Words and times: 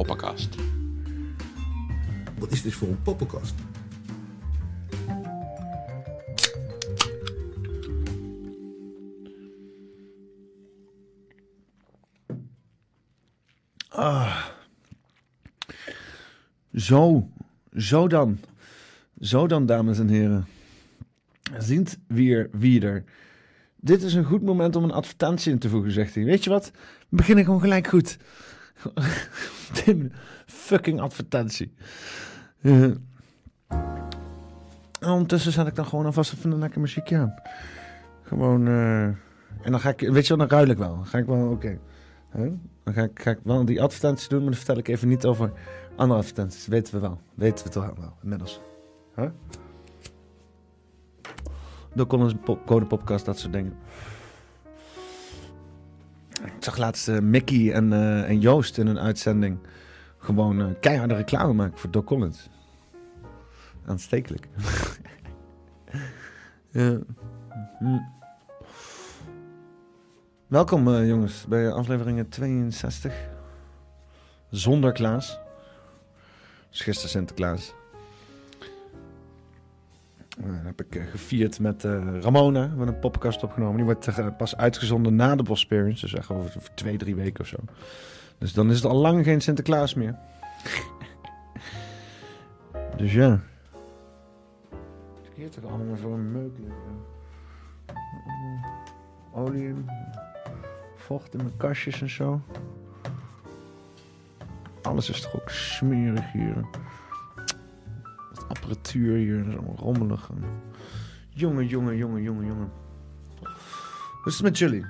Poppenkast. 0.00 0.54
Wat 2.38 2.50
is 2.50 2.62
dit 2.62 2.72
voor 2.72 2.88
een 2.88 3.02
poppenkast? 3.02 3.54
Zo, 16.74 17.28
zo 17.76 18.08
dan. 18.08 18.38
Zo 19.20 19.46
dan, 19.46 19.66
dames 19.66 19.98
en 19.98 20.08
heren. 20.08 20.46
Ziet 21.58 21.98
weer 22.06 22.48
wie 22.52 22.80
er. 22.80 23.04
Dit 23.76 24.02
is 24.02 24.14
een 24.14 24.24
goed 24.24 24.42
moment 24.42 24.76
om 24.76 24.84
een 24.84 24.92
advertentie 24.92 25.52
in 25.52 25.58
te 25.58 25.68
voegen, 25.68 25.92
zegt 25.92 26.14
hij. 26.14 26.24
Weet 26.24 26.44
je 26.44 26.50
wat? 26.50 26.70
We 27.08 27.16
beginnen 27.16 27.44
gewoon 27.44 27.60
gelijk 27.60 27.86
goed. 27.86 28.18
Fucking 30.46 31.00
advertentie. 31.00 31.72
Eh, 32.60 32.90
ondertussen 35.00 35.52
zet 35.52 35.66
ik 35.66 35.74
dan 35.74 35.86
gewoon 35.86 36.06
alvast 36.06 36.32
even 36.32 36.50
een 36.52 36.58
lekker 36.58 36.80
muziekje 36.80 37.16
aan. 37.16 37.34
Gewoon, 38.22 38.66
eh, 38.66 39.04
en 39.04 39.70
dan 39.70 39.80
ga 39.80 39.88
ik, 39.88 40.00
weet 40.00 40.26
je 40.26 40.36
wel, 40.36 40.46
dan 40.46 40.58
ruil 40.58 40.70
ik 40.70 40.78
wel. 40.78 40.94
Dan 40.94 41.06
ga 41.06 41.18
ik 41.18 41.26
wel, 41.26 41.50
oké. 41.50 41.78
Dan 42.84 42.94
ga 42.94 43.02
ik, 43.02 43.20
ga 43.22 43.36
wel 43.42 43.64
die 43.64 43.82
advertentie 43.82 44.28
doen, 44.28 44.38
maar 44.38 44.48
dan 44.48 44.56
vertel 44.56 44.76
ik 44.76 44.88
even 44.88 45.08
niet 45.08 45.24
over 45.24 45.52
andere 45.96 46.20
advertenties. 46.20 46.66
Weten 46.66 46.94
we 46.94 47.00
wel. 47.00 47.20
Weten 47.34 47.64
we 47.64 47.70
toch 47.70 47.92
wel, 47.96 48.16
inmiddels. 48.22 48.60
Huh? 49.16 49.28
Door 51.94 52.06
Collins 52.06 52.34
Code 52.66 52.86
Podcast, 52.86 53.24
dat 53.24 53.38
soort 53.38 53.52
dingen. 53.52 53.72
Ik 56.44 56.52
zag 56.58 56.76
laatst 56.76 57.08
eh, 57.08 57.18
Mickey 57.18 57.72
en, 57.72 57.92
eh, 57.92 58.28
en 58.28 58.40
Joost 58.40 58.78
in 58.78 58.86
een 58.86 58.98
uitzending 58.98 59.58
gewoon 60.18 60.60
eh, 60.60 60.66
keiharde 60.80 61.14
reclame 61.14 61.52
maken 61.52 61.78
voor 61.78 61.90
Doc 61.90 62.04
Collins. 62.04 62.48
Aanstekelijk. 63.86 64.48
ja. 66.70 66.98
Hm. 67.78 67.98
Welkom 70.46 71.04
jongens 71.04 71.46
bij 71.46 71.72
aflevering 71.72 72.26
62. 72.30 73.28
Zonder 74.50 74.92
Klaas. 74.92 75.38
Dus 76.70 76.80
gisteren 76.80 77.10
Sinterklaas. 77.10 77.74
Uh, 80.38 80.46
heb 80.64 80.80
ik 80.80 80.94
uh, 80.94 81.02
gevierd 81.10 81.60
met 81.60 81.84
Ramona. 82.20 82.62
We 82.62 82.68
hebben 82.68 82.88
een 82.88 82.98
podcast 82.98 83.42
opgenomen. 83.42 83.76
Die 83.76 83.84
wordt 83.84 84.36
pas 84.36 84.56
uitgezonden 84.56 85.14
na 85.14 85.36
de 85.36 85.42
Bosperience. 85.42 86.00
Dus 86.00 86.14
echt 86.14 86.30
over 86.30 86.70
twee, 86.74 86.96
drie 86.96 87.14
weken 87.14 87.40
of 87.40 87.46
zo. 87.46 87.56
Dus 88.38 88.52
dan 88.52 88.70
is 88.70 88.76
het 88.76 88.84
al 88.84 88.96
lang 88.96 89.24
geen 89.24 89.40
Sinterklaas 89.40 89.94
meer. 89.94 90.14
dus 92.96 93.12
ja. 93.12 93.40
Ik 95.22 95.30
hier 95.34 95.50
toch 95.50 95.64
allemaal 95.64 95.96
voor 95.96 96.12
een 96.12 96.32
meuk. 96.32 96.52
Olie 99.32 99.74
vocht 100.96 101.34
in 101.34 101.38
mijn 101.42 101.56
kastjes 101.56 102.00
en 102.00 102.10
zo. 102.10 102.40
Alles 104.82 105.10
is 105.10 105.20
toch 105.20 105.34
ook 105.34 105.50
smerig 105.50 106.32
hier. 106.32 106.64
Apparatuur 108.50 109.16
hier 109.16 109.44
allemaal 109.44 109.76
rommelig. 109.76 110.30
Jongen, 111.28 111.66
jongen, 111.66 111.96
jongen, 111.96 112.22
jongen, 112.22 112.46
jongen. 112.46 112.70
Hoe 114.22 114.26
is 114.26 114.34
het 114.34 114.42
met 114.42 114.58
jullie? 114.58 114.84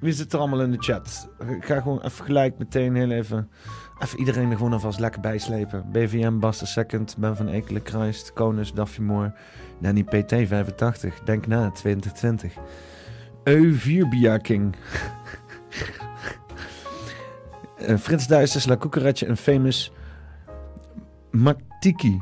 Wie 0.00 0.12
zit 0.12 0.32
er 0.32 0.38
allemaal 0.38 0.62
in 0.62 0.70
de 0.70 0.78
chat? 0.78 1.28
Ik 1.38 1.64
ga 1.64 1.80
gewoon 1.80 2.00
even 2.00 2.24
gelijk 2.24 2.58
meteen 2.58 2.94
heel 2.94 3.10
even... 3.10 3.50
Even 3.98 4.18
iedereen 4.18 4.50
er 4.50 4.56
gewoon 4.56 4.72
alvast 4.72 4.98
lekker 4.98 5.20
bijslepen. 5.20 5.90
BVM, 5.92 6.38
Bas 6.38 6.58
de 6.58 6.66
Second, 6.66 7.16
Ben 7.18 7.36
van 7.36 7.48
Ekelen, 7.48 7.82
Kruist, 7.82 8.32
Konus, 8.32 8.72
Daffy 8.72 9.00
Moore, 9.00 9.34
Danny 9.80 10.04
PT 10.04 10.32
85, 10.32 11.20
Denk 11.20 11.46
na 11.46 11.70
2020. 11.70 12.54
Eu4 13.50 14.08
uh, 17.88 17.96
Frits 17.96 18.26
Duisters, 18.26 18.66
La 18.66 18.76
Cucaracha 18.76 19.26
en 19.26 19.36
Famous 19.36 19.92
Matiki. 21.30 22.20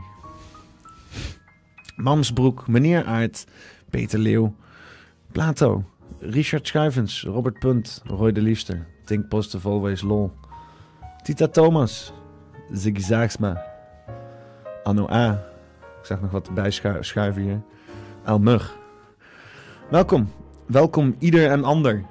Mamsbroek, 1.96 2.69
Meneer 2.69 3.05
Aert, 3.05 3.46
Peter 3.91 4.19
Leeuw, 4.19 4.55
Plato, 5.32 5.85
Richard 6.20 6.67
Schuivens, 6.67 7.23
Robert 7.23 7.58
Punt, 7.58 8.02
Roy 8.05 8.32
de 8.32 8.41
Liefster, 8.41 8.87
Think 9.05 9.29
Positive 9.29 9.69
Always 9.69 10.02
Lol, 10.02 10.32
Tita 11.23 11.49
Thomas, 11.49 12.12
Ziggy 12.73 13.37
Anno 14.82 15.08
A, 15.11 15.32
ik 16.00 16.06
zag 16.06 16.20
nog 16.20 16.31
wat 16.31 16.46
erbij 16.46 16.70
schuiven 17.00 17.43
hier, 17.43 17.62
El 18.25 18.38
Mug. 18.38 18.76
Welkom, 19.91 20.32
welkom 20.67 21.17
ieder 21.19 21.50
en 21.50 21.64
ander 21.64 22.05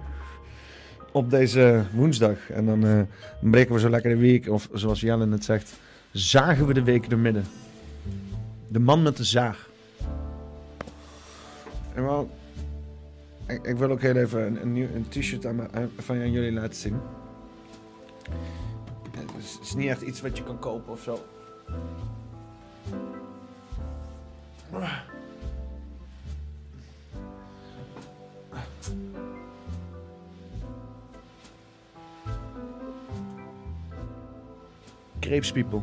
op 1.13 1.29
deze 1.29 1.83
woensdag. 1.93 2.49
En 2.49 2.65
dan 2.65 2.85
uh, 2.85 3.01
breken 3.41 3.73
we 3.73 3.79
zo 3.79 3.89
lekker 3.89 4.09
de 4.09 4.17
week, 4.17 4.49
of 4.49 4.69
zoals 4.73 4.99
Jelle 4.99 5.25
net 5.25 5.43
zegt, 5.43 5.79
zagen 6.11 6.67
we 6.67 6.73
de 6.73 6.83
week 6.83 7.09
door 7.09 7.19
midden. 7.19 7.45
De 8.67 8.79
man 8.79 9.01
met 9.01 9.17
de 9.17 9.23
zaag. 9.23 9.69
En 11.93 12.03
wel, 12.03 12.29
ik, 13.47 13.67
ik 13.67 13.77
wil 13.77 13.91
ook 13.91 14.01
heel 14.01 14.15
even 14.15 14.45
een, 14.45 14.61
een, 14.61 14.95
een 14.95 15.07
t-shirt 15.07 15.45
aan, 15.45 15.69
van 15.97 16.31
jullie 16.31 16.51
laten 16.51 16.75
zien. 16.75 16.99
Het 19.17 19.59
is 19.61 19.73
niet 19.73 19.87
echt 19.87 20.01
iets 20.01 20.21
wat 20.21 20.37
je 20.37 20.43
kan 20.43 20.59
kopen 20.59 20.91
of 20.91 21.01
zo. 21.01 21.19
Creepspeople. 35.19 35.81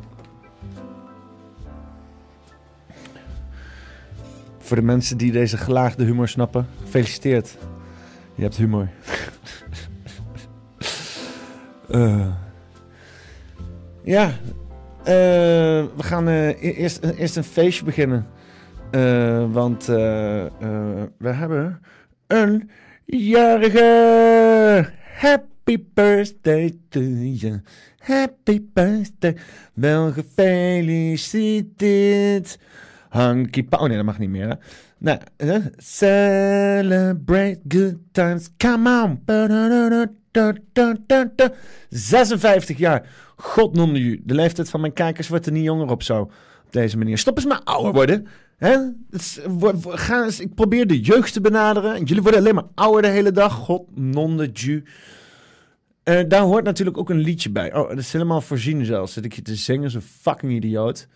Voor 4.70 4.78
de 4.78 4.84
mensen 4.84 5.16
die 5.16 5.32
deze 5.32 5.56
gelaagde 5.56 6.04
humor 6.04 6.28
snappen, 6.28 6.66
gefeliciteerd. 6.82 7.56
Je 8.34 8.42
hebt 8.42 8.56
humor. 8.56 8.88
uh. 11.90 12.26
Ja, 14.04 14.26
uh, 14.26 14.34
we 15.04 16.02
gaan 16.02 16.28
uh, 16.28 16.62
eerst, 16.62 17.04
eerst 17.04 17.36
een 17.36 17.44
feestje 17.44 17.84
beginnen. 17.84 18.26
want 19.52 19.86
we 19.86 20.50
hebben 21.20 21.80
een 22.26 22.70
jarige. 23.04 24.90
Happy 25.14 25.84
birthday 25.94 26.76
to 26.88 27.00
you. 27.00 27.60
Happy 27.98 28.62
birthday. 28.72 29.36
Wel 29.74 30.12
gefeliciteerd. 30.12 32.58
Hanky 33.10 33.66
Oh 33.70 33.82
nee, 33.82 33.96
dat 33.96 34.04
mag 34.04 34.18
niet 34.18 34.30
meer. 34.30 34.48
Hè? 34.48 34.54
Nou, 34.98 35.18
celebrate 35.76 37.60
good 37.68 37.96
times. 38.12 38.48
Come 38.56 39.02
on. 39.02 39.22
56 41.88 42.78
jaar. 42.78 43.08
God 43.36 43.74
noemde 43.74 43.98
u. 43.98 44.20
De 44.24 44.34
leeftijd 44.34 44.70
van 44.70 44.80
mijn 44.80 44.92
kijkers 44.92 45.28
wordt 45.28 45.46
er 45.46 45.52
niet 45.52 45.64
jonger 45.64 45.90
op 45.90 46.02
zo. 46.02 46.20
Op 46.66 46.72
deze 46.72 46.98
manier. 46.98 47.18
Stop 47.18 47.36
eens 47.36 47.46
maar 47.46 47.60
ouder 47.64 47.92
worden. 47.92 48.26
Hè? 48.56 48.76
Eens, 49.10 50.40
ik 50.40 50.54
probeer 50.54 50.86
de 50.86 51.00
jeugd 51.00 51.32
te 51.32 51.40
benaderen. 51.40 51.94
En 51.94 52.04
jullie 52.04 52.22
worden 52.22 52.40
alleen 52.40 52.54
maar 52.54 52.68
ouder 52.74 53.02
de 53.02 53.08
hele 53.08 53.32
dag. 53.32 53.52
God 53.52 53.82
nonde 53.94 54.50
ju. 54.52 54.84
Uh, 56.04 56.20
daar 56.28 56.42
hoort 56.42 56.64
natuurlijk 56.64 56.98
ook 56.98 57.10
een 57.10 57.20
liedje 57.20 57.50
bij. 57.50 57.74
Oh, 57.74 57.88
dat 57.88 57.98
is 57.98 58.12
helemaal 58.12 58.40
voorzien 58.40 58.84
zelfs. 58.84 59.12
Zit 59.12 59.24
ik 59.24 59.32
je 59.32 59.42
te 59.42 59.54
zingen, 59.54 59.90
zo'n 59.90 60.00
fucking 60.00 60.52
idioot. 60.52 61.06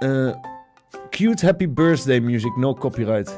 Uh, 0.00 0.34
cute 1.10 1.46
happy 1.46 1.66
birthday 1.66 2.20
music, 2.20 2.56
no 2.56 2.74
copyright. 2.74 3.36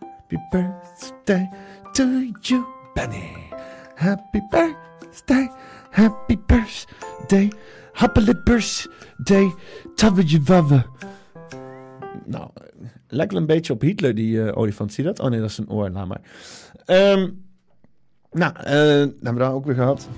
Happy 0.00 0.36
birthday 0.50 1.48
to 1.92 2.32
you, 2.42 2.66
Benny. 2.94 3.50
Happy 3.94 4.40
birthday, 4.50 5.48
happy 5.90 6.36
birthday. 6.36 7.50
Happy 7.92 8.32
birthday, 8.46 9.50
you, 9.96 10.40
Wabbe. 10.44 10.84
Nou, 12.26 12.48
lijkt 13.08 13.34
een 13.34 13.46
beetje 13.46 13.72
op 13.72 13.80
Hitler, 13.80 14.14
die 14.14 14.36
uh, 14.36 14.56
olifant. 14.56 14.92
Zie 14.92 15.04
je 15.04 15.10
dat? 15.10 15.20
Oh 15.20 15.30
nee, 15.30 15.40
dat 15.40 15.50
is 15.50 15.58
een 15.58 15.70
oor, 15.70 15.90
laat 15.90 16.06
maar. 16.06 16.20
Um, 16.86 17.44
nou, 18.32 18.52
uh, 18.58 18.64
hebben 18.64 19.32
we 19.32 19.38
daar 19.38 19.52
ook 19.52 19.64
weer 19.64 19.74
gehad. 19.74 20.08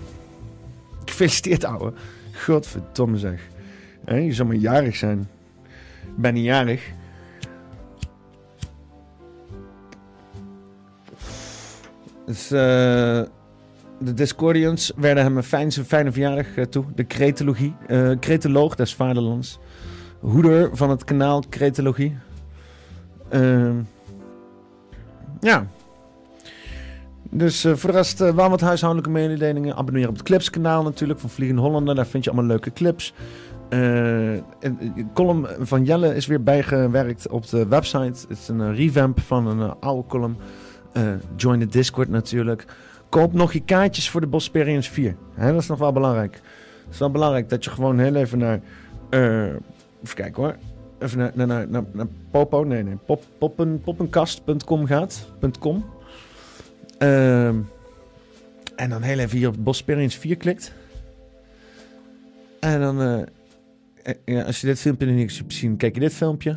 Gefeliciteerd, 1.04 1.64
ouwe. 1.64 1.92
Godverdomme 2.32 3.18
zeg. 3.18 3.40
Je 4.06 4.32
zou 4.32 4.48
maar 4.48 4.56
jarig 4.56 4.96
zijn. 4.96 5.28
Ben 6.16 6.42
jarig. 6.42 6.92
Dus, 12.26 12.52
uh, 12.52 12.58
de 13.98 14.14
Discordians 14.14 14.92
werden 14.96 15.22
hem 15.22 15.36
een 15.36 15.42
fijn, 15.42 15.72
fijne 15.72 16.12
verjaardag 16.12 16.56
uh, 16.56 16.64
toe. 16.64 16.84
De 16.94 17.06
Cretologie. 17.06 17.74
Uh, 17.88 18.10
Cretoloog 18.20 18.74
des 18.74 18.94
Vaderlands. 18.94 19.58
Hoeder 20.20 20.76
van 20.76 20.90
het 20.90 21.04
kanaal 21.04 21.42
Cretologie. 21.50 22.16
Ehm, 23.28 23.76
ja, 25.40 25.66
dus 27.34 27.64
uh, 27.64 27.74
voor 27.74 27.90
de 27.90 27.96
rest, 27.96 28.20
uh, 28.20 28.48
wat 28.48 28.60
huishoudelijke 28.60 29.12
mededelingen. 29.12 29.76
Abonneer 29.76 30.08
op 30.08 30.14
het 30.14 30.22
Clips-kanaal 30.22 30.82
natuurlijk 30.82 31.20
van 31.20 31.30
Vliegende 31.30 31.62
Hollander. 31.62 31.94
Daar 31.94 32.06
vind 32.06 32.24
je 32.24 32.30
allemaal 32.30 32.48
leuke 32.48 32.72
clips. 32.72 33.14
Uh, 33.72 33.78
de 34.58 35.06
column 35.14 35.46
van 35.60 35.84
Jelle 35.84 36.14
is 36.14 36.26
weer 36.26 36.42
bijgewerkt 36.42 37.28
op 37.28 37.48
de 37.48 37.66
website. 37.66 38.26
Het 38.28 38.38
is 38.38 38.48
een 38.48 38.74
revamp 38.74 39.20
van 39.20 39.46
een 39.46 39.80
oude 39.80 40.08
column. 40.08 40.36
join 41.36 41.58
de 41.58 41.66
Discord 41.66 42.08
natuurlijk. 42.08 42.64
Koop 43.08 43.32
nog 43.32 43.52
je 43.52 43.60
kaartjes 43.60 44.10
voor 44.10 44.20
de 44.20 44.26
Bosperians 44.26 44.88
4. 44.88 45.16
Hè, 45.34 45.52
dat 45.52 45.60
is 45.60 45.68
nog 45.68 45.78
wel 45.78 45.92
belangrijk. 45.92 46.34
Het 46.84 46.92
is 46.92 46.98
wel 46.98 47.10
belangrijk 47.10 47.48
dat 47.48 47.64
je 47.64 47.70
gewoon 47.70 47.98
heel 47.98 48.14
even 48.14 48.38
naar... 48.38 48.60
even 49.10 50.14
kijken 50.14 50.42
hoor. 50.42 50.56
Even 50.98 51.18
naar, 51.18 51.32
naar, 51.34 51.46
naar, 51.46 51.68
naar, 51.68 51.84
naar 51.92 52.06
Popo, 52.30 52.64
nee, 52.64 52.82
nee, 52.82 52.96
pop, 53.06 53.22
poppen, 53.38 53.80
poppenkast.com 53.80 54.86
gaat. 54.86 55.28
.com. 55.58 55.84
Uh, 56.98 57.46
en 58.76 58.88
dan 58.88 59.02
heel 59.02 59.18
even 59.18 59.38
hier 59.38 59.48
op 59.48 59.56
Bosperians 59.58 60.16
4 60.16 60.36
klikt. 60.36 60.72
En 62.60 62.80
dan, 62.80 63.26
als 64.46 64.60
je 64.60 64.66
dit 64.66 64.78
filmpje 64.78 65.06
nog 65.06 65.14
niet 65.14 65.38
hebt 65.38 65.52
zien, 65.52 65.76
kijk 65.76 65.94
je 65.94 66.00
dit 66.00 66.14
filmpje. 66.14 66.56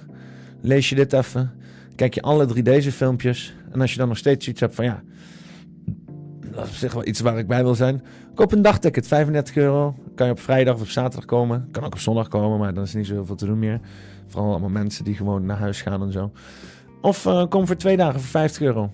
Lees 0.62 0.90
je 0.90 0.96
dit 0.96 1.14
even. 1.14 1.52
Kijk 1.96 2.14
je 2.14 2.22
alle 2.22 2.46
drie 2.46 2.64
deze 2.64 2.92
filmpjes. 2.92 3.56
En 3.72 3.82
als 3.82 3.92
je 3.92 3.98
dan 3.98 4.08
nog 4.08 4.18
steeds 4.18 4.48
iets 4.48 4.60
hebt 4.60 4.76
van 4.76 4.86
ja, 4.86 5.04
dat 6.56 6.68
is 6.68 6.80
zeg 6.80 6.94
wel 6.94 7.08
iets 7.08 7.20
waar 7.20 7.38
ik 7.38 7.48
bij 7.48 7.64
wil 7.64 7.76
zijn. 7.76 8.04
Koop 8.36 8.52
een 8.52 8.62
dagticket, 8.62 9.08
35 9.08 9.56
euro. 9.56 9.96
Kan 10.16 10.26
je 10.26 10.32
op 10.32 10.40
vrijdag 10.40 10.76
of 10.76 10.82
op 10.82 10.88
zaterdag 10.88 11.26
komen. 11.26 11.68
Kan 11.72 11.84
ook 11.84 11.94
op 11.94 12.00
zondag 12.00 12.28
komen, 12.28 12.60
maar 12.60 12.74
dan 12.74 12.84
is 12.84 12.94
niet 12.94 13.08
zo 13.08 13.14
heel 13.14 13.26
veel 13.26 13.36
te 13.36 13.46
doen 13.46 13.60
meer. 13.60 13.80
Vooral 14.28 14.50
allemaal 14.50 14.70
mensen 14.70 15.04
die 15.04 15.16
gewoon 15.16 15.46
naar 15.46 15.58
huis 15.58 15.82
gaan 15.82 16.02
en 16.02 16.12
zo. 16.12 16.32
Of 17.02 17.26
uh, 17.26 17.46
kom 17.48 17.68
voor 17.68 17.76
twee 17.76 17.98
dagen 17.98 18.20
voor 18.20 18.30
50 18.30 18.62
euro. 18.62 18.92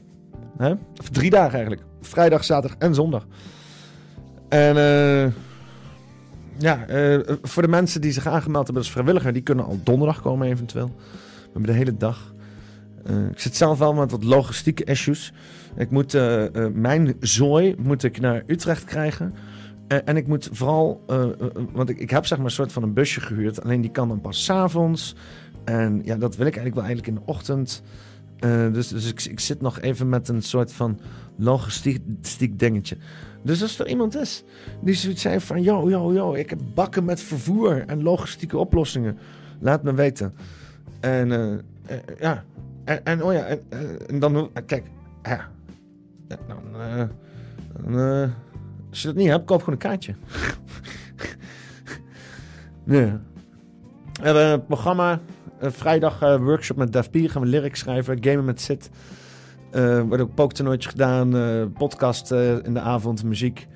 Hè? 0.57 0.73
Of 0.99 1.09
drie 1.09 1.29
dagen 1.29 1.53
eigenlijk. 1.53 1.83
vrijdag, 2.01 2.43
zaterdag 2.43 2.77
en 2.79 2.95
zondag. 2.95 3.27
En 4.49 4.75
uh, 4.77 5.31
ja, 6.57 6.89
uh, 6.89 7.19
voor 7.41 7.61
de 7.61 7.67
mensen 7.67 8.01
die 8.01 8.11
zich 8.11 8.27
aangemeld 8.27 8.63
hebben 8.65 8.83
als 8.83 8.91
vrijwilliger, 8.91 9.33
die 9.33 9.41
kunnen 9.41 9.65
al 9.65 9.79
donderdag 9.83 10.21
komen 10.21 10.47
eventueel. 10.47 10.95
We 10.95 11.49
hebben 11.51 11.71
de 11.71 11.77
hele 11.77 11.97
dag. 11.97 12.33
Uh, 13.09 13.29
ik 13.29 13.39
zit 13.39 13.55
zelf 13.55 13.79
wel 13.79 13.93
met 13.93 14.11
wat 14.11 14.23
logistieke 14.23 14.83
issues. 14.83 15.33
Ik 15.75 15.89
moet 15.89 16.17
mijn 16.73 17.15
zooi 17.19 17.75
moet 17.77 18.03
ik 18.03 18.19
naar 18.19 18.43
Utrecht 18.45 18.83
krijgen. 18.83 19.33
en 19.87 20.17
ik 20.17 20.27
moet 20.27 20.49
vooral, 20.51 21.03
want 21.73 21.89
ik, 21.89 21.99
ik 21.99 22.09
heb 22.09 22.25
zeg 22.25 22.37
maar 22.37 22.47
een 22.47 22.53
soort 22.53 22.71
van 22.71 22.83
een 22.83 22.93
busje 22.93 23.21
gehuurd. 23.21 23.63
Alleen 23.63 23.81
die 23.81 23.91
kan 23.91 24.07
dan 24.07 24.21
pas 24.21 24.43
s'avonds. 24.43 25.15
En 25.63 26.01
ja, 26.03 26.15
dat 26.15 26.35
wil 26.35 26.45
ik 26.45 26.55
eigenlijk 26.55 26.75
wel 26.75 26.83
eigenlijk 26.83 27.17
in 27.17 27.23
de 27.25 27.31
ochtend. 27.31 27.83
Dus 28.71 28.87
dus 28.87 29.09
ik, 29.09 29.23
ik 29.23 29.39
zit 29.39 29.61
nog 29.61 29.79
even 29.79 30.09
met 30.09 30.27
een 30.27 30.41
soort 30.41 30.73
van 30.73 30.99
logistiek 31.35 32.59
dingetje. 32.59 32.97
Dus 33.43 33.61
als 33.61 33.79
er 33.79 33.87
iemand 33.87 34.15
is 34.15 34.43
die 34.81 34.93
zoiets 34.93 35.21
zei 35.21 35.39
van... 35.39 35.61
Yo, 35.61 35.89
yo, 35.89 36.13
yo, 36.13 36.33
ik 36.33 36.49
heb 36.49 36.59
bakken 36.73 37.03
met 37.03 37.21
vervoer 37.21 37.83
en 37.87 38.03
logistieke 38.03 38.57
oplossingen. 38.57 39.17
Laat 39.59 39.83
me 39.83 39.93
weten. 39.93 40.33
En 40.99 41.29
uh, 41.29 41.49
uh, 41.49 41.57
ja, 42.19 42.43
en, 42.83 43.23
oh 43.23 43.33
ja, 43.33 43.57
en, 44.07 44.19
dan... 44.19 44.51
Kijk, 44.65 44.85
ja. 45.23 45.49
Dan 46.27 46.75
als 48.89 49.01
je 49.01 49.07
dat 49.07 49.15
niet 49.15 49.27
hebt, 49.27 49.45
koop 49.45 49.59
gewoon 49.59 49.73
een 49.73 49.81
kaartje. 49.81 50.13
nee. 52.83 53.11
We 54.13 54.27
hebben 54.27 54.45
een 54.45 54.65
programma. 54.65 55.19
Vrijdag 55.61 56.19
workshop 56.19 56.77
met 56.77 56.93
Def 56.93 57.09
P. 57.09 57.15
Gaan 57.15 57.41
we 57.41 57.47
lyrics 57.47 57.79
schrijven. 57.79 58.23
Gamen 58.23 58.45
met 58.45 58.61
Sid. 58.61 58.89
Uh, 59.75 60.01
wordt 60.01 60.23
ook 60.23 60.33
pooktoernooitje 60.33 60.89
gedaan, 60.89 61.29
podcast 61.73 62.31
in 62.63 62.73
de 62.73 62.79
avond, 62.79 63.23
muziek. 63.23 63.67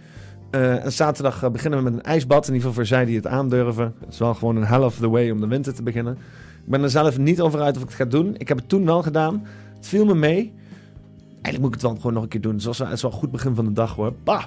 en 0.51 0.91
zaterdag 0.91 1.51
beginnen 1.51 1.79
we 1.79 1.89
met 1.89 1.93
een 1.93 2.03
ijsbad. 2.03 2.47
In 2.47 2.53
ieder 2.53 2.67
geval 2.67 2.73
voor 2.73 2.85
zij 2.85 3.05
die 3.05 3.15
het 3.15 3.27
aandurven. 3.27 3.93
Het 3.99 4.13
is 4.13 4.19
wel 4.19 4.33
gewoon 4.33 4.55
een 4.55 4.65
hell 4.65 4.83
of 4.83 4.97
the 4.97 5.09
way 5.09 5.29
om 5.29 5.39
de 5.39 5.47
winter 5.47 5.73
te 5.73 5.83
beginnen. 5.83 6.17
Ik 6.65 6.71
ben 6.71 6.83
er 6.83 6.89
zelf 6.89 7.17
niet 7.17 7.41
over 7.41 7.61
uit 7.61 7.75
of 7.75 7.81
ik 7.81 7.87
het 7.87 7.97
ga 7.97 8.05
doen. 8.05 8.35
Ik 8.37 8.47
heb 8.47 8.57
het 8.57 8.69
toen 8.69 8.85
wel 8.85 9.03
gedaan. 9.03 9.43
Het 9.75 9.87
viel 9.87 10.05
me 10.05 10.15
mee. 10.15 10.53
Eigenlijk 11.31 11.59
moet 11.59 11.67
ik 11.67 11.73
het 11.73 11.81
wel 11.81 11.95
gewoon 11.95 12.13
nog 12.13 12.23
een 12.23 12.29
keer 12.29 12.41
doen. 12.41 12.55
Het 12.55 12.65
is 12.65 13.01
wel 13.01 13.11
een 13.11 13.17
goed 13.17 13.31
begin 13.31 13.55
van 13.55 13.65
de 13.65 13.73
dag 13.73 13.95
hoor. 13.95 14.13
Bah! 14.23 14.43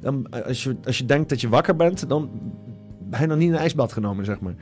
Dan, 0.00 0.26
als, 0.46 0.62
je, 0.62 0.76
als 0.84 0.98
je 0.98 1.04
denkt 1.04 1.28
dat 1.28 1.40
je 1.40 1.48
wakker 1.48 1.76
bent, 1.76 2.08
dan 2.08 2.30
ben 2.98 3.20
je 3.20 3.26
nog 3.26 3.36
niet 3.36 3.48
in 3.48 3.54
een 3.54 3.60
ijsbad 3.60 3.92
genomen, 3.92 4.24
zeg 4.24 4.40
maar. 4.40 4.54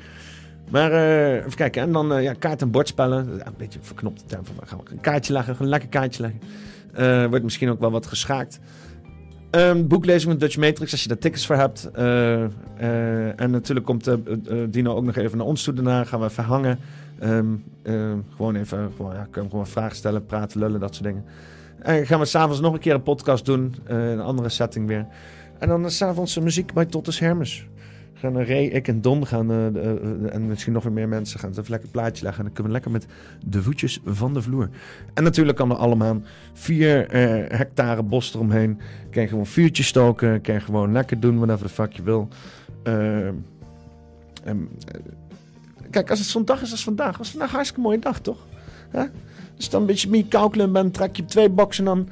Maar 0.70 0.92
uh, 0.92 1.34
even 1.34 1.54
kijken. 1.54 1.82
En 1.82 1.92
dan 1.92 2.12
uh, 2.12 2.22
ja, 2.22 2.32
kaart- 2.32 2.62
en 2.62 2.70
bordspellen. 2.70 3.46
Een 3.46 3.54
beetje 3.56 3.78
verknopte 3.82 4.24
term. 4.26 4.44
Van, 4.44 4.54
gaan 4.64 4.80
we 4.84 4.90
een 4.90 5.00
kaartje 5.00 5.32
leggen. 5.32 5.56
Een 5.58 5.68
lekker 5.68 5.88
kaartje 5.88 6.22
leggen. 6.22 6.40
Uh, 6.98 7.26
wordt 7.28 7.44
misschien 7.44 7.70
ook 7.70 7.80
wel 7.80 7.90
wat 7.90 8.06
geschaakt. 8.06 8.60
Um, 9.50 9.88
boeklezing 9.88 10.32
met 10.32 10.40
Dutch 10.40 10.56
Matrix, 10.56 10.92
als 10.92 11.02
je 11.02 11.08
daar 11.08 11.18
tickets 11.18 11.46
voor 11.46 11.56
hebt. 11.56 11.90
en 13.36 13.50
natuurlijk 13.50 13.86
komt 13.86 14.10
Dino 14.68 14.94
ook 14.94 15.04
nog 15.04 15.16
even 15.16 15.38
naar 15.38 15.46
ons 15.46 15.62
toe 15.62 15.74
daarna. 15.74 16.04
Gaan 16.04 16.20
we 16.20 16.26
even 16.26 16.44
hangen. 16.44 16.78
Um, 17.22 17.64
gewoon 18.36 18.56
even, 18.56 18.92
gewoon, 18.96 19.14
ja, 19.14 19.26
kunnen 19.30 19.50
gewoon 19.50 19.66
vragen 19.66 19.96
stellen, 19.96 20.26
praten, 20.26 20.60
lullen, 20.60 20.80
dat 20.80 20.94
soort 20.94 21.06
dingen. 21.06 21.24
En 21.78 22.06
gaan 22.06 22.18
we 22.18 22.24
s'avonds 22.24 22.60
nog 22.60 22.72
een 22.72 22.78
keer 22.78 22.94
een 22.94 23.02
podcast 23.02 23.44
doen. 23.44 23.74
in 23.88 23.94
een 23.94 24.20
andere 24.20 24.48
setting 24.48 24.86
weer. 24.86 25.06
En 25.58 25.68
dan 25.68 25.90
s'avonds 25.90 26.38
muziek 26.38 26.72
bij 26.72 26.86
Tottes 26.86 27.18
Hermes 27.18 27.66
gaan 28.20 28.44
Ray, 28.44 28.64
ik 28.64 28.88
en 28.88 29.00
Don 29.00 29.26
gaan, 29.26 29.52
uh, 29.52 29.66
uh, 29.66 30.34
en 30.34 30.46
misschien 30.46 30.72
nog 30.72 30.82
weer 30.82 30.92
meer 30.92 31.08
mensen 31.08 31.40
gaan 31.40 31.50
even 31.50 31.64
lekker 31.68 31.88
plaatje 31.88 32.22
leggen. 32.22 32.44
En 32.44 32.44
dan 32.44 32.54
kunnen 32.54 32.72
we 32.72 32.78
lekker 32.78 32.90
met 32.90 33.06
de 33.46 33.62
voetjes 33.62 34.00
van 34.04 34.34
de 34.34 34.42
vloer. 34.42 34.68
En 35.14 35.24
natuurlijk 35.24 35.56
kan 35.56 35.70
er 35.70 35.76
allemaal 35.76 36.22
vier 36.52 37.06
hectare 37.56 38.02
bos 38.02 38.34
eromheen. 38.34 38.80
Kan 39.10 39.22
je 39.22 39.28
gewoon 39.28 39.46
vuurtjes 39.46 39.86
stoken, 39.86 40.40
kan 40.40 40.54
je 40.54 40.60
gewoon 40.60 40.92
lekker 40.92 41.20
doen 41.20 41.36
whatever 41.36 41.66
the 41.66 41.72
fuck 41.72 41.92
je 41.92 42.02
wil. 42.02 42.28
En, 44.44 44.68
kijk, 45.90 46.10
als 46.10 46.18
het 46.18 46.28
zo'n 46.28 46.44
dag 46.44 46.62
is 46.62 46.70
als 46.70 46.84
vandaag, 46.84 47.18
was 47.18 47.30
vandaag 47.30 47.48
een 47.48 47.54
hartstikke 47.54 47.82
mooie 47.82 47.98
dag, 47.98 48.20
toch? 48.20 48.46
Huh? 48.92 49.02
Dus 49.56 49.70
dan 49.70 49.80
een 49.80 49.86
beetje 49.86 50.10
meer 50.10 50.26
koukelen 50.26 50.72
bent, 50.72 50.94
trek 50.94 51.16
je 51.16 51.24
twee 51.24 51.48
boxen 51.48 51.88
aan, 51.88 52.08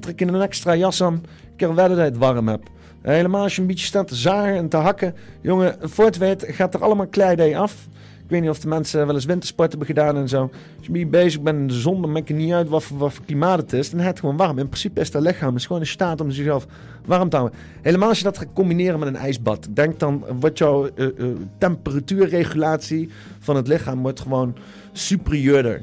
trek 0.00 0.18
je 0.18 0.26
een 0.26 0.40
extra 0.40 0.76
jas 0.76 1.02
aan. 1.02 1.22
Ik 1.50 1.56
kan 1.56 1.74
wedden 1.74 1.96
dat 1.96 2.06
je 2.06 2.12
het 2.12 2.20
warm 2.20 2.48
hebt. 2.48 2.68
Helemaal 3.12 3.42
als 3.42 3.54
je 3.54 3.60
een 3.60 3.66
beetje 3.66 3.86
staat 3.86 4.08
te 4.08 4.14
zagen 4.14 4.54
en 4.54 4.68
te 4.68 4.76
hakken. 4.76 5.14
Jongen, 5.40 5.76
voor 5.80 6.04
het 6.04 6.16
weet 6.18 6.44
gaat 6.48 6.74
er 6.74 6.82
allemaal 6.82 7.06
kleidij 7.06 7.58
af. 7.58 7.86
Ik 8.24 8.30
weet 8.30 8.40
niet 8.40 8.50
of 8.50 8.58
de 8.58 8.68
mensen 8.68 9.06
wel 9.06 9.14
eens 9.14 9.24
wintersport 9.24 9.68
hebben 9.68 9.86
gedaan 9.86 10.16
en 10.16 10.28
zo. 10.28 10.42
Als 10.76 10.86
je 10.86 10.92
mee 10.92 11.06
bezig 11.06 11.40
bent 11.40 11.58
in 11.58 11.66
de 11.66 11.74
zon, 11.74 12.00
dan 12.00 12.12
maakt 12.12 12.28
het 12.28 12.36
niet 12.36 12.52
uit 12.52 12.68
wat 12.68 12.82
voor, 12.82 13.12
klimaat 13.24 13.58
het 13.58 13.72
is. 13.72 13.90
Dan 13.90 14.00
is 14.00 14.06
het 14.06 14.20
gewoon 14.20 14.36
warm. 14.36 14.58
In 14.58 14.68
principe 14.68 15.00
is 15.00 15.10
dat 15.10 15.22
lichaam 15.22 15.56
is 15.56 15.66
gewoon 15.66 15.82
in 15.82 15.88
staat 15.88 16.20
om 16.20 16.30
zichzelf 16.30 16.66
warm 17.04 17.28
te 17.28 17.36
houden. 17.36 17.58
Helemaal 17.82 18.08
als 18.08 18.18
je 18.18 18.24
dat 18.24 18.38
gaat 18.38 18.52
combineren 18.52 18.98
met 18.98 19.08
een 19.08 19.16
ijsbad. 19.16 19.68
Denk 19.70 19.98
dan, 19.98 20.24
wordt 20.40 20.58
jouw 20.58 20.88
uh, 20.94 21.06
uh, 21.16 21.26
temperatuurregulatie 21.58 23.10
van 23.38 23.56
het 23.56 23.68
lichaam 23.68 24.02
wordt 24.02 24.20
gewoon 24.20 24.56
superieurder 24.92 25.82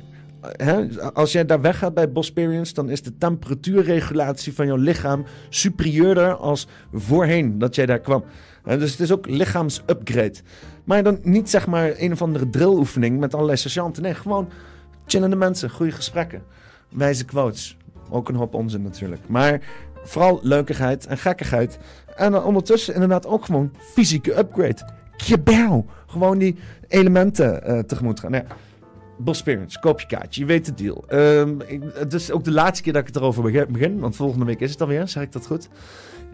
als 1.13 1.31
jij 1.31 1.45
daar 1.45 1.61
weggaat 1.61 1.93
bij 1.93 2.11
Bosperience, 2.11 2.73
dan 2.73 2.89
is 2.89 3.01
de 3.01 3.17
temperatuurregulatie 3.17 4.53
van 4.53 4.65
jouw 4.65 4.75
lichaam 4.75 5.25
superieurder 5.49 6.35
als 6.35 6.67
voorheen 6.93 7.59
dat 7.59 7.75
jij 7.75 7.85
daar 7.85 7.99
kwam. 7.99 8.23
dus 8.63 8.91
het 8.91 8.99
is 8.99 9.11
ook 9.11 9.27
lichaamsupgrade. 9.27 10.35
Maar 10.83 11.03
dan 11.03 11.19
niet 11.21 11.49
zeg 11.49 11.67
maar 11.67 11.93
een 11.97 12.11
of 12.11 12.21
andere 12.21 12.49
drilloefening 12.49 13.19
met 13.19 13.33
allerlei 13.33 13.57
sergeanten. 13.57 14.03
Nee, 14.03 14.13
gewoon 14.13 14.49
chillende 15.05 15.35
mensen, 15.35 15.69
goede 15.69 15.91
gesprekken, 15.91 16.43
wijze 16.89 17.25
quotes. 17.25 17.77
Ook 18.09 18.29
een 18.29 18.35
hoop 18.35 18.53
onzin 18.53 18.81
natuurlijk. 18.81 19.21
Maar 19.27 19.61
vooral 20.03 20.39
leukigheid 20.41 21.05
en 21.05 21.17
gekkigheid. 21.17 21.79
En 22.15 22.43
ondertussen 22.43 22.93
inderdaad 22.93 23.27
ook 23.27 23.45
gewoon 23.45 23.71
fysieke 23.93 24.37
upgrade. 24.37 24.89
Kjebauw! 25.17 25.85
Gewoon 26.07 26.37
die 26.37 26.55
elementen 26.87 27.71
uh, 27.71 27.79
tegemoet 27.79 28.19
gaan. 28.19 28.33
Ja, 28.33 28.45
Bosperience, 29.23 29.79
koop 29.79 29.99
je 29.99 30.07
kaartje. 30.07 30.41
Je 30.41 30.47
weet 30.47 30.65
de 30.65 30.73
deal. 30.73 31.05
Um, 31.09 31.61
ik, 31.61 31.81
het 31.93 32.13
is 32.13 32.31
ook 32.31 32.43
de 32.43 32.51
laatste 32.51 32.83
keer 32.83 32.93
dat 32.93 33.01
ik 33.01 33.07
het 33.07 33.15
erover 33.15 33.67
begin. 33.71 33.99
Want 33.99 34.15
volgende 34.15 34.45
week 34.45 34.59
is 34.59 34.71
het 34.71 34.81
alweer. 34.81 35.07
Zeg 35.07 35.23
ik 35.23 35.31
dat 35.31 35.45
goed? 35.45 35.69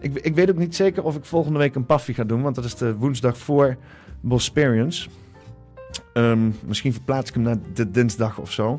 Ik, 0.00 0.14
ik 0.14 0.34
weet 0.34 0.50
ook 0.50 0.56
niet 0.56 0.76
zeker 0.76 1.02
of 1.02 1.16
ik 1.16 1.24
volgende 1.24 1.58
week 1.58 1.74
een 1.74 1.86
paffie 1.86 2.14
ga 2.14 2.24
doen. 2.24 2.42
Want 2.42 2.54
dat 2.54 2.64
is 2.64 2.74
de 2.74 2.96
woensdag 2.96 3.38
voor 3.38 3.76
Bosperience. 4.20 5.08
Um, 6.14 6.54
misschien 6.66 6.92
verplaats 6.92 7.28
ik 7.28 7.34
hem 7.34 7.42
naar 7.42 7.58
de 7.74 7.90
dinsdag 7.90 8.38
of 8.38 8.52
zo. 8.52 8.70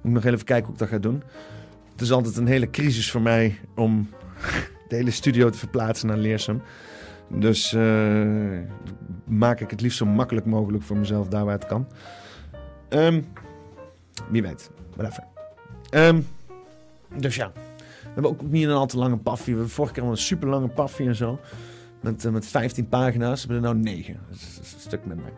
Moet 0.00 0.16
ik 0.16 0.24
nog 0.24 0.24
even 0.24 0.44
kijken 0.44 0.64
hoe 0.64 0.74
ik 0.74 0.80
dat 0.80 0.88
ga 0.88 0.98
doen. 0.98 1.22
Het 1.92 2.00
is 2.00 2.12
altijd 2.12 2.36
een 2.36 2.46
hele 2.46 2.70
crisis 2.70 3.10
voor 3.10 3.22
mij 3.22 3.58
om 3.74 4.08
de 4.88 4.96
hele 4.96 5.10
studio 5.10 5.50
te 5.50 5.58
verplaatsen 5.58 6.08
naar 6.08 6.16
Leersum. 6.16 6.62
Dus 7.28 7.72
uh, 7.72 8.58
maak 9.24 9.60
ik 9.60 9.70
het 9.70 9.80
liefst 9.80 9.98
zo 9.98 10.06
makkelijk 10.06 10.46
mogelijk 10.46 10.82
voor 10.82 10.96
mezelf 10.96 11.28
daar 11.28 11.44
waar 11.44 11.54
het 11.54 11.66
kan. 11.66 11.86
Um, 12.88 13.26
wie 14.30 14.42
weet. 14.42 14.70
Whatever. 14.94 15.24
Um, 15.90 16.26
dus 17.16 17.36
ja. 17.36 17.52
We 18.02 18.24
hebben 18.24 18.30
ook 18.30 18.42
niet 18.42 18.64
een 18.64 18.70
al 18.70 18.86
te 18.86 18.98
lange 18.98 19.16
paffie. 19.16 19.52
We 19.52 19.58
hebben 19.58 19.70
vorige 19.74 19.94
keer 19.94 20.02
al 20.02 20.10
een 20.10 20.16
super 20.16 20.48
lange 20.48 20.68
paffie 20.68 21.06
en 21.06 21.14
zo. 21.14 21.38
Met, 22.00 22.24
uh, 22.24 22.32
met 22.32 22.46
15 22.46 22.88
pagina's. 22.88 23.46
We 23.46 23.52
hebben 23.52 23.70
er 23.70 23.74
nou 23.76 23.94
9. 23.94 24.20
Dat 24.28 24.36
is, 24.36 24.58
een 24.74 24.80
stuk 24.80 25.06
minder. 25.06 25.32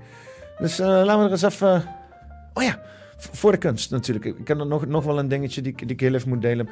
Dus 0.59 0.81
uh, 0.81 0.87
laten 0.87 1.19
we 1.19 1.25
er 1.25 1.31
eens 1.31 1.43
even... 1.43 1.85
Oh 2.55 2.63
ja, 2.63 2.81
voor 3.17 3.53
de 3.53 3.59
kunst 3.59 3.91
natuurlijk. 3.91 4.25
Ik 4.25 4.49
heb 4.49 4.59
nog, 4.59 4.87
nog 4.87 5.05
wel 5.05 5.19
een 5.19 5.29
dingetje 5.29 5.63
die, 5.63 5.77
die 5.77 5.87
ik 5.87 6.01
heel 6.01 6.15
even 6.15 6.29
moet 6.29 6.43
delen. 6.43 6.69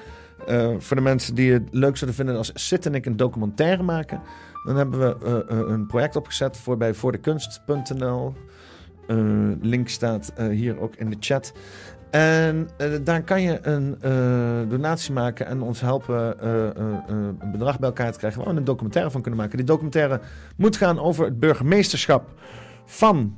Uh, 0.48 0.74
voor 0.78 0.96
de 0.96 1.02
mensen 1.02 1.34
die 1.34 1.52
het 1.52 1.68
leuk 1.70 1.96
zouden 1.96 2.14
vinden 2.14 2.36
als 2.36 2.50
Sid 2.54 2.86
en 2.86 2.94
ik 2.94 3.06
een 3.06 3.16
documentaire 3.16 3.82
maken. 3.82 4.20
Dan 4.64 4.76
hebben 4.76 4.98
we 5.00 5.44
een 5.48 5.86
project 5.86 6.16
opgezet 6.16 6.56
voor 6.56 6.76
bij 6.76 6.94
voordekunst.nl. 6.94 8.34
Uh, 9.08 9.52
link 9.60 9.88
staat 9.88 10.32
uh, 10.38 10.48
hier 10.48 10.80
ook 10.80 10.96
in 10.96 11.10
de 11.10 11.16
chat. 11.20 11.52
En 12.10 12.68
uh, 12.78 12.88
daar 13.04 13.22
kan 13.22 13.42
je 13.42 13.58
een 13.62 13.98
donatie 14.68 15.12
maken 15.12 15.46
en 15.46 15.62
ons 15.62 15.80
helpen 15.80 16.46
een 17.08 17.50
bedrag 17.52 17.78
bij 17.78 17.88
elkaar 17.88 18.12
te 18.12 18.18
krijgen 18.18 18.44
waar 18.44 18.52
we 18.52 18.58
een 18.58 18.64
documentaire 18.64 19.10
van 19.10 19.22
kunnen 19.22 19.40
maken. 19.40 19.56
Die 19.56 19.66
documentaire 19.66 20.20
moet 20.56 20.76
gaan 20.76 20.98
over 20.98 21.24
het 21.24 21.40
burgemeesterschap 21.40 22.28
van 22.84 23.34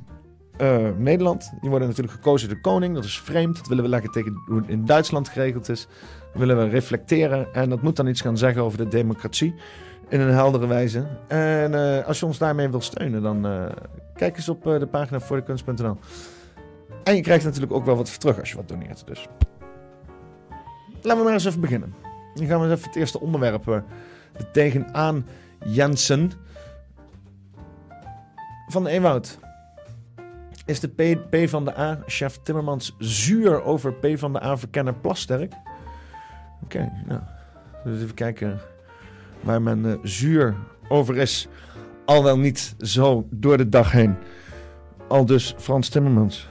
Nederland. 0.97 1.51
Die 1.61 1.69
worden 1.69 1.87
natuurlijk 1.87 2.15
gekozen 2.15 2.47
door 2.47 2.57
de 2.57 2.63
koning. 2.63 2.95
Dat 2.95 3.03
is 3.03 3.19
vreemd. 3.19 3.57
Dat 3.57 3.67
willen 3.67 3.83
we 3.83 3.89
lekker 3.89 4.11
tegen 4.11 4.41
hoe 4.45 4.57
het 4.57 4.69
in 4.69 4.85
Duitsland 4.85 5.29
geregeld 5.29 5.69
is. 5.69 5.87
Dat 6.31 6.41
willen 6.41 6.57
we 6.57 6.67
reflecteren. 6.67 7.53
En 7.53 7.69
dat 7.69 7.81
moet 7.81 7.95
dan 7.95 8.07
iets 8.07 8.21
gaan 8.21 8.37
zeggen 8.37 8.63
over 8.63 8.77
de 8.77 8.87
democratie 8.87 9.55
in 10.11 10.19
een 10.19 10.33
heldere 10.33 10.67
wijze. 10.67 11.05
En 11.27 11.71
uh, 11.73 12.05
als 12.05 12.19
je 12.19 12.25
ons 12.25 12.37
daarmee 12.37 12.69
wil 12.69 12.81
steunen, 12.81 13.21
dan 13.21 13.45
uh, 13.45 13.65
kijk 14.15 14.37
eens 14.37 14.49
op 14.49 14.67
uh, 14.67 14.79
de 14.79 14.87
pagina 14.87 15.19
voor 15.19 15.37
de 15.37 15.43
kunst.nl. 15.43 15.97
En 17.03 17.15
je 17.15 17.21
krijgt 17.21 17.43
natuurlijk 17.43 17.73
ook 17.73 17.85
wel 17.85 17.95
wat 17.95 18.19
terug 18.19 18.39
als 18.39 18.49
je 18.49 18.55
wat 18.55 18.67
doneert. 18.67 19.07
Dus 19.07 19.27
laten 21.01 21.17
we 21.17 21.23
maar 21.23 21.33
eens 21.33 21.45
even 21.45 21.61
beginnen. 21.61 21.93
Dan 22.33 22.45
gaan 22.45 22.59
we 22.59 22.65
eens 22.65 22.73
even 22.73 22.87
het 22.87 22.95
eerste 22.95 23.19
onderwerp 23.19 23.67
uh, 23.67 23.77
tegenaan 24.51 25.25
Jensen. 25.65 26.31
Van 28.67 28.83
de 28.83 28.89
Ewoud. 28.89 29.39
Is 30.65 30.79
de 30.79 31.19
P, 31.29 31.49
van 31.49 31.65
de 31.65 31.77
A, 31.77 31.99
chef 32.05 32.39
Timmermans, 32.43 32.95
zuur 32.97 33.63
over 33.63 33.93
P 33.93 34.07
van 34.13 34.33
de 34.33 34.43
A 34.43 34.57
verkenner 34.57 34.93
Plasterk? 34.93 35.53
Oké, 36.63 36.91
nou. 37.05 37.21
Dus 37.83 38.01
even 38.01 38.13
kijken 38.13 38.59
waar 39.43 39.61
men 39.61 39.85
eh, 39.85 39.97
zuur 40.03 40.55
over 40.87 41.17
is. 41.17 41.47
Al 42.05 42.23
wel 42.23 42.37
niet 42.37 42.75
zo 42.79 43.27
door 43.29 43.57
de 43.57 43.69
dag 43.69 43.91
heen. 43.91 44.15
Al 45.07 45.25
dus 45.25 45.53
Frans 45.57 45.89
Timmermans. 45.89 46.49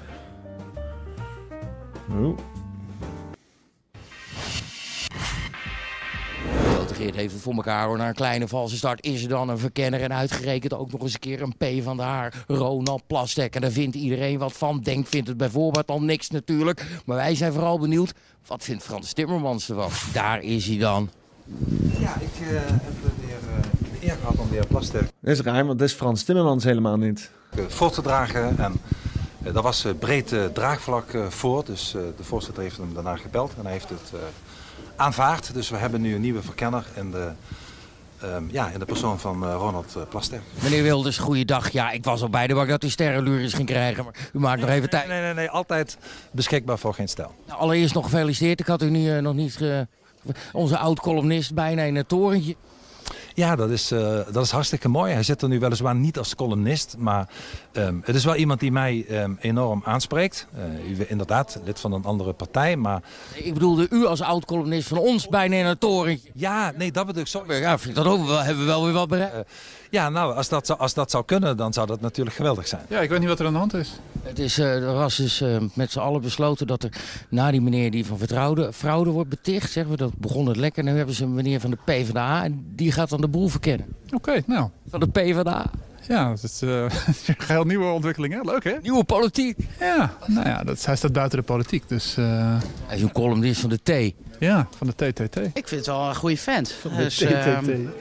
Geert 7.01 7.15
heeft 7.15 7.33
het 7.33 7.43
voor 7.43 7.55
elkaar 7.55 7.87
hoor. 7.87 7.97
Na 7.97 8.09
een 8.09 8.15
kleine 8.15 8.49
valse 8.49 8.77
start 8.77 9.05
is 9.05 9.23
er 9.23 9.29
dan 9.29 9.49
een 9.49 9.59
verkenner. 9.59 10.03
En 10.03 10.13
uitgerekend 10.13 10.75
ook 10.75 10.93
nog 10.93 11.03
eens 11.03 11.13
een 11.13 11.21
keer 11.21 11.43
een 11.43 11.57
P 11.57 11.83
van 11.83 11.97
de 11.97 12.03
haar. 12.03 12.45
Ronald 12.47 13.07
Plastek. 13.07 13.55
En 13.55 13.61
daar 13.61 13.71
vindt 13.71 13.97
iedereen 13.97 14.39
wat 14.39 14.53
van. 14.53 14.81
Denk 14.81 15.07
vindt 15.07 15.29
het 15.29 15.37
bijvoorbeeld 15.37 15.91
al 15.91 16.03
niks 16.03 16.31
natuurlijk. 16.31 16.87
Maar 17.05 17.17
wij 17.17 17.35
zijn 17.35 17.53
vooral 17.53 17.79
benieuwd. 17.79 18.13
Wat 18.47 18.65
vindt 18.65 18.83
Frans 18.83 19.13
Timmermans 19.13 19.69
ervan? 19.69 19.91
Daar 20.13 20.43
is 20.43 20.67
hij 20.67 20.79
dan. 20.79 21.11
Ja, 21.99 22.15
ik 22.15 22.41
uh, 22.41 22.49
heb 22.67 22.95
de, 23.03 23.27
heer, 23.27 23.39
uh, 23.57 23.63
de 24.01 24.07
eer 24.07 24.17
gehad 24.21 24.37
om 24.37 24.49
de 24.49 24.55
heer 24.55 24.67
Plastek 24.67 25.03
Dat 25.21 25.37
is 25.37 25.41
raar, 25.41 25.67
want 25.67 25.79
dat 25.79 25.89
is 25.89 25.95
Frans 25.95 26.23
Timmermans 26.23 26.65
helemaal 26.65 26.97
niet. 26.97 27.31
uh, 27.59 27.65
voor 27.69 27.91
te 27.91 28.03
dragen. 28.03 28.59
En 28.59 28.81
uh, 29.47 29.55
daar 29.55 29.63
was 29.63 29.87
breed 29.99 30.35
draagvlak 30.53 31.19
voor. 31.29 31.65
Dus 31.65 31.91
de 32.17 32.25
voorzitter 32.25 32.63
heeft 32.63 32.77
hem 32.77 32.95
daarna 32.95 33.17
gebeld 33.17 33.53
en 33.59 33.63
hij 33.63 33.73
heeft 33.73 33.89
het 33.89 34.13
aanvaard. 34.97 35.55
Dus 35.55 35.69
we 35.69 35.77
hebben 35.77 36.01
nu 36.01 36.15
een 36.15 36.21
nieuwe 36.21 36.43
verkenner 36.43 36.85
in 36.95 37.11
de, 37.11 37.31
um, 38.25 38.49
ja, 38.51 38.69
in 38.69 38.79
de 38.79 38.85
persoon 38.85 39.19
van 39.19 39.45
uh, 39.45 39.55
Ronald 39.55 39.95
uh, 39.97 40.03
Plaster. 40.09 40.41
Meneer 40.63 40.83
Wilders, 40.83 41.19
goeiedag. 41.19 41.71
Ja, 41.71 41.91
ik 41.91 42.05
was 42.05 42.23
al 42.23 42.29
bij 42.29 42.47
de 42.47 42.55
bak 42.55 42.69
dat 42.69 42.85
u 42.85 42.89
sterrenluris 42.89 43.55
ging 43.55 43.69
krijgen, 43.69 44.05
maar 44.05 44.15
u 44.33 44.39
maakt 44.39 44.57
nee, 44.57 44.67
nog 44.67 44.75
even 44.75 44.89
nee, 44.91 45.01
tijd. 45.01 45.09
Nee, 45.09 45.23
nee, 45.23 45.35
nee, 45.35 45.51
altijd 45.51 45.99
beschikbaar 46.31 46.79
voor 46.79 46.95
geen 46.95 47.09
stel. 47.09 47.35
Nou, 47.47 47.61
allereerst 47.61 47.95
nog 47.95 48.05
gefeliciteerd. 48.05 48.61
Ik 48.61 48.67
had 48.67 48.83
u 48.83 48.91
nu 48.91 49.15
uh, 49.15 49.19
nog 49.19 49.35
niet... 49.35 49.61
onze 50.53 50.79
oud-columnist 50.79 51.55
bijna 51.55 51.83
in 51.83 51.97
het 51.97 52.09
torentje. 52.09 52.57
Ja, 53.35 53.57
dat 53.57 53.71
is, 53.71 53.93
uh, 53.93 54.21
dat 54.33 54.45
is 54.45 54.51
hartstikke 54.51 54.89
mooi. 54.89 55.13
Hij 55.13 55.23
zit 55.23 55.43
er 55.43 55.49
nu 55.49 55.59
weliswaar 55.59 55.95
niet 55.95 56.19
als 56.19 56.35
columnist, 56.35 56.95
maar 56.99 57.29
um, 57.73 58.03
het 58.05 58.15
is 58.15 58.25
wel 58.25 58.35
iemand 58.35 58.61
die 58.61 58.73
mij 58.73 59.07
um, 59.11 59.39
enorm 59.41 59.83
aanspreekt. 59.85 60.47
Uh, 60.57 60.91
u 60.91 61.05
inderdaad, 61.09 61.61
lid 61.65 61.81
van 61.81 61.93
een 61.93 62.05
andere 62.05 62.33
partij, 62.33 62.77
maar... 62.77 63.03
Nee, 63.33 63.43
ik 63.43 63.55
bedoelde 63.55 63.87
u 63.91 64.07
als 64.07 64.21
oud-columnist 64.21 64.89
van 64.89 64.99
ons 64.99 65.29
bijna 65.29 65.57
in 65.57 65.67
het 65.67 65.81
torentje. 65.81 66.31
Ja, 66.35 66.73
nee, 66.77 66.93
dat 66.93 67.07
bedoel 67.07 67.23
ik. 67.23 67.29
Sorry. 67.29 67.61
Ja, 67.61 67.79
vind 67.79 67.99
ik 67.99 68.05
dat 68.05 68.13
ook 68.13 68.27
wel, 68.27 68.39
hebben 68.39 68.65
we 68.65 68.71
wel 68.71 68.85
weer 68.85 68.93
wat 68.93 69.09
bereikt. 69.09 69.35
Uh, 69.35 69.41
ja, 69.91 70.09
nou, 70.09 70.35
als 70.35 70.49
dat, 70.49 70.79
als 70.79 70.95
dat 70.95 71.11
zou 71.11 71.25
kunnen, 71.25 71.57
dan 71.57 71.73
zou 71.73 71.87
dat 71.87 72.01
natuurlijk 72.01 72.37
geweldig 72.37 72.69
zijn. 72.69 72.83
Ja, 72.89 73.01
ik 73.01 73.09
weet 73.09 73.19
niet 73.19 73.29
wat 73.29 73.41
er 73.41 73.47
aan 73.47 73.53
de 73.53 73.59
hand 73.59 73.75
is. 73.75 74.01
Het 74.23 74.39
is, 74.39 74.59
er 74.59 74.93
was 74.93 75.17
dus 75.17 75.43
uh, 75.43 75.57
met 75.75 75.93
z'n 75.93 75.99
allen 75.99 76.21
besloten 76.21 76.67
dat 76.67 76.83
er 76.83 76.91
na 77.29 77.51
die 77.51 77.61
meneer 77.61 77.91
die 77.91 78.07
van 78.07 78.19
vertrouwde 78.19 78.73
fraude 78.73 79.11
wordt 79.11 79.31
beticht, 79.31 79.73
zeggen 79.73 79.93
we, 79.93 79.99
dat 79.99 80.17
begon 80.17 80.47
het 80.47 80.57
lekker. 80.57 80.85
Nu 80.85 80.97
hebben 80.97 81.15
ze 81.15 81.25
een 81.25 81.35
meneer 81.35 81.61
van 81.61 81.71
de 81.71 81.79
PvdA 81.85 82.45
en 82.45 82.65
die 82.75 82.93
gaat 82.93 83.09
dan 83.09 83.21
de 83.21 83.29
boel 83.29 83.49
verkennen. 83.49 83.87
Oké, 84.05 84.15
okay, 84.15 84.43
nou. 84.47 84.69
Van 84.91 85.01
de 85.01 85.09
PvdA. 85.09 85.71
Ja, 86.09 86.29
dat 86.29 86.43
is 86.43 86.63
uh, 86.63 86.83
een 87.27 87.35
geheel 87.39 87.65
nieuwe 87.65 87.87
ontwikkeling, 87.93 88.35
hè? 88.35 88.41
Leuk, 88.51 88.65
hè? 88.65 88.77
Nieuwe 88.83 89.05
politiek. 89.05 89.59
Ja, 89.79 90.15
nou 90.27 90.49
ja, 90.49 90.63
dat, 90.65 90.85
hij 90.85 90.97
staat 90.97 91.13
buiten 91.13 91.39
de 91.39 91.45
politiek, 91.45 91.89
dus... 91.89 92.17
Uh... 92.19 92.57
Hij 92.87 92.97
is 92.97 93.03
een 93.03 93.13
columnist 93.13 93.61
van 93.61 93.71
de 93.71 93.81
T. 93.83 94.15
Ja, 94.39 94.69
van 94.77 94.87
de 94.87 95.13
TTT. 95.13 95.37
Ik 95.37 95.69
vind 95.69 95.71
het 95.71 95.87
wel 95.87 96.09
een 96.09 96.15
goede 96.15 96.37
vent. 96.37 96.73
Van 96.73 96.97
dus, 96.97 97.17
de 97.17 97.27
TTT. 97.27 97.69
Um, 97.69 97.93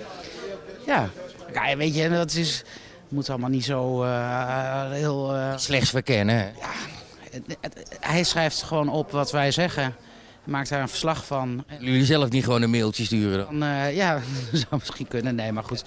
ja. 0.85 1.09
Ja, 1.53 1.77
weet 1.77 1.95
je, 1.95 2.09
dat 2.09 2.33
is... 2.33 2.57
Het 2.57 3.17
moet 3.17 3.29
allemaal 3.29 3.49
niet 3.49 3.65
zo 3.65 4.03
uh, 4.03 4.91
heel... 4.91 5.35
Slechts 5.55 5.89
verkennen? 5.89 6.53
Ja, 6.59 6.69
hij 7.99 8.23
schrijft 8.23 8.63
gewoon 8.63 8.89
op 8.89 9.11
wat 9.11 9.31
wij 9.31 9.51
zeggen 9.51 9.95
maakt 10.49 10.69
daar 10.69 10.81
een 10.81 10.89
verslag 10.89 11.25
van. 11.25 11.63
Jullie 11.79 12.05
zelf 12.05 12.29
niet 12.29 12.43
gewoon 12.43 12.61
een 12.61 12.69
mailtje 12.69 13.05
sturen? 13.05 13.45
Dan, 13.45 13.63
uh, 13.63 13.95
ja, 13.95 14.13
dat 14.51 14.59
zou 14.69 14.75
misschien 14.79 15.07
kunnen. 15.07 15.35
Nee, 15.35 15.51
maar 15.51 15.63
goed. 15.63 15.83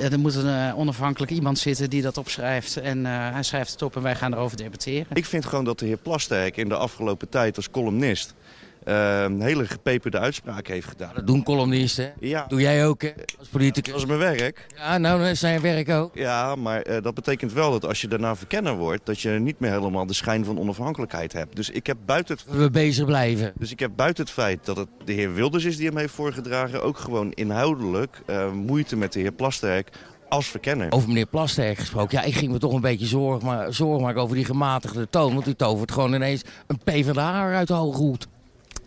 Er 0.00 0.18
moet 0.18 0.34
een 0.34 0.46
uh, 0.46 0.78
onafhankelijk 0.78 1.32
iemand 1.32 1.58
zitten 1.58 1.90
die 1.90 2.02
dat 2.02 2.16
opschrijft. 2.16 2.76
En 2.76 2.98
uh, 2.98 3.32
hij 3.32 3.42
schrijft 3.42 3.72
het 3.72 3.82
op 3.82 3.96
en 3.96 4.02
wij 4.02 4.16
gaan 4.16 4.32
erover 4.32 4.56
debatteren. 4.56 5.06
Ik 5.12 5.24
vind 5.24 5.46
gewoon 5.46 5.64
dat 5.64 5.78
de 5.78 5.86
heer 5.86 5.96
Plasterk 5.96 6.56
in 6.56 6.68
de 6.68 6.76
afgelopen 6.76 7.28
tijd 7.28 7.56
als 7.56 7.70
columnist... 7.70 8.34
Uh, 8.84 9.26
hele 9.38 9.66
gepeperde 9.66 10.18
uitspraken 10.18 10.74
heeft 10.74 10.88
gedaan. 10.88 11.14
Dat 11.14 11.26
doen 11.26 11.42
columnisten, 11.42 12.04
hè? 12.04 12.10
Ja. 12.20 12.44
Doe 12.48 12.60
jij 12.60 12.86
ook, 12.86 13.02
hè? 13.02 13.12
Als 13.38 13.48
politicus. 13.48 13.92
Dat 13.92 14.02
is 14.02 14.06
mijn 14.06 14.18
werk. 14.18 14.66
Ja, 14.76 14.98
nou, 14.98 15.20
dat 15.20 15.28
is 15.28 15.40
zijn 15.40 15.60
werk 15.60 15.88
ook. 15.88 16.14
Ja, 16.14 16.54
maar 16.54 16.88
uh, 16.88 16.96
dat 17.02 17.14
betekent 17.14 17.52
wel 17.52 17.70
dat 17.70 17.86
als 17.86 18.00
je 18.00 18.08
daarna 18.08 18.36
verkenner 18.36 18.76
wordt... 18.76 19.06
dat 19.06 19.20
je 19.20 19.30
niet 19.30 19.60
meer 19.60 19.70
helemaal 19.70 20.06
de 20.06 20.12
schijn 20.14 20.44
van 20.44 20.58
onafhankelijkheid 20.58 21.32
hebt. 21.32 21.56
Dus 21.56 21.70
ik 21.70 21.86
heb 21.86 21.96
buiten 22.06 22.36
het... 22.36 22.56
We 22.56 22.70
bezig 22.70 23.04
blijven. 23.04 23.52
Dus 23.58 23.70
ik 23.70 23.78
heb 23.78 23.90
buiten 23.96 24.24
het 24.24 24.32
feit 24.32 24.64
dat 24.64 24.76
het 24.76 24.88
de 25.04 25.12
heer 25.12 25.34
Wilders 25.34 25.64
is 25.64 25.76
die 25.76 25.86
hem 25.86 25.96
heeft 25.96 26.14
voorgedragen... 26.14 26.82
ook 26.82 26.98
gewoon 26.98 27.32
inhoudelijk 27.32 28.20
uh, 28.26 28.52
moeite 28.52 28.96
met 28.96 29.12
de 29.12 29.20
heer 29.20 29.32
Plasterk 29.32 29.88
als 30.28 30.46
verkenner. 30.46 30.92
Over 30.92 31.08
meneer 31.08 31.26
Plasterk 31.26 31.78
gesproken. 31.78 32.18
Ja, 32.18 32.24
ik 32.24 32.34
ging 32.34 32.52
me 32.52 32.58
toch 32.58 32.72
een 32.72 32.80
beetje 32.80 33.06
zorgen, 33.06 33.46
maar, 33.46 33.74
zorgen 33.74 34.02
maken 34.02 34.22
over 34.22 34.36
die 34.36 34.44
gematigde 34.44 35.08
toon. 35.10 35.34
Want 35.34 35.46
u 35.46 35.54
tovert 35.54 35.92
gewoon 35.92 36.14
ineens 36.14 36.42
een 36.66 36.78
PvdA 36.84 37.52
uit 37.54 37.68
de 37.68 37.74
hoge 37.74 37.98
hoed. 37.98 38.28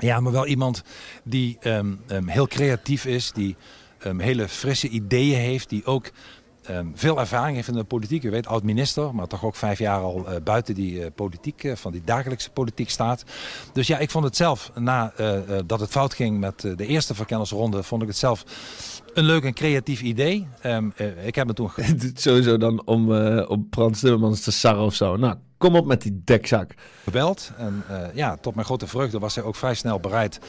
Ja, 0.04 0.20
maar 0.20 0.32
wel 0.32 0.48
iemand 0.48 0.84
die 1.24 1.58
um, 1.62 2.02
um, 2.08 2.28
heel 2.28 2.48
creatief 2.48 3.06
is, 3.06 3.32
die 3.32 3.56
um, 4.06 4.20
hele 4.20 4.48
frisse 4.48 4.88
ideeën 4.88 5.40
heeft, 5.40 5.70
die 5.70 5.86
ook 5.86 6.12
veel 6.94 7.20
ervaring 7.20 7.56
heeft 7.56 7.68
in 7.68 7.74
de 7.74 7.84
politiek. 7.84 8.24
U 8.24 8.30
weet, 8.30 8.48
oud-minister, 8.48 9.16
maar 9.16 9.28
toch 9.28 9.46
ook 9.46 9.56
vijf 9.56 9.80
jaar 9.80 10.00
al 10.00 10.26
uh, 10.30 10.36
buiten 10.44 10.76
die 10.76 11.00
uh, 11.00 11.06
politiek, 11.16 11.64
uh, 11.64 11.76
van 11.76 11.92
die 11.92 12.02
dagelijkse 12.06 12.50
politiek 12.50 12.90
staat. 12.90 13.24
Dus 13.74 13.88
ja, 13.88 13.98
ik 13.98 14.12
vond 14.12 14.26
het 14.26 14.36
zelf, 14.36 14.72
na 14.76 15.14
dat 15.66 15.80
het 15.80 15.90
fout 15.90 16.14
ging 16.14 16.40
met 16.40 16.62
de 16.62 16.86
eerste 16.86 17.16
verkennersronde, 17.16 17.84
vond 17.84 18.02
ik 18.02 18.08
het 18.08 18.18
zelf 18.18 18.44
een 19.14 19.24
leuk 19.24 19.44
en 19.44 19.54
creatief 19.54 20.02
idee. 20.02 20.48
Ik 21.24 21.36
heb 21.36 21.48
het 21.48 21.56
toen... 21.56 21.72
Sowieso 22.14 22.58
dan 22.58 22.86
om, 22.86 23.14
om 23.42 23.68
Frans 23.70 24.00
Timmermans 24.00 24.42
te 24.42 24.52
sarren 24.52 24.84
of 24.84 24.96
zo. 24.96 25.18
Nou, 25.18 25.36
kom 25.64 25.76
op 25.76 25.86
met 25.86 26.02
die 26.02 26.22
dekzak. 26.24 26.74
Gebeld. 27.04 27.52
En 27.58 27.84
uh, 27.90 27.98
ja, 28.14 28.38
tot 28.38 28.56
mijn 28.56 28.66
grote 28.66 28.88
vreugde 28.88 29.20
was 29.20 29.36
hij 29.36 29.44
ook 29.44 29.56
vrij 29.56 29.74
snel 29.74 30.00
bereid 30.00 30.40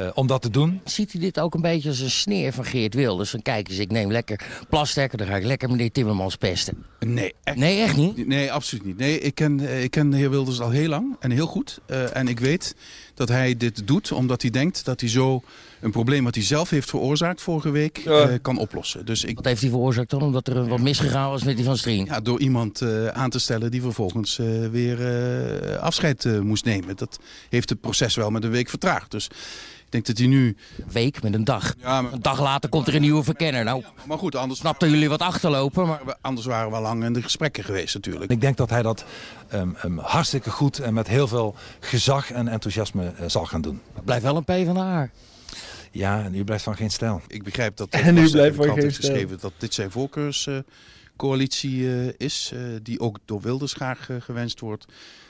uh, 0.00 0.08
om 0.14 0.26
dat 0.26 0.42
te 0.42 0.50
doen. 0.50 0.80
Ziet 0.84 1.14
u 1.14 1.18
dit 1.18 1.40
ook 1.40 1.54
een 1.54 1.60
beetje 1.60 1.88
als 1.88 2.00
een 2.00 2.10
sneer 2.10 2.52
van 2.52 2.64
Geert 2.64 2.94
Wilders? 2.94 3.30
Van 3.30 3.42
kijk 3.42 3.68
eens, 3.68 3.78
ik 3.78 3.90
neem 3.90 4.10
lekker 4.10 4.64
plasterken, 4.68 5.18
dan 5.18 5.26
ga 5.26 5.36
ik 5.36 5.44
lekker 5.44 5.70
meneer 5.70 5.92
Timmermans 5.92 6.36
pesten. 6.36 6.84
Nee, 6.98 7.34
echt, 7.42 7.56
nee, 7.56 7.82
echt 7.82 7.96
niet? 7.96 8.26
Nee, 8.26 8.52
absoluut 8.52 8.84
niet. 8.84 8.96
Nee, 8.96 9.18
ik 9.18 9.34
ken, 9.34 9.82
ik 9.82 9.90
ken 9.90 10.10
de 10.10 10.16
heer 10.16 10.30
Wilders 10.30 10.60
al 10.60 10.70
heel 10.70 10.88
lang 10.88 11.16
en 11.20 11.30
heel 11.30 11.46
goed. 11.46 11.80
Uh, 11.86 12.16
en 12.16 12.28
ik 12.28 12.40
weet 12.40 12.74
dat 13.14 13.28
hij 13.28 13.56
dit 13.56 13.86
doet 13.86 14.12
omdat 14.12 14.42
hij 14.42 14.50
denkt 14.50 14.84
dat 14.84 15.00
hij 15.00 15.08
zo 15.08 15.42
een 15.80 15.90
probleem 15.90 16.24
wat 16.24 16.34
hij 16.34 16.44
zelf 16.44 16.70
heeft 16.70 16.90
veroorzaakt 16.90 17.40
vorige 17.40 17.70
week 17.70 17.98
ja. 17.98 18.28
uh, 18.28 18.34
kan 18.42 18.58
oplossen. 18.58 19.06
Dus 19.06 19.24
ik... 19.24 19.36
Wat 19.36 19.44
heeft 19.44 19.60
hij 19.60 19.70
veroorzaakt 19.70 20.10
dan? 20.10 20.22
Omdat 20.22 20.48
er 20.48 20.68
wat 20.68 20.80
misgegaan 20.80 21.30
was 21.30 21.44
met 21.44 21.56
die 21.56 21.64
van 21.64 21.76
Strien? 21.76 22.04
Ja, 22.04 22.20
door 22.20 22.40
iemand 22.40 22.80
uh, 22.80 23.06
aan 23.06 23.30
te 23.30 23.38
stellen 23.38 23.70
die 23.70 23.82
vervolgens 23.82 24.38
uh, 24.38 24.68
weer 24.68 24.98
afscheid 25.78 26.42
moest 26.42 26.64
nemen. 26.64 26.96
Dat 26.96 27.18
heeft 27.48 27.68
het 27.68 27.80
proces 27.80 28.14
wel 28.14 28.30
met 28.30 28.44
een 28.44 28.50
week 28.50 28.68
vertraagd. 28.68 29.10
Dus 29.10 29.28
ik 29.84 29.90
denk 29.90 30.06
dat 30.06 30.18
hij 30.18 30.26
nu... 30.26 30.56
Een 30.78 30.92
week 30.92 31.22
met 31.22 31.34
een 31.34 31.44
dag. 31.44 31.74
Ja, 31.80 32.02
maar... 32.02 32.12
Een 32.12 32.22
dag 32.22 32.40
later 32.40 32.68
komt 32.68 32.86
er 32.86 32.94
een 32.94 33.00
nieuwe 33.00 33.22
verkenner. 33.22 33.64
Nou, 33.64 33.80
ja, 33.80 33.92
maar 34.06 34.18
goed, 34.18 34.36
anders... 34.36 34.60
Snapten 34.60 34.90
jullie 34.90 35.08
wat 35.08 35.20
achterlopen? 35.20 35.86
Maar... 35.86 36.16
Anders 36.20 36.46
waren 36.46 36.72
we 36.72 36.80
lang 36.80 37.04
in 37.04 37.12
de 37.12 37.22
gesprekken 37.22 37.64
geweest 37.64 37.94
natuurlijk. 37.94 38.30
Ik 38.30 38.40
denk 38.40 38.56
dat 38.56 38.70
hij 38.70 38.82
dat 38.82 39.04
um, 39.54 39.76
um, 39.84 39.98
hartstikke 39.98 40.50
goed 40.50 40.78
en 40.78 40.94
met 40.94 41.08
heel 41.08 41.28
veel 41.28 41.54
gezag 41.80 42.30
en 42.30 42.48
enthousiasme 42.48 43.12
uh, 43.20 43.28
zal 43.28 43.46
gaan 43.46 43.60
doen. 43.60 43.80
Blijf 44.04 44.22
wel 44.22 44.36
een 44.36 44.44
P 44.44 44.66
van 44.66 44.74
de 44.74 44.80
haar. 44.80 45.10
Ja, 45.90 46.24
en 46.24 46.34
u 46.34 46.44
blijft 46.44 46.64
van 46.64 46.76
geen 46.76 46.90
stijl. 46.90 47.22
Ik 47.26 47.42
begrijp 47.42 47.76
dat 47.76 47.88
en 47.94 48.16
u 48.16 48.30
blijft 48.30 48.56
van 48.56 48.72
geen 48.72 48.92
geschreven 48.92 49.38
dat 49.40 49.52
dit 49.58 49.74
zijn 49.74 49.90
voorkeurscoalitie 49.90 51.78
uh, 51.78 52.08
is, 52.16 52.52
uh, 52.54 52.60
die 52.82 53.00
ook 53.00 53.18
door 53.24 53.40
Wilders 53.40 53.72
graag 53.72 54.08
uh, 54.08 54.16
gewenst 54.20 54.60
wordt. 54.60 54.84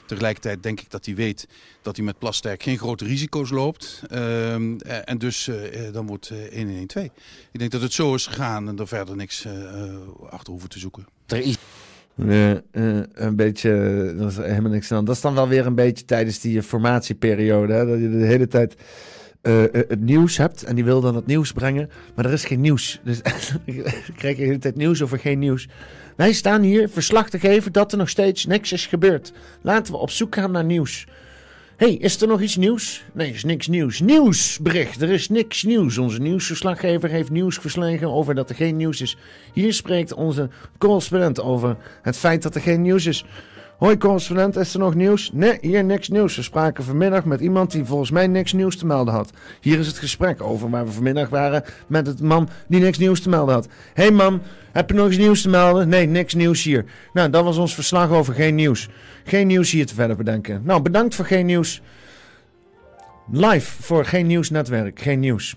Tegelijkertijd 0.07 0.63
denk 0.63 0.81
ik 0.81 0.89
dat 0.89 1.05
hij 1.05 1.15
weet 1.15 1.47
dat 1.81 1.95
hij 1.95 2.05
met 2.05 2.19
Plasterk 2.19 2.63
geen 2.63 2.77
grote 2.77 3.05
risico's 3.05 3.49
loopt. 3.49 4.01
Um, 4.11 4.79
en 4.81 5.17
dus 5.17 5.49
dan 5.91 6.07
wordt 6.07 6.29
1 6.51 6.69
1 6.69 6.87
2. 6.87 7.11
Ik 7.51 7.59
denk 7.59 7.71
dat 7.71 7.81
het 7.81 7.93
zo 7.93 8.15
is 8.15 8.27
gegaan 8.27 8.67
en 8.67 8.79
er 8.79 8.87
verder 8.87 9.15
niks 9.15 9.47
achter 10.29 10.51
hoeven 10.51 10.69
te 10.69 10.79
zoeken. 10.79 11.07
Er 11.25 11.37
is 11.37 11.57
uh, 12.15 12.51
een 13.13 13.35
beetje, 13.35 14.13
dat 14.17 14.31
is 14.31 14.37
helemaal 14.37 14.71
niks 14.71 14.91
aan. 14.91 15.05
Dat 15.05 15.15
is 15.15 15.21
dan 15.21 15.35
wel 15.35 15.47
weer 15.47 15.65
een 15.65 15.75
beetje 15.75 16.05
tijdens 16.05 16.39
die 16.39 16.63
formatieperiode. 16.63 17.85
Dat 17.85 17.99
je 17.99 18.09
de 18.09 18.25
hele 18.25 18.47
tijd 18.47 18.75
uh, 19.41 19.63
het 19.71 20.01
nieuws 20.01 20.37
hebt 20.37 20.63
en 20.63 20.75
die 20.75 20.83
wil 20.83 21.01
dan 21.01 21.15
het 21.15 21.25
nieuws 21.25 21.51
brengen. 21.51 21.89
Maar 22.15 22.25
er 22.25 22.33
is 22.33 22.45
geen 22.45 22.61
nieuws. 22.61 23.01
Dus 23.03 23.21
krijg 24.17 24.37
de 24.37 24.43
hele 24.43 24.57
tijd 24.57 24.75
nieuws 24.75 25.01
over 25.01 25.19
geen 25.19 25.39
nieuws. 25.39 25.67
Wij 26.15 26.33
staan 26.33 26.61
hier 26.61 26.89
verslag 26.89 27.29
te 27.29 27.39
geven 27.39 27.71
dat 27.71 27.91
er 27.91 27.97
nog 27.97 28.09
steeds 28.09 28.45
niks 28.45 28.71
is 28.71 28.85
gebeurd. 28.85 29.33
Laten 29.61 29.93
we 29.93 29.99
op 29.99 30.09
zoek 30.09 30.35
gaan 30.35 30.51
naar 30.51 30.65
nieuws. 30.65 31.07
Hey, 31.77 31.93
is 31.93 32.21
er 32.21 32.27
nog 32.27 32.41
iets 32.41 32.55
nieuws? 32.55 33.03
Nee, 33.13 33.31
is 33.31 33.43
niks 33.43 33.67
nieuws. 33.67 33.99
Nieuwsbericht, 33.99 35.01
er 35.01 35.09
is 35.09 35.29
niks 35.29 35.63
nieuws. 35.63 35.97
Onze 35.97 36.21
nieuwsverslaggever 36.21 37.09
heeft 37.09 37.29
nieuws 37.29 37.57
verslagen 37.57 38.11
over 38.11 38.35
dat 38.35 38.49
er 38.49 38.55
geen 38.55 38.77
nieuws 38.77 39.01
is. 39.01 39.17
Hier 39.53 39.73
spreekt 39.73 40.13
onze 40.13 40.49
correspondent 40.77 41.41
over 41.41 41.77
het 42.01 42.17
feit 42.17 42.43
dat 42.43 42.55
er 42.55 42.61
geen 42.61 42.81
nieuws 42.81 43.05
is. 43.05 43.25
Hoi 43.77 43.97
correspondent, 43.97 44.55
is 44.55 44.73
er 44.73 44.79
nog 44.79 44.95
nieuws? 44.95 45.29
Nee, 45.33 45.57
hier 45.61 45.83
niks 45.83 46.09
nieuws. 46.09 46.35
We 46.35 46.41
spraken 46.41 46.83
vanmiddag 46.83 47.25
met 47.25 47.39
iemand 47.39 47.71
die 47.71 47.85
volgens 47.85 48.11
mij 48.11 48.27
niks 48.27 48.53
nieuws 48.53 48.77
te 48.77 48.85
melden 48.85 49.13
had. 49.13 49.31
Hier 49.61 49.79
is 49.79 49.87
het 49.87 49.97
gesprek 49.97 50.41
over 50.41 50.69
waar 50.69 50.85
we 50.85 50.91
vanmiddag 50.91 51.29
waren 51.29 51.63
met 51.87 52.07
het 52.07 52.21
man 52.21 52.49
die 52.67 52.79
niks 52.79 52.97
nieuws 52.97 53.21
te 53.21 53.29
melden 53.29 53.53
had. 53.53 53.67
Hé 53.93 54.03
hey 54.03 54.11
man, 54.11 54.41
heb 54.71 54.89
je 54.89 54.95
nog 54.95 55.07
iets 55.07 55.17
nieuws 55.17 55.41
te 55.41 55.49
melden? 55.49 55.89
Nee, 55.89 56.05
niks 56.05 56.33
nieuws 56.33 56.63
hier. 56.63 56.85
Nou, 57.13 57.29
dat 57.29 57.43
was 57.43 57.57
ons 57.57 57.73
verslag 57.73 58.09
over 58.09 58.33
geen 58.33 58.55
nieuws. 58.55 58.89
Geen 59.23 59.47
nieuws 59.47 59.71
hier 59.71 59.85
te 59.85 59.93
verder 59.93 60.15
bedenken. 60.15 60.61
Nou, 60.63 60.81
bedankt 60.81 61.15
voor 61.15 61.25
geen 61.25 61.45
nieuws. 61.45 61.81
Live 63.31 63.83
voor 63.83 64.05
Geen 64.05 64.27
Nieuws 64.27 64.49
Netwerk. 64.49 64.99
Geen 64.99 65.19
nieuws. 65.19 65.55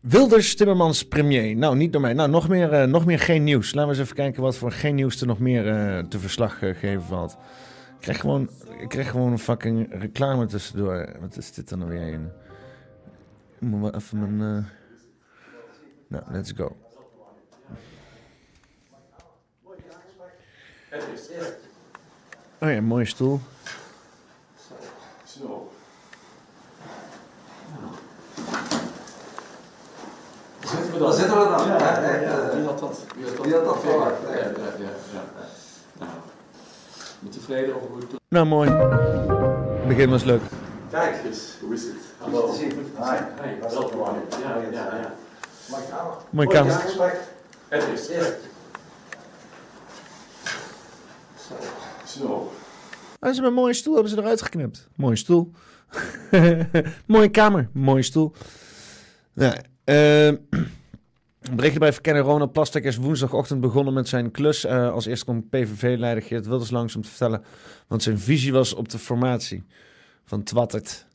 Wilders 0.00 0.54
Timmermans 0.54 1.08
premier. 1.08 1.56
Nou, 1.56 1.76
niet 1.76 1.92
door 1.92 2.00
mij. 2.00 2.12
Nou, 2.12 2.30
nog 2.30 2.48
meer, 2.48 2.72
eh, 2.72 2.86
nog 2.86 3.06
meer 3.06 3.18
geen 3.18 3.44
nieuws. 3.44 3.74
Laten 3.74 3.90
we 3.90 3.96
eens 3.96 4.04
even 4.04 4.16
kijken 4.16 4.42
wat 4.42 4.56
voor 4.56 4.72
geen 4.72 4.94
nieuws 4.94 5.20
er 5.20 5.26
nog 5.26 5.38
meer 5.38 5.68
eh, 5.68 6.04
te 6.04 6.18
verslag 6.18 6.62
eh, 6.62 6.76
geven 6.76 7.02
valt. 7.02 7.32
Ik 7.32 8.00
krijg, 8.00 8.20
gewoon, 8.20 8.50
ik 8.78 8.88
krijg 8.88 9.10
gewoon 9.10 9.32
een 9.32 9.38
fucking 9.38 10.00
reclame 10.00 10.46
tussendoor. 10.46 11.16
Wat 11.20 11.36
is 11.36 11.52
dit 11.52 11.68
dan 11.68 11.86
weer? 11.86 12.14
Een... 12.14 12.30
Ik 13.60 13.60
moet 13.60 13.80
wel 13.80 13.94
even 13.94 14.36
mijn... 14.36 14.66
Nou, 16.08 16.24
let's 16.30 16.52
go. 16.56 16.76
Oh 22.58 22.70
ja, 22.72 22.80
mooie 22.80 23.04
stoel. 23.04 23.40
Daar 28.60 28.79
zitten 30.70 30.92
we 30.92 30.98
dan. 30.98 31.64
Wie 32.56 32.66
had 32.66 32.78
dat? 32.78 33.04
Wie 33.42 33.54
had 33.54 33.64
dat 33.64 33.80
verwacht? 33.80 34.12
Ja, 34.28 34.36
ja, 34.36 34.44
ja. 34.78 34.90
ja. 35.12 35.24
Nou, 35.98 36.10
ben 37.18 37.30
tevreden 37.30 37.74
over 37.74 37.88
hoe 37.88 37.98
het 37.98 38.20
Nou, 38.28 38.46
mooi. 38.46 38.70
Begin 39.86 40.10
was 40.10 40.24
leuk. 40.24 40.42
Kijk 40.90 41.24
eens, 41.24 41.56
hoe 41.60 41.74
is 41.74 41.82
het? 41.82 41.96
Hallo. 42.18 42.52
Hi, 42.52 42.66
welkom. 43.60 43.98
Ja, 44.42 44.56
ja, 44.70 44.96
ja. 44.96 45.14
Mooi 46.30 46.48
kamer. 46.48 46.72
Het 47.68 47.84
is. 47.94 48.10
Zo. 52.06 52.24
Oh, 52.26 52.48
ze 53.20 53.34
hebben 53.34 53.44
een 53.44 53.52
mooie 53.52 53.74
stoel, 53.74 53.94
hebben 53.94 54.12
ze 54.12 54.18
eruit 54.18 54.42
geknipt. 54.42 54.88
Mooie 54.96 55.16
stoel. 55.16 55.52
mooie 57.06 57.28
kamer, 57.30 57.68
mooie 57.72 58.02
stoel. 58.02 58.32
Ja, 59.32 59.56
eh, 59.84 60.32
berichtje 61.54 61.78
bij 61.78 61.92
Verkenner 61.92 62.22
Ronald 62.22 62.52
Plastek 62.52 62.84
is 62.84 62.96
woensdagochtend 62.96 63.60
begonnen 63.60 63.94
met 63.94 64.08
zijn 64.08 64.30
klus. 64.30 64.64
Eh, 64.64 64.92
als 64.92 65.06
eerste 65.06 65.24
komt 65.24 65.50
PVV-leider 65.50 66.22
Geert 66.22 66.46
Wilders 66.46 66.70
langs 66.70 66.96
om 66.96 67.02
te 67.02 67.08
vertellen 67.08 67.42
wat 67.88 68.02
zijn 68.02 68.18
visie 68.18 68.52
was 68.52 68.74
op 68.74 68.88
de 68.88 68.98
formatie 68.98 69.64
van 70.24 70.42
Twattert. 70.42 71.06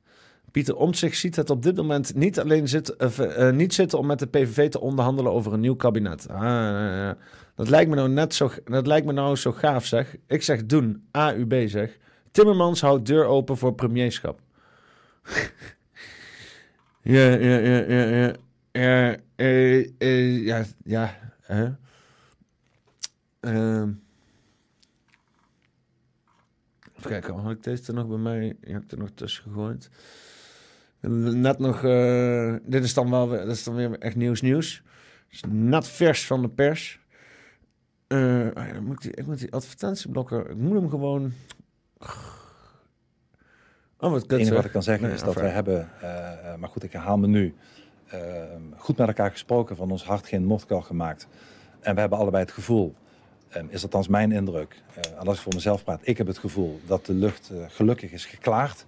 Pieter 0.51 0.75
Omtzigt 0.75 1.17
ziet 1.17 1.35
het 1.35 1.49
op 1.49 1.63
dit 1.63 1.75
moment 1.75 2.15
niet 2.15 2.39
alleen 2.39 2.67
zit, 2.67 2.95
eh, 2.95 3.47
eh, 3.47 3.55
niet 3.55 3.73
zitten 3.73 3.99
om 3.99 4.05
met 4.05 4.19
de 4.19 4.27
PVV 4.27 4.69
te 4.69 4.79
onderhandelen 4.79 5.31
over 5.31 5.53
een 5.53 5.59
nieuw 5.59 5.75
kabinet. 5.75 6.29
Ah. 6.29 7.11
Dat 7.55 7.69
lijkt 7.69 7.89
me 7.89 7.95
nou 7.95 8.09
net 8.09 8.33
zo, 8.33 8.51
dat 8.63 8.87
lijkt 8.87 9.05
me 9.05 9.13
nou 9.13 9.35
zo 9.35 9.51
gaaf, 9.51 9.85
zeg. 9.85 10.15
Ik 10.27 10.43
zeg 10.43 10.65
doen, 10.65 11.07
AUB 11.11 11.53
zeg. 11.67 11.97
Timmermans 12.31 12.81
houdt 12.81 13.05
deur 13.05 13.25
open 13.25 13.57
voor 13.57 13.73
premierschap. 13.73 14.39
ja, 17.01 17.29
ja, 17.29 17.57
ja, 17.57 17.83
ja, 17.87 18.03
ja. 18.03 18.33
Ja, 18.75 19.15
eh, 19.35 20.45
ja, 20.45 20.63
ja. 20.83 21.17
hè. 21.41 21.69
Ehm. 23.39 23.91
even 26.97 27.09
kijken, 27.09 27.33
had 27.33 27.51
ik 27.51 27.63
deze 27.63 27.87
er 27.87 27.93
nog 27.93 28.07
bij 28.07 28.17
mij? 28.17 28.57
Je 28.61 28.71
hebt 28.71 28.91
er 28.91 28.97
nog 28.97 29.09
tussen 29.15 29.43
gegooid. 29.43 29.89
Net 30.99 31.59
nog, 31.59 31.81
dit 32.63 32.83
is 32.83 32.93
dan 32.93 33.09
wel 33.09 33.29
weer, 33.29 33.39
dat 33.39 33.55
is 33.55 33.63
dan 33.63 33.75
weer 33.75 33.99
echt 33.99 34.15
nieuws 34.15 34.41
nieuws. 34.41 34.83
Is 35.29 35.43
net 35.47 35.87
vers 35.87 36.25
van 36.25 36.41
de 36.41 36.49
pers. 36.49 36.99
Oh 38.07 38.19
ja, 38.53 38.73
dan 38.73 38.83
moet 38.83 38.95
ik, 38.95 39.01
die, 39.01 39.11
ik 39.11 39.25
moet 39.25 39.39
die 39.39 39.53
advertentieblokker, 39.53 40.49
ik 40.49 40.57
moet 40.57 40.79
hem 40.79 40.89
gewoon... 40.89 41.33
Oh, 43.99 44.11
wat 44.11 44.21
Het 44.21 44.31
enige 44.31 44.53
wat 44.53 44.65
ik 44.65 44.71
kan 44.71 44.83
zeggen 44.83 45.05
Nee, 45.05 45.15
is 45.15 45.23
dat 45.23 45.35
we 45.35 45.41
hebben, 45.41 45.89
maar 46.59 46.69
goed, 46.69 46.83
ik 46.83 46.91
herhaal 46.91 47.17
me 47.17 47.27
nu, 47.27 47.55
goed 48.77 48.97
met 48.97 49.07
elkaar 49.07 49.31
gesproken, 49.31 49.75
van 49.75 49.91
ons 49.91 50.03
hart 50.03 50.27
geen 50.27 50.45
moordkuil 50.45 50.81
gemaakt. 50.81 51.27
En 51.79 51.93
we 51.93 51.99
hebben 51.99 52.19
allebei 52.19 52.43
het 52.43 52.53
gevoel, 52.53 52.93
eh, 53.49 53.63
is 53.69 53.83
althans 53.83 54.07
mijn 54.07 54.31
indruk, 54.31 54.81
eh, 54.93 55.27
als 55.27 55.37
ik 55.37 55.43
voor 55.43 55.53
mezelf 55.53 55.83
praat, 55.83 55.99
ik 56.03 56.17
heb 56.17 56.27
het 56.27 56.37
gevoel 56.37 56.79
dat 56.85 57.05
de 57.05 57.13
lucht 57.13 57.49
eh, 57.49 57.57
gelukkig 57.67 58.11
is 58.11 58.25
geklaard. 58.25 58.85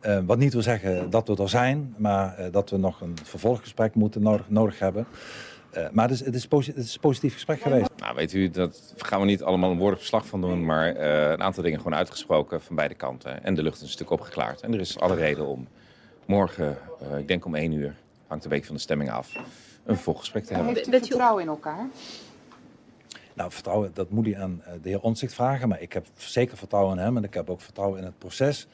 Eh, 0.00 0.18
wat 0.26 0.38
niet 0.38 0.52
wil 0.52 0.62
zeggen 0.62 1.10
dat 1.10 1.28
we 1.28 1.36
er 1.36 1.48
zijn, 1.48 1.94
maar 1.96 2.38
eh, 2.38 2.52
dat 2.52 2.70
we 2.70 2.76
nog 2.76 3.00
een 3.00 3.16
vervolggesprek 3.22 3.94
moeten 3.94 4.42
nodig, 4.48 4.78
hebben. 4.78 5.06
Maar 5.92 6.08
het 6.08 6.20
is, 6.20 6.24
het, 6.24 6.34
is 6.76 6.94
een 6.94 7.00
positief 7.00 7.32
gesprek 7.32 7.60
geweest. 7.60 7.90
Nou, 7.96 8.14
weet 8.14 8.32
u, 8.32 8.50
dat 8.50 8.94
gaan 8.96 9.20
we 9.20 9.26
niet 9.26 9.42
allemaal 9.42 9.70
een 9.70 9.78
woord 9.78 9.98
verslag 9.98 10.26
van 10.26 10.40
doen, 10.40 10.64
maar 10.64 10.96
een 10.96 11.42
aantal 11.42 11.62
dingen 11.62 11.78
gewoon 11.78 11.98
uitgesproken 11.98 12.60
van 12.60 12.76
beide 12.76 12.94
kanten. 12.94 13.44
En 13.44 13.54
de 13.54 13.62
lucht 13.62 13.76
is 13.76 13.82
een 13.82 13.88
stuk 13.88 14.10
opgeklaard. 14.10 14.60
En 14.60 14.74
er 14.74 14.80
is 14.80 14.98
alle 14.98 15.14
reden 15.14 15.46
om 15.46 15.68
morgen, 16.26 16.76
ik 17.18 17.28
denk 17.28 17.44
om 17.44 17.54
één 17.54 17.72
uur, 17.72 17.94
hangt 18.28 18.44
een 18.44 18.50
beetje 18.50 18.66
van 18.66 18.74
de 18.74 18.80
stemming 18.80 19.10
af, 19.10 19.34
een 19.84 19.94
vervolggesprek 19.94 20.44
te 20.44 20.54
hebben. 20.54 20.74
Heeft 20.74 20.88
u 20.88 20.90
vertrouwen 20.90 21.42
in 21.42 21.48
elkaar? 21.48 21.88
Nou, 23.34 23.52
vertrouwen, 23.52 23.90
dat 23.94 24.10
moet 24.10 24.26
hij 24.26 24.38
aan 24.38 24.62
eh, 24.64 24.72
de 24.82 24.88
heer 24.88 25.00
Onzicht 25.00 25.34
vragen. 25.34 25.68
Maar 25.68 25.80
ik 25.80 25.92
heb 25.92 26.06
zeker 26.14 26.56
vertrouwen 26.56 26.98
in 26.98 27.04
hem 27.04 27.16
en 27.16 27.24
ik 27.24 27.34
heb 27.34 27.50
ook 27.50 27.60
vertrouwen 27.60 27.98
in 27.98 28.04
het 28.04 28.18
proces. 28.18 28.68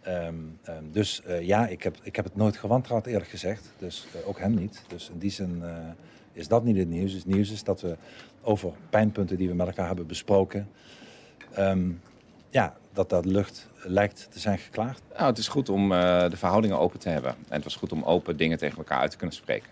Ehm, 0.00 0.34
ehm, 0.62 0.84
dus 0.92 1.22
eh, 1.22 1.46
ja, 1.46 1.66
ik 1.66 1.82
heb, 1.82 1.96
ik 2.02 2.16
heb 2.16 2.24
het 2.24 2.36
nooit 2.36 2.56
gewantrouwd 2.56 3.06
eerlijk 3.06 3.30
gezegd. 3.30 3.72
Dus 3.78 4.06
eh, 4.14 4.28
ook 4.28 4.38
hem 4.38 4.54
niet. 4.54 4.82
Dus 4.88 5.10
in 5.12 5.18
die 5.18 5.30
zin 5.30 5.60
eh, 5.62 5.70
is 6.32 6.48
dat 6.48 6.64
niet 6.64 6.76
het 6.76 6.88
nieuws. 6.88 7.12
Het 7.12 7.26
nieuws 7.26 7.50
is 7.50 7.64
dat 7.64 7.80
we 7.80 7.96
over 8.42 8.72
pijnpunten 8.90 9.36
die 9.36 9.48
we 9.48 9.54
met 9.54 9.66
elkaar 9.66 9.86
hebben 9.86 10.06
besproken... 10.06 10.68
ehm, 11.52 11.90
ja, 12.50 12.76
dat 12.92 13.08
dat 13.08 13.24
lucht 13.24 13.68
lijkt 13.82 14.28
te 14.30 14.38
zijn 14.38 14.58
geklaard. 14.58 15.00
Nou, 15.14 15.26
het 15.26 15.38
is 15.38 15.48
goed 15.48 15.68
om 15.68 15.92
eh, 15.92 16.30
de 16.30 16.36
verhoudingen 16.36 16.78
open 16.78 16.98
te 16.98 17.08
hebben. 17.08 17.30
En 17.30 17.54
het 17.54 17.64
was 17.64 17.76
goed 17.76 17.92
om 17.92 18.02
open 18.02 18.36
dingen 18.36 18.58
tegen 18.58 18.78
elkaar 18.78 19.00
uit 19.00 19.10
te 19.10 19.16
kunnen 19.16 19.36
spreken. 19.36 19.70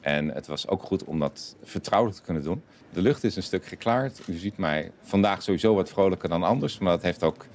En 0.00 0.28
het 0.28 0.46
was 0.46 0.68
ook 0.68 0.82
goed 0.82 1.04
om 1.04 1.18
dat 1.18 1.56
vertrouwelijk 1.62 2.18
te 2.18 2.24
kunnen 2.24 2.42
doen. 2.42 2.62
De 2.92 3.02
lucht 3.02 3.24
is 3.24 3.36
een 3.36 3.42
stuk 3.42 3.66
geklaard. 3.66 4.20
U 4.26 4.36
ziet 4.36 4.56
mij 4.56 4.90
vandaag 5.02 5.42
sowieso 5.42 5.74
wat 5.74 5.88
vrolijker 5.88 6.28
dan 6.28 6.42
anders. 6.42 6.78
Maar 6.78 6.92
dat 6.92 7.02
heeft 7.02 7.22
ook 7.22 7.46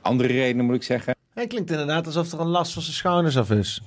andere 0.00 0.28
redenen, 0.28 0.64
moet 0.64 0.74
ik 0.74 0.82
zeggen. 0.82 1.14
Hij 1.34 1.46
klinkt 1.46 1.70
inderdaad 1.70 2.06
alsof 2.06 2.32
er 2.32 2.40
een 2.40 2.46
last 2.46 2.72
van 2.72 2.82
zijn 2.82 2.94
schouders 2.94 3.36
af 3.36 3.50
is. 3.50 3.82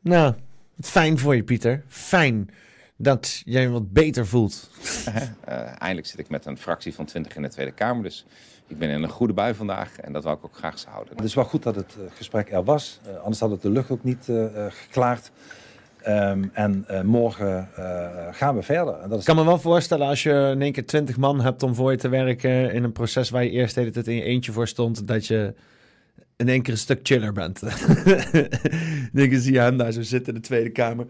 Nou, 0.00 0.34
fijn 0.80 1.18
voor 1.18 1.36
je, 1.36 1.42
Pieter. 1.42 1.84
Fijn 1.88 2.50
dat 2.96 3.42
jij 3.44 3.62
je 3.62 3.68
wat 3.68 3.92
beter 3.92 4.26
voelt. 4.26 4.70
Eh, 5.42 5.58
eindelijk 5.78 6.06
zit 6.06 6.18
ik 6.18 6.28
met 6.28 6.46
een 6.46 6.58
fractie 6.58 6.94
van 6.94 7.04
20 7.04 7.36
in 7.36 7.42
de 7.42 7.48
Tweede 7.48 7.72
Kamer. 7.72 8.02
Dus 8.02 8.24
ik 8.72 8.78
ben 8.78 8.90
in 8.90 9.02
een 9.02 9.08
goede 9.08 9.32
bui 9.32 9.54
vandaag 9.54 9.96
en 9.96 10.12
dat 10.12 10.24
wil 10.24 10.32
ik 10.32 10.44
ook 10.44 10.56
graag 10.56 10.78
zo 10.78 10.88
houden. 10.88 11.16
Het 11.16 11.24
is 11.24 11.34
wel 11.34 11.44
goed 11.44 11.62
dat 11.62 11.74
het 11.74 11.96
eh, 11.98 12.16
gesprek 12.16 12.52
er 12.52 12.64
was. 12.64 13.00
Eh, 13.06 13.16
anders 13.16 13.40
had 13.40 13.50
het 13.50 13.62
de 13.62 13.70
lucht 13.70 13.90
ook 13.90 14.04
niet 14.04 14.28
eh, 14.28 14.46
geklaard. 14.68 15.30
Ehm, 16.02 16.44
en 16.52 16.84
eh, 16.86 17.00
morgen 17.00 17.68
eh, 17.76 18.08
gaan 18.30 18.54
we 18.54 18.62
verder. 18.62 18.94
En 18.94 19.08
dat 19.08 19.18
is 19.18 19.26
Ik 19.26 19.34
kan 19.34 19.36
me 19.36 19.50
wel 19.50 19.58
voorstellen 19.58 20.06
als 20.06 20.22
je 20.22 20.50
in 20.54 20.62
één 20.62 20.72
keer 20.72 20.86
twintig 20.86 21.16
man 21.16 21.40
hebt 21.40 21.62
om 21.62 21.74
voor 21.74 21.90
je 21.90 21.96
te 21.96 22.08
werken 22.08 22.72
in 22.72 22.84
een 22.84 22.92
proces 22.92 23.30
waar 23.30 23.44
je 23.44 23.50
eerst 23.50 23.74
de 23.74 23.80
hele 23.80 23.92
tijd 23.92 24.06
in 24.06 24.14
je 24.14 24.22
eentje 24.22 24.52
voor 24.52 24.68
stond, 24.68 25.06
dat 25.06 25.26
je 25.26 25.54
in 26.36 26.48
één 26.48 26.62
keer 26.62 26.72
een 26.72 26.78
stuk 26.78 27.00
chiller 27.02 27.32
bent. 27.32 27.60
Dan 29.12 29.30
zie 29.30 29.52
je 29.52 29.58
hem 29.58 29.76
daar 29.76 29.92
zo 29.92 30.02
zitten 30.02 30.34
in 30.34 30.40
de 30.40 30.46
Tweede 30.46 30.70
Kamer. 30.70 31.06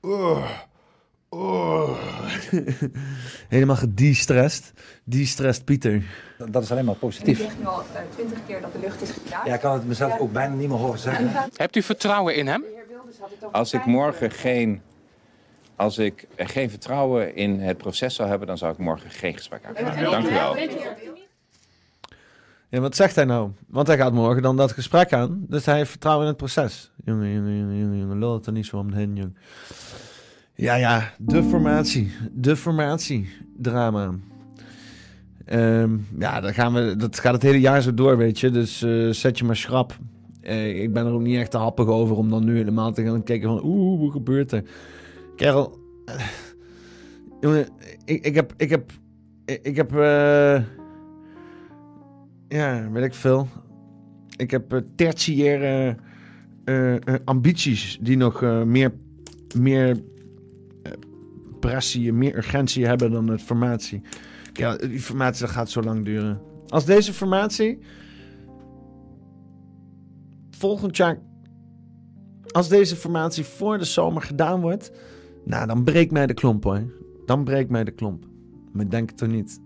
Oh, 0.00 0.50
oh. 1.34 1.98
Helemaal 3.48 3.76
gedistressed. 3.76 4.72
Distressed 5.04 5.64
Pieter. 5.64 6.02
dat 6.50 6.62
is 6.62 6.70
alleen 6.70 6.84
maar 6.84 6.94
positief. 6.94 7.38
zegt 7.38 7.58
nu 7.58 7.66
al 7.66 7.82
twintig 8.14 8.38
keer 8.46 8.60
dat 8.60 8.72
de 8.72 8.78
lucht 8.78 9.02
is 9.02 9.10
geklaard. 9.10 9.46
Ja, 9.46 9.54
ik 9.54 9.60
kan 9.60 9.72
het 9.72 9.86
mezelf 9.86 10.18
ook 10.18 10.32
bijna 10.32 10.54
niet 10.54 10.68
meer 10.68 10.78
horen 10.78 10.98
zeggen. 10.98 11.30
Hebt 11.54 11.76
u 11.76 11.82
vertrouwen 11.82 12.36
in 12.36 12.46
hem? 12.46 12.64
Als 13.52 13.72
ik 13.72 13.84
morgen 13.84 14.30
geen, 14.30 14.82
als 15.76 15.98
ik 15.98 16.26
er 16.34 16.48
geen 16.48 16.70
vertrouwen 16.70 17.36
in 17.36 17.60
het 17.60 17.76
proces 17.76 18.14
zou 18.14 18.28
hebben, 18.28 18.46
dan 18.46 18.58
zou 18.58 18.72
ik 18.72 18.78
morgen 18.78 19.10
geen 19.10 19.34
gesprek 19.36 19.64
aangaan. 19.64 20.04
Dank 20.04 20.28
u 20.28 20.32
wel. 20.32 20.56
Ja, 22.68 22.80
wat 22.80 22.96
zegt 22.96 23.16
hij 23.16 23.24
nou? 23.24 23.50
Want 23.66 23.86
hij 23.86 23.96
gaat 23.96 24.12
morgen 24.12 24.42
dan 24.42 24.56
dat 24.56 24.72
gesprek 24.72 25.12
aan. 25.12 25.44
Dus 25.48 25.64
hij 25.64 25.76
heeft 25.76 25.90
vertrouwen 25.90 26.24
in 26.24 26.30
het 26.30 26.38
proces. 26.38 26.90
Jongen, 27.04 27.32
jongen, 27.32 27.58
jongen, 27.58 27.78
jongen, 27.78 27.98
jongen. 27.98 28.18
Lul 28.18 28.34
het 28.34 28.46
er 28.46 28.52
niet 28.52 28.66
zo 28.66 28.76
om 28.76 28.92
heen, 28.92 29.16
jong. 29.16 29.36
Ja, 30.56 30.74
ja. 30.74 31.12
De 31.18 31.42
formatie. 31.42 32.10
De 32.32 32.56
formatie. 32.56 33.28
Drama. 33.56 34.14
Ehm, 35.44 35.96
ja, 36.18 36.40
dan 36.40 36.54
gaan 36.54 36.72
we, 36.72 36.96
dat 36.96 37.18
gaat 37.18 37.32
het 37.32 37.42
hele 37.42 37.60
jaar 37.60 37.82
zo 37.82 37.94
door, 37.94 38.16
weet 38.16 38.40
je. 38.40 38.50
Dus 38.50 38.82
eh, 38.82 39.08
zet 39.10 39.38
je 39.38 39.44
maar 39.44 39.56
schrap. 39.56 39.98
Eh, 40.40 40.82
ik 40.82 40.92
ben 40.92 41.06
er 41.06 41.12
ook 41.12 41.20
niet 41.20 41.38
echt 41.38 41.50
te 41.50 41.56
happig 41.56 41.86
over 41.86 42.16
om 42.16 42.30
dan 42.30 42.44
nu 42.44 42.56
helemaal 42.56 42.92
te 42.92 43.04
gaan 43.04 43.22
kijken 43.22 43.48
van... 43.48 43.64
Oeh, 43.64 43.98
hoe 43.98 44.10
gebeurt 44.10 44.52
er? 44.52 44.62
Kerel... 45.36 45.78
eh, 46.04 46.14
jongen, 47.40 47.68
ik, 48.04 48.24
ik, 48.24 48.34
heb, 48.34 48.52
ik 48.56 48.70
heb 48.70 48.92
ik, 49.62 49.76
heb... 49.76 49.90
ja, 52.48 52.90
weet 52.90 53.04
ik 53.04 53.14
veel. 53.14 53.48
Ik 54.36 54.50
heb 54.50 54.82
tertiaire 54.96 55.96
ambities 57.24 57.98
die 58.00 58.16
nog 58.16 58.40
meer, 58.64 58.92
meer 59.56 60.02
meer 62.12 62.36
urgentie 62.36 62.86
hebben 62.86 63.10
dan 63.10 63.28
het 63.28 63.42
formatie. 63.42 64.02
Ja, 64.52 64.76
die 64.76 65.00
formatie 65.00 65.48
gaat 65.48 65.70
zo 65.70 65.82
lang 65.82 66.04
duren. 66.04 66.40
Als 66.68 66.84
deze 66.84 67.12
formatie 67.12 67.78
volgend 70.50 70.96
jaar, 70.96 71.18
als 72.52 72.68
deze 72.68 72.96
formatie 72.96 73.44
voor 73.44 73.78
de 73.78 73.84
zomer 73.84 74.22
gedaan 74.22 74.60
wordt, 74.60 74.92
nou, 75.44 75.66
dan 75.66 75.84
breekt 75.84 76.12
mij 76.12 76.26
de 76.26 76.34
klomp 76.34 76.64
hoor. 76.64 76.82
Dan 77.26 77.44
breekt 77.44 77.70
mij 77.70 77.84
de 77.84 77.90
klomp. 77.90 78.24
Maar 78.72 78.88
denk 78.88 79.08
het 79.08 79.18
toch 79.18 79.28
niet. 79.28 79.60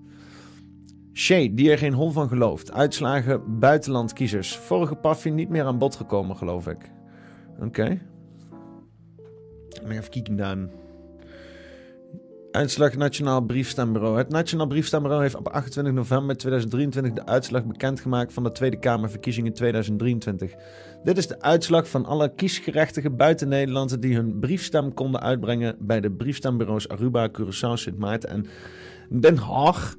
Shay, 1.13 1.55
die 1.55 1.71
er 1.71 1.79
geen 1.79 1.93
hol 1.93 2.11
van 2.11 2.29
gelooft. 2.29 2.73
Uitslagen 2.73 3.59
buitenland 3.59 4.13
kiezers. 4.13 4.57
Vorige 4.57 4.95
paffie 4.95 5.33
niet 5.33 5.49
meer 5.49 5.65
aan 5.65 5.79
bod 5.79 5.97
gekomen, 5.97 6.37
geloof 6.37 6.67
ik. 6.67 6.91
Oké. 7.61 8.01
Maar 9.83 9.97
even 9.97 10.11
kijken 10.11 10.37
dan. 10.37 10.71
Uitslag 12.51 12.97
Nationaal 12.97 13.41
Briefstembureau. 13.41 14.19
Het 14.19 14.29
Nationaal 14.29 14.67
Briefstembureau 14.67 15.23
heeft 15.23 15.35
op 15.35 15.49
28 15.49 15.95
november 15.95 16.37
2023 16.37 17.13
de 17.13 17.27
uitslag 17.27 17.65
bekendgemaakt 17.65 18.33
van 18.33 18.43
de 18.43 18.53
Tweede 18.53 18.79
Kamerverkiezingen 18.79 19.53
2023. 19.53 20.55
Dit 21.05 21.19
is 21.19 21.27
de 21.27 21.41
uitslag 21.41 21.89
van 21.89 22.05
alle 22.05 22.35
kiesgerechtigen 22.35 23.17
buiten 23.17 23.49
Nederland 23.49 24.03
die 24.03 24.15
hun 24.15 24.39
briefstem 24.39 24.95
konden 24.95 25.21
uitbrengen 25.21 25.77
bij 25.79 26.01
de 26.01 26.11
briefstembureaus 26.11 26.89
Aruba, 26.89 27.29
Curaçao, 27.29 27.73
Sint 27.73 27.99
Maarten 27.99 28.31
en 28.31 28.47
Den 29.09 29.37
Haag. 29.37 29.95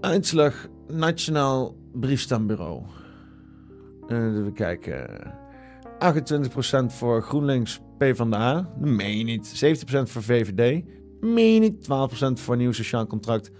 Uitslag 0.00 0.68
Nationaal 0.86 1.76
Briefstembureau. 1.92 2.82
Eh, 4.08 4.36
even 4.36 4.52
kijken. 4.52 5.34
28% 6.12 6.86
voor 6.86 7.22
GroenLinks 7.22 7.80
PvdA. 7.98 8.54
Dat 8.78 8.88
meen 8.88 9.18
je 9.18 9.24
niet. 9.24 9.64
70% 9.64 9.86
voor 10.02 10.22
VVD. 10.22 10.84
Meen 11.20 11.54
je 11.54 11.60
niet. 11.60 11.84
12% 11.84 11.86
voor 12.42 12.56
Nieuw 12.56 12.72
Sociaal 12.72 13.06
Contract. 13.06 13.50
10% 13.50 13.52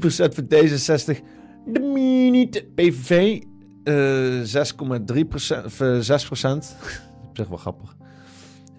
voor 0.00 0.44
D66. 0.44 1.20
Dat 1.66 1.82
meen. 1.82 2.50
PVV. 2.74 3.42
eh 3.84 4.40
6,3%. 4.40 5.64
Of 5.64 5.80
eh, 5.80 5.98
6%. 5.98 6.58
Op 7.28 7.36
zich 7.36 7.48
wel 7.48 7.56
grappig. 7.56 7.96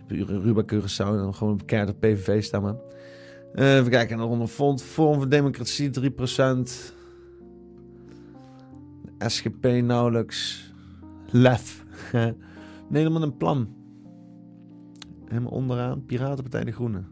Ruba 0.07 0.63
Curaçao. 0.63 1.35
Gewoon 1.35 1.61
een 1.65 1.89
op 1.89 1.99
PVV 1.99 2.43
stemmen. 2.43 2.79
Eh, 3.53 3.75
even 3.75 3.91
kijken. 3.91 4.11
En 4.11 4.17
dan 4.17 4.29
onder 4.29 4.47
Front. 4.47 4.83
Forum 4.83 5.17
voor 5.19 5.29
Democratie 5.29 5.89
3%. 5.89 6.93
SGP 9.17 9.65
nauwelijks. 9.65 10.69
Lef. 11.29 11.80
Nee, 12.11 12.33
helemaal 12.89 13.21
een 13.21 13.37
plan. 13.37 13.69
Helemaal 15.27 15.51
onderaan. 15.51 16.05
Piratenpartij 16.05 16.63
de 16.63 16.71
Groenen. 16.71 17.07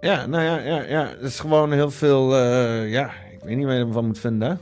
Ja, 0.00 0.26
nou 0.26 0.42
ja, 0.42 0.58
ja, 0.58 0.82
ja. 0.82 1.06
Het 1.06 1.22
is 1.22 1.40
gewoon 1.40 1.72
heel 1.72 1.90
veel... 1.90 2.36
eh, 2.36 2.90
ja, 2.90 3.10
ik 3.32 3.40
weet 3.42 3.56
niet 3.56 3.66
waar 3.66 3.74
je 3.74 3.84
ervan 3.84 4.06
moet 4.06 4.18
vinden. 4.18 4.58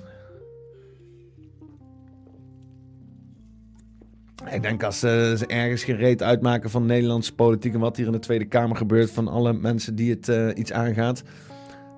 Ik 4.51 4.63
denk 4.63 4.83
als 4.83 5.03
eh, 5.03 5.11
ze 5.11 5.47
ergens 5.47 5.85
gereed 5.85 6.23
uitmaken 6.23 6.71
van 6.71 6.87
Nederlandse 6.87 7.35
politiek... 7.35 7.75
en 7.75 7.81
wat 7.81 7.97
hier 7.97 8.07
in 8.07 8.13
de 8.13 8.19
Tweede 8.19 8.45
Kamer 8.45 8.77
gebeurt... 8.77 9.11
van 9.11 9.29
alle 9.29 9.53
mensen 9.53 9.95
die 9.95 10.11
het 10.11 10.29
eh, 10.29 10.49
iets 10.55 10.73
aangaat... 10.73 11.23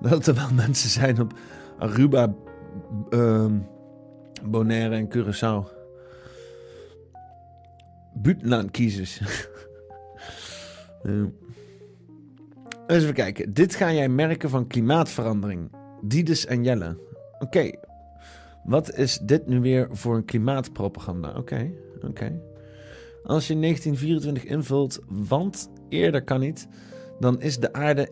dat 0.01 0.27
er 0.27 0.35
wel 0.35 0.53
mensen 0.65 0.89
zijn 0.89 1.21
op 1.21 1.33
Aruba, 1.77 2.33
ehm, 3.09 3.57
Bonaire 4.43 4.95
en 4.95 5.07
Curaçao. 5.07 5.82
Buitenlandkiezers. 8.13 9.19
Ja. 11.03 11.11
Eens 12.87 13.03
even 13.03 13.13
kijken. 13.13 13.53
Dit 13.53 13.75
ga 13.75 13.93
jij 13.93 14.09
merken 14.09 14.49
van 14.49 14.67
klimaatverandering. 14.67 15.71
Dides 16.01 16.45
en 16.45 16.63
Jelle. 16.63 16.97
Oké. 17.39 17.71
Wat 18.63 18.95
is 18.95 19.19
dit 19.19 19.47
nu 19.47 19.59
weer 19.59 19.87
voor 19.91 20.15
een 20.15 20.25
klimaatpropaganda? 20.25 21.33
Oké, 21.37 21.71
oké. 22.01 22.41
Als 23.23 23.47
je 23.47 23.59
1924 23.59 24.43
invult, 24.43 24.99
want 25.07 25.69
eerder 25.89 26.23
kan 26.23 26.39
niet, 26.39 26.67
dan 27.19 27.41
is 27.41 27.59
de 27.59 27.73
aarde 27.73 28.09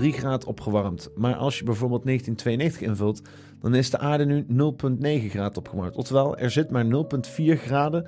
1,3 0.00 0.08
graad 0.08 0.44
opgewarmd. 0.44 1.10
Maar 1.14 1.34
als 1.34 1.58
je 1.58 1.64
bijvoorbeeld 1.64 2.04
1992 2.04 2.88
invult, 2.88 3.28
dan 3.60 3.74
is 3.74 3.90
de 3.90 3.98
aarde 3.98 4.24
nu 4.24 4.46
0,9 5.22 5.28
graad 5.28 5.56
opgewarmd. 5.56 5.96
Oftewel, 5.96 6.36
er 6.36 6.50
zit 6.50 6.70
maar 6.70 6.84
0,4 6.84 6.90
graden 7.52 8.06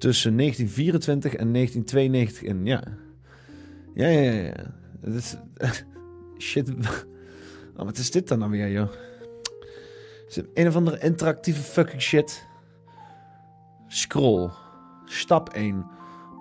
tussen 0.00 0.36
1924 0.36 1.34
en 1.34 1.52
1992 1.52 2.42
in. 2.42 2.66
Ja, 2.66 2.82
ja, 3.94 4.06
ja, 4.06 4.30
ja. 4.30 4.42
ja. 4.42 5.14
Is... 5.14 5.36
Shit. 6.48 6.70
Oh, 7.76 7.84
wat 7.84 7.98
is 7.98 8.10
dit 8.10 8.28
dan 8.28 8.38
nou 8.38 8.50
weer, 8.50 8.70
joh? 8.70 8.88
Is 10.28 10.40
een 10.54 10.66
of 10.66 10.76
andere 10.76 10.98
interactieve 11.00 11.62
fucking 11.62 12.02
shit? 12.02 12.46
Scroll. 13.88 14.50
Stap 15.04 15.48
1. 15.48 15.86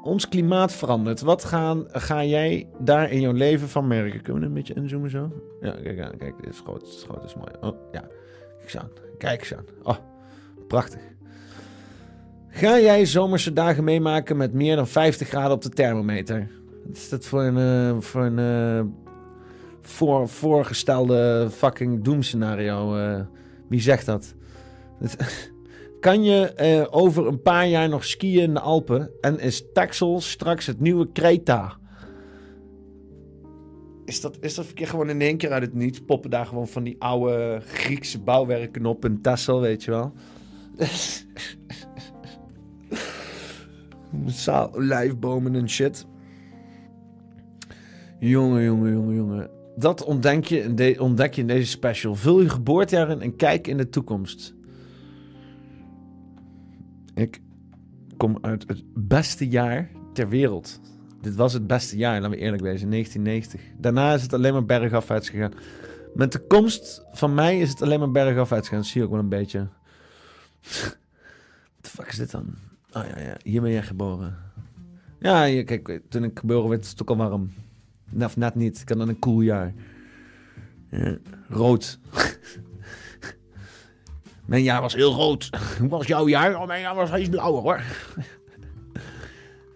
Ons 0.04 0.28
klimaat 0.28 0.72
verandert. 0.72 1.22
Wat 1.22 1.44
gaan, 1.44 1.86
ga 1.88 2.24
jij 2.24 2.70
daar 2.80 3.12
in 3.12 3.22
jouw 3.22 3.32
leven 3.32 3.70
van 3.70 3.88
merken? 3.88 4.22
Kunnen 4.22 4.42
we 4.42 4.48
een 4.48 4.54
beetje 4.54 4.74
inzoomen 4.74 5.10
zo? 5.10 5.32
Ja, 5.62 5.72
kijk 5.72 6.00
aan. 6.00 6.18
Kijk, 6.18 6.38
dit 6.38 6.50
is 6.50 6.60
groot. 6.60 6.80
Dit 6.80 6.90
is 6.90 7.06
is 7.26 7.36
mooi. 7.36 7.52
Oh, 7.62 7.92
ja. 7.92 8.02
Kijk 8.02 8.64
eens 8.64 8.78
aan. 8.78 8.90
Kijk 9.18 9.40
eens 9.40 9.56
aan. 9.56 9.66
Oh, 9.84 9.98
prachtig. 10.68 11.02
Ga 12.52 12.80
jij 12.80 13.06
zomerse 13.06 13.54
dagen 13.54 13.84
meemaken 13.84 14.38
met 14.38 14.54
meer 14.54 14.76
dan 14.76 14.88
50 14.88 15.28
graden 15.28 15.52
op 15.52 15.62
de 15.62 15.70
thermometer? 15.70 16.48
Wat 16.86 16.98
is 16.98 17.10
dat 17.10 17.26
voor 17.26 17.44
een, 17.44 17.58
eh, 17.58 18.02
voor 18.02 18.24
een 18.24 18.40
eh, 18.40 18.86
voor, 19.82 20.30
voorgestelde 20.30 21.48
fucking 21.52 22.04
doemscenario? 22.04 22.96
eh? 22.98 23.22
wie 23.68 23.82
zegt 23.82 24.06
dat? 24.06 24.34
Kan 26.00 26.24
je 26.24 26.88
over 26.92 27.28
een 27.28 27.42
paar 27.42 27.68
jaar 27.68 27.90
nog 27.90 28.06
skiën 28.06 28.42
in 28.42 28.54
de 28.54 28.60
Alpen 28.60 29.12
en 29.22 29.40
is 29.40 29.64
Texel 29.74 30.22
straks 30.22 30.66
het 30.66 30.80
nieuwe 30.80 31.12
Kreta? 31.12 31.78
Is 34.06 34.22
dat, 34.22 34.38
is 34.42 34.56
dat 34.56 34.66
verkeer 34.66 34.88
gewoon 34.88 35.10
in 35.10 35.22
één 35.22 35.38
keer 35.38 35.52
uit 35.52 35.64
het 35.64 35.74
niets? 35.74 36.00
Poppen 36.00 36.30
daar 36.30 36.46
gewoon 36.46 36.68
van 36.68 36.84
die 36.84 36.96
oude 37.00 37.62
Griekse 37.66 38.20
bouwwerken 38.20 38.86
op 38.86 39.06
in 39.06 39.22
Texel, 39.22 39.62
weet 39.62 39.84
je 39.84 39.92
wel? 39.92 40.14
Massaal 44.10 44.74
olijfbomen 44.74 45.56
en 45.56 45.70
shit. 45.70 46.06
Jongen, 48.20 48.64
jongen, 48.64 48.92
jongen, 48.92 49.16
jongen. 49.16 49.50
Dat 49.76 50.04
ontdek 50.04 50.46
je, 50.46 50.60
in 50.60 50.76
de, 50.76 50.96
ontdek 51.00 51.34
je 51.34 51.46
deze 51.46 51.70
special. 51.70 52.16
Vul 52.16 52.42
je 52.42 52.50
geboortejaar 52.50 53.10
in 53.10 53.22
en 53.22 53.36
kijk 53.36 53.68
in 53.68 53.78
de 53.78 53.90
toekomst. 53.90 54.54
Ik 57.14 57.42
kom 58.18 58.38
uit 58.42 58.64
het 58.68 58.84
beste 58.94 59.48
jaar 59.48 59.92
ter 60.14 60.30
wereld. 60.30 60.80
Dit 61.22 61.36
was 61.36 61.54
het 61.54 61.68
beste 61.68 61.98
jaar, 61.98 62.22
laten 62.22 62.30
we 62.30 62.38
eerlijk 62.38 62.62
wezen, 62.62 62.90
1990. 62.90 63.62
Daarna 63.78 64.14
is 64.14 64.22
het 64.22 64.34
alleen 64.34 64.54
maar 64.54 64.66
bergafwaarts 64.66 65.30
gegaan. 65.30 65.54
Met 66.14 66.32
de 66.32 66.40
komst 66.40 67.06
van 67.12 67.34
mij 67.34 67.60
is 67.60 67.70
het 67.70 67.82
alleen 67.82 68.00
maar 68.00 68.12
bergafwaarts 68.12 68.68
gegaan. 68.68 68.82
Dat 68.82 68.92
zie 68.92 69.02
je 69.02 69.08
ook 69.08 69.14
wel 69.14 69.24
een 69.24 69.30
beetje. 69.30 69.60
Wat 71.76 71.82
de 71.82 71.90
fuck 71.90 72.08
is 72.08 72.18
dit 72.18 72.32
dan? 72.32 72.56
Oh 72.94 73.04
ja, 73.16 73.20
ja, 73.22 73.38
hier 73.44 73.62
ben 73.62 73.72
jij 73.72 73.84
geboren. 73.84 74.38
Ja, 75.20 75.64
kijk, 75.64 76.02
toen 76.10 76.24
ik 76.24 76.40
geboren 76.40 76.70
werd, 76.70 76.82
was 76.82 76.90
het 76.90 77.02
ook 77.02 77.10
al 77.10 77.18
warm. 77.18 77.52
Of 78.22 78.38
net 78.38 78.56
niet, 78.56 78.82
ik 78.82 78.90
had 78.90 78.98
dan 78.98 79.10
een 79.10 79.20
cool 79.20 79.42
jaar. 79.42 79.74
Ja, 80.92 81.18
rood. 81.50 82.00
mijn 84.46 84.64
jaar 84.64 84.82
was 84.82 84.96
heel 84.96 85.14
rood. 85.14 85.50
Hoe 85.80 85.90
was 85.90 86.08
jouw 86.08 86.28
jaar? 86.28 86.60
Oh, 86.60 86.68
mijn 86.68 86.82
jaar 86.82 86.96
was 86.96 87.16
iets 87.16 87.30
blauwer 87.30 87.62
hoor. 87.62 87.82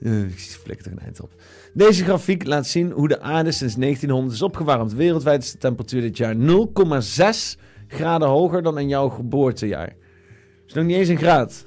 Eh, 0.02 0.24
Ik 0.24 0.40
flikker 0.40 0.86
er 0.86 0.92
een 0.92 1.00
eind 1.00 1.22
op. 1.22 1.32
Deze 1.74 2.04
grafiek 2.04 2.46
laat 2.46 2.68
zien 2.68 2.92
hoe 2.92 3.08
de 3.08 3.22
aarde 3.22 3.52
sinds 3.52 3.76
1900 3.76 4.36
is 4.36 4.42
opgewarmd. 4.42 4.94
Wereldwijd 4.94 5.44
is 5.44 5.52
de 5.52 5.58
temperatuur 5.58 6.02
dit 6.02 6.18
jaar 6.18 6.36
0,6 6.36 7.60
graden 7.88 8.28
hoger 8.28 8.64
dan 8.64 8.80
in 8.80 8.88
jouw 8.88 9.10
geboortejaar. 9.10 9.96
is 10.68 10.74
nog 10.74 10.86
niet 10.86 10.96
eens 10.96 11.08
een 11.08 11.18
graad. 11.18 11.66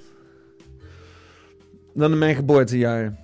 Dan 1.96 2.12
in 2.12 2.18
mijn 2.18 2.34
geboortejaar. 2.34 3.16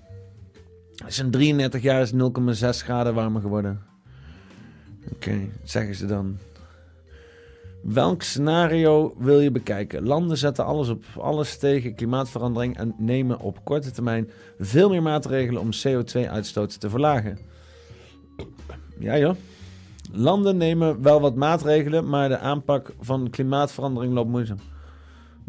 Dus 1.05 1.19
in 1.19 1.31
33 1.31 1.83
jaar 1.83 2.01
is 2.01 2.13
0,6 2.13 2.19
graden 2.59 3.15
warmer 3.15 3.41
geworden. 3.41 3.81
Oké, 5.13 5.39
wat 5.61 5.71
zeggen 5.71 5.95
ze 5.95 6.07
dan? 6.07 6.39
Welk 7.83 8.23
scenario 8.23 9.15
wil 9.19 9.41
je 9.41 9.51
bekijken? 9.51 10.03
Landen 10.03 10.37
zetten 10.37 10.65
alles 10.65 10.89
op 10.89 11.05
alles 11.19 11.59
tegen 11.59 11.95
klimaatverandering 11.95 12.77
en 12.77 12.95
nemen 12.99 13.41
op 13.41 13.65
korte 13.65 13.91
termijn 13.91 14.31
veel 14.59 14.89
meer 14.89 15.03
maatregelen 15.03 15.61
om 15.61 15.71
CO2-uitstoot 15.71 16.81
te 16.81 16.91
verlagen. 16.91 17.39
Ja 18.99 19.19
joh. 19.19 19.35
Landen 20.13 20.57
nemen 20.57 21.03
wel 21.03 21.21
wat 21.21 21.35
maatregelen, 21.35 22.09
maar 22.09 22.29
de 22.29 22.39
aanpak 22.39 22.95
van 23.01 23.31
klimaatverandering 23.31 24.13
loopt 24.13 24.31
moeizaam. 24.31 24.59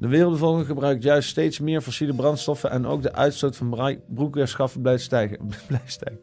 De 0.04 0.10
wereldbevolking 0.10 0.66
gebruikt 0.66 1.04
juist 1.04 1.30
steeds 1.30 1.60
meer 1.60 1.82
fossiele 1.82 2.13
brandstoffen 2.13 2.72
en 2.72 2.86
ook 2.86 3.02
de 3.02 3.13
uitstoot 3.13 3.56
van 3.56 3.98
broeikasgassen 4.08 4.82
blijft 4.82 5.04
stijgen. 5.04 5.38
blijft 5.68 5.92
stijgen. 5.92 6.22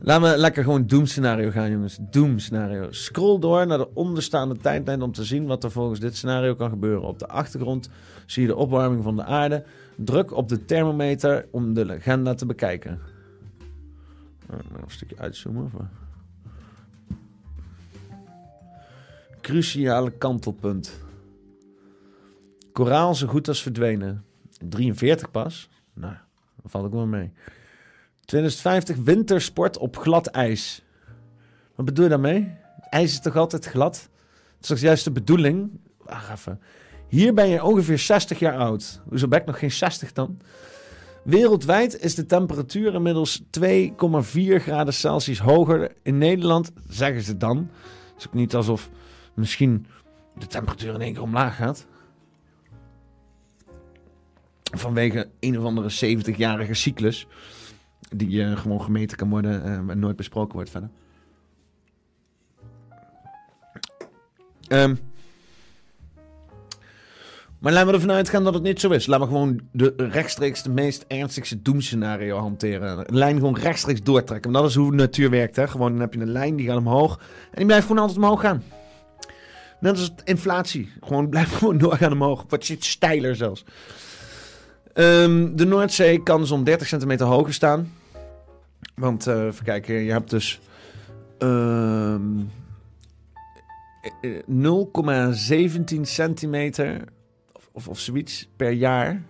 Laten 0.00 0.30
we 0.30 0.38
lekker 0.38 0.62
gewoon 0.62 0.86
doemscenario 0.86 1.50
gaan, 1.50 1.70
jongens. 1.70 1.98
Doemscenario. 2.00 2.92
Scroll 2.92 3.38
door 3.38 3.66
naar 3.66 3.78
de 3.78 3.94
onderstaande 3.94 4.56
tijdlijn 4.56 5.02
om 5.02 5.12
te 5.12 5.24
zien 5.24 5.46
wat 5.46 5.64
er 5.64 5.70
volgens 5.70 6.00
dit 6.00 6.16
scenario 6.16 6.54
kan 6.54 6.70
gebeuren. 6.70 7.02
Op 7.02 7.18
de 7.18 7.28
achtergrond 7.28 7.90
zie 8.26 8.42
je 8.42 8.48
de 8.48 8.56
opwarming 8.56 9.02
van 9.02 9.16
de 9.16 9.24
aarde. 9.24 9.64
Druk 9.96 10.32
op 10.32 10.48
de 10.48 10.64
thermometer 10.64 11.46
om 11.50 11.74
de 11.74 11.84
legenda 11.84 12.34
te 12.34 12.46
bekijken. 12.46 13.00
Even 14.50 14.82
een 14.82 14.90
stukje 14.90 15.16
uitzoomen. 15.18 15.70
Cruciale 19.44 20.10
kantelpunt. 20.10 20.92
Koraal 22.72 23.14
zo 23.14 23.26
goed 23.26 23.48
als 23.48 23.62
verdwenen. 23.62 24.24
43 24.68 25.30
pas? 25.30 25.68
Nou, 25.94 26.14
dat 26.62 26.70
valt 26.70 26.84
ook 26.84 26.92
wel 26.92 27.06
mee. 27.06 27.32
2050 28.24 28.96
wintersport 28.96 29.78
op 29.78 29.96
glad 29.96 30.26
ijs. 30.26 30.82
Wat 31.74 31.86
bedoel 31.86 32.04
je 32.04 32.10
daarmee? 32.10 32.52
IJs 32.90 33.12
is 33.12 33.20
toch 33.20 33.36
altijd 33.36 33.64
glad? 33.64 33.94
Het 34.54 34.62
is 34.62 34.68
toch 34.68 34.78
juist 34.78 35.04
de 35.04 35.12
bedoeling? 35.12 35.70
Wacht 35.98 36.30
even. 36.30 36.60
Hier 37.08 37.34
ben 37.34 37.48
je 37.48 37.64
ongeveer 37.64 37.98
60 37.98 38.38
jaar 38.38 38.56
oud. 38.56 39.00
Hoezo 39.08 39.28
ben 39.28 39.40
ik 39.40 39.46
nog 39.46 39.58
geen 39.58 39.72
60 39.72 40.12
dan? 40.12 40.38
Wereldwijd 41.22 42.00
is 42.00 42.14
de 42.14 42.26
temperatuur 42.26 42.94
inmiddels 42.94 43.42
2,4 43.42 43.46
graden 44.56 44.94
Celsius 44.94 45.38
hoger. 45.38 45.92
In 46.02 46.18
Nederland 46.18 46.72
zeggen 46.88 47.22
ze 47.22 47.36
dan. 47.36 47.56
Het 47.56 48.18
is 48.18 48.26
ook 48.26 48.34
niet 48.34 48.54
alsof 48.54 48.90
misschien 49.34 49.86
de 50.38 50.46
temperatuur 50.46 50.94
in 50.94 51.00
één 51.00 51.12
keer 51.12 51.22
omlaag 51.22 51.56
gaat. 51.56 51.86
Vanwege 54.76 55.28
een 55.40 55.58
of 55.58 55.64
andere 55.64 56.18
70-jarige 56.18 56.74
cyclus. 56.74 57.26
Die 58.10 58.44
eh, 58.44 58.56
gewoon 58.56 58.82
gemeten 58.82 59.16
kan 59.16 59.30
worden 59.30 59.64
eh, 59.64 59.72
en 59.72 59.98
nooit 59.98 60.16
besproken 60.16 60.54
wordt 60.54 60.70
verder. 60.70 60.90
Ehm, 64.68 64.94
maar 67.58 67.72
laten 67.72 67.88
we 67.88 67.94
ervan 67.94 68.10
uitgaan 68.10 68.44
dat 68.44 68.54
het 68.54 68.62
niet 68.62 68.80
zo 68.80 68.90
is. 68.90 69.06
Laten 69.06 69.26
we 69.26 69.32
gewoon 69.32 69.60
de 69.72 69.94
rechtstreeks 69.96 70.62
de 70.62 70.70
meest 70.70 71.04
ernstigste 71.08 71.62
doemscenario 71.62 72.38
hanteren. 72.38 72.98
Een 72.98 73.16
lijn 73.16 73.36
gewoon 73.36 73.56
rechtstreeks 73.56 74.02
doortrekken. 74.02 74.52
Want 74.52 74.62
dat 74.62 74.72
is 74.72 74.76
hoe 74.76 74.90
de 74.90 74.96
natuur 74.96 75.30
werkt. 75.30 75.56
Hè? 75.56 75.68
Gewoon 75.68 75.92
dan 75.92 76.00
heb 76.00 76.14
je 76.14 76.20
een 76.20 76.30
lijn 76.30 76.56
die 76.56 76.66
gaat 76.66 76.76
omhoog. 76.76 77.18
En 77.50 77.56
die 77.56 77.66
blijft 77.66 77.86
gewoon 77.86 78.02
altijd 78.02 78.18
omhoog 78.18 78.40
gaan. 78.40 78.62
Net 79.80 79.98
als 79.98 80.12
inflatie. 80.24 80.92
Gewoon 81.00 81.28
blijft 81.28 81.52
gewoon 81.58 81.78
doorgaan 81.78 82.12
omhoog. 82.12 82.44
Wordt 82.48 82.68
iets 82.68 82.90
steiler 82.90 83.36
zelfs. 83.36 83.64
Ehm, 84.92 85.54
de 85.56 85.64
Noordzee 85.66 86.22
kan 86.22 86.46
zo'n 86.46 86.64
30 86.64 86.86
centimeter 86.86 87.26
hoger 87.26 87.54
staan. 87.54 87.92
Want, 88.94 89.26
eh 89.26 89.44
even 89.44 89.64
kijken, 89.64 89.94
je 89.94 90.12
hebt 90.12 90.30
dus... 90.30 90.60
ehm, 91.38 92.22
eh, 94.20 94.38
0,17 95.94 96.00
centimeter 96.02 97.04
of, 97.52 97.68
of, 97.72 97.88
of 97.88 97.98
zoiets 97.98 98.48
per 98.56 98.70
jaar. 98.70 99.22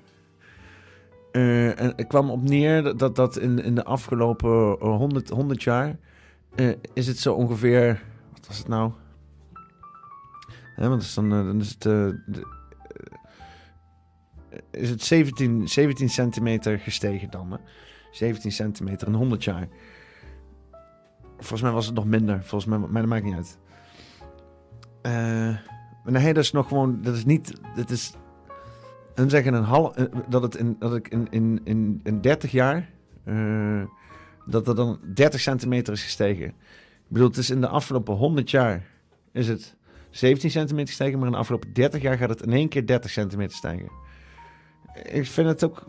Eh, 1.33 1.81
en 1.81 1.93
het 1.97 2.07
kwam 2.07 2.31
op 2.31 2.43
neer 2.43 2.97
dat- 2.97 3.17
dat, 3.17 3.39
in, 3.39 3.63
in 3.63 3.75
de 3.75 3.85
afgelopen 3.85 4.77
eh, 4.81 4.97
100, 4.97 5.29
100 5.29 5.63
jaar... 5.63 5.97
is 6.95 7.07
het 7.07 7.19
zo 7.19 7.35
ongeveer... 7.35 8.03
Wat 8.33 8.47
was 8.47 8.59
het 8.59 8.69
nou? 8.69 8.91
Want 10.77 11.15
dan, 11.15 11.33
eh, 11.33 11.45
dan 11.45 11.61
is 11.61 11.71
het... 11.71 11.87
eh, 11.87 12.09
eh, 12.09 12.15
is 14.71 14.91
het 14.91 15.03
17, 15.03 15.69
17 15.69 16.09
centimeter 16.09 16.79
gestegen 16.79 17.31
dan, 17.31 17.53
hè? 17.53 17.59
17 18.11 18.53
centimeter 18.53 19.09
in 19.09 19.15
100 19.15 19.45
jaar. 19.45 19.69
Volgens 21.37 21.63
mij 21.63 21.71
was 21.71 21.87
het 21.87 21.95
nog 21.95 22.05
minder. 22.07 22.39
Volgens 22.45 22.65
mij, 22.65 22.79
maar 22.79 23.03
dat 23.03 23.11
maakt 23.11 23.25
niet 23.25 23.35
uit. 23.35 23.59
Maar 26.05 26.13
nee, 26.13 26.35
dat 26.35 26.43
is 26.45 26.53
nog 26.53 26.69
gewoon... 26.69 27.03
Dat 27.03 27.15
is 27.15 27.25
niet... 27.25 27.61
Dat 27.77 27.91
is... 27.91 28.15
Hun 29.15 29.31
zeggen 29.31 29.55
een 29.55 29.65
half... 29.65 29.95
Dat, 30.29 30.43
het 30.43 30.57
in, 30.57 30.77
dat 30.79 30.95
ik 30.95 31.09
in, 31.09 31.27
in, 31.31 31.61
in, 31.65 32.01
in 32.03 32.21
30 32.21 32.51
jaar... 32.51 32.91
eh, 33.25 33.83
dat 34.47 34.69
er 34.69 34.75
dan 34.75 34.99
30 35.15 35.41
centimeter 35.41 35.93
is 35.93 36.03
gestegen. 36.03 36.47
Ik 36.47 36.55
bedoel, 37.09 37.29
het 37.29 37.37
is 37.37 37.51
in 37.51 37.61
de 37.61 37.69
afgelopen 37.69 38.15
100 38.15 38.51
jaar... 38.51 38.87
Is 39.33 39.49
het 39.49 39.77
17 40.15 40.51
centimeter 40.51 40.89
gestegen... 40.89 41.19
Maar 41.19 41.27
in 41.27 41.33
de 41.33 41.39
afgelopen 41.39 41.73
30 41.73 42.03
jaar 42.03 42.17
gaat 42.17 42.29
het 42.29 42.43
in 42.43 42.53
één 42.53 42.69
keer 42.69 42.87
30 42.87 43.11
centimeter 43.11 43.57
stijgen. 43.57 43.89
Ik 45.03 45.27
vind 45.27 45.49
het 45.49 45.65
ook... 45.65 45.87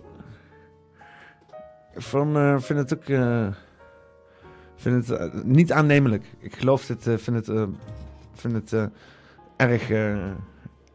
Van, 1.95 2.37
eh, 2.37 2.59
vind 2.59 2.79
het 2.79 2.93
ook... 2.93 3.03
eh, 3.03 3.47
vind 4.75 5.07
het 5.07 5.19
eh, 5.19 5.43
niet 5.43 5.71
aannemelijk. 5.71 6.25
Ik 6.39 6.55
geloof 6.55 6.87
het... 6.87 7.01
vind 7.01 7.47
het... 7.47 7.67
vind 8.33 8.69
het 8.69 8.89
erg 9.55 9.91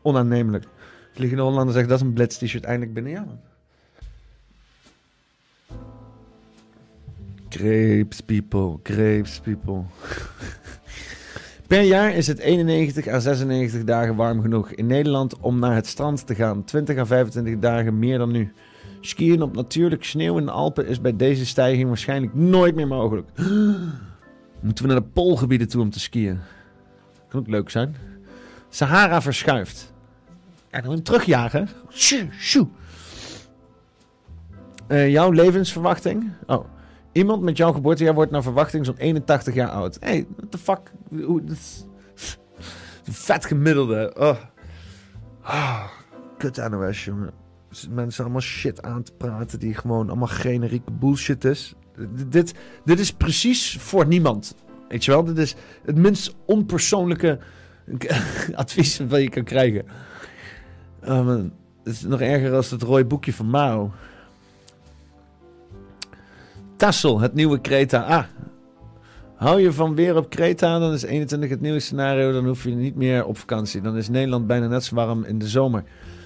onaannemelijk. 0.03 0.65
Vliegende 1.13 1.43
Hollander 1.43 1.75
zegt, 1.75 1.89
dat 1.89 2.01
is 2.01 2.07
een 2.07 2.13
Blitz 2.13 2.37
t-shirt 2.39 2.65
eindelijk 2.65 2.95
binnen. 2.95 3.13
Man. 3.13 3.41
Grapes 7.49 8.21
people, 8.21 8.79
grapes 8.83 9.41
people. 9.41 9.83
per 11.71 11.83
jaar 11.83 12.15
is 12.15 12.27
het 12.27 12.39
91 12.39 13.07
à 13.07 13.21
96 13.21 13.85
dagen 13.85 14.17
warm 14.17 14.41
genoeg 14.41 14.71
in 14.71 14.87
Nederland 14.87 15.39
om 15.39 15.59
naar 15.59 15.75
het 15.75 15.87
strand 15.87 16.27
te 16.27 16.35
gaan. 16.35 16.65
20 16.65 16.99
à 16.99 17.05
25 17.05 17.59
dagen 17.59 17.99
meer 17.99 18.19
dan 18.19 18.31
nu. 18.31 18.53
Skiën 19.01 19.43
op 19.43 19.55
natuurlijk 19.55 20.05
sneeuw 20.05 20.39
in 20.39 20.45
de 20.45 20.51
Alpen 20.51 20.87
is 20.87 21.01
bij 21.01 21.17
deze 21.17 21.47
stijging 21.47 21.89
waarschijnlijk 21.89 22.35
nooit 22.35 22.75
meer 22.75 22.87
mogelijk. 22.87 23.29
Moeten 24.61 24.85
we 24.85 24.93
naar 24.93 25.01
de 25.01 25.09
poolgebieden 25.13 25.69
toe 25.69 25.83
om 25.83 25.91
te 25.91 26.01
skiën? 26.01 26.39
Kan 27.29 27.41
ook 27.41 27.49
leuk 27.49 27.71
zijn. 27.71 27.97
Sahara 28.69 29.23
verschuift. 29.23 29.93
En 30.71 30.83
dan 30.83 30.93
hem 30.93 31.03
terugjagen. 31.03 31.69
Eh, 34.87 35.11
jouw 35.11 35.31
levensverwachting? 35.31 36.31
Oh. 36.47 36.65
Iemand 37.21 37.43
met 37.43 37.57
jouw 37.57 37.73
geboortejaar 37.73 38.15
wordt 38.15 38.31
naar 38.31 38.43
verwachting 38.43 38.87
zo'n 38.87 38.97
81 38.97 39.55
jaar 39.55 39.69
oud. 39.69 39.97
Hé, 40.01 40.09
hey, 40.09 40.27
what 40.37 40.51
the 40.51 40.59
fuck? 40.59 40.93
Hoe, 41.25 41.43
vet 43.03 43.45
gemiddelde. 43.45 44.15
Oh. 44.19 44.37
Ah, 45.43 45.85
kut 46.39 46.71
NOS, 46.71 47.05
jongen. 47.05 47.31
Mensen 47.91 48.25
allemaal 48.25 48.41
shit 48.41 48.83
aan 48.83 49.03
te 49.03 49.13
praten 49.13 49.59
die 49.59 49.75
gewoon 49.75 50.09
allemaal 50.09 50.29
generieke 50.29 50.91
bullshit 50.93 51.45
is. 51.45 51.75
Dit, 52.29 52.55
dit 52.85 52.99
is 52.99 53.13
precies 53.13 53.77
voor 53.81 54.07
niemand. 54.07 54.55
Weet 54.89 55.05
je 55.05 55.11
wel? 55.11 55.25
Dit 55.25 55.39
is 55.39 55.55
het 55.85 55.97
minst 55.97 56.35
onpersoonlijke 56.47 57.39
advies 58.55 58.99
wat 58.99 59.21
je 59.21 59.29
kan 59.29 59.45
krijgen. 59.45 59.85
Oh 61.03 61.27
man, 61.27 61.53
het 61.85 61.93
is 61.95 62.03
nog 62.03 62.21
erger 62.21 62.55
als 62.55 62.71
het 62.71 62.83
rode 62.83 63.05
boekje 63.07 63.33
van 63.33 63.47
Mao. 63.47 63.93
Tassel, 66.81 67.21
het 67.21 67.35
nieuwe 67.35 67.61
Kreta. 67.61 68.03
Ah, 68.03 68.25
hou 69.37 69.61
je 69.61 69.73
van 69.73 69.95
weer 69.95 70.17
op 70.17 70.31
Kreta, 70.31 70.79
dan 70.79 70.93
is 70.93 71.03
21 71.03 71.51
het 71.51 71.61
nieuwe 71.61 71.81
scenario. 71.81 72.33
Dan 72.33 72.47
hoef 72.47 72.65
je 72.65 72.71
niet 72.71 72.95
meer 72.97 73.25
op 73.25 73.39
vakantie. 73.39 73.81
Dan 73.81 73.97
is 73.97 74.09
Nederland 74.09 74.47
bijna 74.47 74.67
net 74.67 74.85
zo 74.85 74.95
warm 74.95 75.25
in 75.25 75.39
de 75.39 75.49
zomer. 75.49 75.85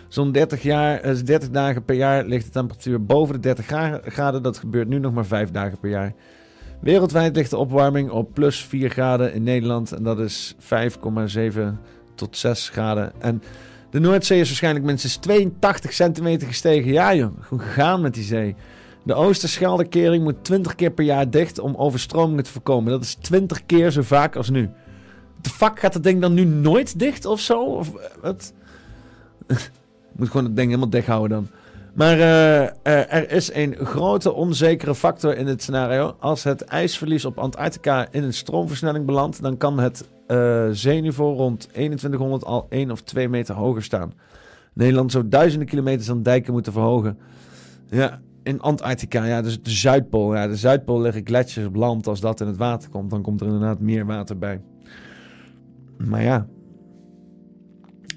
Zo'n 0.08 0.32
30, 0.32 0.62
jaar, 0.62 1.00
eh, 1.00 1.16
30 1.24 1.50
dagen 1.50 1.84
per 1.84 1.94
jaar 1.94 2.24
ligt 2.24 2.44
de 2.44 2.50
temperatuur 2.50 3.04
boven 3.04 3.34
de 3.34 3.40
30 3.40 3.66
gra- 3.66 4.00
graden. 4.04 4.42
Dat 4.42 4.58
gebeurt 4.58 4.88
nu 4.88 4.98
nog 4.98 5.12
maar 5.12 5.26
5 5.26 5.50
dagen 5.50 5.78
per 5.78 5.90
jaar. 5.90 6.12
Wereldwijd 6.80 7.36
ligt 7.36 7.50
de 7.50 7.56
opwarming 7.56 8.10
op 8.10 8.34
plus 8.34 8.64
4 8.64 8.90
graden 8.90 9.34
in 9.34 9.42
Nederland. 9.42 9.92
En 9.92 10.02
dat 10.02 10.18
is 10.18 10.54
5,7 10.58 11.78
tot 12.14 12.36
6 12.36 12.68
graden. 12.68 13.12
En 13.20 13.42
de 13.90 14.00
Noordzee 14.00 14.40
is 14.40 14.46
waarschijnlijk 14.48 14.84
minstens 14.84 15.16
82 15.16 15.92
centimeter 15.92 16.46
gestegen. 16.46 16.92
Ja 16.92 17.14
joh, 17.14 17.32
gewoon 17.40 17.64
gegaan 17.64 18.00
met 18.00 18.14
die 18.14 18.24
zee. 18.24 18.54
De 19.04 19.14
Oosterscheldekering 19.14 20.22
moet 20.22 20.44
20 20.44 20.74
keer 20.74 20.90
per 20.90 21.04
jaar 21.04 21.30
dicht 21.30 21.58
om 21.58 21.74
overstromingen 21.74 22.44
te 22.44 22.50
voorkomen. 22.50 22.90
Dat 22.90 23.02
is 23.02 23.14
20 23.14 23.66
keer 23.66 23.90
zo 23.90 24.02
vaak 24.02 24.36
als 24.36 24.50
nu. 24.50 24.70
De 25.40 25.50
fuck 25.50 25.80
gaat 25.80 25.92
dat 25.92 26.02
ding 26.02 26.20
dan 26.20 26.34
nu 26.34 26.44
nooit 26.44 26.98
dicht 26.98 27.26
of 27.26 27.40
zo? 27.40 27.62
Of 27.62 27.94
eh, 27.94 28.04
wat? 28.22 28.52
moet 30.16 30.28
gewoon 30.30 30.44
het 30.44 30.56
ding 30.56 30.68
helemaal 30.68 30.90
dicht 30.90 31.06
houden 31.06 31.30
dan. 31.30 31.48
Maar 31.94 32.18
eh, 32.18 32.62
eh, 32.64 32.72
er 32.82 33.30
is 33.30 33.54
een 33.54 33.76
grote 33.76 34.32
onzekere 34.32 34.94
factor 34.94 35.36
in 35.36 35.46
dit 35.46 35.62
scenario. 35.62 36.16
Als 36.18 36.44
het 36.44 36.64
ijsverlies 36.64 37.24
op 37.24 37.38
Antarctica 37.38 38.06
in 38.10 38.22
een 38.22 38.32
stroomversnelling 38.32 39.06
belandt, 39.06 39.42
dan 39.42 39.56
kan 39.56 39.78
het 39.78 40.08
eh, 40.26 40.68
zeeniveau 40.70 41.36
rond 41.36 41.68
2100 41.72 42.44
al 42.44 42.66
1 42.68 42.90
of 42.90 43.02
2 43.02 43.28
meter 43.28 43.54
hoger 43.54 43.82
staan. 43.82 44.12
Nederland 44.72 45.12
zou 45.12 45.28
duizenden 45.28 45.68
kilometers 45.68 46.10
aan 46.10 46.22
dijken 46.22 46.52
moeten 46.52 46.72
verhogen. 46.72 47.18
Ja, 47.90 48.20
in 48.44 48.60
Antarctica, 48.60 49.24
ja, 49.24 49.42
dus 49.42 49.62
de 49.62 49.70
Zuidpool. 49.70 50.34
Ja, 50.34 50.46
de 50.46 50.56
Zuidpool 50.56 51.00
liggen 51.00 51.26
gletsjers 51.26 51.66
op 51.66 51.74
land. 51.74 52.06
Als 52.06 52.20
dat 52.20 52.40
in 52.40 52.46
het 52.46 52.56
water 52.56 52.90
komt, 52.90 53.10
dan 53.10 53.22
komt 53.22 53.40
er 53.40 53.46
inderdaad 53.46 53.80
meer 53.80 54.06
water 54.06 54.38
bij. 54.38 54.60
Maar 55.96 56.22
ja, 56.22 56.46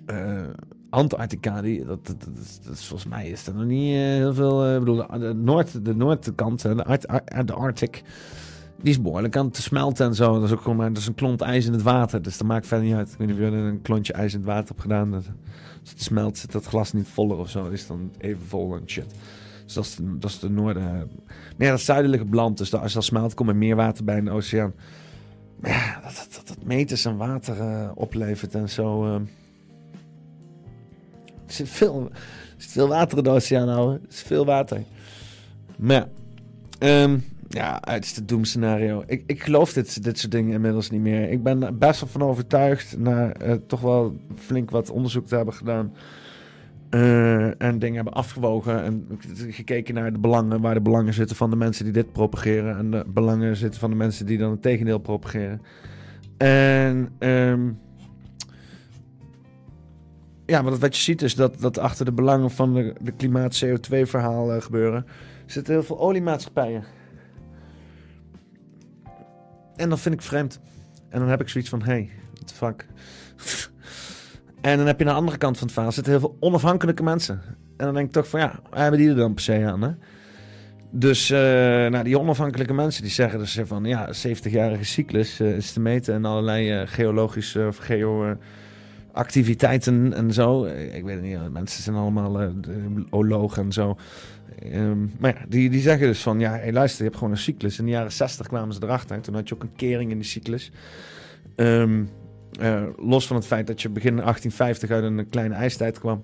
eh, 0.06 0.42
Antarctica, 0.90 1.62
die, 1.62 1.86
dat, 1.86 2.08
dat, 2.08 2.24
dat, 2.24 2.60
dat 2.64 2.74
is 2.74 2.86
volgens 2.86 3.10
mij 3.10 3.30
is 3.30 3.48
er 3.48 3.56
nog 3.56 3.66
niet 3.66 3.94
eh, 3.94 4.00
heel 4.00 4.34
veel. 4.34 4.74
Ik 4.74 4.80
bedoel, 4.80 5.08
de, 5.08 5.34
noord, 5.34 5.86
de 5.86 5.96
noordkant, 5.96 6.62
de, 6.62 7.00
de 7.46 7.54
Arctic, 7.54 8.04
die 8.82 8.90
is 8.90 9.02
behoorlijk 9.02 9.36
aan 9.38 9.46
het 9.46 9.58
smelten 9.58 10.06
en 10.06 10.16
zo. 10.16 10.34
Dat 10.34 10.44
is 10.44 10.52
ook 10.52 10.62
gewoon 10.62 10.78
maar 10.78 10.88
dat 10.88 10.98
is 10.98 11.08
een 11.08 11.16
klont 11.16 11.42
ijs 11.42 11.66
in 11.66 11.74
het 11.74 11.82
water, 11.82 12.22
dus 12.22 12.38
dat 12.38 12.48
maakt 12.48 12.68
verder 12.68 12.86
niet 12.86 12.96
uit. 12.96 13.12
Ik 13.12 13.18
weet 13.18 13.28
niet 13.28 13.38
of 13.38 13.44
je 13.44 13.52
een 13.52 13.82
klontje 13.82 14.14
ijs 14.14 14.34
in 14.34 14.40
het 14.40 14.48
water 14.48 14.68
hebt 14.68 14.82
gedaan. 14.82 15.12
Dat, 15.12 15.24
als 15.82 15.90
het 15.90 16.02
smelt, 16.02 16.38
zit 16.38 16.52
dat 16.52 16.66
glas 16.66 16.94
niet 16.94 17.08
voller 17.08 17.38
of 17.38 17.50
zo. 17.50 17.64
Dat 17.64 17.72
is 17.72 17.88
dan 17.88 18.12
even 18.18 18.46
vol 18.46 18.76
en 18.76 18.82
shit. 18.86 19.16
Dus 19.68 19.76
dat 19.76 19.86
is 19.86 19.96
de, 20.40 20.48
is 20.50 20.50
noorden. 20.50 20.84
Maar 21.58 21.68
ja, 21.68 21.70
dat 21.70 22.22
op 22.22 22.34
land, 22.34 22.58
dus 22.58 22.74
als 22.74 22.94
dat 22.94 23.04
smelt, 23.04 23.34
komt 23.34 23.50
er 23.50 23.56
meer 23.56 23.76
water 23.76 24.04
bij 24.04 24.18
in 24.18 24.26
de 24.26 24.32
oceaan. 24.32 24.74
Ja, 25.64 26.00
dat, 26.04 26.28
dat, 26.32 26.48
dat, 26.48 26.58
meters 26.64 27.08
aan 27.08 27.18
water 27.18 27.60
eh, 27.60 27.92
oplevert 27.96 28.56
en 28.56 28.70
zo. 28.70 29.06
eh. 29.06 29.14
Er 31.46 31.54
zit 31.54 31.70
veel, 31.70 32.10
er 32.12 32.18
zit 32.58 32.72
veel 32.72 32.88
water 32.88 33.18
in 33.18 33.24
de 33.24 33.30
oceaan, 33.30 33.70
ouwe. 33.70 33.94
Er 33.94 34.10
is 34.10 34.22
veel 34.22 34.46
water. 34.46 34.84
Maar 35.78 35.96
ja, 35.96 36.08
ehm, 36.80 37.18
ja 37.48 37.82
uiterste 37.82 38.26
doemscenario. 38.26 39.04
Ik, 39.08 39.24
ik 39.26 39.44
geloof 39.44 39.74
dit, 39.74 40.04
soort 40.20 40.32
dingen 40.32 40.54
inmiddels 40.54 40.90
niet 40.90 41.02
meer. 41.02 41.30
Ik 41.30 41.44
ben 41.44 41.78
best 41.78 42.00
wel 42.00 42.10
van 42.10 42.22
overtuigd, 42.22 42.98
na 42.98 43.32
eh, 43.32 43.54
toch 43.68 43.82
wel 43.82 44.16
flink 44.36 44.72
wat 44.72 44.90
onderzoek 44.90 45.28
te 45.28 45.36
hebben 45.36 45.54
gedaan. 45.54 45.94
Eh, 46.90 47.62
en 47.62 47.80
dingen 47.80 47.96
hebben 47.96 48.14
afgewogen 48.14 48.84
en 48.84 49.08
gekeken 49.50 49.94
naar 49.94 50.14
de 50.14 50.20
belangen, 50.20 50.62
waar 50.62 50.74
de 50.74 50.82
belangen 50.82 51.14
zitten 51.14 51.36
van 51.36 51.50
de 51.50 51.56
mensen 51.56 51.84
die 51.84 51.94
dit 51.94 52.12
propageren. 52.12 52.78
En 52.78 52.92
de 52.92 53.06
belangen 53.08 53.56
zitten 53.56 53.80
van 53.80 53.90
de 53.90 53.96
mensen 53.96 54.26
die 54.26 54.38
dan 54.38 54.52
het 54.52 54.62
tegendeel 54.62 55.00
propageren. 55.00 55.62
En 56.38 57.10
ehm, 57.20 57.70
ja, 60.46 60.64
wat, 60.64 60.80
wat 60.80 60.96
je 60.96 61.02
ziet 61.02 61.22
is 61.22 61.36
dat, 61.36 61.60
dat 61.60 61.78
achter 61.78 62.06
de 62.06 62.12
belangen 62.12 62.52
van 62.52 62.74
de, 62.74 62.94
de 63.02 63.12
klimaat-CO2-verhaal 63.12 64.54
eh, 64.54 64.62
gebeuren, 64.62 65.06
zitten 65.46 65.74
heel 65.74 65.84
veel 65.84 66.00
oliemaatschappijen. 66.00 66.84
En 69.76 69.90
dat 69.90 70.00
vind 70.00 70.16
ik 70.16 70.22
vreemd. 70.22 70.60
En 71.10 71.20
dan 71.20 71.30
heb 71.30 71.42
ik 71.42 71.50
zoiets 71.50 71.70
van, 71.70 71.82
hey, 71.82 72.10
what 72.34 72.48
the 72.48 72.54
fuck. 72.54 72.86
en 74.72 74.78
dan 74.78 74.88
heb 74.88 75.00
je 75.00 75.06
aan 75.06 75.12
de 75.12 75.20
andere 75.20 75.38
kant 75.38 75.58
van 75.58 75.66
het 75.66 75.76
verhaal 75.76 75.92
zitten 75.92 76.12
heel 76.12 76.22
veel 76.22 76.38
onafhankelijke 76.40 77.04
mensen. 77.04 77.42
En 77.78 77.86
dan 77.86 77.94
denk 77.94 78.08
ik 78.08 78.14
toch 78.14 78.28
van, 78.28 78.40
ja, 78.40 78.60
hebben 78.72 79.00
die 79.00 79.10
er 79.10 79.16
dan 79.16 79.34
per 79.34 79.44
se 79.44 79.66
aan, 79.66 79.82
hè? 79.82 79.92
Dus 80.92 81.30
eh, 81.30 81.40
nou, 81.88 82.04
die 82.04 82.20
onafhankelijke 82.20 82.74
mensen 82.74 83.04
die 83.04 83.12
zeggen 83.12 83.40
dus 83.40 83.60
van 83.64 83.86
ja, 83.86 84.08
70-jarige 84.08 84.86
cyclus 84.86 85.40
eh, 85.40 85.56
is 85.56 85.74
te 85.74 85.80
meten 85.80 86.14
en 86.14 86.26
allerlei 86.26 86.72
eh, 86.72 86.82
geologische 86.86 87.66
of 87.68 87.78
geo-activiteiten 87.78 90.14
en 90.14 90.34
zo. 90.34 90.66
Ik 90.66 91.04
weet 91.04 91.16
het 91.16 91.24
niet, 91.24 91.52
mensen 91.52 91.84
zijn 91.84 91.96
allemaal 91.96 92.54
ologen 93.10 93.64
en 93.64 93.72
zo. 93.72 93.98
Ehm, 94.60 95.06
maar 95.20 95.36
ja, 95.40 95.46
die, 95.48 95.70
die 95.70 95.82
zeggen 95.82 96.08
dus 96.08 96.22
van 96.22 96.40
ja, 96.40 96.52
hey, 96.52 96.74
luister, 96.74 96.98
je 96.98 97.04
hebt 97.04 97.18
gewoon 97.18 97.34
een 97.34 97.40
cyclus. 97.40 97.80
In 97.80 97.86
de 97.86 97.92
jaren 97.92 98.12
60 98.12 98.48
kwamen 98.48 98.74
ze 98.74 98.80
erachter. 98.84 99.22
Toen 99.22 99.36
had 99.36 99.48
je 99.48 99.56
ook 99.56 99.64
een 99.64 99.76
kering 99.76 100.12
in 100.12 100.18
die 100.18 100.28
cyclus. 100.28 100.72
Ehm, 101.56 102.04
eh, 102.60 102.84
los 102.98 103.28
van 103.28 103.36
het 103.36 103.46
feit 103.46 103.68
dat 103.68 103.82
je 103.82 103.90
begin 103.90 104.16
1850 104.16 104.90
uit 104.90 105.04
een 105.04 105.30
kleine 105.30 105.56
ijstijd 105.56 106.00
kwam. 106.00 106.24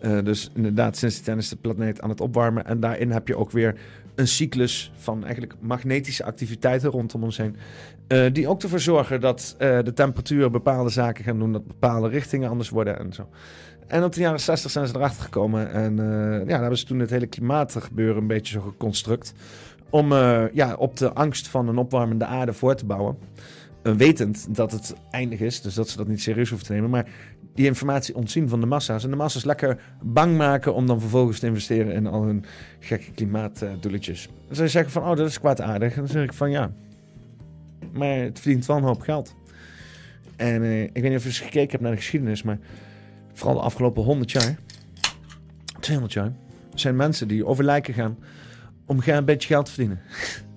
Eh, 0.00 0.18
dus 0.24 0.50
inderdaad, 0.54 0.96
sinds 0.96 1.22
die 1.22 1.36
is 1.36 1.48
de 1.48 1.56
planeet 1.56 2.00
aan 2.00 2.08
het 2.08 2.20
opwarmen. 2.20 2.66
En 2.66 2.80
daarin 2.80 3.10
heb 3.10 3.28
je 3.28 3.36
ook 3.36 3.50
weer 3.50 3.74
een 4.14 4.28
cyclus 4.28 4.92
van 4.96 5.24
eigenlijk 5.24 5.54
magnetische 5.60 6.24
activiteiten 6.24 6.90
rondom 6.90 7.22
ons 7.22 7.36
heen. 7.36 7.56
eh, 8.06 8.32
die 8.32 8.48
ook 8.48 8.62
ervoor 8.62 8.80
zorgen 8.80 9.20
dat 9.20 9.54
de 9.58 9.92
temperatuur 9.94 10.50
bepaalde 10.50 10.90
zaken 10.90 11.24
gaan 11.24 11.38
doen, 11.38 11.52
dat 11.52 11.66
bepaalde 11.66 12.08
richtingen 12.08 12.50
anders 12.50 12.68
worden 12.68 12.98
en 12.98 13.12
zo. 13.12 13.28
En 13.86 14.04
op 14.04 14.12
de 14.12 14.20
jaren 14.20 14.40
60 14.40 14.70
zijn 14.70 14.86
ze 14.86 14.96
erachter 14.96 15.22
gekomen. 15.22 15.72
En 15.72 15.96
ja, 15.96 16.44
daar 16.44 16.60
hebben 16.60 16.78
ze 16.78 16.84
toen 16.84 16.98
het 16.98 17.10
hele 17.10 17.26
klimaatgebeuren 17.26 18.16
een 18.16 18.26
beetje 18.26 18.52
zo 18.52 18.60
geconstruct. 18.60 19.32
Om 19.90 20.12
ja, 20.52 20.74
op 20.78 20.96
de 20.96 21.12
angst 21.12 21.48
van 21.48 21.68
een 21.68 21.78
opwarmende 21.78 22.24
aarde 22.24 22.52
voor 22.52 22.74
te 22.74 22.84
bouwen. 22.86 23.16
Eh, 23.82 23.92
wetend 23.92 24.54
dat 24.54 24.72
het 24.72 24.94
eindig 25.10 25.40
is, 25.40 25.62
dus 25.62 25.74
dat 25.74 25.88
ze 25.88 25.96
dat 25.96 26.08
niet 26.08 26.22
serieus 26.22 26.48
hoeven 26.48 26.66
te 26.66 26.72
nemen. 26.72 26.90
Maar 26.90 27.06
die 27.54 27.66
informatie 27.66 28.14
ontzien 28.14 28.48
van 28.48 28.60
de 28.60 28.66
massa's. 28.66 29.04
En 29.04 29.10
de 29.10 29.16
massa's 29.16 29.44
lekker 29.44 29.82
bang 30.02 30.36
maken 30.36 30.74
om 30.74 30.86
dan 30.86 31.00
vervolgens 31.00 31.38
te 31.38 31.46
investeren 31.46 31.92
in 31.92 32.06
al 32.06 32.22
hun 32.22 32.44
gekke 32.78 33.10
klimaatdoeletjes. 33.10 34.28
Je 34.48 34.68
zeggen 34.68 34.90
van, 34.92 35.02
oh, 35.02 35.16
dat 35.16 35.28
is 35.28 35.40
kwaadaardig. 35.40 35.92
En 35.92 35.98
dan 35.98 36.08
zeg 36.08 36.22
ik 36.22 36.32
van, 36.32 36.50
ja, 36.50 36.72
maar 37.92 38.16
het 38.16 38.40
verdient 38.40 38.66
wel 38.66 38.76
een 38.76 38.82
hoop 38.82 39.00
geld. 39.00 39.34
En 40.36 40.62
eh, 40.62 40.82
ik 40.82 40.92
weet 40.92 41.02
niet 41.02 41.16
of 41.16 41.22
je 41.22 41.28
eens 41.28 41.40
gekeken 41.40 41.70
hebt 41.70 41.82
naar 41.82 41.90
de 41.90 41.96
geschiedenis, 41.96 42.42
maar 42.42 42.58
vooral 43.32 43.54
de 43.54 43.62
afgelopen 43.62 44.02
100 44.02 44.30
jaar, 44.30 44.58
200 45.80 46.12
jaar, 46.12 46.32
zijn 46.74 46.96
mensen 46.96 47.28
die 47.28 47.46
over 47.46 47.64
lijken 47.64 47.94
gaan 47.94 48.18
om 48.86 49.00
een 49.04 49.24
beetje 49.24 49.48
geld 49.48 49.64
te 49.64 49.72
verdienen. 49.72 50.00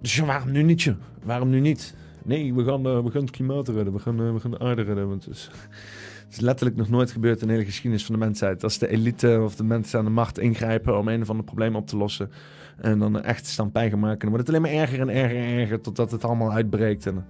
dus 0.00 0.18
waarom 0.18 0.50
nu 0.50 0.62
niet? 0.62 0.94
Waarom 1.22 1.50
nu 1.50 1.60
niet? 1.60 1.94
Nee, 2.24 2.54
we 2.54 2.64
gaan, 2.64 2.86
eh, 2.86 3.02
we 3.04 3.10
gaan 3.10 3.20
het 3.20 3.30
klimaat 3.30 3.68
redden, 3.68 3.92
we 3.92 3.98
gaan, 3.98 4.20
eh, 4.20 4.32
we 4.32 4.40
gaan 4.40 4.50
de 4.50 4.58
aarde 4.58 4.82
redden. 4.82 5.08
Want 5.08 5.24
het, 5.24 5.34
is, 6.30 6.40
letterlijk 6.40 6.78
nog 6.78 6.88
nooit 6.88 7.10
gebeurd 7.10 7.40
in 7.40 7.46
de 7.46 7.52
hele 7.52 7.64
geschiedenis 7.64 8.04
van 8.04 8.14
de 8.14 8.20
mensheid. 8.20 8.62
Als 8.62 8.78
de 8.78 8.88
elite 8.88 9.40
of 9.44 9.56
de 9.56 9.64
mensen 9.64 9.98
aan 9.98 10.04
de 10.04 10.10
macht 10.10 10.38
ingrijpen 10.38 10.98
om 10.98 11.08
een 11.08 11.22
of 11.22 11.30
ander 11.30 11.44
probleem 11.44 11.76
op 11.76 11.86
te 11.86 11.96
lossen. 11.96 12.30
En 12.76 12.98
dan 12.98 13.22
echt 13.22 13.46
stampij 13.46 13.90
gaan 13.90 13.98
maken. 13.98 14.18
Dan 14.18 14.28
wordt 14.28 14.46
het 14.46 14.56
alleen 14.56 14.72
maar 14.72 14.80
erger 14.80 15.00
en 15.00 15.08
erger 15.08 15.36
en 15.36 15.58
erger 15.58 15.80
totdat 15.80 16.10
het 16.10 16.24
allemaal 16.24 16.52
uitbreekt. 16.52 17.06
En 17.06 17.14
dan 17.14 17.24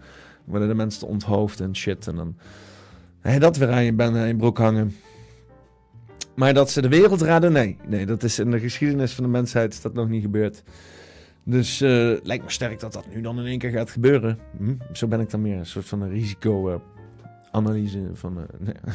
worden 0.44 0.68
de 0.68 0.74
mensen 0.74 1.06
onthoofd 1.06 1.60
en 1.60 1.76
shit. 1.76 2.06
En 2.06 2.16
dan 2.16 2.36
je 3.22 3.38
dat 3.38 3.56
weer 3.56 3.70
aan 3.70 3.84
je, 3.84 3.92
ben, 3.92 4.16
aan 4.16 4.26
je 4.26 4.36
broek 4.36 4.58
hangen. 4.58 4.94
Maar 6.34 6.54
dat 6.54 6.70
ze 6.70 6.80
de 6.80 6.88
wereld 6.88 7.20
redden, 7.20 7.52
nee. 7.52 7.76
Nee, 7.86 8.06
dat 8.06 8.22
is 8.22 8.38
in 8.38 8.50
de 8.50 8.60
geschiedenis 8.60 9.12
van 9.12 9.24
de 9.24 9.30
mensheid 9.30 9.72
is 9.72 9.80
dat 9.80 9.94
nog 9.94 10.08
niet 10.08 10.22
gebeurd. 10.22 10.62
Dus 11.44 11.80
eh, 11.80 12.16
lijkt 12.22 12.44
me 12.44 12.50
sterk 12.50 12.80
dat 12.80 12.92
dat 12.92 13.06
nu 13.14 13.20
dan 13.20 13.38
in 13.38 13.46
één 13.46 13.58
keer 13.58 13.70
gaat 13.70 13.90
gebeuren. 13.90 14.38
Hm? 14.56 14.74
Zo 14.92 15.06
ben 15.06 15.20
ik 15.20 15.30
dan 15.30 15.42
meer 15.42 15.58
een 15.58 15.66
soort 15.66 15.88
van 15.88 16.02
een 16.02 16.10
risico-analyse 16.10 18.10
van... 18.12 18.38
eh. 18.38 18.44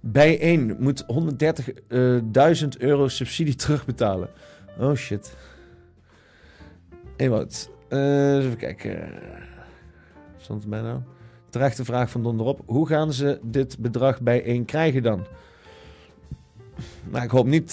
Bij 0.00 0.40
één 0.40 0.76
moet 0.78 1.02
130.000 1.02 1.06
euro 2.78 3.08
subsidie 3.08 3.54
terugbetalen. 3.64 4.28
Oh 4.78 4.94
shit. 4.94 5.36
Eh, 7.16 8.36
even 8.36 8.56
kijken. 8.56 9.08
Stond 10.36 10.60
het 10.60 10.70
bij 10.70 10.80
nou? 10.80 11.00
Terechte 11.48 11.84
vraag 11.84 12.10
van 12.10 12.22
Donderop. 12.22 12.62
Hoe 12.66 12.86
gaan 12.86 13.12
ze 13.12 13.38
dit 13.42 13.78
bedrag 13.78 14.20
bijeen 14.20 14.64
krijgen 14.64 15.02
dan? 15.02 15.26
Nou, 17.10 17.24
ik 17.24 17.30
hoop 17.30 17.46
niet 17.46 17.70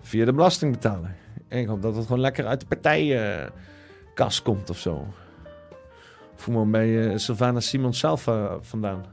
via 0.00 0.24
de 0.24 0.32
belastingbetaler. 0.32 1.14
Ik 1.48 1.66
hoop 1.66 1.82
dat 1.82 1.96
het 1.96 2.06
gewoon 2.06 2.20
lekker 2.20 2.46
uit 2.46 2.60
de 2.60 2.66
partijkas 2.66 4.42
komt 4.42 4.70
of 4.70 4.78
zo. 4.78 5.06
Of 6.34 6.42
gewoon 6.42 6.70
bij 6.70 7.08
eh, 7.08 7.18
Sylvana 7.18 7.60
Simons 7.60 7.98
zelf 7.98 8.26
eh, 8.26 8.54
vandaan. 8.60 9.04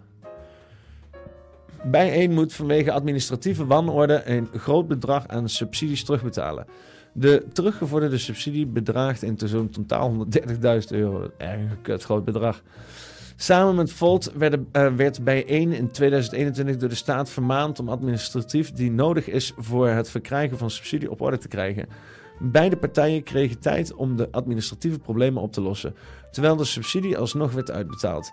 Bijeen 1.84 2.32
moet 2.32 2.54
vanwege 2.54 2.92
administratieve 2.92 3.66
wanorde 3.66 4.22
een 4.26 4.50
groot 4.54 4.88
bedrag 4.88 5.28
aan 5.28 5.50
subsidies 5.50 6.04
terugbetalen. 6.04 6.66
De 7.14 7.46
teruggevorderde 7.54 8.18
subsidie 8.18 8.66
bedraagt 8.66 9.24
in 9.24 9.36
totaal 9.36 10.26
130.000 10.26 10.88
euro. 10.90 11.32
Erg 11.38 11.60
een 11.84 12.00
groot 12.00 12.26
bedrag. 12.26 12.62
Samen 13.36 13.76
met 13.76 13.92
Volt 13.92 14.32
werden, 14.36 14.68
eh, 14.72 14.94
werd 14.96 15.24
bijeen 15.24 15.72
in 15.72 15.92
2021 15.92 16.78
door 16.78 16.90
de 16.90 16.96
staat 16.96 17.30
vermaand 17.30 17.80
om 17.80 17.90
administratief 17.90 18.72
die 18.72 18.92
nodig 18.92 19.28
is 19.28 19.54
voor 19.58 19.88
het 19.88 20.10
verkrijgen 20.10 20.58
van 20.58 20.70
subsidie 20.70 21.12
op 21.12 21.22
orde 21.22 21.38
te 21.38 21.48
krijgen. 21.48 21.88
Beide 22.44 22.78
partijen 22.78 23.24
kregen 23.24 23.60
tijd 23.60 23.94
om 23.94 24.16
de 24.16 24.32
administratieve 24.32 25.00
problemen 25.00 25.42
op 25.42 25.52
te 25.54 25.62
lossen, 25.62 25.96
terwijl 26.32 26.56
de 26.56 26.64
subsidie 26.64 27.18
alsnog 27.18 27.52
werd 27.52 27.72
uitbetaald. 27.72 28.32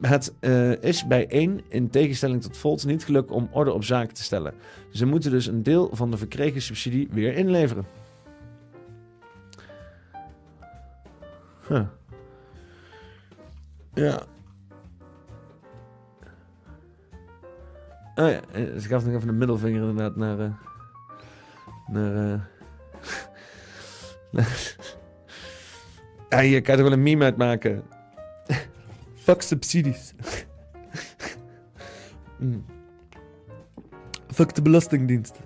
Het 0.00 0.34
eh, 0.40 0.82
is 0.82 1.06
bijeen, 1.06 1.62
in 1.68 1.90
tegenstelling 1.90 2.42
tot 2.42 2.56
Volt, 2.56 2.86
niet 2.86 3.04
gelukt 3.04 3.30
om 3.30 3.48
orde 3.52 3.72
op 3.72 3.84
zaken 3.84 4.14
te 4.14 4.22
stellen. 4.22 4.54
Ze 4.90 5.06
moeten 5.06 5.30
dus 5.30 5.46
een 5.46 5.62
deel 5.62 5.90
van 5.92 6.10
de 6.10 6.16
verkregen 6.16 6.62
subsidie 6.62 7.08
weer 7.10 7.34
inleveren. 7.34 7.86
Huh. 11.68 11.86
Ja. 13.94 14.22
Oh 18.14 18.30
ja, 18.30 18.40
eh, 18.52 18.74
ik 18.74 18.82
gaf 18.82 19.04
nog 19.04 19.14
even 19.14 19.28
een 19.28 19.38
middelvinger 19.38 19.80
inderdaad 19.80 20.16
naar... 20.16 20.38
eh, 20.40 20.50
naar... 21.86 22.52
ja, 26.28 26.60
kan 26.60 26.76
er 26.76 26.82
wel 26.82 26.92
een 26.92 27.02
meme 27.02 27.24
uit 27.24 27.36
maken. 27.36 27.82
Fuck 29.14 29.42
subsidies. 29.42 30.12
Mm. 32.38 32.64
Fuck 34.26 34.54
de 34.54 34.62
Belastingdienst. 34.62 35.40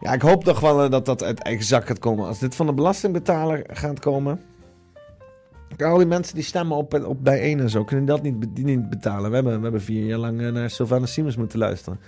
Ja, 0.00 0.12
ik 0.12 0.22
hoop 0.22 0.44
toch 0.44 0.60
wel 0.60 0.84
eh, 0.84 0.90
dat 0.90 1.06
dat 1.06 1.22
uit 1.22 1.42
eigen 1.42 1.64
zak 1.64 1.86
gaat 1.86 1.98
komen. 1.98 2.26
Als 2.26 2.38
dit 2.38 2.54
van 2.54 2.66
de 2.66 2.72
belastingbetaler 2.72 3.64
gaat 3.66 3.98
komen. 3.98 4.40
Al 5.78 5.96
die 5.96 6.06
mensen 6.06 6.34
die 6.34 6.44
stemmen 6.44 6.76
op, 6.76 7.04
op 7.04 7.24
bijeen 7.24 7.60
en 7.60 7.70
zo, 7.70 7.84
kunnen 7.84 8.04
dat 8.04 8.22
niet, 8.22 8.90
betalen. 8.90 9.28
We 9.28 9.34
hebben, 9.34 9.56
we 9.56 9.62
hebben 9.62 9.82
vier 9.82 10.06
jaar 10.06 10.18
lang 10.18 10.40
eh, 10.40 10.52
naar 10.52 10.70
Sylvana 10.70 11.06
Simons 11.06 11.36
moeten 11.36 11.58
luisteren. 11.58 12.00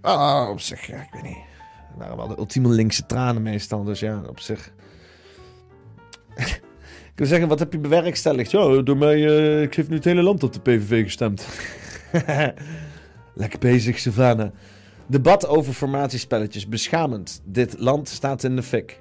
Ah, 0.00 0.48
op 0.50 0.60
zich, 0.60 0.86
ja, 0.86 0.96
ik 0.96 1.08
weet 1.12 1.22
niet. 1.22 1.51
Waren 1.98 2.16
wel 2.16 2.28
de 2.28 2.38
ultieme 2.38 2.68
linkse 2.68 3.06
tranen 3.06 3.42
meestal, 3.42 3.84
dus 3.84 4.00
ja, 4.00 4.22
op 4.28 4.40
zich. 4.40 4.72
ik 7.12 7.12
wil 7.14 7.26
zeggen, 7.26 7.48
wat 7.48 7.58
heb 7.58 7.72
je 7.72 7.78
bewerkstelligd? 7.78 8.50
Ja, 8.50 8.82
door 8.82 8.96
mij, 8.96 9.26
eh, 9.26 9.62
ik 9.62 9.74
heeft 9.74 9.88
nu 9.88 9.94
het 9.94 10.04
hele 10.04 10.22
land 10.22 10.42
op 10.42 10.52
de 10.52 10.60
PVV 10.60 11.02
gestemd. 11.04 11.46
Lekker 13.34 13.58
bezig, 13.58 13.98
Sylvana. 13.98 14.52
Debat 15.06 15.46
over 15.46 15.72
formatiespelletjes. 15.72 16.68
Beschamend. 16.68 17.42
Dit 17.44 17.78
land 17.78 18.08
staat 18.08 18.44
in 18.44 18.56
de 18.56 18.62
fik. 18.62 19.00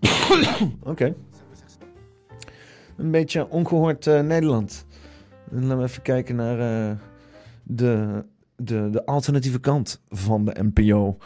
Oké. 0.82 1.14
Een 2.96 3.10
beetje 3.10 3.48
ongehoord 3.48 4.06
eh, 4.06 4.20
Nederland. 4.20 4.86
En 5.50 5.62
laten 5.62 5.78
we 5.78 5.84
even 5.84 6.02
kijken 6.02 6.36
naar 6.36 6.58
eh, 6.58 6.96
de, 7.62 8.24
de, 8.58 8.90
de 8.90 9.06
alternatieve 9.06 9.60
kant 9.60 10.00
van 10.10 10.44
de 10.44 10.56
NPO. 10.62 11.18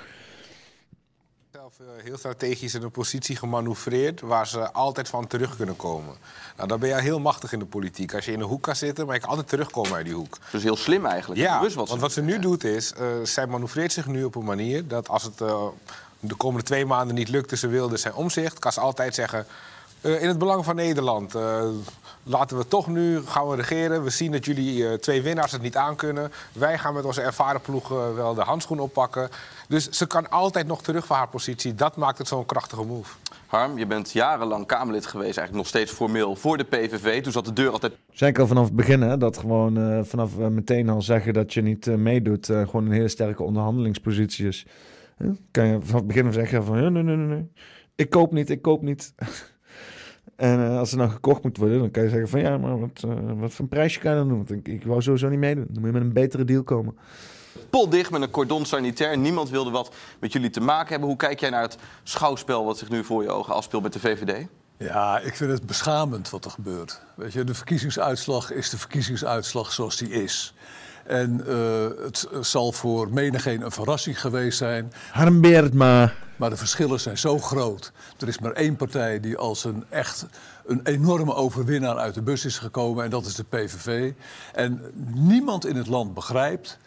zelf 1.53 1.81
eh, 1.81 2.05
heel 2.05 2.17
strategisch 2.17 2.75
in 2.75 2.83
een 2.83 2.91
positie 2.91 3.37
gemanoeuvreerd 3.37 4.21
waar 4.21 4.47
ze 4.47 4.73
altijd 4.73 5.09
van 5.09 5.27
terug 5.27 5.57
kunnen 5.57 5.77
komen. 5.77 6.15
Nou, 6.57 6.69
dan 6.69 6.81
ben 6.81 6.89
je 6.89 7.01
heel 7.01 7.21
machtig 7.21 7.53
in 7.53 7.59
de 7.59 7.65
politiek. 7.65 8.15
Als 8.15 8.25
je 8.25 8.33
in 8.33 8.41
een 8.41 8.47
hoek 8.47 8.63
kan 8.63 8.77
zitten, 8.77 9.07
maar 9.07 9.15
je 9.15 9.21
kan 9.21 9.31
altijd 9.31 9.49
terugkomen 9.49 9.93
uit 9.93 10.05
die 10.05 10.15
hoek. 10.15 10.39
Dus 10.51 10.63
heel 10.63 10.77
slim 10.77 11.07
eigenlijk. 11.07 11.41
Ja, 11.41 11.61
wat 11.61 11.71
ze 11.71 11.77
want 11.77 12.01
wat 12.01 12.13
ze 12.13 12.23
nu 12.23 12.39
doet 12.39 12.65
is, 12.65 12.93
eh, 12.93 13.07
zij 13.23 13.47
manoeuvreert 13.47 13.93
zich 13.93 14.07
nu 14.07 14.25
op 14.25 14.35
een 14.35 14.45
manier 14.45 14.89
dat 14.89 15.09
als 15.09 15.23
het 15.23 15.41
eh, 15.41 15.67
de 16.21 16.35
komende 16.35 16.67
twee 16.67 16.87
maanden 16.87 17.15
niet 17.15 17.29
lukt 17.29 17.49
tussen 17.49 17.71
Wilders 17.71 18.05
en 18.05 18.15
Omzicht, 18.15 18.59
kan 18.59 18.73
ze 18.73 18.81
altijd 18.81 19.15
zeggen, 19.15 19.47
eh, 20.03 20.23
in 20.23 20.29
het 20.29 20.39
belang 20.39 20.65
van 20.65 20.77
Nederland, 20.77 21.35
eh, 21.35 21.69
laten 22.23 22.57
we 22.57 22.69
toch 22.69 22.89
nu 22.89 23.21
gaan 23.27 23.49
we 23.49 23.57
regeren. 23.57 24.03
We 24.03 24.11
zien 24.11 24.33
dat 24.33 24.45
jullie 24.45 24.89
eh, 24.89 24.95
twee 24.95 25.23
winnaars 25.23 25.53
het 25.53 25.63
niet 25.63 25.77
aankunnen. 25.77 26.33
Wij 26.53 26.79
gaan 26.79 26.95
met 26.95 27.05
onze 27.05 27.23
ervaren 27.23 27.61
ploeg 27.61 27.93
eh, 27.93 28.15
wel 28.15 28.35
de 28.35 28.43
handschoen 28.43 28.79
oppakken. 28.79 29.29
Dus 29.69 29.89
ze 29.89 30.07
kan 30.07 30.31
altijd 30.31 30.67
nog 30.67 30.83
terug 30.83 31.07
van 31.07 31.17
haar 31.17 31.29
positie. 31.29 31.75
Dat 31.75 31.97
maakt 31.97 32.19
het 32.19 32.29
zo'n 32.29 32.47
krachtige 32.47 32.85
move. 32.85 33.15
Harm, 33.53 33.79
je 33.79 33.87
bent 33.87 34.13
jarenlang 34.13 34.67
Kamerlid 34.67 35.07
geweest, 35.07 35.37
eigenlijk 35.37 35.57
nog 35.57 35.67
steeds 35.67 35.93
formeel 35.93 36.37
voor 36.37 36.57
de 36.57 36.65
PVV. 36.65 37.23
Toen 37.23 37.33
zat 37.33 37.45
de 37.45 37.53
deur 37.53 37.71
altijd 37.71 37.93
Zei 38.13 38.31
ik 38.31 38.39
al 38.39 38.47
vanaf 38.47 38.65
het 38.65 38.77
begin, 38.77 39.01
hè, 39.01 39.17
dat 39.19 39.39
gewoon 39.39 39.79
eh, 39.79 40.01
vanaf 40.03 40.37
meteen 40.37 40.89
al 40.89 41.03
zeggen 41.03 41.33
dat 41.33 41.55
je 41.55 41.63
niet 41.63 41.87
eh, 41.87 41.95
meedoet, 41.95 42.49
eh, 42.49 42.61
gewoon 42.61 42.87
een 42.87 42.93
hele 42.93 43.09
sterke 43.09 43.43
onderhandelingspositie 43.43 44.47
is. 44.47 44.67
Hè? 45.17 45.27
Kan 45.51 45.67
je 45.67 45.79
vanaf 45.81 46.01
het 46.01 46.07
begin 46.07 46.27
al 46.27 46.33
zeggen 46.33 46.65
van, 46.65 46.77
nee, 46.77 46.91
nee, 46.91 47.03
nee, 47.03 47.17
nee, 47.17 47.49
ik 47.95 48.11
koop 48.11 48.33
niet, 48.33 48.51
ik 48.51 48.63
koop 48.63 48.83
niet. 48.83 49.15
en 50.37 50.67
eh, 50.67 50.79
als 50.79 50.93
er 50.93 50.99
dan 50.99 51.11
gekocht 51.11 51.43
moet 51.43 51.57
worden, 51.57 51.79
dan 51.79 51.91
kan 51.91 52.03
je 52.03 52.09
zeggen 52.09 52.29
van, 52.29 52.41
ja, 52.41 52.59
maar 52.59 52.81
wat, 52.81 53.03
eh, 53.05 53.11
wat 53.35 53.53
voor 53.53 53.65
een 53.65 53.69
prijsje 53.69 54.01
kan 54.01 54.11
je 54.11 54.17
dan 54.17 54.29
doen? 54.29 54.37
Want 54.37 54.51
ik, 54.51 54.69
ik 54.69 54.85
wou 54.85 55.03
sowieso 55.03 55.29
niet 55.29 55.39
meedoen. 55.39 55.67
Dan 55.69 55.83
moet 55.83 55.93
je 55.93 55.99
met 55.99 56.03
een 56.03 56.13
betere 56.13 56.45
deal 56.45 56.63
komen. 56.63 56.97
potdicht 57.71 58.11
met 58.11 58.23
een 58.23 58.31
cordon 58.31 58.65
sanitair. 58.65 59.19
Niemand 59.19 59.51
wilde 59.51 59.71
wat 59.71 59.95
met 60.21 60.33
jullie 60.33 60.51
te 60.51 60.61
maken 60.61 60.89
hebben. 60.89 61.09
Hoe 61.09 61.17
kijk 61.17 61.41
jij 61.41 61.51
naar 61.51 61.63
het 61.63 61.77
schouwspel 62.03 62.65
wat 62.65 62.79
zich 62.79 62.89
nu 62.89 63.05
voor 63.05 63.23
je 63.23 63.31
ogen 63.31 63.55
afspeelt 63.55 63.83
met 63.83 63.93
de 63.93 64.01
VVD? 64.01 64.47
Ja, 64.79 65.19
ik 65.19 65.35
vind 65.35 65.51
het 65.51 65.67
beschamend 65.67 66.31
wat 66.31 66.45
er 66.45 66.51
gebeurt. 66.51 67.01
Weet 67.15 67.33
je, 67.33 67.45
de 67.45 67.55
verkiezingsuitslag 67.55 68.53
is 68.53 68.71
de 68.71 68.79
verkiezingsuitslag 68.79 69.73
zoals 69.73 69.97
die 69.97 70.11
is. 70.11 70.55
En 71.07 71.47
eh, 71.47 72.05
het 72.05 72.29
zal 72.41 72.73
voor 72.73 73.13
menigeen 73.13 73.63
een 73.63 73.71
verrassing 73.71 74.21
geweest 74.21 74.59
zijn. 74.59 74.93
Harm 75.11 75.41
Beertma. 75.41 76.13
Maar 76.37 76.51
de 76.51 76.57
verschillen 76.57 77.01
zijn 77.01 77.19
zo 77.19 77.39
groot. 77.39 77.93
Er 78.19 78.29
is 78.29 78.39
maar 78.39 78.53
één 78.53 78.77
partij 78.77 79.21
die 79.21 79.37
als 79.37 79.65
een 79.65 79.85
echt 79.89 80.27
een 80.67 80.81
enorme 80.85 81.35
overwinnaar 81.35 81.97
uit 81.97 82.15
de 82.15 82.23
bus 82.23 82.45
is 82.45 82.59
gekomen. 82.59 83.05
En 83.05 83.11
dat 83.11 83.27
is 83.27 83.35
de 83.35 83.45
PVV. 83.45 84.13
En 84.55 84.81
niemand 85.15 85.67
in 85.67 85.77
het 85.77 85.87
land 85.87 86.15
begrijpt, 86.15 86.79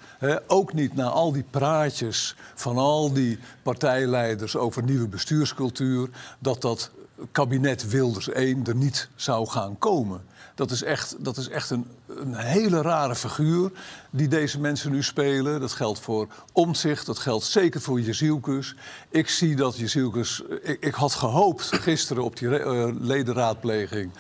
ook 0.47 0.73
niet 0.73 0.95
na 0.95 1.05
al 1.05 1.31
die 1.31 1.45
praatjes 1.49 2.35
van 2.55 2.77
al 2.77 3.13
die 3.13 3.39
partijleiders 3.63 4.55
over 4.55 4.83
nieuwe 4.83 5.07
bestuurscultuur, 5.07 6.09
dat 6.39 6.61
dat 6.61 6.91
kabinet 7.31 7.89
Wilders 7.89 8.29
1 8.29 8.65
er 8.65 8.75
niet 8.75 9.09
zou 9.15 9.47
gaan 9.47 9.77
komen. 9.77 10.21
Dat 10.55 10.71
is 10.71 10.83
echt, 10.83 11.15
dat 11.19 11.37
is 11.37 11.49
echt 11.49 11.69
een, 11.69 11.85
een 12.07 12.35
hele 12.35 12.81
rare 12.81 13.15
figuur 13.15 13.71
die 14.09 14.27
deze 14.27 14.59
mensen 14.59 14.91
nu 14.91 15.03
spelen. 15.03 15.59
Dat 15.59 15.71
geldt 15.71 15.99
voor 15.99 16.27
Omtzigt, 16.51 17.05
dat 17.05 17.19
geldt 17.19 17.45
zeker 17.45 17.81
voor 17.81 18.01
Jezielkus. 18.01 18.75
Ik 19.09 19.29
zie 19.29 19.55
dat 19.55 19.77
Jezielkus... 19.77 20.41
Ik, 20.61 20.77
ik 20.79 20.93
had 20.93 21.13
gehoopt 21.13 21.63
gisteren 21.63 22.23
op 22.23 22.37
die 22.37 22.59
eh, 22.59 22.87
ledenraadpleging... 22.99 24.11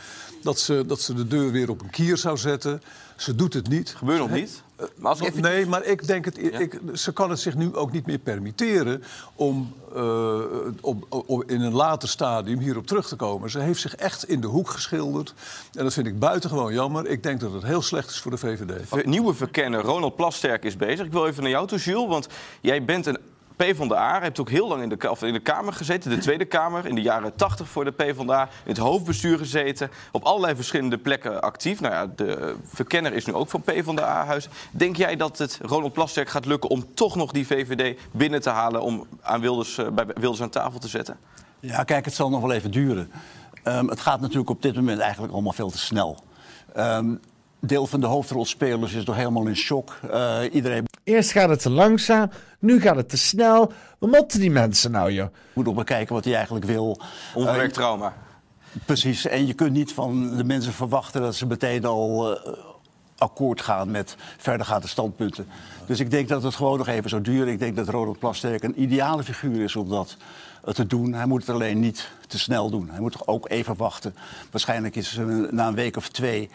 Dat 0.41 0.59
ze, 0.59 0.83
dat 0.87 1.01
ze 1.01 1.13
de 1.13 1.27
deur 1.27 1.51
weer 1.51 1.69
op 1.69 1.81
een 1.81 1.89
kier 1.89 2.17
zou 2.17 2.37
zetten. 2.37 2.81
Ze 3.15 3.35
doet 3.35 3.53
het 3.53 3.67
niet. 3.69 3.89
Gebeurt 3.97 4.19
nog 4.19 4.29
niet? 4.31 4.63
Maar 4.95 5.11
als 5.11 5.19
even- 5.19 5.41
Nee, 5.41 5.65
maar 5.65 5.83
ik 5.85 6.07
denk 6.07 6.25
het. 6.25 6.37
Ik, 6.43 6.79
ze 6.93 7.13
kan 7.13 7.29
het 7.29 7.39
zich 7.39 7.55
nu 7.55 7.75
ook 7.75 7.91
niet 7.91 8.05
meer 8.05 8.17
permitteren 8.17 9.03
om, 9.35 9.73
eh, 9.95 10.39
om, 10.81 11.03
om 11.09 11.43
in 11.47 11.61
een 11.61 11.73
later 11.73 12.09
stadium 12.09 12.59
hierop 12.59 12.87
terug 12.87 13.07
te 13.07 13.15
komen. 13.15 13.49
Ze 13.49 13.59
heeft 13.59 13.81
zich 13.81 13.95
echt 13.95 14.29
in 14.29 14.41
de 14.41 14.47
hoek 14.47 14.69
geschilderd. 14.69 15.33
En 15.73 15.83
dat 15.83 15.93
vind 15.93 16.07
ik 16.07 16.19
buitengewoon 16.19 16.73
jammer. 16.73 17.07
Ik 17.07 17.23
denk 17.23 17.39
dat 17.39 17.53
het 17.53 17.63
heel 17.63 17.81
slecht 17.81 18.09
is 18.09 18.19
voor 18.19 18.31
de 18.31 18.37
VVD. 18.37 18.87
Ver- 18.87 19.07
nieuwe 19.07 19.33
verkenner 19.33 19.81
Ronald 19.81 20.15
Plasterk 20.15 20.63
is 20.63 20.75
bezig. 20.77 21.05
Ik 21.05 21.11
wil 21.11 21.27
even 21.27 21.41
naar 21.43 21.51
jou 21.51 21.67
toe, 21.67 21.77
Jules, 21.79 22.07
want 22.07 22.27
jij 22.61 22.85
bent 22.85 23.05
een 23.05 23.17
PvdA. 23.55 24.15
Je 24.15 24.21
hebt 24.21 24.39
ook 24.39 24.49
heel 24.49 24.67
lang 24.67 24.81
in 24.81 24.89
de, 24.89 25.15
in 25.19 25.33
de 25.33 25.39
Kamer 25.39 25.73
gezeten, 25.73 26.09
de 26.09 26.17
Tweede 26.17 26.45
Kamer. 26.45 26.85
In 26.85 26.95
de 26.95 27.01
jaren 27.01 27.35
80 27.35 27.69
voor 27.69 27.85
de 27.85 27.91
PvdA. 27.91 28.41
In 28.41 28.69
het 28.69 28.77
hoofdbestuur 28.77 29.37
gezeten. 29.37 29.91
Op 30.11 30.23
allerlei 30.23 30.55
verschillende 30.55 30.97
plekken 30.97 31.41
actief. 31.41 31.81
Nou 31.81 31.93
ja, 31.93 32.07
de 32.15 32.55
verkenner 32.65 33.13
is 33.13 33.25
nu 33.25 33.33
ook 33.33 33.49
van 33.49 33.61
PvdA-huis. 33.61 34.47
Denk 34.71 34.95
jij 34.95 35.15
dat 35.15 35.37
het 35.37 35.59
Ronald 35.61 35.93
Plasterk 35.93 36.29
gaat 36.29 36.45
lukken 36.45 36.69
om 36.69 36.93
toch 36.93 37.15
nog 37.15 37.31
die 37.31 37.47
VVD 37.47 37.99
binnen 38.11 38.41
te 38.41 38.49
halen... 38.49 38.81
om 38.81 39.07
aan 39.21 39.41
Wilders, 39.41 39.77
eh, 39.77 39.87
bij 39.89 40.05
Wilders 40.05 40.41
aan 40.41 40.49
tafel 40.49 40.79
te 40.79 40.87
zetten? 40.87 41.17
Ja, 41.59 41.83
kijk, 41.83 42.05
het 42.05 42.13
zal 42.13 42.29
nog 42.29 42.41
wel 42.41 42.51
even 42.51 42.71
duren. 42.71 43.11
Ehm, 43.63 43.87
het 43.87 43.99
gaat 43.99 44.21
natuurlijk 44.21 44.49
op 44.49 44.61
dit 44.61 44.75
moment 44.75 44.99
eigenlijk 44.99 45.33
allemaal 45.33 45.53
veel 45.53 45.69
te 45.69 45.77
snel. 45.77 46.17
Ehm, 46.73 47.15
deel 47.65 47.87
van 47.87 47.99
de 47.99 48.05
hoofdrolspelers 48.05 48.93
is 48.93 49.05
nog 49.05 49.15
helemaal 49.15 49.47
in 49.47 49.55
shock. 49.55 49.99
Eh, 50.11 50.39
iedereen 50.51 50.85
Eerst 51.05 51.31
gaat 51.31 51.49
het 51.49 51.61
te 51.61 51.69
langzaam, 51.69 52.29
nu 52.59 52.81
gaat 52.81 52.95
het 52.95 53.09
te 53.09 53.17
snel. 53.17 53.71
Wat 53.99 54.09
moeten 54.09 54.39
die 54.39 54.51
mensen 54.51 54.91
nou, 54.91 55.11
joh? 55.11 55.27
moet 55.53 55.65
nog 55.65 55.75
bekijken 55.75 56.15
wat 56.15 56.23
hij 56.23 56.33
eigenlijk 56.33 56.65
wil. 56.65 56.99
Onverwerkt 57.33 57.71
Eh, 57.71 57.77
trauma. 57.77 58.13
Precies, 58.85 59.25
en 59.25 59.47
je 59.47 59.53
kunt 59.53 59.71
niet 59.71 59.93
van 59.93 60.37
de 60.37 60.43
mensen 60.43 60.73
verwachten 60.73 61.21
dat 61.21 61.35
ze 61.35 61.45
meteen 61.45 61.85
al 61.85 62.35
eh, 62.35 62.53
akkoord 63.17 63.61
gaan 63.61 63.91
met 63.91 64.15
verdergaande 64.37 64.87
standpunten. 64.87 65.47
Dus 65.85 65.99
ik 65.99 66.11
denk 66.11 66.27
dat 66.27 66.43
het 66.43 66.55
gewoon 66.55 66.77
nog 66.77 66.87
even 66.87 67.09
zou 67.09 67.21
duren. 67.21 67.53
Ik 67.53 67.59
denk 67.59 67.75
dat 67.75 67.89
Ronald 67.89 68.19
Plasterk 68.19 68.63
een 68.63 68.81
ideale 68.81 69.23
figuur 69.23 69.63
is 69.63 69.75
om 69.75 69.89
dat 69.89 70.17
te 70.73 70.87
doen. 70.87 71.13
Hij 71.13 71.25
moet 71.25 71.41
het 71.41 71.55
alleen 71.55 71.79
niet 71.79 72.11
te 72.27 72.39
snel 72.39 72.69
doen. 72.69 72.89
Hij 72.89 72.99
moet 72.99 73.11
toch 73.11 73.27
ook 73.27 73.49
even 73.49 73.75
wachten. 73.75 74.15
Waarschijnlijk 74.51 74.95
is 74.95 75.19
na 75.49 75.67
een 75.67 75.75
week 75.75 75.97
of 75.97 76.09
twee 76.09 76.49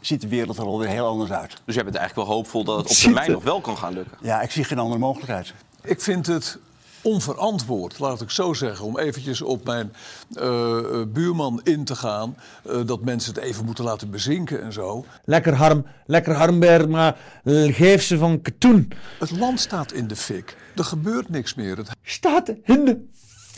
ziet 0.00 0.20
de 0.20 0.28
wereld 0.28 0.58
er 0.58 0.64
alweer 0.64 0.88
heel 0.88 1.06
anders 1.06 1.30
uit. 1.30 1.56
Dus 1.64 1.74
jij 1.74 1.84
bent 1.84 1.96
eigenlijk 1.96 2.28
wel 2.28 2.36
hoopvol 2.36 2.64
dat 2.64 2.76
het 2.76 2.90
op 2.90 2.96
termijn 2.96 3.26
er- 3.26 3.32
nog 3.32 3.42
wel 3.44 3.60
kan 3.60 3.76
gaan 3.76 3.92
lukken. 3.92 4.18
Ja, 4.20 4.40
ik 4.40 4.50
zie 4.50 4.64
geen 4.64 4.78
andere 4.78 4.98
mogelijkheid. 5.00 5.54
Ik 5.84 6.00
vind 6.00 6.26
het 6.26 6.58
onverantwoord, 7.02 7.98
laat 7.98 8.20
ik 8.20 8.30
zo 8.30 8.52
zeggen, 8.52 8.84
om 8.86 8.98
eventjes 8.98 9.42
op 9.42 9.64
mijn 9.64 9.92
eh, 10.34 10.78
eh, 10.78 11.06
buurman 11.08 11.60
in 11.64 11.84
te 11.84 11.94
gaan. 11.96 12.36
eh, 12.64 12.76
dat 12.86 13.04
mensen 13.04 13.34
het 13.34 13.42
even 13.42 13.64
moeten 13.64 13.84
laten 13.84 14.10
bezinken 14.10 14.62
en 14.62 14.72
zo. 14.72 15.04
Lekker 15.24 15.54
Harm, 15.54 15.86
lekker 16.06 16.34
Harm 16.34 16.58
Beertma. 16.58 17.16
Geef 17.44 18.02
ze 18.02 18.18
van 18.18 18.42
katoen. 18.42 18.92
Het 19.18 19.30
land 19.30 19.60
staat 19.60 19.92
in 19.92 20.06
de 20.06 20.16
fik. 20.16 20.56
Er 20.76 20.84
gebeurt 20.84 21.28
niks 21.28 21.54
meer. 21.54 21.76
Het 21.76 21.88
Staat 22.02 22.48
in 22.64 22.84
de 22.84 23.06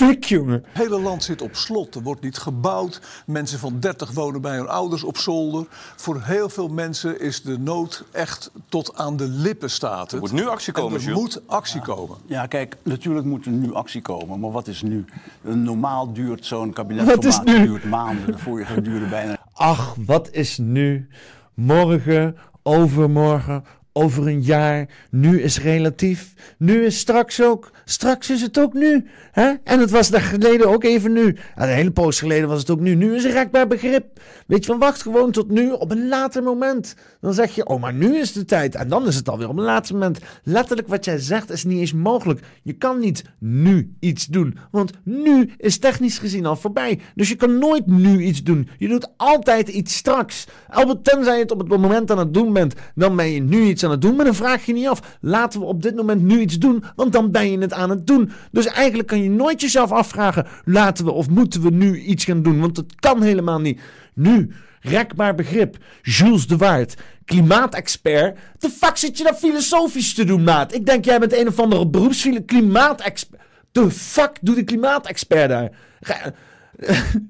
fik, 0.07 0.25
jongen. 0.25 0.65
hele 0.73 1.01
land 1.01 1.23
zit 1.25 1.43
op 1.43 1.57
slot. 1.57 1.95
Er 1.95 2.03
wordt 2.03 2.23
niet 2.23 2.39
gebouwd. 2.39 3.01
Mensen 3.27 3.59
van 3.59 3.81
30 3.81 4.11
wonen 4.11 4.41
bij 4.41 4.57
hun 4.57 4.69
ouders 4.69 5.03
op 5.03 5.17
zolder. 5.19 5.67
Voor 5.97 6.23
heel 6.23 6.49
veel 6.49 6.69
mensen 6.69 7.21
is 7.21 7.43
de 7.43 7.59
nood 7.59 8.05
echt 8.13 8.51
tot 8.69 8.97
aan 8.97 9.17
de 9.17 9.29
lippen 9.29 9.71
staat. 9.71 10.13
Er 10.13 10.19
moet 10.19 10.33
nu 10.33 10.47
actie 10.49 10.73
komen, 10.73 10.91
En 10.93 10.97
er 10.99 11.03
Jules. 11.03 11.21
moet 11.21 11.43
actie 11.47 11.81
komen. 11.81 12.17
Ja, 12.27 12.47
kijk, 12.47 12.77
natuurlijk 12.83 13.27
moet 13.27 13.45
er 13.45 13.53
nu 13.53 13.75
actie 13.75 14.03
komen. 14.03 14.41
Maar 14.41 14.51
wat 14.51 14.69
is 14.69 14.83
nu? 14.83 15.05
Normaal 15.43 16.13
duurt 16.13 16.47
zo'n 16.47 16.73
kabinet 16.73 17.07
Wat 17.07 17.25
is 17.25 17.41
nu? 17.45 17.67
duurt 17.67 17.85
maanden. 17.85 18.27
De 18.27 18.39
vorige 18.39 18.81
duurde 18.83 19.07
bijna 19.07 19.39
Ach, 19.53 19.95
wat 20.07 20.29
is 20.33 20.59
nu? 20.59 21.09
Morgen, 21.55 22.37
overmorgen, 22.63 23.65
over 23.93 24.27
een 24.27 24.43
jaar, 24.43 24.89
nu 25.11 25.43
is 25.43 25.59
relatief, 25.61 26.35
nu 26.59 26.85
is 26.85 26.99
straks 26.99 27.43
ook, 27.43 27.71
straks 27.91 28.31
is 28.31 28.43
het 28.43 28.59
ook 28.59 28.73
nu. 28.73 29.07
Hè? 29.33 29.53
En 29.65 29.81
het 29.81 29.91
was 29.91 30.11
daar 30.11 30.21
geleden 30.21 30.69
ook 30.69 30.85
even 30.85 31.13
nu. 31.13 31.37
En 31.55 31.69
een 31.69 31.75
hele 31.75 31.91
poos 31.91 32.19
geleden 32.19 32.49
was 32.49 32.61
het 32.61 32.71
ook 32.71 32.81
nu. 32.81 32.95
Nu 32.95 33.15
is 33.15 33.25
een 33.25 33.31
rekbaar 33.31 33.67
begrip. 33.67 34.21
Weet 34.47 34.65
je, 34.65 34.71
van 34.71 34.79
wacht 34.79 35.03
gewoon 35.03 35.31
tot 35.31 35.51
nu 35.51 35.71
op 35.71 35.91
een 35.91 36.09
later 36.09 36.43
moment. 36.43 36.95
Dan 37.21 37.35
zeg 37.35 37.55
je, 37.55 37.67
oh, 37.67 37.81
maar 37.81 37.95
nu 37.95 38.17
is 38.17 38.33
de 38.33 38.45
tijd. 38.45 38.75
En 38.75 38.89
dan 38.89 39.07
is 39.07 39.17
het 39.17 39.29
alweer 39.29 39.49
op 39.49 39.57
een 39.57 39.65
later 39.65 39.95
moment. 39.95 40.19
Letterlijk 40.45 40.89
wat 40.89 41.05
jij 41.05 41.19
zegt 41.19 41.51
is 41.51 41.65
niet 41.65 41.79
eens 41.79 41.93
mogelijk. 41.93 42.41
Je 42.63 42.73
kan 42.73 42.99
niet 42.99 43.25
nu 43.39 43.95
iets 44.01 44.27
doen. 44.27 44.59
Want 44.71 44.91
nu 45.05 45.51
is 45.57 45.79
technisch 45.79 46.19
gezien 46.19 46.47
al 46.47 46.57
voorbij. 46.57 47.01
Dus 47.15 47.29
je 47.29 47.37
kan 47.37 47.59
nooit 47.59 47.87
nu 47.87 48.23
iets 48.23 48.43
doen. 48.43 48.69
Je 48.79 48.89
doet 48.89 49.13
altijd 49.17 49.69
iets 49.69 49.97
straks. 49.97 50.47
Albert, 50.69 51.05
tenzij 51.05 51.35
je 51.35 51.43
het 51.43 51.51
op 51.51 51.59
het 51.59 51.69
moment 51.69 52.11
aan 52.11 52.19
het 52.19 52.35
doen 52.35 52.53
bent, 52.53 52.75
dan 52.95 53.17
ben 53.17 53.31
je 53.31 53.41
nu 53.41 53.63
iets 53.63 53.85
aan 53.85 53.91
het 53.91 54.03
doen. 54.03 54.17
Maar 54.17 54.25
dan 54.25 54.35
vraag 54.35 54.67
je 54.67 54.73
niet 54.73 54.89
af, 54.89 55.19
laten 55.21 55.61
we 55.61 55.67
op 55.67 55.83
dit 55.83 55.97
moment 55.97 56.23
nu 56.23 56.41
iets 56.41 56.59
doen, 56.59 56.85
want 56.97 57.13
dan 57.13 57.31
ben 57.31 57.51
je 57.51 57.59
het 57.59 57.73
aan 57.73 57.80
het 57.89 58.07
doen. 58.07 58.31
Dus 58.51 58.67
eigenlijk 58.67 59.09
kan 59.09 59.23
je 59.23 59.31
nooit 59.31 59.61
jezelf 59.61 59.93
afvragen, 59.93 60.47
laten 60.65 61.05
we 61.05 61.11
of 61.11 61.29
moeten 61.29 61.63
we 61.63 61.71
nu 61.71 62.01
iets 62.01 62.25
gaan 62.25 62.43
doen, 62.43 62.61
want 62.61 62.77
het 62.77 62.95
kan 62.95 63.23
helemaal 63.23 63.61
niet. 63.61 63.81
Nu, 64.15 64.53
rekbaar 64.81 65.35
begrip, 65.35 65.77
Jules 66.03 66.47
de 66.47 66.57
Waard, 66.57 66.95
klimaatexpert. 67.25 68.39
De 68.59 68.71
fuck 68.71 68.97
zit 68.97 69.19
je 69.19 69.25
daar 69.25 69.35
filosofisch 69.35 70.15
te 70.15 70.25
doen, 70.25 70.45
maat? 70.45 70.75
Ik 70.75 70.87
denk 70.87 71.05
jij 71.05 71.19
bent 71.19 71.33
een 71.33 71.49
of 71.49 71.59
andere 71.59 71.89
beroepsfile 71.89 72.45
klimaatexpert. 72.45 73.43
De 73.73 73.91
fuck 73.91 74.39
doet 74.41 74.57
de 74.57 74.65
klimaatexpert 74.65 75.49
daar? 75.49 75.71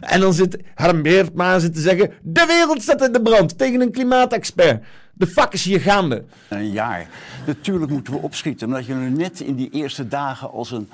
En 0.00 0.20
dan 0.20 0.34
zit 0.34 0.58
Harm 0.74 1.02
Beertma 1.02 1.58
zit 1.58 1.74
te 1.74 1.80
zeggen... 1.80 2.12
De 2.22 2.44
wereld 2.46 2.82
staat 2.82 3.06
in 3.06 3.12
de 3.12 3.22
brand 3.22 3.58
tegen 3.58 3.80
een 3.80 3.92
klimaatexpert. 3.92 4.84
De 5.18 5.26
fuck 5.26 5.52
is 5.52 5.64
hier 5.64 5.80
gaande? 5.80 6.24
Een 6.48 6.70
jaar. 6.70 7.08
Natuurlijk 7.46 7.90
moeten 7.90 8.12
we 8.12 8.18
opschieten. 8.18 8.66
Omdat 8.66 8.86
je 8.86 8.94
nu 8.94 9.10
net 9.10 9.40
in 9.40 9.54
die 9.54 9.70
eerste 9.70 10.08
dagen 10.08 10.50
als 10.50 10.70
een, 10.70 10.90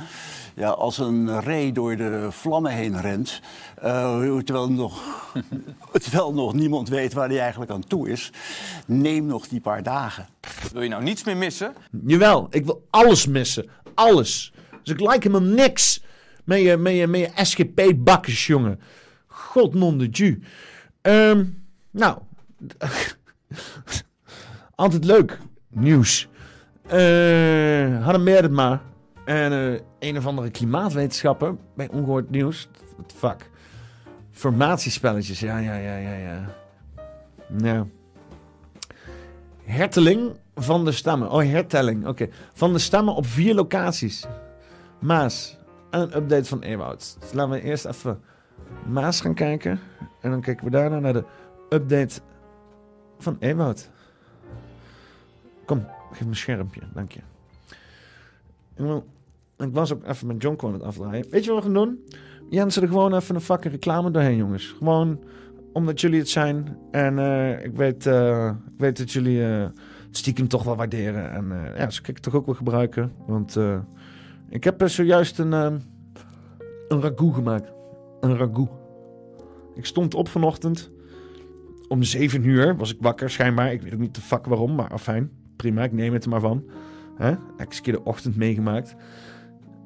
ja, 0.55 0.69
als 0.69 0.99
een 0.99 1.41
ree 1.41 1.73
door 1.73 1.97
de 1.97 2.27
vlammen 2.31 2.73
heen 2.73 3.01
rent. 3.01 3.41
eh, 3.83 4.37
terwijl, 4.37 4.71
nog, 4.71 5.03
terwijl 6.03 6.35
nog 6.35 6.55
niemand 6.55 6.89
weet 6.89 7.13
waar 7.13 7.29
hij 7.29 7.41
eigenlijk 7.41 7.71
aan 7.71 7.87
toe 7.87 8.11
is. 8.11 8.33
Neem 8.87 9.27
nog 9.27 9.49
die 9.49 9.61
paar 9.61 9.83
dagen. 9.83 10.27
Wil 10.73 10.83
je 10.83 10.89
nou 10.89 11.03
niets 11.03 11.25
meer 11.25 11.37
missen? 11.37 11.75
Jawel, 12.07 12.47
ik 12.51 12.65
wil 12.65 12.87
alles 12.91 13.27
missen. 13.27 13.69
Alles. 13.95 14.53
Dus 14.83 14.95
ik 14.95 15.01
like 15.01 15.29
helemaal 15.29 15.55
niks. 15.55 16.03
Met 16.45 16.61
je, 16.61 16.77
met 16.77 16.95
je, 16.95 17.07
met 17.07 17.21
je 17.21 17.45
SGP-bakkers, 17.45 18.47
jongen. 18.47 18.81
God 19.27 19.75
non 19.75 19.99
de 19.99 20.09
ju. 20.11 20.43
Ehm, 21.01 21.45
nou. 21.91 22.19
Altijd 24.75 25.05
leuk. 25.05 25.39
Nieuws. 25.69 26.29
Eh 26.87 28.03
hadden 28.03 28.23
meer 28.23 28.43
het 28.43 28.51
maar. 28.53 28.81
En 29.25 29.53
eh, 29.53 29.81
een 29.99 30.17
of 30.17 30.27
andere 30.27 30.51
klimaatwetenschapper 30.51 31.57
bij 31.75 31.89
Ongehoord 31.89 32.31
Nieuws. 32.31 32.69
The 33.07 33.15
fuck. 33.17 33.51
Formatiespelletjes. 34.31 35.41
Ja, 35.41 35.59
ja, 35.59 35.75
ja, 35.77 35.97
ja, 35.97 36.15
ja. 36.15 36.55
Nou. 37.49 37.87
Herteling 39.65 40.37
van 40.55 40.85
de 40.85 40.93
stammen. 40.93 41.31
Oh, 41.31 41.43
hertelling. 41.43 42.07
Oké. 42.07 42.29
Van 42.53 42.73
de 42.73 42.79
stammen 42.79 43.15
op 43.15 43.27
vier 43.27 43.55
locaties. 43.55 44.27
Maas. 45.01 45.59
En 45.91 46.01
een 46.01 46.17
update 46.17 46.45
van 46.45 46.63
Ewoud. 46.63 47.17
Dus 47.21 47.33
laten 47.33 47.53
we 47.53 47.63
eerst 47.63 47.85
even 47.85 48.21
Maas 48.87 49.21
gaan 49.21 49.35
kijken. 49.35 49.81
En 50.21 50.31
dan 50.31 50.41
kijken 50.41 50.65
we 50.65 50.71
daarna 50.71 50.99
naar 50.99 51.13
de 51.13 51.25
update 51.69 52.21
van 53.19 53.37
Ewoud. 53.39 53.91
Kom, 55.67 55.87
geef 56.11 56.21
me 56.21 56.27
een 56.27 56.37
schermpje. 56.37 56.81
Dank 56.95 57.13
je. 57.13 57.21
Ik, 58.77 59.03
ik 59.57 59.73
was 59.73 59.93
ook 59.93 60.05
even 60.05 60.27
met 60.27 60.43
Jonko 60.43 60.67
aan 60.67 60.73
het 60.73 60.83
afdraaien. 60.83 61.27
Weet 61.31 61.45
je 61.45 61.51
wat 61.51 61.59
we 61.59 61.65
gaan 61.65 61.75
doen? 61.75 62.05
Jensen 62.51 62.83
er 62.83 62.89
gewoon 62.89 63.15
even 63.15 63.35
een 63.35 63.41
fucking 63.41 63.73
reclame 63.73 64.11
doorheen, 64.11 64.37
jongens. 64.37 64.75
Gewoon 64.79 65.21
omdat 65.73 66.01
jullie 66.01 66.19
het 66.19 66.29
zijn. 66.29 66.79
En 66.91 67.19
eh, 67.19 67.65
ik, 67.65 67.77
weet, 67.77 68.07
eh, 68.07 68.49
ik 68.49 68.79
weet 68.79 68.99
dat 68.99 69.13
jullie 69.13 69.41
het 69.41 69.73
stiekem 70.11 70.49
toch 70.49 70.63
wel 70.63 70.77
waarderen. 70.77 71.31
En 71.31 71.73
ja, 71.77 71.91
zo 71.91 72.01
kan 72.03 72.15
ik 72.15 72.21
toch 72.21 72.35
ook 72.35 72.47
wel 72.47 72.55
gebruiken. 72.55 73.13
Want 73.27 73.59
ik 74.49 74.65
heb 74.65 74.83
zojuist 74.89 75.39
een, 75.39 75.53
een 75.53 77.01
ragout 77.01 77.35
gemaakt. 77.35 77.73
Een 78.21 78.37
ragout. 78.37 78.71
Ik 79.75 79.87
stond 79.87 80.15
op 80.15 80.29
vanochtend. 80.29 80.91
Om 81.89 82.03
7 82.03 82.45
uur 82.45 82.77
was 82.77 82.95
ik 82.95 82.99
wakker, 83.01 83.31
schijnbaar. 83.31 83.73
Ik 83.73 83.83
weet 83.83 83.93
ook 83.93 83.99
niet 83.99 84.15
de 84.15 84.21
fuck 84.21 84.47
waarom, 84.47 84.75
maar 84.75 84.89
afijn. 84.89 85.31
Prima, 85.57 85.83
ik 85.83 85.93
neem 85.93 86.13
het 86.13 86.25
er 86.25 86.31
maar 86.31 86.41
van. 86.41 86.65
Hè? 87.17 87.31
Ik 87.31 87.39
heb 87.57 87.67
eens 87.67 87.77
een 87.77 87.83
keer 87.83 87.93
de 87.93 88.05
ochtend 88.05 88.37
meegemaakt. 88.37 88.95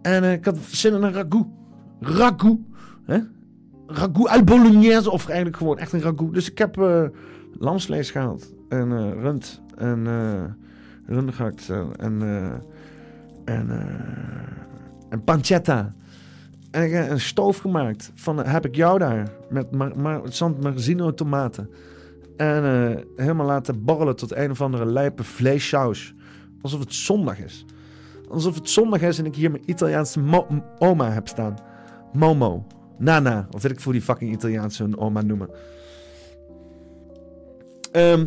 En 0.03 0.25
eh, 0.25 0.33
ik 0.33 0.45
had 0.45 0.59
zin 0.59 0.95
in 0.95 1.03
een 1.03 1.13
ragout. 1.13 1.47
Ragout. 2.01 2.59
Hè? 3.05 3.19
Ragout 3.87 4.29
uit 4.29 4.45
Bolognese. 4.45 5.11
Of 5.11 5.27
eigenlijk 5.27 5.57
gewoon 5.57 5.79
echt 5.79 5.93
een 5.93 6.01
ragout. 6.01 6.35
Dus 6.35 6.51
ik 6.51 6.59
heb 6.59 6.79
eh, 6.79 7.05
lamsvlees 7.59 8.11
gehaald. 8.11 8.55
En 8.69 8.93
eh, 8.93 9.23
rund. 9.23 9.63
En 9.77 10.05
uh. 10.07 10.43
En, 11.07 12.23
en, 13.45 13.71
en, 15.09 15.25
pancetta. 15.25 15.95
En 16.71 16.83
ik 16.85 17.11
een 17.11 17.21
stoof 17.21 17.59
gemaakt. 17.59 18.11
Van, 18.15 18.47
heb 18.47 18.67
ik 18.67 18.75
jou 18.75 18.99
daar. 18.99 19.31
Met 19.51 19.67
San 20.25 20.57
Marzino 20.63 21.15
tomaten. 21.15 21.71
En 22.39 22.65
eh, 22.65 23.03
helemaal 23.17 23.47
laten 23.47 23.85
borrelen 23.85 24.17
tot 24.17 24.35
een 24.35 24.51
of 24.51 24.61
andere 24.61 24.87
lijpe 24.87 25.25
vleessaus. 25.25 26.15
Alsof 26.61 26.81
het 26.81 26.95
zondag 26.95 27.39
is. 27.39 27.65
Alsof 28.29 28.55
het 28.55 28.69
zondag 28.69 29.01
is 29.01 29.19
en 29.19 29.27
ik 29.27 29.35
hier 29.35 29.51
mijn 29.51 29.63
Italiaanse 29.67 30.45
oma 30.79 31.11
heb 31.11 31.29
staan. 31.29 31.57
Momo. 32.13 32.67
Nana. 32.99 33.49
Of 33.51 33.63
weet 33.63 33.73
ik 33.73 33.81
voor 33.81 33.93
die 33.93 34.03
fucking 34.03 34.33
Italiaanse 34.33 34.83
hun 34.83 34.99
oma 34.99 35.23
noemen. 35.23 35.51
Ehm, 37.93 38.27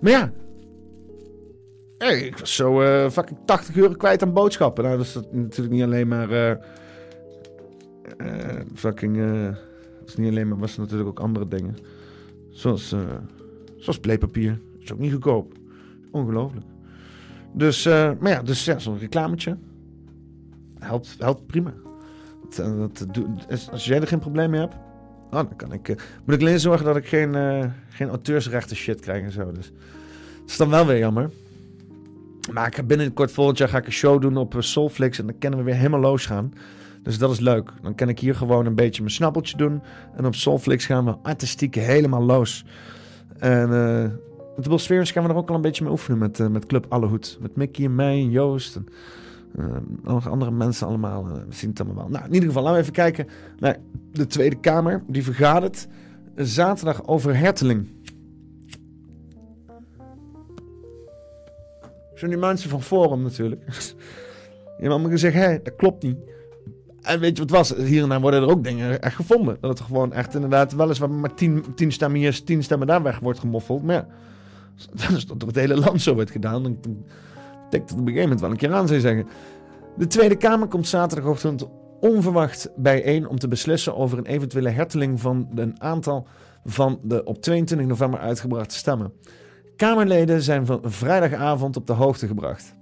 maar 0.00 0.10
ja. 0.10 0.32
Hey, 1.98 2.20
ik 2.20 2.38
was 2.38 2.54
zo 2.54 2.80
eh, 2.82 3.10
fucking 3.10 3.38
80 3.44 3.76
euro 3.76 3.94
kwijt 3.94 4.22
aan 4.22 4.32
boodschappen. 4.32 4.84
Nou, 4.84 4.96
dat 4.96 5.06
is 5.06 5.18
natuurlijk 5.30 5.74
niet 5.74 5.82
alleen 5.82 6.08
maar... 6.08 6.30
eh, 6.30 6.50
eh, 8.16 8.60
fucking... 8.74 9.16
is 10.06 10.16
niet 10.16 10.30
alleen 10.30 10.48
maar... 10.48 10.58
was 10.58 10.76
natuurlijk 10.76 11.08
ook 11.08 11.20
andere 11.20 11.48
dingen. 11.48 11.76
Zoals, 12.60 12.92
eh 12.92 13.00
zoals 13.76 13.98
pleepapier. 13.98 14.60
Is 14.78 14.92
ook 14.92 14.98
niet 14.98 15.12
goedkoop. 15.12 15.52
Ongelooflijk. 16.10 16.66
Dus, 17.52 17.86
eh, 17.86 18.10
maar 18.18 18.30
ja, 18.30 18.42
dus 18.42 18.64
ja, 18.64 18.78
zo'n 18.78 18.98
reclametje. 18.98 19.56
Helpt, 20.78 21.16
helpt 21.18 21.46
prima. 21.46 21.72
Dat, 22.42 22.58
eh, 22.58 22.78
dat 23.48 23.70
als 23.70 23.84
jij 23.84 24.00
er 24.00 24.06
geen 24.06 24.18
probleem 24.18 24.50
mee 24.50 24.60
hebt, 24.60 24.74
oh, 25.24 25.30
dan 25.30 25.56
kan 25.56 25.72
ik, 25.72 25.88
moet 26.24 26.34
ik 26.34 26.40
alleen 26.40 26.60
zorgen 26.60 26.86
dat 26.86 26.96
ik 26.96 27.06
geen, 27.06 27.34
geen 27.88 28.08
auteursrechten 28.08 28.76
shit 28.76 29.00
krijg 29.00 29.24
en 29.24 29.32
zo. 29.32 29.52
Dus 29.52 29.72
dat 30.40 30.50
is 30.50 30.56
dan 30.56 30.70
wel 30.70 30.86
weer 30.86 30.98
jammer. 30.98 31.30
Maar 32.52 32.66
ik 32.66 32.74
ga 32.74 32.82
binnenkort 32.82 33.32
volgend 33.32 33.58
jaar 33.58 33.68
ga 33.68 33.78
ik 33.78 33.86
een 33.86 33.92
show 33.92 34.20
doen 34.20 34.36
op 34.36 34.54
Soulflix 34.58 35.18
en 35.18 35.26
dan 35.26 35.38
kunnen 35.38 35.58
we 35.58 35.64
weer 35.64 35.74
helemaal 35.74 36.00
losgaan. 36.00 36.52
Dus 37.02 37.18
dat 37.18 37.30
is 37.30 37.40
leuk. 37.40 37.72
Dan 37.82 37.94
kan 37.94 38.08
ik 38.08 38.18
hier 38.18 38.34
gewoon 38.34 38.66
een 38.66 38.74
beetje 38.74 39.02
mijn 39.02 39.14
snappeltje 39.14 39.56
doen. 39.56 39.82
En 40.16 40.26
op 40.26 40.34
Soulflix 40.34 40.86
gaan 40.86 41.04
we 41.04 41.16
artistiek 41.22 41.74
helemaal 41.74 42.22
los. 42.22 42.64
En 43.38 43.72
eh 43.72 44.28
de 44.62 45.04
gaan 45.04 45.22
we 45.22 45.28
er 45.28 45.36
ook 45.36 45.48
al 45.48 45.54
een 45.54 45.60
beetje 45.60 45.82
mee 45.84 45.92
oefenen 45.92 46.18
met, 46.18 46.40
eh, 46.40 46.46
met 46.46 46.66
Club 46.66 46.86
Allehoed. 46.88 47.38
Met 47.40 47.56
Mickey 47.56 47.84
en 47.84 47.94
mij 47.94 48.12
en 48.12 48.30
Joost. 48.30 48.76
En, 48.76 48.86
eh, 49.56 49.64
nog 50.02 50.28
andere 50.28 50.50
mensen 50.50 50.86
allemaal. 50.86 51.24
we 51.24 51.42
zien 51.48 51.70
het 51.70 51.80
allemaal 51.80 52.02
wel. 52.02 52.08
Nou, 52.08 52.24
in 52.24 52.32
ieder 52.32 52.48
geval, 52.48 52.62
laten 52.62 52.76
we 52.76 52.82
even 52.82 52.94
kijken 52.94 53.26
naar 53.58 53.76
de 54.12 54.26
Tweede 54.26 54.60
Kamer. 54.60 55.02
Die 55.06 55.24
vergadert 55.24 55.88
zaterdag 56.36 57.06
over 57.06 57.36
herteling. 57.36 57.88
Zijn 62.14 62.30
die 62.30 62.40
mensen 62.40 62.70
van 62.70 62.82
Forum 62.82 63.22
natuurlijk. 63.22 63.62
Je 64.76 64.86
hebt 64.86 64.92
allemaal 64.92 65.10
gezegd, 65.10 65.34
hé, 65.34 65.58
dat 65.62 65.76
klopt 65.76 66.02
niet. 66.02 66.16
En 67.02 67.20
weet 67.20 67.36
je 67.36 67.44
wat 67.44 67.50
het 67.50 67.78
was? 67.78 67.86
Hier 67.86 68.02
en 68.02 68.08
daar 68.08 68.20
worden 68.20 68.42
er 68.42 68.48
ook 68.48 68.64
dingen 68.64 69.02
echt 69.02 69.14
gevonden. 69.14 69.56
Dat 69.60 69.78
het 69.78 69.86
gewoon 69.86 70.12
echt 70.12 70.34
inderdaad 70.34 70.72
weliswaar 70.72 71.10
maar 71.10 71.34
tien, 71.34 71.64
tien 71.74 71.92
stemmen 71.92 72.20
hier, 72.20 72.44
tien 72.44 72.62
stemmen 72.62 72.86
daar 72.86 73.02
weg 73.02 73.18
wordt 73.18 73.38
gemoffeld. 73.38 73.82
Maar 73.82 73.94
ja, 73.94 74.06
dat 75.08 75.16
is 75.16 75.26
door 75.26 75.48
het 75.48 75.56
hele 75.56 75.76
land 75.76 76.02
zo 76.02 76.14
wordt 76.14 76.30
gedaan. 76.30 76.62
Dan 76.62 76.78
denk 77.70 77.88
dat 77.88 77.98
op 77.98 77.98
een 77.98 78.04
gegeven 78.06 78.22
moment 78.22 78.40
wel 78.40 78.50
een 78.50 78.56
keer 78.56 78.72
aan 78.72 78.88
zou 78.88 79.00
zeggen. 79.00 79.26
De 79.96 80.06
Tweede 80.06 80.36
Kamer 80.36 80.68
komt 80.68 80.88
zaterdagochtend 80.88 81.68
onverwacht 82.00 82.70
bijeen 82.76 83.28
om 83.28 83.38
te 83.38 83.48
beslissen 83.48 83.96
over 83.96 84.18
een 84.18 84.26
eventuele 84.26 84.68
herteling 84.68 85.20
van 85.20 85.48
een 85.54 85.82
aantal 85.82 86.26
van 86.64 87.00
de 87.02 87.24
op 87.24 87.42
22 87.42 87.88
november 87.88 88.20
uitgebrachte 88.20 88.76
stemmen. 88.76 89.12
Kamerleden 89.76 90.42
zijn 90.42 90.66
van 90.66 90.80
vrijdagavond 90.82 91.76
op 91.76 91.86
de 91.86 91.92
hoogte 91.92 92.26
gebracht. 92.26 92.74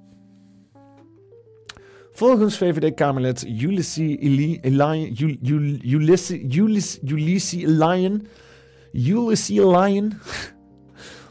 Volgens 2.18 2.56
VVD-Kamerlid 2.56 3.46
Ulysses 3.60 4.16
Ul- 4.20 4.58
Ulysses 5.82 6.38
Ulysses 6.56 6.98
Ulysses 8.92 9.48
Elian. 9.48 10.12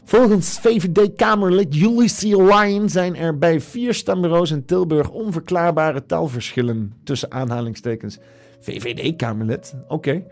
Volgens 0.04 0.58
VVD-Kamerlid 0.60 1.74
Ulysses 1.76 2.32
Ryan 2.32 2.88
zijn 2.88 3.16
er 3.16 3.38
bij 3.38 3.60
vier 3.60 3.94
stembureaus 3.94 4.50
in 4.50 4.64
Tilburg 4.64 5.10
onverklaarbare 5.10 6.06
telverschillen 6.06 6.92
tussen 7.04 7.32
aanhalingstekens. 7.32 8.18
VVD-Kamerlid? 8.60 9.74
Oké, 9.88 10.24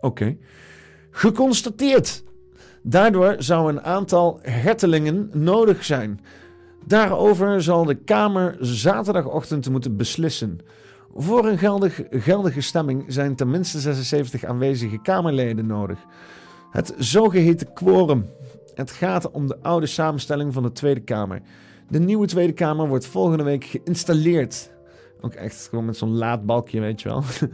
oké. 0.00 0.36
Geconstateerd. 1.10 2.22
Daardoor 2.82 3.34
zou 3.38 3.68
een 3.68 3.82
aantal 3.82 4.38
hertelingen 4.42 5.30
nodig 5.32 5.84
zijn. 5.84 6.20
Daarover 6.86 7.62
zal 7.62 7.84
de 7.84 7.94
Kamer 7.94 8.56
zaterdagochtend 8.60 9.70
moeten 9.70 9.96
beslissen. 9.96 10.58
Voor 11.14 11.46
een 11.46 11.58
geldig, 11.58 12.00
geldige 12.10 12.60
stemming 12.60 13.04
zijn 13.06 13.36
tenminste 13.36 13.80
76 13.80 14.44
aanwezige 14.44 15.02
Kamerleden 15.02 15.66
nodig. 15.66 15.98
Het 16.70 16.94
zogeheten 16.98 17.72
quorum. 17.72 18.26
Het 18.74 18.90
gaat 18.90 19.30
om 19.30 19.46
de 19.46 19.58
oude 19.62 19.86
samenstelling 19.86 20.52
van 20.52 20.62
de 20.62 20.72
Tweede 20.72 21.00
Kamer. 21.00 21.42
De 21.88 21.98
nieuwe 21.98 22.26
Tweede 22.26 22.52
Kamer 22.52 22.88
wordt 22.88 23.06
volgende 23.06 23.42
week 23.44 23.64
geïnstalleerd. 23.64 24.70
Ook 25.20 25.34
echt 25.34 25.66
gewoon 25.68 25.84
met 25.84 25.96
zo'n 25.96 26.16
laadbalkje, 26.16 26.80
weet 26.80 27.02
je 27.02 27.08
wel. 27.08 27.22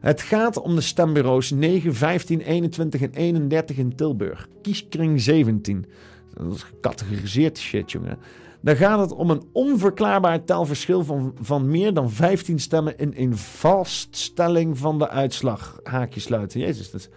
Het 0.00 0.22
gaat 0.22 0.60
om 0.60 0.74
de 0.74 0.80
stembureaus 0.80 1.50
9, 1.50 1.94
15, 1.94 2.40
21 2.40 3.00
en 3.00 3.12
31 3.12 3.76
in 3.76 3.94
Tilburg. 3.96 4.48
Kieskring 4.62 5.20
17. 5.20 5.86
Dat 6.34 6.54
is 6.54 6.62
gecategoriseerd 6.62 7.58
shit, 7.58 7.92
jongen. 7.92 8.18
Dan 8.60 8.76
gaat 8.76 9.00
het 9.00 9.12
om 9.12 9.30
een 9.30 9.42
onverklaarbaar 9.52 10.44
telverschil 10.44 11.04
van, 11.04 11.34
van 11.40 11.70
meer 11.70 11.94
dan 11.94 12.10
15 12.10 12.58
stemmen 12.58 12.98
in 12.98 13.12
een 13.16 13.36
vaststelling 13.36 14.78
van 14.78 14.98
de 14.98 15.08
uitslag. 15.08 15.80
Haakje 15.82 16.20
sluiten. 16.20 16.60
Jezus, 16.60 16.90
dat 16.90 17.00
is 17.00 17.08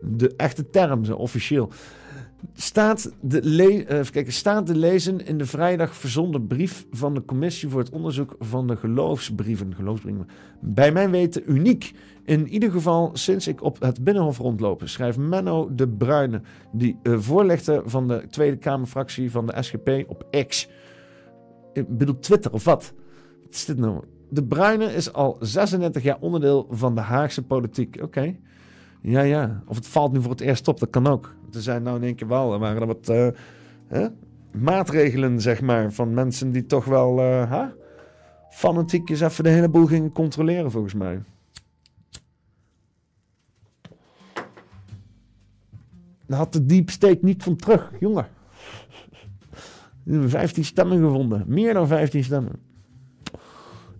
de 0.00 0.34
echte 0.36 0.70
term, 0.70 1.12
officieel. 1.12 1.70
Staat 2.54 3.12
de, 3.20 3.40
eh, 3.86 4.00
kijken, 4.10 4.32
staat 4.32 4.66
te 4.66 4.76
lezen 4.76 5.26
in 5.26 5.38
de 5.38 5.46
vrijdag 5.46 5.94
verzonden 5.94 6.46
brief 6.46 6.86
van 6.90 7.14
de 7.14 7.24
Commissie 7.24 7.68
voor 7.68 7.80
het 7.80 7.90
Onderzoek 7.90 8.36
van 8.38 8.66
de 8.66 8.76
Geloofsbrieven. 8.76 9.74
geloofsbrieven. 9.74 10.28
Bij 10.60 10.92
mijn 10.92 11.10
weten 11.10 11.42
uniek. 11.46 11.92
In 12.24 12.48
ieder 12.48 12.70
geval 12.70 13.10
sinds 13.12 13.48
ik 13.48 13.62
op 13.62 13.80
het 13.80 14.04
Binnenhof 14.04 14.38
rondloop, 14.38 14.82
schrijft 14.84 15.18
Menno 15.18 15.74
de 15.74 15.88
Bruyne, 15.88 16.40
die 16.72 16.98
eh, 17.02 17.14
voorlichter 17.18 17.82
van 17.84 18.08
de 18.08 18.26
Tweede 18.30 18.56
Kamerfractie 18.56 19.30
van 19.30 19.46
de 19.46 19.62
SGP 19.62 20.04
op 20.06 20.26
X. 20.48 20.68
Ik 21.72 21.98
bedoel 21.98 22.18
Twitter 22.18 22.52
of 22.52 22.64
wat? 22.64 22.92
Wat 23.42 23.54
is 23.54 23.64
dit 23.64 23.78
nou? 23.78 24.04
De 24.28 24.44
Bruyne 24.44 24.94
is 24.94 25.12
al 25.12 25.36
36 25.40 26.02
jaar 26.02 26.16
onderdeel 26.20 26.66
van 26.70 26.94
de 26.94 27.00
Haagse 27.00 27.42
politiek. 27.42 27.98
Oké. 28.02 28.36
Ja, 29.00 29.20
ja. 29.20 29.62
Of 29.66 29.76
het 29.76 29.86
valt 29.86 30.12
nu 30.12 30.20
voor 30.20 30.30
het 30.30 30.40
eerst 30.40 30.68
op, 30.68 30.80
dat 30.80 30.90
kan 30.90 31.06
ook. 31.06 31.34
Er 31.52 31.60
zijn 31.60 31.82
nou 31.82 31.96
in 31.96 32.02
één 32.02 32.14
keer 32.14 32.28
wel, 32.28 32.52
er 32.52 32.58
waren 32.58 32.80
er 32.80 32.86
wat 32.86 33.08
eh, 33.08 33.28
hè? 33.86 34.06
maatregelen, 34.52 35.40
zeg 35.40 35.60
maar, 35.60 35.92
van 35.92 36.14
mensen 36.14 36.52
die 36.52 36.66
toch 36.66 36.84
wel 36.84 37.18
eh, 37.18 37.50
hè? 37.50 37.66
fanatiek 38.50 39.10
even 39.10 39.44
de 39.44 39.50
hele 39.50 39.68
boel 39.68 39.86
gingen 39.86 40.12
controleren, 40.12 40.70
volgens 40.70 40.94
mij. 40.94 41.22
Daar 46.26 46.38
had 46.38 46.52
de 46.52 46.66
Deep 46.66 46.90
State 46.90 47.18
niet 47.20 47.42
van 47.42 47.56
terug, 47.56 47.92
jongen. 48.00 48.26
We 50.08 50.14
hebben 50.14 50.30
15 50.30 50.64
stemmen 50.64 50.98
gevonden. 50.98 51.44
Meer 51.46 51.74
dan 51.74 51.86
15 51.86 52.24
stemmen. 52.24 52.52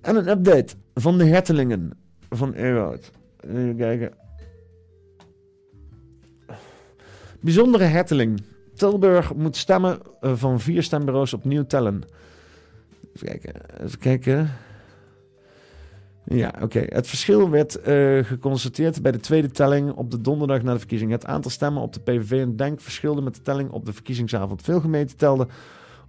En 0.01 0.17
een 0.17 0.29
update 0.29 0.75
van 0.95 1.19
de 1.19 1.25
hertelingen 1.25 1.93
van 2.31 2.53
Ewout. 2.53 3.11
Even 3.41 3.77
kijken. 3.77 4.13
Bijzondere 7.41 7.85
herteling. 7.85 8.43
Tilburg 8.75 9.35
moet 9.35 9.57
stemmen 9.57 9.99
eh, 10.21 10.33
van 10.35 10.61
vier 10.61 10.83
stembureaus 10.83 11.35
opnieuw 11.35 11.67
tellen. 11.67 12.03
Even 13.15 13.27
kijken. 13.29 13.53
Even 13.81 13.99
kijken. 13.99 14.51
Ja, 16.25 16.55
oké. 16.61 16.85
Het 16.89 17.07
verschil 17.07 17.51
werd 17.51 17.81
eh, 17.81 18.25
geconstateerd 18.25 19.03
bij 19.03 19.13
de 19.13 19.21
tweede 19.21 19.51
telling 19.51 19.93
op 19.93 20.11
de 20.11 20.21
donderdag 20.21 20.63
na 20.63 20.73
de 20.73 20.79
verkiezing. 20.79 21.11
Het 21.11 21.27
aantal 21.27 21.51
stemmen 21.51 21.83
op 21.83 21.93
de 21.93 22.01
PVV 22.01 22.31
en 22.31 22.57
DENK 22.57 22.81
verschilde 22.81 23.21
met 23.21 23.35
de 23.35 23.43
telling 23.43 23.71
op 23.71 23.87
de 23.87 23.93
verkiezingsavond. 23.93 24.63
Veel 24.63 24.81
gemeenten 24.81 25.17
telden 25.17 25.49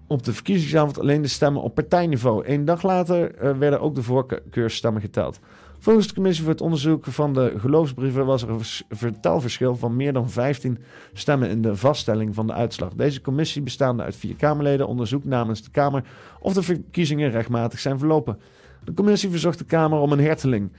op 0.09 0.23
de 0.23 0.33
verkiezingsavond 0.33 0.99
alleen 0.99 1.21
de 1.21 1.27
stemmen 1.27 1.61
op 1.61 1.75
partijniveau. 1.75 2.43
Eén 2.47 2.65
dag 2.65 2.83
later 2.83 3.35
eh, 3.35 3.57
werden 3.57 3.81
ook 3.81 3.95
de 3.95 4.03
voorkeurstemmen 4.03 5.01
geteld. 5.01 5.39
Volgens 5.79 6.07
de 6.07 6.13
commissie 6.13 6.43
voor 6.43 6.53
het 6.53 6.61
onderzoek 6.61 7.05
van 7.05 7.33
de 7.33 7.53
geloofsbrieven 7.57 8.25
was 8.25 8.41
er 8.41 8.49
een 8.49 8.59
vers- 8.59 8.83
vertelverschil 8.89 9.75
van 9.75 9.95
meer 9.95 10.13
dan 10.13 10.29
15 10.29 10.77
stemmen 11.13 11.49
in 11.49 11.61
de 11.61 11.75
vaststelling 11.75 12.35
van 12.35 12.47
de 12.47 12.53
uitslag. 12.53 12.93
Deze 12.93 13.21
commissie, 13.21 13.61
bestaande 13.61 14.03
uit 14.03 14.15
vier 14.15 14.35
Kamerleden, 14.35 14.87
onderzoekt 14.87 15.25
namens 15.25 15.63
de 15.63 15.71
Kamer 15.71 16.03
of 16.39 16.53
de 16.53 16.63
verkiezingen 16.63 17.31
rechtmatig 17.31 17.79
zijn 17.79 17.99
verlopen. 17.99 18.39
De 18.83 18.93
commissie 18.93 19.29
verzocht 19.29 19.57
de 19.57 19.65
Kamer 19.65 19.99
om 19.99 20.11
een 20.11 20.19
herteling. 20.19 20.71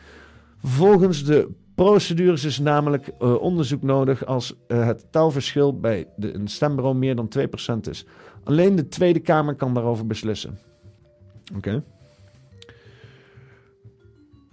Volgens 0.63 1.25
de 1.25 1.49
procedures 1.75 2.45
is 2.45 2.59
namelijk 2.59 3.09
eh, 3.19 3.35
onderzoek 3.35 3.83
nodig 3.83 4.27
als 4.27 4.55
eh, 4.67 4.87
het 4.87 5.07
telverschil 5.11 5.81
bij 5.81 6.07
de, 6.17 6.35
een 6.35 6.49
stembureau 6.49 6.97
meer 6.97 7.17
dan 7.17 7.29
2% 7.39 7.91
is. 7.91 8.07
Alleen 8.45 8.77
de 8.77 8.89
Tweede 8.89 9.21
Kamer 9.21 9.55
kan 9.55 9.75
daarover 9.75 10.07
beslissen. 10.07 10.59
Oké. 11.57 11.83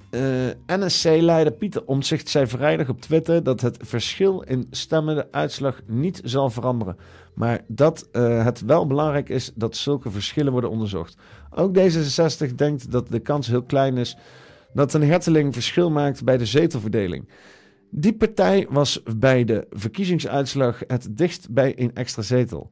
Eh, 0.10 0.78
NSC-leider 0.78 1.54
Pieter 1.54 1.86
Omtzigt 1.86 2.30
zei 2.30 2.48
vrijdag 2.48 2.90
op 2.90 3.02
Twitter 3.02 3.44
dat 3.44 3.62
het 3.62 3.78
verschil 3.82 4.42
in 4.42 4.68
stemmen 4.72 5.16
de 5.16 5.32
uitslag 5.32 5.82
niet 5.86 6.22
zal 6.24 6.50
veranderen. 6.50 6.98
Maar 7.34 7.64
dat 7.68 8.08
eh, 8.12 8.44
het 8.44 8.62
wel 8.62 8.88
belangrijk 8.88 9.30
is 9.30 9.52
dat 9.56 9.76
zulke 9.76 10.12
verschillen 10.12 10.52
worden 10.52 10.70
onderzocht. 10.70 11.18
Ook 11.50 11.78
D66 11.78 12.56
denkt 12.56 12.92
dat 12.92 13.08
de 13.08 13.20
kans 13.20 13.48
heel 13.48 13.64
klein 13.64 13.98
is 13.98 14.18
dat 14.74 14.94
een 14.94 15.04
herteling 15.04 15.54
verschil 15.54 15.92
maakt 15.92 16.24
bij 16.24 16.38
de 16.38 16.46
zetelverdeling. 16.46 17.30
Die 17.90 18.14
partij 18.14 18.68
was 18.70 19.04
bij 19.18 19.44
de 19.44 19.68
verkiezingsuitslag 19.70 20.82
het 20.88 21.18
dichtst 21.18 21.50
bij 21.50 21.74
een 21.80 21.92
extra 21.94 22.22
zetel. 22.22 22.70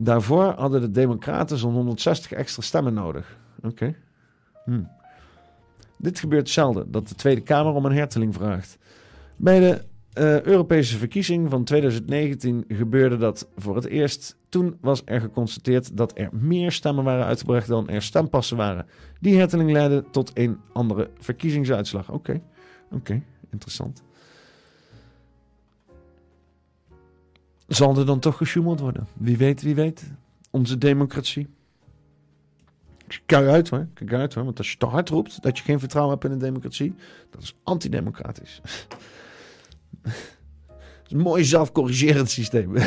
Daarvoor 0.00 0.44
hadden 0.44 0.80
de 0.80 0.90
Democraten 0.90 1.58
zo'n 1.58 1.72
160 1.72 2.32
extra 2.32 2.62
stemmen 2.62 2.94
nodig. 2.94 3.38
Oké. 3.62 3.94
Hm. 4.64 4.82
Dit 5.96 6.18
gebeurt 6.18 6.48
zelden, 6.48 6.90
dat 6.90 7.08
de 7.08 7.14
Tweede 7.14 7.40
Kamer 7.40 7.72
om 7.72 7.84
een 7.84 7.92
herteling 7.92 8.34
vraagt. 8.34 8.78
Bij 9.36 9.60
de 9.60 9.84
eh, 10.12 10.42
Europese 10.42 10.98
verkiezing 10.98 11.50
van 11.50 11.64
2019 11.64 12.64
gebeurde 12.68 13.16
dat 13.16 13.48
voor 13.56 13.76
het 13.76 13.86
eerst. 13.86 14.36
Toen 14.48 14.76
was 14.80 15.02
er 15.04 15.20
geconstateerd 15.20 15.96
dat 15.96 16.18
er 16.18 16.28
meer 16.32 16.72
stemmen 16.72 17.04
waren 17.04 17.24
uitgebracht 17.24 17.68
dan 17.68 17.88
er 17.88 18.02
stempassen 18.02 18.56
waren. 18.56 18.86
Die 19.20 19.36
herteling 19.36 19.70
leidde 19.70 20.04
tot 20.10 20.30
een 20.34 20.58
andere 20.72 21.10
verkiezingsuitslag. 21.18 22.10
Oké, 22.10 22.40
oké, 22.90 23.22
interessant. 23.50 24.02
Zal 27.68 27.98
er 27.98 28.06
dan 28.06 28.18
toch 28.18 28.36
gesjoemeld 28.36 28.80
worden? 28.80 29.06
Wie 29.14 29.36
weet, 29.36 29.62
wie 29.62 29.74
weet. 29.74 30.12
Onze 30.50 30.78
democratie. 30.78 31.48
Kijk 33.26 33.48
uit 33.48 33.68
hoor, 33.68 33.86
kijk 33.94 34.12
uit 34.12 34.34
hoor. 34.34 34.44
Want 34.44 34.58
als 34.58 34.70
je 34.70 34.76
te 34.76 34.86
hard 34.86 35.08
roept 35.08 35.42
dat 35.42 35.58
je 35.58 35.64
geen 35.64 35.78
vertrouwen 35.78 36.12
hebt 36.12 36.32
in 36.32 36.38
de 36.38 36.44
democratie, 36.44 36.94
dat 37.30 37.42
is 37.42 37.56
antidemocratisch. 37.62 38.60
Is 41.08 41.14
mooi 41.14 41.44
zelfcorrigerend 41.44 42.30
systeem. 42.30 42.74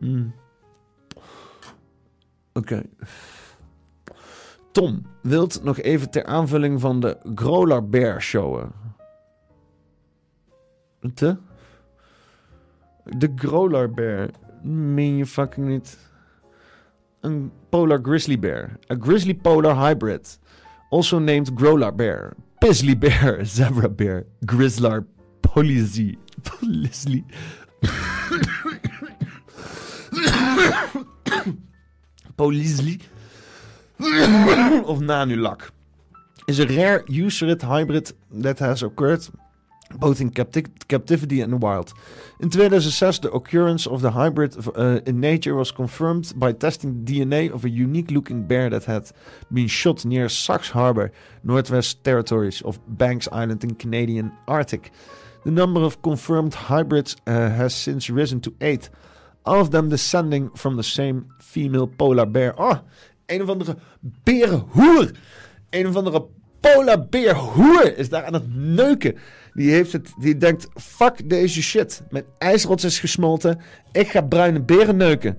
Hmm. 0.00 0.34
Oké. 2.52 2.82
Tom 4.72 5.06
wilt 5.22 5.62
nog 5.62 5.78
even 5.80 6.10
ter 6.10 6.24
aanvulling 6.24 6.80
van 6.80 7.00
de 7.00 7.16
Grolar 7.34 7.88
Bear 7.88 8.22
showen. 8.22 8.72
Te? 11.14 11.36
De 13.06 13.32
Grolar 13.34 13.90
Bear. 13.90 14.30
Meen 14.62 15.16
je 15.16 15.26
fucking 15.26 15.66
niet? 15.66 15.98
Een 17.20 17.52
polar 17.68 17.98
grizzly 18.02 18.38
bear. 18.38 18.78
A 18.90 18.96
grizzly 19.00 19.34
polar 19.34 19.76
hybrid. 19.88 20.38
Also 20.90 21.18
named 21.18 21.50
Grolar 21.54 21.94
bear. 21.94 22.32
Pizzly 22.58 22.98
bear. 22.98 23.44
Zebra 23.56 23.88
bear. 23.88 24.26
Grizzlar. 24.44 25.06
Polizy. 25.40 26.16
Polizy. 26.42 27.24
Polizy. 32.36 33.00
of 34.84 35.00
Nanulak. 35.00 35.70
Is 36.46 36.58
a 36.60 36.66
rare 36.66 37.02
eucerid 37.08 37.62
hybrid 37.62 38.12
that 38.30 38.58
has 38.58 38.82
occurred 38.82 39.28
both 39.94 40.20
in 40.20 40.30
capti- 40.30 40.68
captivity 40.88 41.40
and 41.40 41.62
wild. 41.62 41.92
In 42.40 42.50
2006, 42.50 43.20
the 43.20 43.30
occurrence 43.30 43.86
of 43.86 44.02
the 44.02 44.10
hybrid 44.10 44.56
uh, 44.76 45.00
in 45.06 45.20
nature 45.20 45.54
was 45.54 45.70
confirmed 45.70 46.32
by 46.36 46.52
testing 46.52 47.04
DNA 47.04 47.50
of 47.50 47.64
a 47.64 47.70
unique-looking 47.70 48.44
bear 48.46 48.70
that 48.70 48.84
had 48.84 49.10
been 49.52 49.68
shot 49.68 50.04
near 50.04 50.28
Sax 50.28 50.70
Harbor, 50.70 51.12
Northwest 51.44 52.02
Territories 52.04 52.62
of 52.62 52.78
Banks 52.98 53.28
Island 53.32 53.64
in 53.64 53.74
Canadian 53.74 54.32
Arctic. 54.48 54.90
The 55.44 55.50
number 55.52 55.82
of 55.82 56.02
confirmed 56.02 56.54
hybrids 56.54 57.16
uh, 57.26 57.50
has 57.50 57.74
since 57.74 58.10
risen 58.10 58.40
to 58.40 58.54
eight. 58.60 58.90
all 59.46 59.60
of 59.60 59.70
them 59.70 59.88
descending 59.88 60.50
from 60.50 60.76
the 60.76 60.82
same 60.82 61.26
female 61.38 61.86
polar 61.86 62.26
bear. 62.26 62.54
Oh, 62.58 62.78
een 63.26 63.42
of 63.42 63.48
andere 63.48 63.76
berenhoer. 64.00 65.10
Een 65.70 65.86
of 65.86 65.96
andere 65.96 66.26
polar 66.60 67.06
bear 67.08 67.34
hoer 67.34 67.96
is 67.96 68.08
daar 68.08 68.24
aan 68.24 68.32
het 68.32 68.54
neuken. 68.54 69.18
Die, 69.56 69.70
heeft 69.70 69.92
het, 69.92 70.12
die 70.18 70.36
denkt, 70.36 70.68
fuck 70.74 71.28
deze 71.28 71.62
shit. 71.62 72.02
Mijn 72.10 72.24
ijsrots 72.38 72.84
is 72.84 72.98
gesmolten. 72.98 73.60
Ik 73.92 74.08
ga 74.08 74.20
bruine 74.20 74.62
beren 74.62 74.96
neuken. 74.96 75.38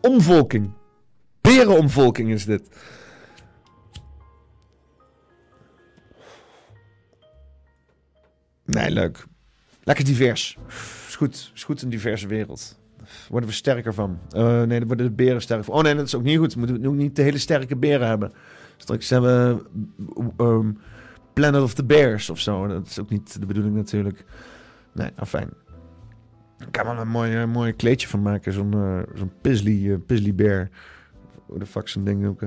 Omvolking. 0.00 0.72
Berenomvolking 1.40 2.30
is 2.30 2.44
dit. 2.44 2.68
Nee, 8.64 8.90
leuk. 8.90 9.24
Lekker 9.82 10.04
divers. 10.04 10.58
Is 11.08 11.16
goed. 11.16 11.50
Is 11.54 11.64
goed 11.64 11.82
een 11.82 11.90
diverse 11.90 12.26
wereld. 12.26 12.78
Worden 13.28 13.48
we 13.48 13.54
sterker 13.54 13.94
van. 13.94 14.18
Eh, 14.30 14.62
nee, 14.62 14.78
dan 14.78 14.86
worden 14.86 15.06
de 15.06 15.12
beren 15.12 15.42
sterker 15.42 15.64
van. 15.64 15.74
Oh 15.74 15.82
nee, 15.82 15.94
dat 15.94 16.06
is 16.06 16.14
ook 16.14 16.22
niet 16.22 16.38
goed. 16.38 16.54
We 16.54 16.60
moeten 16.60 16.86
ook 16.86 16.94
niet 16.94 17.16
de 17.16 17.22
hele 17.22 17.38
sterke 17.38 17.76
beren 17.76 18.08
hebben. 18.08 18.32
Straks 18.80 19.10
hebben 19.10 19.56
we 19.56 20.32
ehm, 20.36 20.72
Planet 21.32 21.62
of 21.62 21.74
the 21.74 21.84
Bears 21.84 22.30
of 22.30 22.38
zo. 22.38 22.66
Dat 22.66 22.86
is 22.86 23.00
ook 23.00 23.10
niet 23.10 23.40
de 23.40 23.46
bedoeling 23.46 23.74
natuurlijk. 23.74 24.24
Nee, 24.92 25.10
nou 25.16 25.26
fijn. 25.26 25.50
Kan 26.70 26.84
wel 26.84 26.96
een 26.96 27.08
mooi, 27.08 27.36
eh, 27.36 27.46
mooi 27.46 27.72
kleedje 27.72 28.08
van 28.08 28.22
maken. 28.22 28.52
Zo'n 28.52 28.72
eh, 28.72 29.00
zo'n 29.14 29.32
eh, 29.42 29.96
Pisley 30.06 30.34
Bear. 30.34 30.68
De 31.46 31.66
fuck 31.66 31.88
zo'n 31.88 32.04
ding 32.04 32.26
ook. 32.26 32.42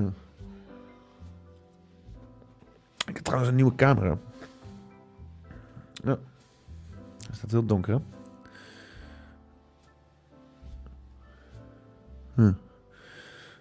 Ik 3.06 3.16
heb 3.16 3.24
trouwens 3.24 3.50
een 3.50 3.56
nieuwe 3.56 3.76
camera. 3.76 4.18
Ja. 6.04 6.18
Het 7.28 7.36
staat 7.36 7.52
heel 7.52 7.66
donker, 7.66 7.94
hè? 7.94 8.00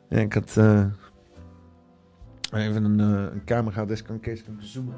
Ja, 0.09 0.18
ik 0.18 0.33
had 0.33 0.61
eh, 2.53 2.67
even 2.67 2.85
een, 2.85 3.01
eh, 3.01 3.33
een 3.33 3.45
camera. 3.45 3.85
Deze 3.85 4.03
kan 4.03 4.21
zoomen. 4.59 4.95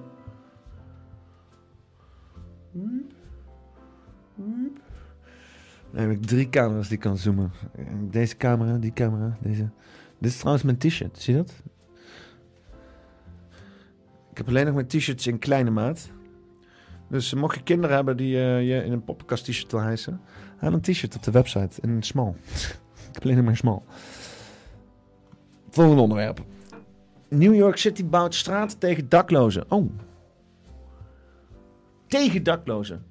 Dan 5.91 6.03
heb 6.03 6.11
ik 6.11 6.27
drie 6.27 6.49
camera's 6.49 6.89
die 6.89 6.99
kan 6.99 7.19
zoomen. 7.19 7.53
Deze 8.11 8.37
camera, 8.37 8.79
die 8.79 8.93
camera, 8.93 9.37
deze. 9.41 9.71
Dit 10.19 10.31
is 10.31 10.37
trouwens 10.37 10.65
mijn 10.65 10.79
t-shirt, 10.79 11.19
zie 11.19 11.35
je 11.35 11.41
dat? 11.41 11.63
Ik 14.31 14.37
heb 14.37 14.49
alleen 14.49 14.65
nog 14.65 14.75
mijn 14.75 14.87
t-shirts 14.87 15.27
in 15.27 15.39
kleine 15.39 15.71
maat. 15.71 16.11
Dus 17.09 17.35
mocht 17.35 17.57
je 17.57 17.63
kinderen 17.63 17.97
hebben 17.97 18.17
die 18.17 18.37
eh, 18.37 18.69
je 18.69 18.85
in 18.85 18.93
een 18.93 19.05
poppenkast 19.05 19.45
t-shirt 19.45 19.71
wil 19.71 19.81
hijsen, 19.81 20.21
haal 20.57 20.73
een 20.73 20.81
t-shirt 20.81 21.17
op 21.17 21.23
de 21.23 21.31
website 21.31 21.81
in 21.81 22.03
small. 22.03 22.35
ik 23.09 23.13
heb 23.13 23.23
alleen 23.23 23.37
nog 23.37 23.45
maar 23.45 23.57
small. 23.57 23.81
Volgende 25.71 26.03
onderwerp. 26.03 26.45
New 27.39 27.55
York 27.55 27.77
City 27.77 28.07
bouwt 28.07 28.35
straat 28.35 28.81
tegen 28.81 29.09
daklozen. 29.09 29.65
Oh. 29.69 29.91
Tegen 32.07 32.43
daklozen. 32.43 33.05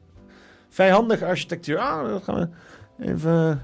Vijandige 0.69 1.25
architectuur. 1.25 1.77
Ah, 1.77 2.07
dat 2.07 2.23
gaan 2.23 2.35
we 2.97 3.05
even. 3.05 3.61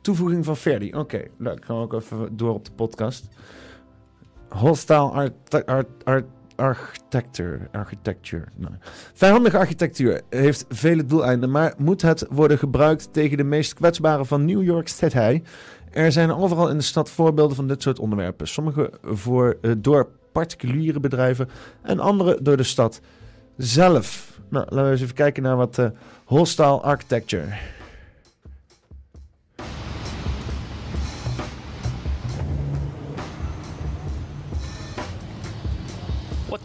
Toevoeging 0.00 0.44
van 0.44 0.56
Verdi. 0.56 0.92
Oké, 0.94 1.22
leuk. 1.38 1.64
Gaan 1.64 1.76
we 1.76 1.82
ook 1.82 1.92
even 1.92 2.36
door 2.36 2.54
op 2.54 2.64
de 2.64 2.72
podcast. 2.72 3.28
Hostile 4.48 5.10
art, 5.10 5.66
art, 5.66 6.04
art, 6.04 6.26
architecture. 6.56 8.44
Nou. 8.56 8.74
Vijandige 9.14 9.58
architectuur 9.58 10.20
heeft 10.30 10.64
vele 10.68 11.04
doeleinden, 11.04 11.50
maar 11.50 11.74
moet 11.78 12.02
het 12.02 12.26
worden 12.30 12.58
gebruikt 12.58 13.12
tegen 13.12 13.36
de 13.36 13.44
meest 13.44 13.74
kwetsbaren 13.74 14.26
van 14.26 14.44
New 14.44 14.62
York 14.62 14.88
City? 14.88 15.42
Er 15.90 16.12
zijn 16.12 16.34
overal 16.34 16.68
in 16.68 16.76
de 16.76 16.82
stad 16.82 17.10
voorbeelden 17.10 17.56
van 17.56 17.68
dit 17.68 17.82
soort 17.82 17.98
onderwerpen. 17.98 18.48
Sommige 18.48 18.90
voor, 19.02 19.58
door 19.78 20.08
particuliere 20.32 21.00
bedrijven 21.00 21.48
en 21.82 21.98
andere 21.98 22.38
door 22.42 22.56
de 22.56 22.62
stad 22.62 23.00
zelf. 23.56 24.38
Nou, 24.48 24.64
laten 24.68 24.84
we 24.84 24.90
eens 24.90 25.00
even 25.02 25.14
kijken 25.14 25.42
naar 25.42 25.56
wat 25.56 25.78
eh, 25.78 25.86
hostile 26.24 26.80
architecture. 26.80 27.46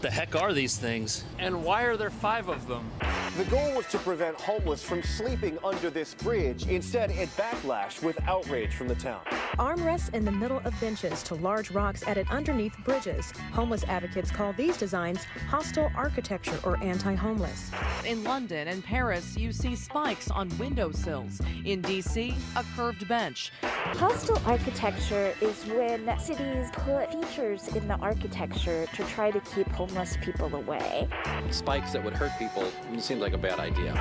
The 0.06 0.12
heck 0.12 0.36
are 0.36 0.52
these 0.52 0.76
things? 0.76 1.24
And 1.40 1.64
why 1.64 1.82
are 1.82 1.96
there 1.96 2.10
five 2.10 2.48
of 2.48 2.68
them? 2.68 2.88
The 3.36 3.44
goal 3.46 3.74
was 3.74 3.86
to 3.88 3.98
prevent 3.98 4.40
homeless 4.40 4.80
from 4.80 5.02
sleeping 5.02 5.58
under 5.64 5.90
this 5.90 6.14
bridge. 6.14 6.68
Instead, 6.68 7.10
it 7.10 7.28
backlashed 7.36 8.04
with 8.04 8.16
outrage 8.22 8.72
from 8.72 8.86
the 8.86 8.94
town. 8.94 9.20
Armrests 9.58 10.14
in 10.14 10.24
the 10.24 10.30
middle 10.30 10.60
of 10.64 10.80
benches 10.80 11.24
to 11.24 11.34
large 11.34 11.72
rocks 11.72 12.04
added 12.06 12.28
underneath 12.30 12.76
bridges. 12.84 13.32
Homeless 13.52 13.82
advocates 13.84 14.30
call 14.30 14.52
these 14.52 14.76
designs 14.76 15.24
hostile 15.48 15.90
architecture 15.96 16.58
or 16.62 16.80
anti 16.84 17.14
homeless. 17.14 17.72
In 18.06 18.22
London 18.22 18.68
and 18.68 18.84
Paris, 18.84 19.36
you 19.36 19.50
see 19.50 19.74
spikes 19.74 20.30
on 20.30 20.48
windowsills. 20.56 21.40
In 21.64 21.82
DC, 21.82 22.32
a 22.54 22.64
curved 22.76 23.08
bench. 23.08 23.50
Hostile 23.62 24.40
architecture 24.46 25.34
is 25.40 25.64
when 25.66 26.18
cities 26.18 26.68
put 26.72 27.12
features 27.12 27.68
in 27.74 27.88
the 27.88 27.96
architecture 27.96 28.86
to 28.94 29.04
try 29.04 29.30
to 29.30 29.40
keep 29.40 29.68
homeless 29.68 29.95
people 30.20 30.54
away. 30.54 31.08
Spikes 31.50 31.92
that 31.92 32.04
would 32.04 32.12
hurt 32.12 32.32
people 32.38 32.70
seemed 32.98 33.20
like 33.20 33.32
a 33.32 33.38
bad 33.38 33.58
idea. 33.58 33.94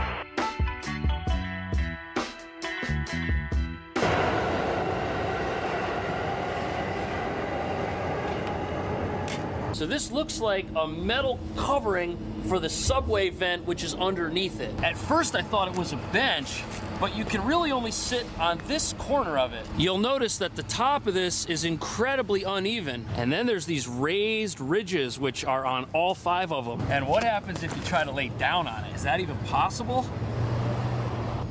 So 9.74 9.86
this 9.86 10.12
looks 10.12 10.40
like 10.40 10.66
a 10.76 10.88
metal 10.88 11.40
covering 11.56 12.18
for 12.48 12.60
the 12.60 12.70
subway 12.70 13.30
vent, 13.30 13.66
which 13.66 13.84
is 13.84 13.94
underneath 13.94 14.60
it. 14.60 14.74
At 14.84 14.98
first, 14.98 15.36
I 15.36 15.42
thought 15.42 15.68
it 15.68 15.78
was 15.78 15.94
a 15.94 15.98
bench, 16.12 16.64
but 17.00 17.16
you 17.16 17.26
can 17.26 17.44
really 17.44 17.72
only 17.72 17.92
sit 17.92 18.26
on 18.40 18.60
this 18.68 18.94
corner 18.94 19.38
of 19.38 19.54
it. 19.54 19.66
You'll 19.78 19.98
notice 19.98 20.38
that 20.38 20.56
the 20.56 20.64
top 20.64 21.08
of 21.08 21.14
this 21.14 21.46
is 21.46 21.64
incredibly 21.64 22.44
uneven, 22.44 23.06
and 23.16 23.32
then 23.32 23.46
there's 23.46 23.66
these 23.66 23.88
raised 23.88 24.60
ridges, 24.60 25.20
which 25.20 25.44
are 25.46 25.66
on 25.66 25.88
all 25.94 26.16
five 26.16 26.52
of 26.52 26.66
them. 26.66 26.82
And 26.90 27.08
what 27.08 27.24
happens 27.24 27.64
if 27.64 27.76
you 27.76 27.84
try 27.84 28.04
to 28.04 28.12
lay 28.12 28.30
down 28.30 28.68
on 28.68 28.86
it? 28.86 28.96
Is 28.96 29.04
that 29.04 29.20
even 29.20 29.38
possible? 29.40 30.10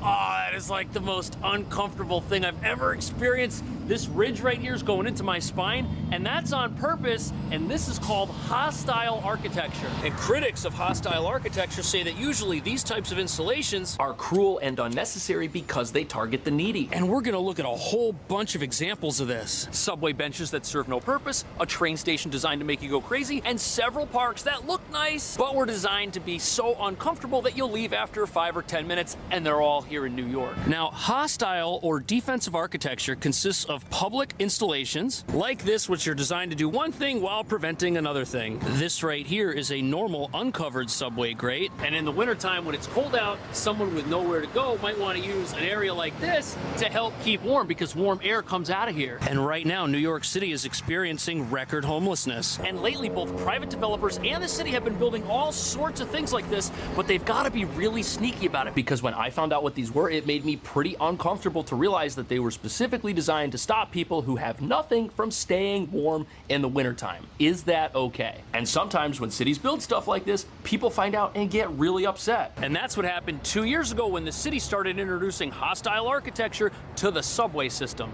Oh, 0.06 0.34
that 0.36 0.54
is 0.54 0.68
like 0.68 0.92
the 0.92 1.00
most 1.00 1.38
uncomfortable 1.42 2.20
thing 2.20 2.44
I've 2.44 2.62
ever 2.62 2.92
experienced. 2.92 3.64
This 3.86 4.08
ridge 4.08 4.40
right 4.40 4.58
here 4.58 4.72
is 4.72 4.82
going 4.82 5.06
into 5.06 5.22
my 5.22 5.38
spine, 5.38 5.86
and 6.10 6.24
that's 6.24 6.54
on 6.54 6.74
purpose, 6.76 7.34
and 7.50 7.70
this 7.70 7.86
is 7.88 7.98
called 7.98 8.30
hostile 8.30 9.20
architecture. 9.22 9.90
And 10.02 10.14
critics 10.14 10.64
of 10.64 10.72
hostile 10.72 11.26
architecture 11.26 11.82
say 11.82 12.02
that 12.02 12.16
usually 12.16 12.60
these 12.60 12.82
types 12.82 13.12
of 13.12 13.18
installations 13.18 13.96
are 14.00 14.14
cruel 14.14 14.58
and 14.60 14.78
unnecessary 14.78 15.48
because 15.48 15.92
they 15.92 16.04
target 16.04 16.44
the 16.44 16.50
needy. 16.50 16.88
And 16.92 17.10
we're 17.10 17.20
gonna 17.20 17.38
look 17.38 17.58
at 17.58 17.66
a 17.66 17.68
whole 17.68 18.14
bunch 18.14 18.54
of 18.54 18.62
examples 18.62 19.20
of 19.20 19.28
this 19.28 19.68
subway 19.70 20.12
benches 20.12 20.50
that 20.52 20.64
serve 20.64 20.88
no 20.88 20.98
purpose, 20.98 21.44
a 21.60 21.66
train 21.66 21.98
station 21.98 22.30
designed 22.30 22.60
to 22.60 22.66
make 22.66 22.80
you 22.80 22.88
go 22.88 23.02
crazy, 23.02 23.42
and 23.44 23.60
several 23.60 24.06
parks 24.06 24.42
that 24.44 24.66
look 24.66 24.80
nice 24.92 25.36
but 25.36 25.54
were 25.54 25.66
designed 25.66 26.14
to 26.14 26.20
be 26.20 26.38
so 26.38 26.74
uncomfortable 26.86 27.42
that 27.42 27.54
you'll 27.54 27.70
leave 27.70 27.92
after 27.92 28.26
five 28.26 28.56
or 28.56 28.62
ten 28.62 28.86
minutes, 28.86 29.18
and 29.30 29.44
they're 29.44 29.60
all 29.60 29.82
here 29.82 30.06
in 30.06 30.16
New 30.16 30.26
York. 30.26 30.54
Now, 30.66 30.86
hostile 30.86 31.80
or 31.82 32.00
defensive 32.00 32.54
architecture 32.54 33.14
consists 33.14 33.66
of 33.66 33.73
public 33.90 34.34
installations 34.38 35.24
like 35.32 35.62
this, 35.64 35.88
which 35.88 36.06
are 36.06 36.14
designed 36.14 36.50
to 36.50 36.56
do 36.56 36.68
one 36.68 36.92
thing 36.92 37.20
while 37.20 37.42
preventing 37.42 37.96
another 37.96 38.24
thing. 38.24 38.58
This 38.72 39.02
right 39.02 39.26
here 39.26 39.50
is 39.50 39.72
a 39.72 39.80
normal 39.80 40.30
uncovered 40.34 40.90
subway 40.90 41.34
grate, 41.34 41.72
and 41.82 41.94
in 41.94 42.04
the 42.04 42.12
wintertime 42.12 42.64
when 42.64 42.74
it's 42.74 42.86
cold 42.88 43.16
out, 43.16 43.38
someone 43.52 43.94
with 43.94 44.06
nowhere 44.06 44.40
to 44.40 44.46
go 44.48 44.78
might 44.82 44.98
want 44.98 45.18
to 45.18 45.24
use 45.24 45.52
an 45.54 45.60
area 45.60 45.92
like 45.92 46.18
this 46.20 46.56
to 46.78 46.86
help 46.86 47.14
keep 47.22 47.42
warm 47.42 47.66
because 47.66 47.96
warm 47.96 48.20
air 48.22 48.42
comes 48.42 48.70
out 48.70 48.88
of 48.88 48.94
here. 48.94 49.18
And 49.22 49.44
right 49.44 49.66
now, 49.66 49.86
New 49.86 49.98
York 49.98 50.24
City 50.24 50.52
is 50.52 50.64
experiencing 50.64 51.50
record 51.50 51.84
homelessness. 51.84 52.58
And 52.60 52.82
lately, 52.82 53.08
both 53.08 53.36
private 53.38 53.70
developers 53.70 54.18
and 54.24 54.42
the 54.42 54.48
city 54.48 54.70
have 54.70 54.84
been 54.84 54.98
building 54.98 55.24
all 55.26 55.52
sorts 55.52 56.00
of 56.00 56.08
things 56.10 56.32
like 56.32 56.48
this, 56.50 56.70
but 56.94 57.06
they've 57.06 57.24
got 57.24 57.44
to 57.44 57.50
be 57.50 57.64
really 57.64 58.02
sneaky 58.02 58.46
about 58.46 58.66
it 58.66 58.74
because 58.74 59.02
when 59.02 59.14
I 59.14 59.30
found 59.30 59.52
out 59.52 59.62
what 59.62 59.74
these 59.74 59.92
were, 59.92 60.10
it 60.10 60.26
made 60.26 60.44
me 60.44 60.56
pretty 60.56 60.96
uncomfortable 61.00 61.64
to 61.64 61.76
realize 61.76 62.14
that 62.16 62.28
they 62.28 62.38
were 62.38 62.50
specifically 62.50 63.12
designed 63.12 63.52
to 63.52 63.58
stop 63.64 63.90
people 63.90 64.20
who 64.20 64.36
have 64.36 64.60
nothing 64.60 65.08
from 65.08 65.30
staying 65.30 65.90
warm 65.90 66.26
in 66.50 66.60
the 66.60 66.68
wintertime. 66.68 67.26
Is 67.38 67.62
that 67.62 67.94
okay? 67.94 68.42
And 68.52 68.68
sometimes 68.68 69.22
when 69.22 69.30
cities 69.30 69.56
build 69.56 69.80
stuff 69.80 70.06
like 70.06 70.26
this, 70.26 70.44
people 70.64 70.90
find 70.90 71.14
out 71.14 71.32
and 71.34 71.50
get 71.50 71.70
really 71.70 72.04
upset. 72.04 72.52
And 72.58 72.76
that's 72.76 72.94
what 72.94 73.06
happened 73.06 73.42
two 73.42 73.64
years 73.64 73.90
ago 73.90 74.06
when 74.06 74.26
the 74.26 74.32
city 74.32 74.58
started 74.58 74.98
introducing 74.98 75.50
hostile 75.50 76.06
architecture 76.06 76.72
to 76.96 77.10
the 77.10 77.22
subway 77.22 77.70
system. 77.70 78.12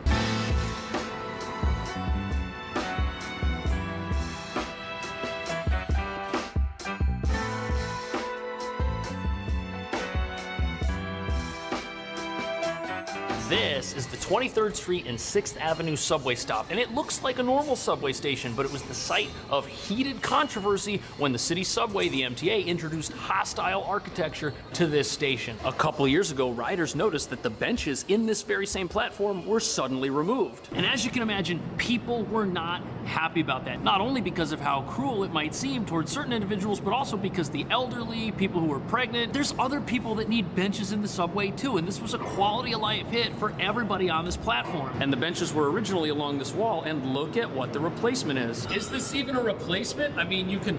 This 13.50 13.96
is 13.96 14.06
the 14.06 14.16
23rd 14.16 14.76
Street 14.76 15.06
and 15.08 15.18
6th 15.18 15.56
Avenue 15.56 15.96
subway 15.96 16.36
stop, 16.36 16.70
and 16.70 16.78
it 16.78 16.94
looks 16.94 17.24
like 17.24 17.40
a 17.40 17.42
normal 17.42 17.74
subway 17.74 18.12
station, 18.12 18.52
but 18.54 18.64
it 18.64 18.70
was 18.70 18.82
the 18.82 18.94
site 18.94 19.28
of 19.50 19.66
heated 19.66 20.22
controversy 20.22 21.02
when 21.18 21.32
the 21.32 21.38
city 21.38 21.64
subway, 21.64 22.08
the 22.08 22.22
MTA, 22.22 22.64
introduced 22.64 23.12
hostile 23.12 23.82
architecture 23.82 24.54
to 24.74 24.86
this 24.86 25.10
station. 25.10 25.56
A 25.64 25.72
couple 25.72 26.06
years 26.06 26.30
ago, 26.30 26.52
riders 26.52 26.94
noticed 26.94 27.28
that 27.30 27.42
the 27.42 27.50
benches 27.50 28.04
in 28.06 28.24
this 28.24 28.42
very 28.42 28.68
same 28.68 28.86
platform 28.86 29.44
were 29.44 29.58
suddenly 29.58 30.10
removed. 30.10 30.68
And 30.70 30.86
as 30.86 31.04
you 31.04 31.10
can 31.10 31.22
imagine, 31.22 31.60
people 31.76 32.22
were 32.26 32.46
not 32.46 32.82
happy 33.04 33.40
about 33.40 33.64
that. 33.64 33.82
Not 33.82 34.00
only 34.00 34.20
because 34.20 34.52
of 34.52 34.60
how 34.60 34.82
cruel 34.82 35.24
it 35.24 35.32
might 35.32 35.56
seem 35.56 35.84
towards 35.84 36.12
certain 36.12 36.32
individuals, 36.32 36.78
but 36.78 36.92
also 36.92 37.16
because 37.16 37.50
the 37.50 37.66
elderly, 37.68 38.30
people 38.30 38.60
who 38.60 38.72
are 38.72 38.78
pregnant, 38.78 39.32
there's 39.32 39.54
other 39.58 39.80
people 39.80 40.14
that 40.16 40.28
need 40.28 40.54
benches 40.54 40.92
in 40.92 41.02
the 41.02 41.08
subway 41.08 41.50
too. 41.50 41.78
And 41.78 41.88
this 41.88 42.00
was 42.00 42.14
a 42.14 42.18
quality 42.18 42.74
of 42.74 42.80
life 42.80 43.08
hit 43.08 43.39
for 43.40 43.52
everybody 43.58 44.10
on 44.10 44.24
this 44.26 44.36
platform. 44.36 44.92
And 45.00 45.10
the 45.10 45.16
benches 45.16 45.52
were 45.52 45.72
originally 45.72 46.10
along 46.10 46.38
this 46.38 46.52
wall, 46.52 46.82
and 46.82 47.14
look 47.14 47.38
at 47.38 47.50
what 47.50 47.72
the 47.72 47.80
replacement 47.80 48.38
is. 48.38 48.66
Is 48.70 48.90
this 48.90 49.14
even 49.14 49.34
a 49.34 49.42
replacement? 49.42 50.18
I 50.18 50.24
mean, 50.24 50.50
you 50.50 50.58
can 50.58 50.78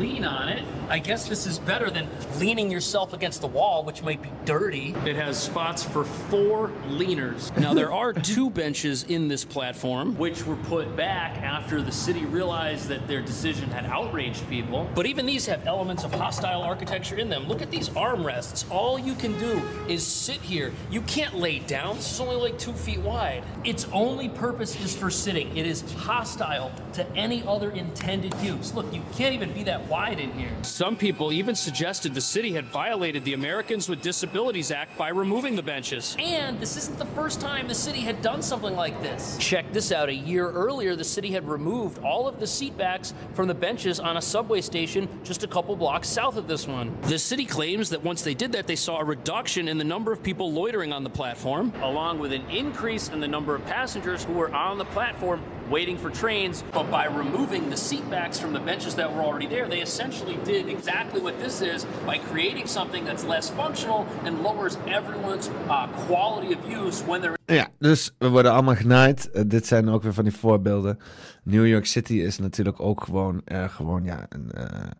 lean 0.00 0.24
on 0.24 0.48
it. 0.48 0.64
I 0.88 0.98
guess 0.98 1.28
this 1.28 1.46
is 1.46 1.58
better 1.60 1.90
than 1.90 2.08
leaning 2.38 2.70
yourself 2.70 3.12
against 3.12 3.40
the 3.40 3.46
wall, 3.46 3.84
which 3.84 4.02
might 4.02 4.20
be 4.20 4.30
dirty. 4.44 4.94
It 5.06 5.14
has 5.14 5.40
spots 5.40 5.84
for 5.84 6.04
four 6.04 6.70
leaners. 6.88 7.56
Now, 7.56 7.72
there 7.72 7.92
are 7.92 8.12
two 8.12 8.50
benches 8.50 9.04
in 9.04 9.28
this 9.28 9.44
platform, 9.44 10.16
which 10.18 10.44
were 10.44 10.56
put 10.56 10.96
back 10.96 11.38
after 11.38 11.80
the 11.80 11.92
city 11.92 12.26
realized 12.26 12.88
that 12.88 13.06
their 13.06 13.22
decision 13.22 13.70
had 13.70 13.86
outraged 13.86 14.48
people. 14.50 14.90
But 14.94 15.06
even 15.06 15.24
these 15.24 15.46
have 15.46 15.66
elements 15.66 16.02
of 16.02 16.12
hostile 16.12 16.62
architecture 16.62 17.16
in 17.16 17.28
them. 17.28 17.46
Look 17.46 17.62
at 17.62 17.70
these 17.70 17.88
armrests. 17.90 18.68
All 18.70 18.98
you 18.98 19.14
can 19.14 19.38
do 19.38 19.62
is 19.88 20.04
sit 20.04 20.40
here. 20.40 20.72
You 20.90 21.02
can't 21.02 21.36
lay 21.36 21.60
down. 21.60 21.91
This 21.94 22.12
is 22.12 22.20
only 22.20 22.36
like 22.36 22.58
two 22.58 22.72
feet 22.72 23.00
wide. 23.00 23.42
Its 23.64 23.86
only 23.92 24.28
purpose 24.28 24.78
is 24.80 24.94
for 24.96 25.10
sitting. 25.10 25.56
It 25.56 25.66
is 25.66 25.82
hostile 25.92 26.72
to 26.94 27.06
any 27.16 27.42
other 27.46 27.70
intended 27.70 28.34
use. 28.42 28.74
Look, 28.74 28.92
you 28.92 29.02
can't 29.14 29.34
even 29.34 29.52
be 29.52 29.62
that 29.64 29.86
wide 29.86 30.20
in 30.20 30.32
here. 30.32 30.50
Some 30.62 30.96
people 30.96 31.32
even 31.32 31.54
suggested 31.54 32.14
the 32.14 32.20
city 32.20 32.52
had 32.52 32.66
violated 32.66 33.24
the 33.24 33.34
Americans 33.34 33.88
with 33.88 34.02
Disabilities 34.02 34.70
Act 34.70 34.96
by 34.96 35.08
removing 35.08 35.56
the 35.56 35.62
benches. 35.62 36.16
And 36.18 36.58
this 36.60 36.76
isn't 36.76 36.98
the 36.98 37.06
first 37.06 37.40
time 37.40 37.68
the 37.68 37.74
city 37.74 38.00
had 38.00 38.22
done 38.22 38.42
something 38.42 38.74
like 38.74 39.00
this. 39.02 39.36
Check 39.38 39.72
this 39.72 39.92
out. 39.92 40.08
A 40.08 40.14
year 40.14 40.50
earlier, 40.50 40.96
the 40.96 41.04
city 41.04 41.30
had 41.30 41.48
removed 41.48 41.98
all 42.02 42.28
of 42.28 42.40
the 42.40 42.46
seat 42.46 42.76
backs 42.76 43.14
from 43.34 43.48
the 43.48 43.54
benches 43.54 44.00
on 44.00 44.16
a 44.16 44.22
subway 44.22 44.60
station 44.60 45.08
just 45.24 45.44
a 45.44 45.48
couple 45.48 45.74
blocks 45.76 46.08
south 46.08 46.36
of 46.36 46.46
this 46.46 46.66
one. 46.66 46.96
The 47.02 47.18
city 47.18 47.44
claims 47.44 47.90
that 47.90 48.02
once 48.02 48.22
they 48.22 48.34
did 48.34 48.52
that, 48.52 48.66
they 48.66 48.76
saw 48.76 48.98
a 48.98 49.04
reduction 49.04 49.68
in 49.68 49.78
the 49.78 49.84
number 49.84 50.12
of 50.12 50.22
people 50.22 50.52
loitering 50.52 50.92
on 50.92 51.04
the 51.04 51.10
platform, 51.10 51.72
along 51.82 52.18
with 52.18 52.32
an 52.32 52.48
increase 52.50 53.08
in 53.08 53.20
the 53.20 53.28
number 53.28 53.54
of 53.54 53.64
passengers 53.66 54.24
who 54.24 54.32
were 54.32 54.52
on 54.54 54.78
the 54.78 54.84
platform 54.84 55.40
waiting 55.70 55.98
for 55.98 56.10
trains. 56.10 56.64
But 56.72 56.90
by 56.90 57.06
removing 57.06 57.70
the 57.70 57.76
seat 57.76 58.08
backs 58.10 58.38
from 58.38 58.52
the 58.52 58.60
benches 58.60 58.94
that 58.94 59.12
were 59.12 59.22
already 59.22 59.46
there, 59.46 59.68
they 59.68 59.80
essentially 59.80 60.38
did 60.44 60.68
exactly 60.68 61.20
what 61.20 61.38
this 61.38 61.60
is 61.62 61.84
by 62.06 62.18
creating 62.18 62.66
something 62.66 63.04
that's 63.04 63.24
less 63.24 63.50
functional 63.50 64.06
and 64.24 64.42
lowers 64.42 64.76
everyone's 64.86 65.50
uh, 65.68 65.86
quality 66.06 66.52
of 66.52 66.70
use 66.70 67.02
when 67.02 67.20
they're 67.20 67.36
Ja, 67.46 67.68
dus 67.78 68.10
we 68.18 68.28
worden 68.28 68.52
allemaal 68.52 68.74
genaaid. 68.76 69.30
Eh, 69.30 69.42
dit 69.46 69.66
zijn 69.66 69.88
ook 69.88 70.02
weer 70.02 70.14
van 70.14 70.24
die 70.24 70.36
voorbeelden. 70.36 70.98
New 71.42 71.66
York 71.66 71.86
City 71.86 72.14
is 72.14 72.38
natuurlijk 72.38 72.80
ook 72.80 73.04
gewoon, 73.04 73.42
eh, 73.44 73.68
gewoon 73.68 74.04
ja, 74.04 74.26
een, 74.28 74.50
eh, 74.50 74.90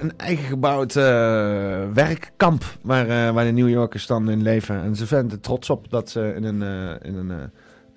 een 0.00 0.16
eigen 0.16 0.44
gebouwd 0.44 0.96
eh, 0.96 1.04
werkkamp 1.92 2.64
waar, 2.82 3.08
eh, 3.08 3.34
waar 3.34 3.44
de 3.44 3.50
New 3.50 3.68
Yorkers 3.68 4.06
dan 4.06 4.30
in 4.30 4.42
leven. 4.42 4.82
En 4.82 4.96
ze 4.96 5.06
vinden 5.06 5.30
er 5.30 5.40
trots 5.40 5.70
op 5.70 5.90
dat 5.90 6.10
ze 6.10 6.32
in 6.36 6.44
een, 6.44 6.62
eh, 6.62 7.08
in 7.08 7.14
een 7.14 7.50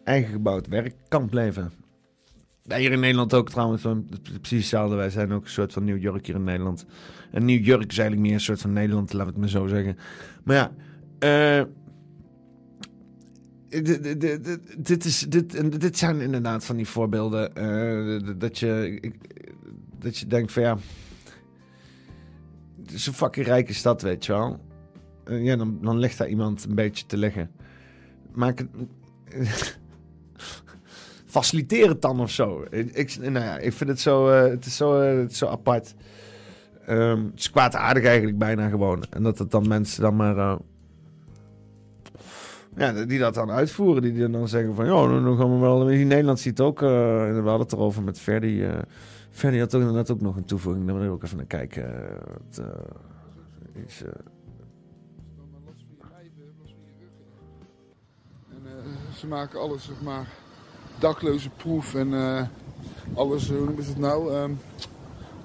eigen 0.04 0.32
gebouwd 0.32 0.68
werkkamp 0.68 1.34
leven. 1.34 1.72
Hier 2.76 2.92
in 2.92 3.00
Nederland 3.00 3.34
ook 3.34 3.50
trouwens, 3.50 3.82
precies 4.24 4.60
hetzelfde. 4.60 4.96
Wij 4.96 5.10
zijn 5.10 5.32
ook 5.32 5.44
een 5.44 5.50
soort 5.50 5.74
van 5.74 5.84
New 5.84 6.02
York 6.02 6.26
hier 6.26 6.36
in 6.36 6.44
Nederland. 6.44 6.86
En 7.32 7.46
New 7.46 7.66
York 7.66 7.92
is 7.92 7.98
eigenlijk 7.98 8.28
meer 8.28 8.34
een 8.34 8.44
soort 8.44 8.62
van 8.62 8.74
Nederland, 8.74 9.14
laat 9.14 9.28
ik 9.28 9.34
het 9.34 9.38
maar 9.42 9.50
zo 9.50 9.68
zeggen. 9.68 9.98
Maar 10.44 10.56
ja, 10.56 10.72
dit, 14.78 15.06
is, 15.06 15.20
dit, 15.20 15.82
dit 15.82 15.98
zijn 15.98 16.22
inderdaad 16.22 16.66
van 16.66 16.76
die 16.76 16.88
voorbeelden 16.88 17.54
dat, 18.40 18.60
je, 18.60 19.00
dat 20.00 20.18
je 20.18 20.28
denkt 20.28 20.52
van 20.52 20.64
ja, 20.64 20.78
is 22.92 23.08
een 23.08 23.14
fucking 23.14 23.46
rijke 23.46 23.74
stad, 23.74 24.02
weet 24.02 24.26
je 24.26 24.32
wel. 24.32 24.60
Eh, 25.24 25.44
ja, 25.44 25.56
dan, 25.56 25.78
dan 25.82 25.98
ligt 25.98 26.18
daar 26.18 26.28
iemand 26.28 26.66
een 26.66 26.76
beetje 26.76 27.06
te 27.06 27.18
liggen. 27.18 27.52
Maak 28.34 28.60
het... 28.60 28.70
Faciliteer 31.26 31.88
het 31.88 32.02
dan 32.02 32.20
of 32.20 32.32
zo. 32.32 32.66
Ik, 32.70 33.18
nou 33.20 33.46
ja, 33.46 33.58
ik 33.58 33.74
vind 33.74 33.90
het 33.90 34.00
zo, 34.00 34.30
eh, 34.30 34.50
het 34.50 34.66
is 34.66 34.76
zo, 34.76 35.02
eh, 35.02 35.18
het 35.18 35.32
is 35.32 35.38
zo 35.38 35.48
apart. 35.48 35.96
Ehm, 36.86 37.24
het 37.26 37.40
is 37.40 37.52
kwaadaardig 37.52 38.04
eigenlijk 38.04 38.38
bijna 38.38 38.70
gewoon. 38.70 39.04
En 39.10 39.24
dat 39.24 39.38
het 39.38 39.52
dan 39.52 39.68
mensen 39.68 40.02
dan 40.02 40.16
maar... 40.16 40.58
ja, 42.76 43.06
die 43.06 43.20
dat 43.20 43.34
dan 43.34 43.52
uitvoeren. 43.52 44.02
Die 44.02 44.30
dan 44.30 44.48
zeggen 44.48 44.76
van, 44.76 44.86
ja, 44.86 44.92
dan 45.08 45.24
dan 45.24 45.38
gaan 45.38 45.54
we 45.54 45.60
wel... 45.60 45.90
In 45.90 46.08
Nederland 46.08 46.40
ziet 46.40 46.58
het 46.58 46.68
ook... 46.68 46.80
we 46.80 47.42
hadden 47.44 47.60
het 47.60 47.74
erover 47.74 48.04
met 48.04 48.20
Ferdi. 48.20 48.64
eh 48.64 48.80
Ferdi 49.38 49.60
had 49.60 49.76
ook 49.76 49.82
inderdaad 49.82 50.12
ook 50.12 50.22
nog 50.22 50.36
een 50.36 50.46
toevoeging. 50.46 50.86
Daar 50.86 50.96
wil 50.96 51.06
ik 51.06 51.12
ook 51.12 51.24
even 51.24 51.38
naar 51.38 51.46
kijken. 51.46 52.10
eh, 52.10 52.16
wat, 52.28 52.66
eh, 52.66 53.84
is, 53.86 54.04
eh, 54.04 54.10
En, 58.50 58.62
eh, 58.66 59.16
ze 59.18 59.28
maken 59.28 59.60
alles, 59.60 59.84
zeg 59.86 60.02
maar, 60.02 60.28
dakloze 61.00 61.50
proef 61.50 61.96
en 61.96 62.14
alles, 63.14 63.50
hoe 63.50 63.66
noemen 63.66 63.84
ze 63.84 63.90
het 63.90 64.00
nou? 64.00 64.34
Ehm, 64.34 64.52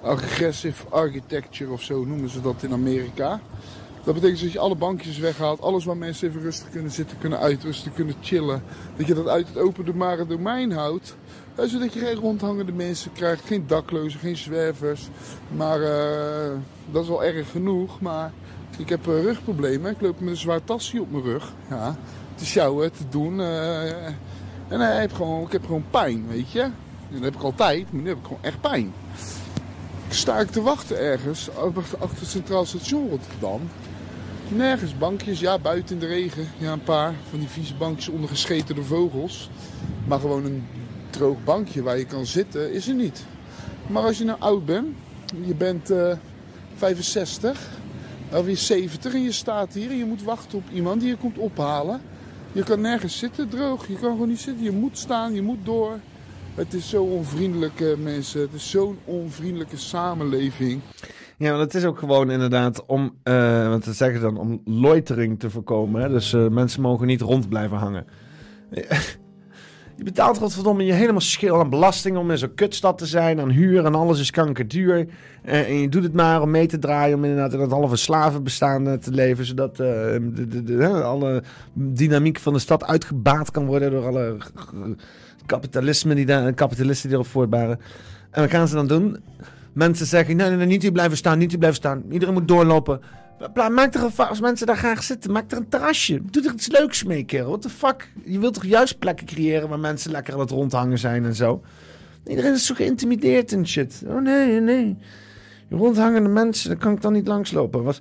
aggressive 0.02 0.88
architecture 0.88 1.70
of 1.72 1.82
zo 1.82 2.04
noemen 2.04 2.28
ze 2.28 2.40
dat 2.40 2.62
in 2.62 2.72
Amerika. 2.72 3.40
Dat 4.04 4.14
betekent 4.14 4.40
dat 4.40 4.52
je 4.52 4.58
alle 4.58 4.76
bankjes 4.76 5.18
weghaalt, 5.18 5.60
alles 5.60 5.84
waar 5.84 5.96
mensen 5.96 6.28
even 6.28 6.40
rustig 6.40 6.70
kunnen 6.70 6.90
zitten, 6.90 7.18
kunnen 7.18 7.38
uitrusten, 7.38 7.92
kunnen 7.92 8.14
chillen. 8.20 8.62
Dat 8.96 9.06
je 9.06 9.14
dat 9.14 9.28
uit 9.28 9.48
het 9.48 9.58
openbare 9.58 10.26
domein 10.26 10.72
houdt, 10.72 11.16
zodat 11.56 11.92
je 11.92 12.00
geen 12.00 12.14
rondhangende 12.14 12.72
mensen 12.72 13.12
krijgt, 13.12 13.44
geen 13.44 13.66
daklozen, 13.66 14.20
geen 14.20 14.36
zwervers. 14.36 15.08
Maar 15.56 15.82
eh, 15.82 16.50
dat 16.90 17.02
is 17.02 17.08
wel 17.08 17.24
erg 17.24 17.50
genoeg, 17.50 18.00
maar 18.00 18.32
ik 18.78 18.88
heb 18.88 19.08
eh, 19.08 19.22
rugproblemen. 19.22 19.90
Ik 19.90 20.00
loop 20.00 20.20
met 20.20 20.30
een 20.30 20.36
zwaar 20.36 20.64
tasje 20.64 21.00
op 21.00 21.10
mijn 21.10 21.24
rug. 21.24 21.52
Ja, 21.68 21.96
te 22.34 22.46
sjouwen, 22.46 22.92
te 22.92 23.04
doen. 23.10 23.40
eh, 23.40 24.06
en 24.68 24.80
hij 24.80 24.98
heeft 24.98 25.14
gewoon, 25.14 25.42
ik 25.42 25.52
heb 25.52 25.64
gewoon 25.64 25.84
pijn, 25.90 26.26
weet 26.28 26.50
je. 26.50 26.68
Dat 27.10 27.22
heb 27.22 27.34
ik 27.34 27.42
altijd, 27.42 27.92
maar 27.92 28.02
nu 28.02 28.08
heb 28.08 28.18
ik 28.18 28.24
gewoon 28.24 28.42
echt 28.42 28.60
pijn. 28.60 28.92
Ik 30.08 30.12
sta 30.18 30.38
ik 30.38 30.50
te 30.50 30.62
wachten 30.62 30.98
ergens, 30.98 31.50
achter 31.98 32.20
het 32.20 32.28
Centraal 32.28 32.64
Station 32.64 33.08
Rotterdam. 33.08 33.60
Nergens 34.48 34.98
bankjes, 34.98 35.40
ja, 35.40 35.58
buiten 35.58 35.94
in 35.94 36.00
de 36.00 36.06
regen. 36.06 36.48
Ja, 36.58 36.72
een 36.72 36.82
paar 36.82 37.14
van 37.30 37.38
die 37.38 37.48
vieze 37.48 37.74
bankjes 37.74 38.08
onder 38.08 38.28
gescheterde 38.28 38.82
vogels. 38.82 39.50
Maar 40.06 40.20
gewoon 40.20 40.44
een 40.44 40.64
droog 41.12 41.44
bankje 41.44 41.82
waar 41.82 41.98
je 41.98 42.06
kan 42.06 42.26
zitten, 42.26 42.72
is 42.72 42.88
er 42.88 42.94
niet. 42.94 43.24
Maar 43.86 44.02
als 44.02 44.18
je 44.18 44.24
nou 44.24 44.40
oud 44.40 44.64
bent, 44.64 44.86
je 45.44 45.54
bent 45.54 45.90
eh 45.90 46.12
65 46.76 47.70
of 48.32 48.46
je 48.46 48.54
70 48.54 49.14
en 49.14 49.22
je 49.22 49.32
staat 49.32 49.74
hier 49.74 49.90
en 49.90 49.96
je 49.96 50.04
moet 50.04 50.22
wachten 50.22 50.58
op 50.58 50.64
iemand 50.72 51.00
die 51.00 51.08
je 51.08 51.16
komt 51.16 51.38
ophalen. 51.38 52.00
Je 52.52 52.62
kan 52.62 52.80
nergens 52.80 53.18
zitten 53.18 53.48
droog, 53.48 53.86
je 53.86 53.94
kan 53.94 54.10
gewoon 54.10 54.28
niet 54.28 54.40
zitten. 54.40 54.64
Je 54.64 54.70
moet 54.70 54.98
staan, 54.98 55.34
je 55.34 55.42
moet 55.42 55.64
door. 55.64 55.98
Het 56.54 56.74
is 56.74 56.88
zo 56.88 57.02
onvriendelijk, 57.02 57.80
eh, 57.80 57.96
mensen. 58.02 58.40
Het 58.40 58.52
is 58.52 58.70
zo'n 58.70 58.98
onvriendelijke 59.04 59.76
samenleving. 59.76 60.80
Ja, 61.36 61.50
want 61.50 61.62
het 61.62 61.74
is 61.74 61.84
ook 61.84 61.98
gewoon 61.98 62.30
inderdaad 62.30 62.86
om, 62.86 63.16
eh 63.22 63.68
wat 63.68 63.84
ze 63.84 63.92
zeggen 63.92 64.20
dan, 64.20 64.36
om 64.36 64.60
loitering 64.64 65.38
te 65.38 65.50
voorkomen. 65.50 66.02
Hè? 66.02 66.08
Dus 66.08 66.32
eh, 66.32 66.48
mensen 66.48 66.82
mogen 66.82 67.06
niet 67.06 67.20
rond 67.20 67.48
blijven 67.48 67.76
hangen. 67.76 68.06
Je 70.02 70.08
betaalt 70.08 70.38
godverdomme 70.38 70.84
je 70.84 70.92
helemaal 70.92 71.20
schil 71.20 71.60
aan 71.60 71.70
belasting 71.70 72.16
om 72.16 72.30
in 72.30 72.38
zo'n 72.38 72.54
kutstad 72.54 72.98
te 72.98 73.06
zijn, 73.06 73.40
aan 73.40 73.50
huur 73.50 73.84
en 73.84 73.94
alles 73.94 74.20
is 74.20 74.30
kankerduur. 74.30 75.06
Eh, 75.42 75.68
en 75.68 75.80
je 75.80 75.88
doet 75.88 76.02
het 76.02 76.12
maar 76.12 76.42
om 76.42 76.50
mee 76.50 76.66
te 76.66 76.78
draaien, 76.78 77.16
om 77.16 77.24
inderdaad 77.24 77.52
in 77.52 77.58
dat 77.58 77.70
halve 77.70 77.96
slavenbestaan 77.96 78.88
eh, 78.88 78.94
te 78.94 79.10
leven, 79.10 79.44
zodat 79.44 79.70
eh, 79.70 79.76
de, 79.76 80.48
de, 80.48 80.62
de, 80.62 81.02
alle 81.02 81.42
dynamiek 81.72 82.38
van 82.38 82.52
de 82.52 82.58
stad 82.58 82.84
uitgebaat 82.84 83.50
kan 83.50 83.66
worden 83.66 83.90
door 83.90 84.06
alle 84.06 84.36
kapitalisme 85.46 86.14
die 86.14 86.26
daar, 86.26 86.52
kapitalisten 86.52 87.08
die 87.08 87.18
erop 87.18 87.30
voortbaren. 87.30 87.78
En 88.30 88.40
wat 88.40 88.50
gaan 88.50 88.68
ze 88.68 88.74
dan 88.74 88.86
doen? 88.86 89.16
Mensen 89.72 90.06
zeggen, 90.06 90.36
nee, 90.36 90.48
nee, 90.48 90.56
nee, 90.56 90.66
niet 90.66 90.82
hier 90.82 90.92
blijven 90.92 91.16
staan, 91.16 91.38
niet 91.38 91.50
hier 91.50 91.58
blijven 91.58 91.80
staan. 91.80 92.02
Iedereen 92.10 92.34
moet 92.34 92.48
doorlopen. 92.48 93.00
Maak 93.70 93.94
er 93.94 94.02
een, 94.02 94.16
als 94.16 94.40
mensen 94.40 94.66
daar 94.66 94.76
graag 94.76 95.02
zitten, 95.02 95.32
maak 95.32 95.50
er 95.50 95.56
een 95.56 95.68
terrasje. 95.68 96.20
Doe 96.30 96.46
er 96.46 96.52
iets 96.52 96.70
leuks 96.70 97.04
mee, 97.04 97.24
kerel. 97.24 97.48
What 97.48 97.62
the 97.62 97.68
fuck? 97.68 98.12
Je 98.24 98.38
wilt 98.38 98.54
toch 98.54 98.64
juist 98.64 98.98
plekken 98.98 99.26
creëren 99.26 99.68
waar 99.68 99.78
mensen 99.78 100.10
lekker 100.10 100.34
aan 100.34 100.40
het 100.40 100.50
rondhangen 100.50 100.98
zijn 100.98 101.24
en 101.24 101.34
zo? 101.34 101.62
Iedereen 102.26 102.52
is 102.52 102.66
zo 102.66 102.74
geïntimideerd 102.74 103.52
en 103.52 103.66
shit. 103.66 104.02
Oh 104.06 104.20
nee, 104.20 104.60
nee. 104.60 104.96
Rondhangende 105.70 106.28
mensen, 106.28 106.68
daar 106.68 106.78
kan 106.78 106.92
ik 106.92 107.00
dan 107.00 107.12
niet 107.12 107.26
langslopen. 107.26 107.82
Was, 107.82 108.00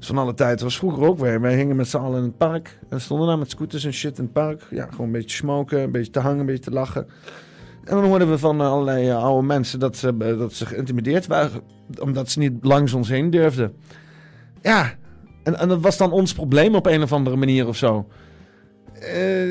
is 0.00 0.06
van 0.06 0.18
alle 0.18 0.34
tijd. 0.34 0.60
Was 0.60 0.78
vroeger 0.78 1.02
ook 1.02 1.18
weer. 1.18 1.40
Wij 1.40 1.56
hingen 1.56 1.76
met 1.76 1.88
z'n 1.88 1.96
allen 1.96 2.18
in 2.18 2.24
het 2.24 2.36
park. 2.36 2.78
En 2.88 3.00
stonden 3.00 3.26
daar 3.26 3.38
met 3.38 3.50
scooters 3.50 3.84
en 3.84 3.92
shit 3.92 4.18
in 4.18 4.24
het 4.24 4.32
park. 4.32 4.66
Ja, 4.70 4.86
gewoon 4.90 5.06
een 5.06 5.12
beetje 5.12 5.36
smoken, 5.36 5.80
een 5.80 5.92
beetje 5.92 6.12
te 6.12 6.20
hangen, 6.20 6.40
een 6.40 6.46
beetje 6.46 6.62
te 6.62 6.70
lachen. 6.70 7.06
En 7.84 7.94
dan 7.94 8.04
hoorden 8.04 8.30
we 8.30 8.38
van 8.38 8.60
eh, 8.60 8.70
allerlei 8.70 9.08
eh, 9.08 9.22
oude 9.22 9.46
mensen 9.46 9.78
dat 9.78 9.96
ze, 9.96 10.14
eh, 10.18 10.38
dat 10.38 10.52
ze 10.52 10.66
geïntimideerd 10.66 11.26
waren. 11.26 11.60
Omdat 12.00 12.30
ze 12.30 12.38
niet 12.38 12.52
langs 12.60 12.92
ons 12.92 13.08
heen 13.08 13.30
durfden. 13.30 13.74
Ja, 14.62 14.94
en, 15.42 15.58
en 15.58 15.68
dat 15.68 15.80
was 15.80 15.96
dan 15.96 16.12
ons 16.12 16.32
probleem 16.32 16.74
op 16.74 16.86
een 16.86 17.02
of 17.02 17.12
andere 17.12 17.36
manier 17.36 17.66
of 17.66 17.76
zo. 17.76 18.06
Eh, 19.00 19.50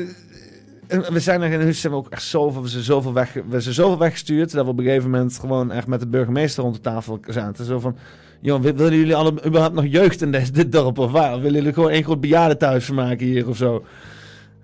en 0.86 1.12
we 1.12 1.20
zijn 1.20 1.42
er 1.42 1.60
in 1.60 1.72
we 1.72 1.90
ook 1.90 2.08
echt 2.08 2.22
zoveel, 2.22 2.62
we 2.62 2.68
zijn 2.68 2.82
zoveel, 2.82 3.12
weg, 3.12 3.32
we 3.48 3.60
zijn 3.60 3.74
zoveel 3.74 3.98
weggestuurd. 3.98 4.52
Dat 4.52 4.64
we 4.64 4.70
op 4.70 4.78
een 4.78 4.84
gegeven 4.84 5.10
moment 5.10 5.38
gewoon 5.38 5.72
echt 5.72 5.86
met 5.86 6.00
de 6.00 6.06
burgemeester 6.06 6.62
rond 6.62 6.74
de 6.74 6.80
tafel 6.80 7.18
zaten. 7.28 7.64
Zo 7.64 7.80
van, 7.80 7.96
joh, 8.40 8.60
wi- 8.62 8.74
willen 8.74 8.98
jullie 8.98 9.14
alle, 9.14 9.46
überhaupt 9.46 9.74
nog 9.74 9.86
jeugd 9.86 10.22
in 10.22 10.30
dit 10.52 10.72
dorp 10.72 10.98
of 10.98 11.10
waar? 11.12 11.40
Willen 11.40 11.52
jullie 11.58 11.72
gewoon 11.72 11.90
één 11.90 12.04
groot 12.04 12.20
bejaardenthuis 12.20 12.84
van 12.84 12.94
maken 12.94 13.26
hier 13.26 13.48
of 13.48 13.56
zo? 13.56 13.84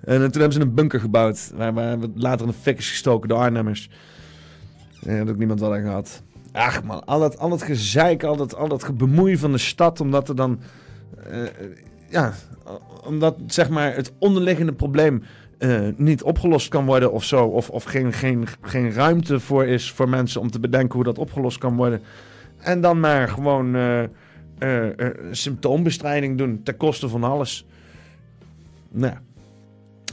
En 0.04 0.16
toen 0.16 0.40
hebben 0.40 0.52
ze 0.52 0.60
een 0.60 0.74
bunker 0.74 1.00
gebouwd. 1.00 1.52
Waar, 1.54 1.72
waar 1.74 1.98
we 2.00 2.10
later 2.14 2.46
in 2.46 2.52
de 2.52 2.58
fik 2.60 2.78
is 2.78 2.90
gestoken 2.90 3.28
door 3.28 3.38
Arnhemmers. 3.38 3.90
En 5.02 5.18
had 5.18 5.28
ook 5.30 5.38
niemand 5.38 5.60
wat 5.60 5.72
aan 5.72 5.82
gehad. 5.82 6.22
Ach 6.52 6.82
man, 6.82 7.04
al 7.04 7.20
dat, 7.20 7.38
al 7.38 7.48
dat 7.48 7.62
gezeik, 7.62 8.24
al 8.24 8.36
dat, 8.36 8.56
al 8.56 8.68
dat 8.68 8.96
bemoei 8.96 9.36
van 9.36 9.52
de 9.52 9.58
stad. 9.58 10.00
Omdat 10.00 10.28
er 10.28 10.36
dan... 10.36 10.60
eh, 11.30 11.42
ja, 12.08 12.32
omdat 13.04 13.36
zeg 13.46 13.68
maar 13.70 13.94
het 13.94 14.12
onderliggende 14.18 14.72
probleem 14.72 15.22
eh, 15.58 15.80
niet 15.96 16.22
opgelost 16.22 16.68
kan 16.68 16.86
worden 16.86 17.12
of 17.12 17.24
zo. 17.24 17.44
Of, 17.44 17.70
of 17.70 17.84
geen, 17.84 18.12
geen, 18.12 18.46
geen 18.60 18.92
ruimte 18.92 19.40
voor 19.40 19.66
is 19.66 19.90
voor 19.90 20.08
mensen 20.08 20.40
om 20.40 20.50
te 20.50 20.60
bedenken 20.60 20.94
hoe 20.94 21.04
dat 21.04 21.18
opgelost 21.18 21.58
kan 21.58 21.76
worden. 21.76 22.02
En 22.58 22.80
dan 22.80 23.00
maar 23.00 23.28
gewoon 23.28 23.76
eh, 24.58 24.98
symptoombestrijding 25.30 26.38
doen 26.38 26.62
ten 26.62 26.76
koste 26.76 27.08
van 27.08 27.24
alles. 27.24 27.66
Nou, 28.90 29.16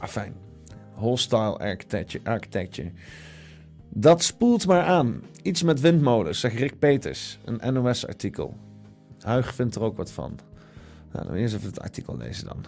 fijn. 0.07 0.33
Hostile 0.93 1.57
architecture, 1.57 2.29
architecture. 2.29 2.91
Dat 3.99 4.23
spoelt 4.23 4.67
maar 4.67 4.83
aan. 4.83 5.21
Iets 5.41 5.63
met 5.63 5.79
windmolens, 5.79 6.39
zegt 6.39 6.55
Rick 6.55 6.79
Peters. 6.79 7.37
Een 7.45 7.73
NOS-artikel. 7.73 8.57
Huig 9.19 9.55
vindt 9.55 9.75
er 9.75 9.81
ook 9.81 9.97
wat 9.97 10.11
van. 10.11 10.39
Nou, 11.11 11.25
dan 11.25 11.35
eerst 11.35 11.53
even 11.53 11.67
het 11.67 11.79
artikel 11.79 12.17
lezen 12.17 12.47
dan. 12.47 12.65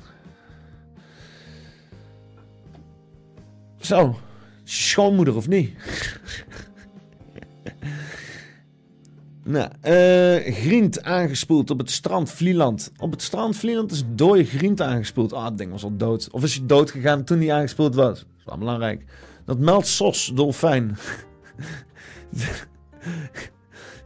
Zo, 3.77 4.19
schoonmoeder 4.63 5.36
of 5.36 5.47
niet? 5.47 5.73
nou, 9.43 9.69
eh 9.82 10.53
griend 10.53 11.03
aangespoeld 11.03 11.69
op 11.69 11.77
het 11.77 11.91
strand 11.91 12.32
Vlieland. 12.32 12.91
Op 12.97 13.11
het 13.11 13.21
strand 13.21 13.55
Vlieland 13.55 13.91
is 13.91 14.03
dode 14.07 14.45
griend 14.45 14.82
aangespoeld. 14.82 15.34
Ah, 15.34 15.57
ding 15.57 15.71
was 15.71 15.84
al 15.84 15.97
dood. 15.97 16.29
Of 16.32 16.43
is 16.43 16.55
hij 16.55 16.65
dood 16.65 16.91
gegaan 16.91 17.23
toen 17.23 17.39
hij 17.39 17.53
aangespoeld 17.53 17.95
was? 17.95 18.19
Dat 18.19 18.27
is 18.38 18.45
wel 18.45 18.57
belangrijk. 18.57 19.05
Dat 19.45 19.59
meldt 19.59 19.87
SOS, 19.87 20.31
dolfijn. 20.35 20.97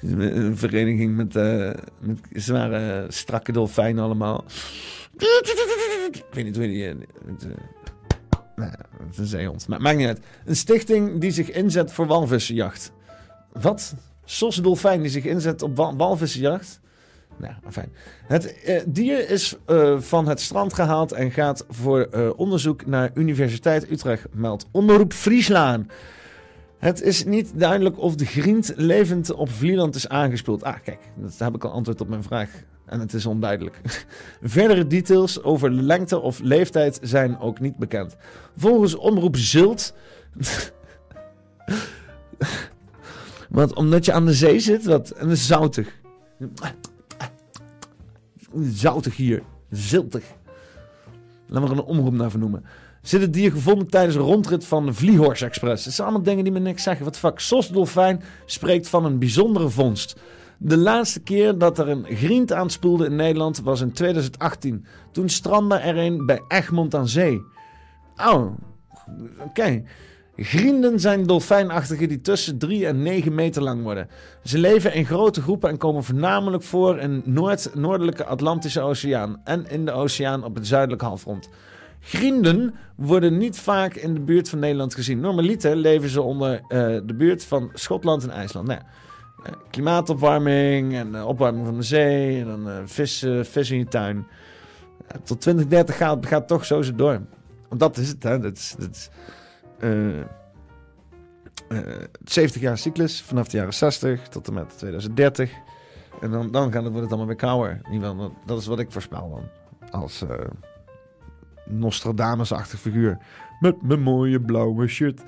Een 0.02 0.58
vereniging 0.58 1.16
met, 1.16 1.36
eh, 1.36 1.72
met 2.02 2.20
zware, 2.32 3.06
strakke 3.10 3.52
dolfijnen 3.52 4.04
allemaal. 4.04 4.44
Ik 5.18 6.24
weet 6.32 6.46
niet 6.46 6.56
hoe 6.56 6.66
die... 6.68 6.88
eh, 6.90 6.96
met, 7.26 7.44
eh, 7.44 7.50
nou, 8.56 8.72
is 9.22 9.32
een. 9.32 9.68
Maar 9.68 9.82
maakt 9.82 9.98
niet 9.98 10.08
uit. 10.08 10.20
Een 10.46 10.56
stichting 10.56 11.20
die 11.22 11.32
zich 11.32 11.52
inzet 11.52 11.92
voor 11.94 12.08
walvissenjacht. 12.08 12.92
Wat? 13.52 13.96
Sos 14.26 14.56
Dolfijn 14.56 15.02
die 15.02 15.12
zich 15.12 15.24
inzet 15.26 15.62
op 15.62 15.76
wa- 15.78 15.96
walvissenjacht? 15.96 16.80
Nou. 17.38 17.54
Het 18.28 18.62
eh, 18.62 18.82
dier 18.88 19.30
is 19.30 19.56
eh, 19.66 20.00
van 20.00 20.28
het 20.28 20.42
strand 20.42 20.74
gehaald 20.74 21.12
en 21.12 21.32
gaat 21.32 21.66
voor 21.70 22.00
eh, 22.00 22.30
onderzoek 22.36 22.86
naar 22.86 23.12
Universiteit 23.14 23.92
Utrecht, 23.92 24.26
meldt 24.32 24.68
Omroep 24.72 25.14
Frieslaan. 25.14 25.90
Het 26.78 27.02
is 27.02 27.24
niet 27.24 27.52
duidelijk 27.60 28.00
of 28.00 28.16
de 28.16 28.26
griend 28.26 28.74
levend 28.76 29.34
op 29.34 29.50
Vlieland 29.50 29.96
is 29.96 30.10
aangespeeld. 30.10 30.64
Ah, 30.64 30.76
kijk, 30.84 31.00
dat 31.16 31.38
heb 31.38 31.56
ik 31.56 31.64
al 31.64 31.72
antwoord 31.72 32.02
op 32.02 32.08
mijn 32.08 32.24
vraag. 32.24 32.50
En 32.86 33.00
het 33.00 33.14
is 33.14 33.26
onduidelijk. 33.26 33.82
Verdere 34.42 34.88
details 34.88 35.44
over 35.44 35.72
lengte 35.72 36.20
of 36.20 36.40
leeftijd 36.40 37.00
zijn 37.02 37.40
ook 37.40 37.60
niet 37.60 37.76
bekend. 37.78 38.16
Volgens 38.58 38.96
Omroep 38.96 39.36
Zult... 39.36 39.94
Want 43.50 43.74
omdat 43.76 44.06
je 44.06 44.14
aan 44.14 44.26
de 44.26 44.34
zee 44.34 44.60
zit, 44.60 44.86
wat, 44.86 45.10
en 45.10 45.30
het 45.30 45.38
is 45.38 45.48
zoutig. 45.48 46.02
Zoutig 48.62 49.16
hier. 49.16 49.44
Ziltig. 49.70 50.24
Laten 51.48 51.70
we 51.70 51.76
er 51.76 51.82
een 51.82 51.88
omroep 51.88 52.14
naar 52.14 52.30
vernoemen. 52.30 52.66
Zit 53.02 53.22
het 53.22 53.34
dier 53.34 53.52
gevonden 53.52 53.88
tijdens 53.88 54.16
een 54.16 54.22
rondrit 54.22 54.66
van 54.66 54.86
de 54.86 54.94
Vliehorse 54.94 55.46
Express. 55.46 55.86
Het 55.86 55.94
zijn 55.94 56.08
allemaal 56.08 56.26
dingen 56.26 56.44
die 56.44 56.54
me 56.54 56.60
niks 56.60 56.84
zeggen. 56.84 57.06
Wat 57.06 57.18
fuck. 57.18 57.40
Sos 57.40 57.70
Dolfijn 57.70 58.22
spreekt 58.46 58.90
van 58.90 59.06
een 59.06 59.20
bijzondere 59.20 59.70
vondst. 59.70 60.16
De 60.58 60.78
laatste 60.78 61.20
keer 61.20 61.58
dat 61.58 61.80
er 61.80 61.90
een 61.90 62.06
griend 62.06 62.54
aanspoelde 62.54 63.06
in 63.06 63.16
Nederland 63.16 63.62
was 63.62 63.82
in 63.82 63.92
2018. 63.92 64.86
Toen 65.12 65.30
strandde 65.30 65.76
er 65.76 65.98
een 65.98 66.26
bij 66.26 66.42
Egmond 66.48 66.96
aan 66.96 67.08
zee. 67.08 67.42
Oh, 68.16 68.52
oké. 69.40 69.84
Grienden 70.38 71.00
zijn 71.00 71.26
dolfijnachtigen 71.26 72.08
die 72.08 72.22
tussen 72.22 72.58
3 72.58 72.88
en 72.88 73.02
9 73.02 73.36
meter 73.36 73.62
lang 73.62 73.84
worden. 73.84 74.10
Ze 74.44 74.58
leven 74.58 74.94
in 74.94 75.06
grote 75.06 75.42
groepen 75.42 75.70
en 75.70 75.78
komen 75.78 76.04
voornamelijk 76.04 76.64
voor 76.64 77.00
in 77.00 77.22
Noord 77.26 77.76
noordelijke 77.76 78.26
Atlantische 78.26 78.82
Oceaan 78.82 79.42
en 79.44 79.70
in 79.70 79.86
de 79.86 79.92
oceaan 79.92 80.44
op 80.44 80.56
het 80.56 80.68
zuidelijke 80.68 81.06
halfrond. 81.06 81.50
Grienden 82.00 82.76
worden 82.96 83.38
niet 83.38 83.60
vaak 83.60 83.94
in 83.94 84.14
de 84.14 84.20
buurt 84.20 84.50
van 84.50 84.60
Nederland 84.60 84.94
gezien. 84.94 85.20
Normaliter 85.20 85.76
leven 85.76 86.10
ze 86.10 86.22
onder 86.22 86.54
eh, 86.54 86.80
de 87.04 87.14
buurt 87.18 87.44
van 87.44 87.70
Schotland 87.74 88.24
en 88.24 88.30
IJsland. 88.30 88.68
Nou, 88.68 88.80
eh, 89.44 89.52
klimaatopwarming 89.70 90.94
en 90.94 91.16
eh, 91.16 91.28
opwarming 91.28 91.66
van 91.66 91.76
de 91.76 91.84
zee 91.84 92.40
en 92.40 92.46
dan 92.46 92.70
vissen, 92.86 93.46
vis 93.46 93.72
in 93.72 93.78
je 93.78 93.88
tuin. 93.88 94.28
Tot 95.24 95.42
2030 95.42 95.98
gaat, 95.98 96.30
het 96.30 96.48
toch 96.48 96.66
zo 96.66 96.96
door. 96.96 97.22
Want 97.68 97.80
dat 97.80 97.98
is 97.98 98.08
het, 98.08 98.24
hè. 98.24 98.40
Dat 98.40 98.58
is, 98.58 98.76
dat 98.78 99.10
70 102.24 102.62
jaar 102.62 102.78
cyclus, 102.78 103.22
vanaf 103.22 103.48
de 103.48 103.58
jaren 103.58 103.74
60 103.74 104.28
tot 104.28 104.48
en 104.48 104.54
met 104.54 104.78
2030. 104.78 105.52
En 106.22 106.32
dan, 106.32 106.52
dan 106.52 106.72
gaat 106.72 106.84
het, 106.84 106.92
wordt 106.92 106.98
het 107.02 107.08
allemaal 107.10 107.26
weer 107.28 107.36
kouder. 107.36 107.80
Geval, 107.84 108.32
dat- 108.46 108.60
is 108.60 108.66
wat 108.66 108.80
ik 108.80 108.92
voorspel 108.92 109.30
dan. 109.30 109.44
Als 110.02 110.22
eh 110.22 110.40
Nostradamus-achtig 111.66 112.80
figuur. 112.80 113.18
Met 113.60 113.82
mijn 113.82 114.02
mooie 114.02 114.42
blauwe 114.42 114.88
shirt. 114.88 115.22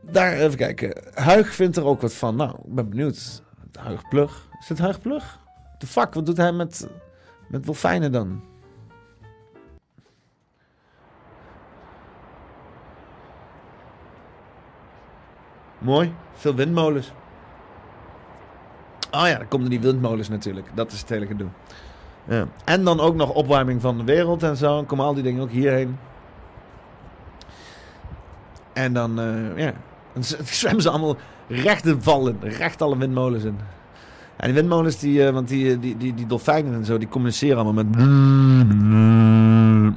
Daar, 0.00 0.32
even 0.32 0.56
kijken. 0.56 1.02
Huig 1.14 1.54
vindt 1.54 1.76
er 1.76 1.84
ook 1.84 2.00
wat 2.00 2.14
van. 2.14 2.36
Nou, 2.36 2.50
ik 2.50 2.74
ben 2.74 2.88
benieuwd. 2.88 3.42
Huig 3.72 4.08
Plug. 4.08 4.48
Is 4.60 4.68
het 4.68 4.78
Huig 4.78 5.00
Plug? 5.00 5.38
De 5.78 5.86
fuck, 5.86 6.14
wat 6.14 6.26
doet 6.26 6.36
hij 6.36 6.52
met, 6.52 6.88
met 7.48 7.64
dolfijnen 7.64 8.12
dan? 8.12 8.42
Mooi. 15.82 16.12
Veel 16.34 16.54
windmolens. 16.54 17.12
Oh 19.10 19.26
ja, 19.26 19.38
dan 19.38 19.48
komen 19.48 19.70
die 19.70 19.80
windmolens 19.80 20.28
natuurlijk. 20.28 20.66
Dat 20.74 20.92
is 20.92 21.00
het 21.00 21.08
hele 21.08 21.26
gedoe. 21.26 21.48
Ja. 22.24 22.46
En 22.64 22.84
dan 22.84 23.00
ook 23.00 23.14
nog 23.14 23.30
opwarming 23.30 23.80
van 23.80 23.96
de 23.96 24.04
wereld 24.04 24.42
en 24.42 24.56
zo. 24.56 24.74
Dan 24.74 24.86
komen 24.86 25.04
al 25.04 25.14
die 25.14 25.22
dingen 25.22 25.42
ook 25.42 25.50
hierheen. 25.50 25.98
En 28.72 28.92
dan, 28.92 29.20
eh, 29.20 29.64
ja. 29.64 29.72
Dan 30.12 30.24
zwemmen 30.44 30.82
ze 30.82 30.90
allemaal 30.90 31.16
recht 31.48 31.86
in 31.86 32.02
vallen. 32.02 32.38
Recht 32.40 32.82
alle 32.82 32.98
windmolens 32.98 33.44
in. 33.44 33.58
En 34.36 34.46
die 34.46 34.54
windmolens, 34.54 34.98
die, 34.98 35.26
eh, 35.26 35.32
want 35.32 35.48
die, 35.48 35.72
eh, 35.72 35.80
die, 35.80 35.96
die, 35.96 36.14
die 36.14 36.26
dolfijnen 36.26 36.74
en 36.74 36.84
zo, 36.84 36.98
die 36.98 37.08
communiceren 37.08 37.56
allemaal 37.56 37.84
met... 37.84 37.96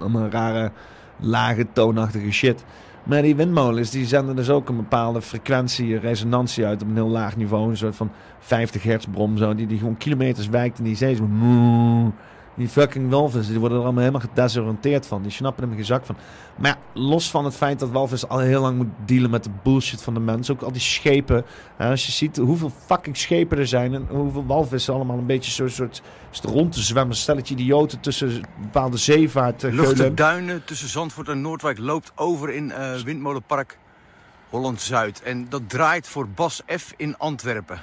Allemaal 0.01 0.29
rare, 0.29 0.71
lage, 1.19 1.67
toonachtige 1.73 2.31
shit. 2.31 2.63
Maar 3.05 3.21
die 3.21 3.35
windmolens, 3.35 3.89
die 3.89 4.05
zenden 4.05 4.35
dus 4.35 4.49
ook 4.49 4.69
een 4.69 4.75
bepaalde 4.75 5.21
frequentie, 5.21 5.99
resonantie 5.99 6.65
uit 6.65 6.81
op 6.81 6.87
een 6.87 6.95
heel 6.95 7.09
laag 7.09 7.35
niveau. 7.37 7.69
Een 7.69 7.77
soort 7.77 7.95
van 7.95 8.11
50 8.39 8.83
hertz 8.83 9.05
brom, 9.11 9.37
zo, 9.37 9.55
die, 9.55 9.67
die 9.67 9.77
gewoon 9.77 9.97
kilometers 9.97 10.49
wijkt 10.49 10.77
in 10.77 10.83
die 10.83 10.95
zee. 10.95 11.17
Die 12.57 12.67
fucking 12.67 13.09
walvissen, 13.09 13.51
die 13.51 13.59
worden 13.59 13.77
er 13.77 13.83
allemaal 13.83 14.03
helemaal 14.03 14.27
gedesoriënteerd 14.29 15.07
van. 15.07 15.21
Die 15.21 15.31
snappen 15.31 15.73
geen 15.73 15.85
zak 15.85 16.05
van. 16.05 16.15
Maar 16.57 16.71
ja, 16.93 17.01
los 17.01 17.29
van 17.29 17.45
het 17.45 17.55
feit 17.55 17.79
dat 17.79 17.89
walvis 17.89 18.27
al 18.27 18.39
heel 18.39 18.61
lang 18.61 18.77
moet 18.77 18.87
dealen 19.05 19.29
met 19.29 19.43
de 19.43 19.49
bullshit 19.63 20.01
van 20.01 20.13
de 20.13 20.19
mensen. 20.19 20.55
Ook 20.55 20.61
al 20.61 20.71
die 20.71 20.81
schepen. 20.81 21.45
hè, 21.77 21.89
als 21.89 22.05
je 22.05 22.11
ziet 22.11 22.37
hoeveel 22.37 22.71
fucking 22.85 23.17
schepen 23.17 23.57
er 23.57 23.67
zijn. 23.67 23.93
En 23.93 24.05
hoeveel 24.09 24.45
walvissen 24.45 24.93
allemaal 24.93 25.17
een 25.17 25.25
beetje 25.25 25.51
zo'n 25.51 25.69
soort 25.69 26.01
rond 26.43 26.71
te 26.71 26.81
zwemmen. 26.81 27.15
Stelletje 27.15 27.53
idioten 27.53 27.99
tussen 27.99 28.41
bepaalde 28.61 28.97
zeevaart. 28.97 29.63
eh, 29.63 29.71
Luchte 29.71 29.95
geulen. 29.95 30.15
Duinen 30.15 30.63
tussen 30.65 30.89
Zandvoort 30.89 31.29
en 31.29 31.41
Noordwijk 31.41 31.77
loopt 31.77 32.11
over 32.15 32.49
in 32.49 32.71
eh, 32.71 32.95
Windmolenpark 32.95 33.77
Holland-Zuid. 34.49 35.21
En 35.21 35.49
dat 35.49 35.69
draait 35.69 36.07
voor 36.07 36.27
Bas 36.29 36.61
F. 36.77 36.93
in 36.97 37.17
Antwerpen. 37.17 37.79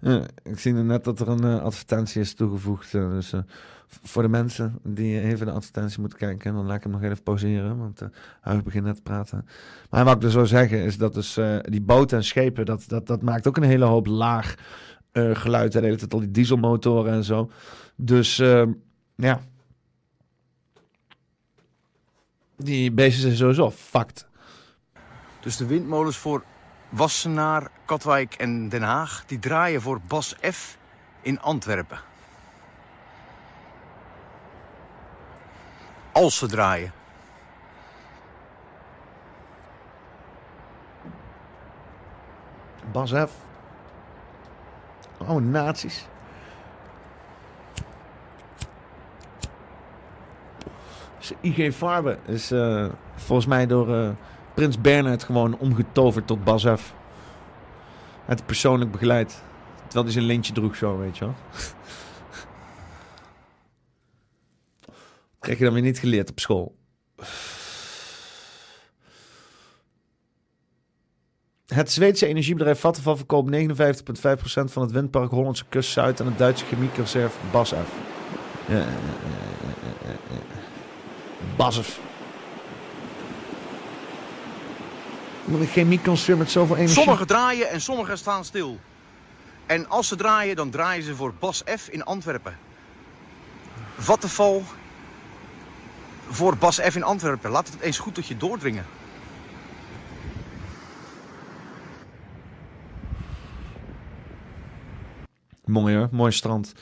Ja, 0.00 0.22
ik 0.42 0.58
zie 0.58 0.72
net 0.72 1.04
dat 1.04 1.20
er 1.20 1.28
een 1.28 1.44
eh, 1.44 1.62
advertentie 1.62 2.20
is 2.20 2.34
toegevoegd. 2.34 2.92
dus 2.92 3.32
voor 3.88 4.22
de 4.22 4.28
mensen 4.28 4.78
die 4.82 5.20
even 5.20 5.46
de 5.46 5.52
advertentie 5.52 6.00
moeten 6.00 6.18
kijken, 6.18 6.54
dan 6.54 6.66
laat 6.66 6.76
ik 6.76 6.82
hem 6.82 6.92
nog 6.92 7.02
even 7.02 7.22
pauzeren. 7.22 7.78
Want 7.78 8.00
eh 8.00 8.08
hij 8.40 8.62
begint 8.62 8.84
net 8.84 8.94
te 8.94 9.02
praten. 9.02 9.46
Maar 9.90 10.04
wat 10.04 10.14
ik 10.14 10.20
dus 10.20 10.34
wil 10.34 10.46
zeggen 10.46 10.78
is 10.78 10.98
dat 10.98 11.14
dus 11.14 11.36
eh, 11.36 11.58
die 11.62 11.80
boten 11.80 12.16
en 12.16 12.24
schepen, 12.24 12.66
dat, 12.66 12.84
dat, 12.86 13.06
dat 13.06 13.22
maakt 13.22 13.46
ook 13.46 13.56
een 13.56 13.62
hele 13.62 13.84
hoop 13.84 14.06
laag 14.06 14.54
eh, 15.12 15.34
geluid. 15.34 15.74
En 15.74 15.80
de 15.80 15.86
hele 15.86 16.06
al 16.08 16.20
die 16.20 16.30
dieselmotoren 16.30 17.12
en 17.12 17.24
zo. 17.24 17.50
Dus 17.96 18.38
eh, 18.38 18.66
ja. 19.16 19.40
Die 22.56 22.92
beesten 22.92 23.22
zijn 23.22 23.36
sowieso 23.36 23.70
fucked. 23.70 24.26
Dus 25.40 25.56
de 25.56 25.66
windmolens 25.66 26.16
voor 26.16 26.44
Wassenaar, 26.88 27.70
Katwijk 27.86 28.34
en 28.34 28.68
Den 28.68 28.82
Haag... 28.82 29.24
die 29.26 29.38
draaien 29.38 29.82
voor 29.82 30.00
Bas 30.08 30.34
F. 30.52 30.78
in 31.22 31.40
Antwerpen. 31.40 32.07
Als 36.12 36.36
ze 36.36 36.46
draaien. 36.46 36.92
Bas. 42.92 43.12
Oh, 45.18 45.40
nazi's. 45.40 46.06
IG 51.40 51.74
Farbe 51.74 52.18
is 52.24 52.50
eh, 52.50 52.86
volgens 53.14 53.46
mij 53.46 53.66
door 53.66 53.94
eh, 53.94 54.08
Prins 54.54 54.80
Bernhard 54.80 55.24
gewoon 55.24 55.58
omgetoverd 55.58 56.26
tot 56.26 56.44
Bas 56.44 56.64
het 58.24 58.46
persoonlijk 58.46 58.90
begeleid. 58.90 59.42
Terwijl 59.76 60.04
hij 60.04 60.12
zijn 60.12 60.24
lintje 60.24 60.52
droeg 60.52 60.76
zo, 60.76 60.98
weet 60.98 61.18
je 61.18 61.24
wel. 61.24 61.34
Krijg 65.48 65.62
je 65.62 65.66
dan 65.66 65.76
weer 65.76 65.90
niet 65.90 65.98
geleerd 65.98 66.30
op 66.30 66.40
school. 66.40 66.76
Het 71.66 71.92
Zweedse 71.92 72.26
energiebedrijf 72.26 72.80
Vattenfall 72.80 73.16
verkoopt 73.16 73.56
59,5% 73.56 73.62
van 74.64 74.82
het 74.82 74.90
windpark 74.92 75.30
Hollandse 75.30 75.64
Kust 75.68 75.90
Zuid 75.90 76.20
aan 76.20 76.26
het 76.26 76.38
Duitse 76.38 76.64
chemiereserve 76.64 77.38
BASF. 77.50 77.92
BASF. 81.56 82.00
Een 85.46 85.66
chemieconcern 85.66 86.38
met 86.38 86.50
zoveel 86.50 86.76
energie. 86.76 87.02
Sommige 87.02 87.24
draaien 87.24 87.70
en 87.70 87.80
sommige 87.80 88.16
staan 88.16 88.44
stil. 88.44 88.78
En 89.66 89.88
als 89.88 90.08
ze 90.08 90.16
draaien, 90.16 90.56
dan 90.56 90.70
draaien 90.70 91.04
ze 91.04 91.14
voor 91.14 91.34
Bas 91.38 91.62
F. 91.78 91.88
in 91.88 92.04
Antwerpen. 92.04 92.58
Vattenfall 93.98 94.62
voor 96.28 96.56
Bas 96.56 96.80
F. 96.80 96.96
in 96.96 97.02
Antwerpen. 97.02 97.50
Laat 97.50 97.68
het 97.68 97.80
eens 97.80 97.98
goed 97.98 98.14
tot 98.14 98.26
je 98.26 98.36
doordringen. 98.36 98.84
Mooi 105.64 105.96
hoor, 105.96 106.08
mooi 106.10 106.32
strand. 106.32 106.72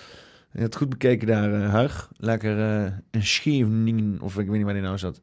Je 0.53 0.61
hebt 0.61 0.77
goed 0.77 0.89
bekeken 0.89 1.27
daar, 1.27 1.53
eh 1.53 1.71
Huig. 1.71 2.09
Lekker 2.17 2.61
eh 2.61 2.93
een 3.11 3.25
Scheveningen, 3.25 4.21
of 4.21 4.39
ik 4.39 4.47
weet 4.47 4.57
niet 4.57 4.65
waar 4.65 4.75
die 4.75 4.83
nou 4.83 4.99
zat. 4.99 5.21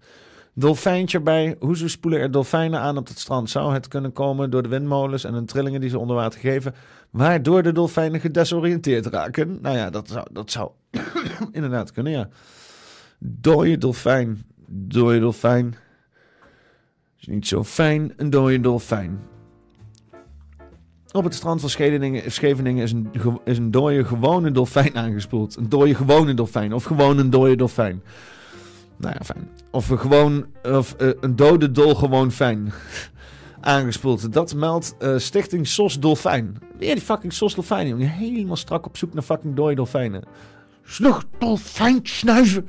Dolfijntje 0.53 1.17
erbij. 1.17 1.55
Hoezo 1.59 1.87
spoelen 1.87 2.19
er 2.19 2.31
dolfijnen 2.31 2.79
aan 2.79 2.97
op 2.97 3.07
het 3.07 3.19
strand? 3.19 3.49
Zou 3.49 3.73
het 3.73 3.87
kunnen 3.87 4.11
komen 4.11 4.49
door 4.49 4.63
de 4.63 4.69
windmolens 4.69 5.23
en 5.23 5.33
de 5.33 5.45
trillingen 5.45 5.81
die 5.81 5.89
ze 5.89 5.99
onder 5.99 6.15
water 6.15 6.39
geven, 6.39 6.75
waardoor 7.09 7.63
de 7.63 7.71
dolfijnen 7.71 8.19
gedesoriënteerd 8.19 9.05
raken? 9.05 9.57
Nou 9.61 9.77
ja, 9.77 9.89
dat 9.89 10.09
zou, 10.09 10.27
dat 10.31 10.51
zou 10.51 10.71
inderdaad 11.51 11.91
kunnen, 11.91 12.11
ja. 12.11 12.29
Dooie 13.25 13.77
dolfijn, 13.77 14.45
dooie 14.67 15.19
dolfijn. 15.19 15.75
Is 17.19 17.27
niet 17.27 17.47
zo 17.47 17.63
fijn, 17.63 18.13
een 18.17 18.29
dooie 18.29 18.59
dolfijn. 18.59 19.19
Op 21.11 21.23
het 21.23 21.33
strand 21.33 21.61
van 21.61 21.69
Scheveningen, 21.69 22.23
is, 22.23 22.91
een, 22.91 23.09
is 23.43 23.57
een 23.57 23.71
dode 23.71 24.05
gewone 24.05 24.51
dolfijn 24.51 24.95
aangespoeld. 24.95 25.55
Een 25.55 25.69
dode 25.69 25.95
gewone 25.95 26.33
dolfijn. 26.33 26.73
Of 26.73 26.83
gewoon 26.83 27.17
een 27.17 27.29
dode 27.29 27.55
dolfijn. 27.55 28.03
Nou 28.97 29.15
ja, 29.19 29.25
fijn. 29.25 29.49
Of 29.71 29.89
een 29.89 29.99
gewoon, 29.99 30.45
of 30.63 30.93
eh, 30.93 31.09
een 31.19 31.35
dode 31.35 31.71
dol 31.71 31.95
gewoon 31.95 32.31
fijn. 32.31 32.71
aangespoeld. 33.61 34.33
Dat 34.33 34.55
meldt 34.55 34.95
eh, 34.99 35.17
Stichting 35.17 35.67
SOS 35.67 35.99
Dolfijn. 35.99 36.57
Weer 36.77 36.95
die 36.95 37.03
fucking 37.03 37.33
SOS 37.33 37.55
Dolfijn. 37.55 37.87
jongen. 37.87 38.09
Helemaal 38.09 38.55
strak 38.55 38.85
op 38.85 38.97
zoek 38.97 39.13
naar 39.13 39.23
fucking 39.23 39.55
dode 39.55 39.75
dolfijnen. 39.75 40.23
Snucht 40.83 41.25
dolfijn 41.37 41.99
snuiven. 42.03 42.67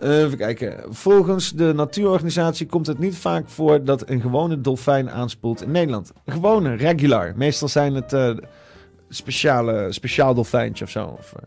Eh, 0.00 0.22
even 0.22 0.38
kijken. 0.38 0.84
Volgens 0.88 1.52
de 1.52 1.72
natuurorganisatie 1.74 2.66
komt 2.66 2.86
het 2.86 2.98
niet 2.98 3.16
vaak 3.16 3.48
voor 3.48 3.84
dat 3.84 4.08
een 4.08 4.20
gewone 4.20 4.60
dolfijn 4.60 5.10
aanspoelt 5.10 5.62
in 5.62 5.70
Nederland. 5.70 6.12
Gewone, 6.26 6.74
regular. 6.74 7.32
Meestal 7.36 7.68
zijn 7.68 7.94
het 7.94 8.12
eh, 8.12 8.36
speciale, 9.08 9.86
speciaal 9.92 10.34
dolfijntje 10.34 10.84
of 10.84 10.90
zo. 10.90 11.16
Of, 11.18 11.32
eh. 11.32 11.42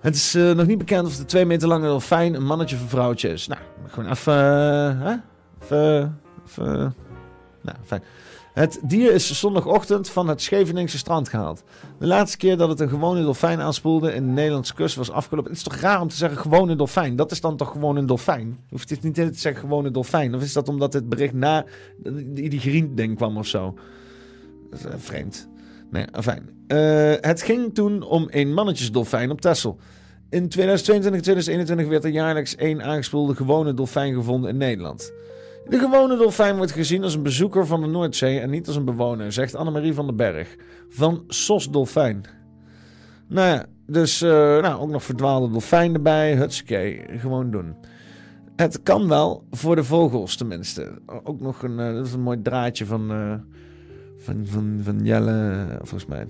Het 0.00 0.14
is 0.14 0.32
nog 0.32 0.66
niet 0.66 0.78
bekend 0.78 1.06
of 1.06 1.16
de 1.16 1.24
twee 1.24 1.44
meter 1.44 1.68
lange 1.68 1.86
dolfijn 1.86 2.34
een 2.34 2.44
mannetje 2.44 2.76
of 2.76 2.82
een 2.82 2.88
vrouwtje 2.88 3.28
is. 3.28 3.46
Nou, 3.46 3.60
gewoon 3.86 4.10
even... 4.10 4.34
hè? 4.98 5.14
Even... 5.62 6.20
even 6.46 6.94
nou, 7.60 7.76
fijn. 7.84 8.02
Het 8.54 8.80
dier 8.82 9.12
is 9.12 9.40
zondagochtend 9.40 10.10
van 10.10 10.28
het 10.28 10.42
Scheveningse 10.42 10.98
strand 10.98 11.28
gehaald. 11.28 11.62
De 11.98 12.06
laatste 12.06 12.36
keer 12.36 12.56
dat 12.56 12.68
het 12.68 12.80
een 12.80 12.88
gewone 12.88 13.22
dolfijn 13.22 13.60
aanspoelde 13.60 14.14
in 14.14 14.26
de 14.26 14.32
Nederlandse 14.32 14.74
kust 14.74 14.96
was 14.96 15.10
afgelopen. 15.10 15.50
Het 15.50 15.58
is 15.58 15.64
toch 15.64 15.76
raar 15.76 16.00
om 16.00 16.08
te 16.08 16.16
zeggen 16.16 16.38
gewone 16.38 16.76
dolfijn? 16.76 17.16
Dat 17.16 17.30
is 17.30 17.40
dan 17.40 17.56
toch 17.56 17.70
gewoon 17.70 17.96
een 17.96 18.06
dolfijn? 18.06 18.58
Hoeft 18.70 18.88
dit 18.88 19.02
niet 19.02 19.14
te 19.14 19.30
zeggen 19.32 19.60
gewone 19.60 19.90
dolfijn. 19.90 20.34
Of 20.34 20.42
is 20.42 20.52
dat 20.52 20.68
omdat 20.68 20.92
het 20.92 21.08
bericht 21.08 21.32
na 21.32 21.64
die, 22.24 22.60
grien-ding 22.60 23.16
kwam 23.16 23.36
of 23.36 23.46
zo? 23.46 23.74
Dat 24.70 24.78
is, 24.78 24.84
eh, 24.84 24.92
vreemd. 24.96 25.48
Nee, 25.90 26.06
fijn. 26.12 26.48
het 27.20 27.42
ging 27.42 27.74
toen 27.74 28.02
om 28.02 28.26
een 28.30 28.54
mannetjesdolfijn 28.54 29.30
op 29.30 29.40
Texel. 29.40 29.78
In 30.30 30.48
2022 30.48 31.18
en 31.18 31.22
2021 31.22 31.88
werd 31.88 32.04
er 32.04 32.10
jaarlijks 32.10 32.56
één 32.56 32.82
aangespoelde 32.82 33.34
gewone 33.34 33.74
dolfijn 33.74 34.14
gevonden 34.14 34.50
in 34.50 34.56
Nederland. 34.56 35.12
De 35.68 35.78
gewone 35.78 36.16
dolfijn 36.16 36.56
wordt 36.56 36.72
gezien 36.72 37.02
als 37.02 37.14
een 37.14 37.22
bezoeker 37.22 37.66
van 37.66 37.80
de 37.80 37.86
Noordzee 37.86 38.40
en 38.40 38.50
niet 38.50 38.66
als 38.66 38.76
een 38.76 38.84
bewoner, 38.84 39.32
zegt 39.32 39.54
Annemarie 39.54 39.94
van 39.94 40.06
den 40.06 40.16
Berg 40.16 40.56
van 40.88 41.24
SOS 41.28 41.70
Dolfijn. 41.70 42.24
Nou 43.28 43.48
ja, 43.48 43.66
dus 43.86 44.22
eh, 44.22 44.30
nou, 44.30 44.80
ook 44.80 44.90
nog 44.90 45.04
verdwaalde 45.04 45.50
dolfijn 45.50 45.94
erbij. 45.94 46.34
Hutskee, 46.36 47.04
gewoon 47.08 47.50
doen. 47.50 47.74
Het 48.56 48.82
kan 48.82 49.08
wel, 49.08 49.44
voor 49.50 49.76
de 49.76 49.84
vogels 49.84 50.36
tenminste. 50.36 50.98
Ook 51.24 51.40
nog 51.40 51.62
een, 51.62 51.78
eh, 51.78 51.92
dat 51.92 52.06
is 52.06 52.12
een 52.12 52.20
mooi 52.20 52.42
draadje 52.42 52.86
van, 52.86 53.10
eh, 53.10 53.34
van, 54.18 54.46
van, 54.46 54.80
van 54.82 54.98
Jelle, 55.04 55.66
volgens 55.78 56.06
mij. 56.06 56.26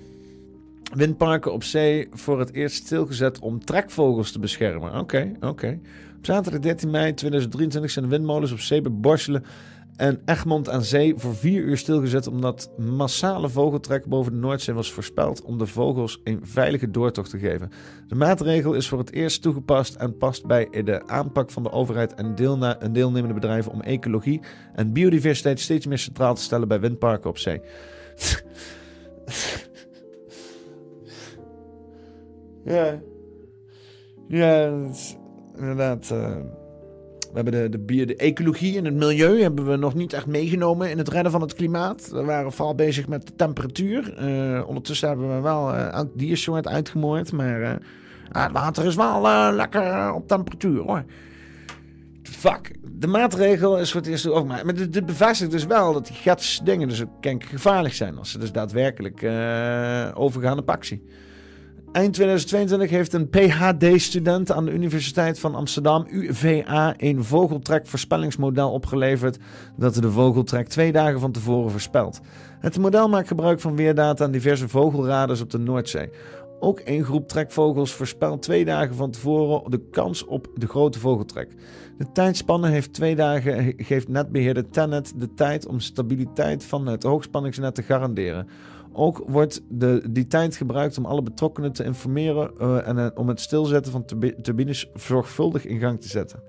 Windparken 0.95 1.53
op 1.53 1.63
zee 1.63 2.09
voor 2.13 2.39
het 2.39 2.53
eerst 2.53 2.77
stilgezet 2.77 3.39
om 3.39 3.65
trekvogels 3.65 4.33
te 4.33 4.39
beschermen. 4.39 4.99
Oké, 4.99 5.33
oké. 5.41 5.79
Op 6.25 6.31
zaterdag 6.31 6.61
13 6.61 6.91
mei 6.91 7.15
2023 7.15 7.91
zijn 7.91 8.05
de 8.05 8.11
windmolens 8.11 8.53
op 8.53 8.61
zee 8.61 8.81
bij 8.81 8.93
Borselen 8.93 9.45
en 9.97 10.21
Egmond 10.25 10.69
aan 10.69 10.83
zee 10.83 11.15
voor 11.17 11.35
vier 11.35 11.63
uur 11.63 11.79
stilgezet 11.79 12.27
omdat 12.27 12.71
massale 12.79 13.49
vogeltrek 13.49 14.07
boven 14.07 14.33
de 14.33 14.39
Noordzee 14.39 14.75
was 14.75 14.93
voorspeld 14.93 15.43
om 15.43 15.59
de 15.59 15.67
vogels 15.67 16.21
een 16.25 16.41
veilige 16.43 16.91
doortocht 16.91 17.31
te 17.31 17.39
geven. 17.39 17.71
De 18.09 18.15
maatregel 18.15 18.75
is 18.75 18.89
voor 18.89 18.99
het 18.99 19.13
eerst 19.13 19.43
toegepast 19.43 19.95
en 19.95 20.17
past 20.17 20.47
bij 20.47 20.69
de 20.85 21.07
aanpak 21.07 21.51
van 21.51 21.63
de 21.63 21.73
overheid 21.73 22.15
en 22.15 22.35
deelnemende 22.93 23.35
bedrijven 23.35 23.73
om 23.73 23.81
ecologie 23.81 24.41
en 24.75 24.93
biodiversiteit 24.93 25.61
steeds 25.61 25.87
meer 25.87 25.99
centraal 25.99 26.35
te 26.35 26.43
stellen 26.43 26.69
bij 26.69 26.81
windparken 26.81 27.31
op 27.31 27.39
zee. 27.39 27.61
Ja. 32.65 33.01
Ja, 34.29 34.71
dat 34.71 34.95
is 34.95 35.17
inderdaad. 35.59 36.11
eh, 36.11 36.37
we 37.35 37.41
hebben 37.41 37.63
de, 37.63 37.69
de, 37.69 37.79
bio- 37.79 38.05
de 38.05 38.17
ecologie 38.17 38.79
en 38.79 38.85
het 38.85 38.95
milieu 38.95 39.43
hebben 39.43 39.67
we 39.67 39.77
nog 39.77 39.95
niet 39.95 40.13
echt 40.13 40.27
meegenomen 40.27 40.91
in 40.91 40.99
het 40.99 41.09
redden 41.09 41.33
van 41.33 41.41
het 41.41 41.55
klimaat. 41.55 42.09
We 42.11 42.25
waren 42.25 42.53
vooral 42.53 42.75
bezig 42.75 43.09
met 43.09 43.27
de 43.27 43.35
temperatuur. 43.37 44.15
Eh, 44.17 44.69
ondertussen 44.69 45.09
hebben 45.09 45.35
we 45.35 45.41
wel 45.41 45.73
eh, 45.73 45.93
elk 45.93 46.19
diersoort 46.19 46.69
uitgemoord. 46.69 47.33
Maar 47.33 47.79
ah, 48.33 48.43
het 48.43 48.53
water 48.53 48.85
is 48.85 48.95
wel 48.95 49.23
lekker 49.53 50.13
op 50.13 50.29
temperatuur 50.29 50.81
hoor. 50.81 51.05
Fuck. 52.23 52.71
De 52.93 53.07
maatregel 53.07 53.79
is 53.79 53.93
voor 53.93 54.01
het 54.01 54.11
eerst 54.11 54.27
ook 54.27 54.47
maar. 54.47 54.65
Maar 54.65 54.91
dit, 54.91 55.07
bevestigt 55.07 55.51
dus 55.51 55.67
wel 55.67 55.93
dat 55.93 56.07
die 56.07 56.17
gets 56.17 56.61
dingen 56.65 56.89
dus 56.89 57.03
ook 57.03 57.43
gevaarlijk 57.45 57.95
zijn. 57.95 58.19
Als 58.19 58.31
ze 58.31 58.39
dus 58.39 58.53
daadwerkelijk 58.53 59.23
overgaan 60.15 60.59
op 60.59 60.71
actie. 60.71 61.05
Eind 61.95 62.13
2022 62.15 62.91
heeft 62.91 63.13
een 63.13 63.29
PhD-student 63.29 64.53
aan 64.53 64.65
de 64.65 64.73
Universiteit 64.73 65.39
van 65.39 65.55
Amsterdam, 65.55 66.07
UVA, 66.11 66.95
een 66.97 67.25
vogeltrek-voorspellingsmodel 67.25 68.73
opgeleverd 68.73 69.39
dat 69.77 69.95
de 69.95 70.11
vogeltrek 70.11 70.69
twee 70.69 70.93
dagen 70.93 71.21
van 71.21 71.33
tevoren 71.33 71.71
voorspelt. 71.71 72.21
Het 72.61 72.79
model 72.79 73.09
maakt 73.09 73.29
gebruik 73.29 73.61
van 73.61 73.77
weerdata 73.77 74.25
aan 74.25 74.31
diverse 74.31 74.69
vogelradars 74.69 75.41
op 75.41 75.51
de 75.51 75.59
Noordzee. 75.59 76.11
Ook 76.61 76.79
één 76.81 77.05
groep 77.05 77.29
trekvogels 77.29 77.93
voorspelt 77.93 78.43
twee 78.43 78.65
dagen 78.65 78.95
van 78.95 79.11
tevoren 79.11 79.71
de 79.71 79.89
kans 79.91 80.25
op 80.25 80.49
de 80.55 80.67
grote 80.67 80.99
vogeltrek. 80.99 81.49
De 81.99 82.13
tijdspanne 82.13 82.69
heeft 82.69 82.93
twee 82.93 83.17
dagen, 83.17 83.75
geeft 83.77 84.09
netbeheerder 84.09 84.71
Tenet 84.71 85.13
de 85.17 85.35
tijd 85.35 85.67
om 85.67 85.81
stabiliteit 85.81 86.65
van 86.65 86.87
het 86.87 87.03
hoogspanningsnet 87.03 87.75
te 87.75 87.83
garanderen. 87.83 88.49
Ook 88.97 89.23
wordt 89.27 89.61
de, 89.69 90.07
die 90.11 90.27
tijd 90.27 90.57
gebruikt 90.57 90.99
om 90.99 91.07
alle 91.07 91.23
betrokkenen 91.23 91.73
te 91.73 91.85
informeren 91.85 92.51
uh, 92.61 92.89
en 92.89 92.97
uh, 92.97 93.07
om 93.15 93.29
het 93.29 93.41
stilzetten 93.41 93.93
van 93.93 94.05
turbines 94.43 94.91
zorgvuldig 94.95 95.67
in 95.67 95.79
gang 95.79 96.01
te 96.01 96.09
zetten. 96.09 96.43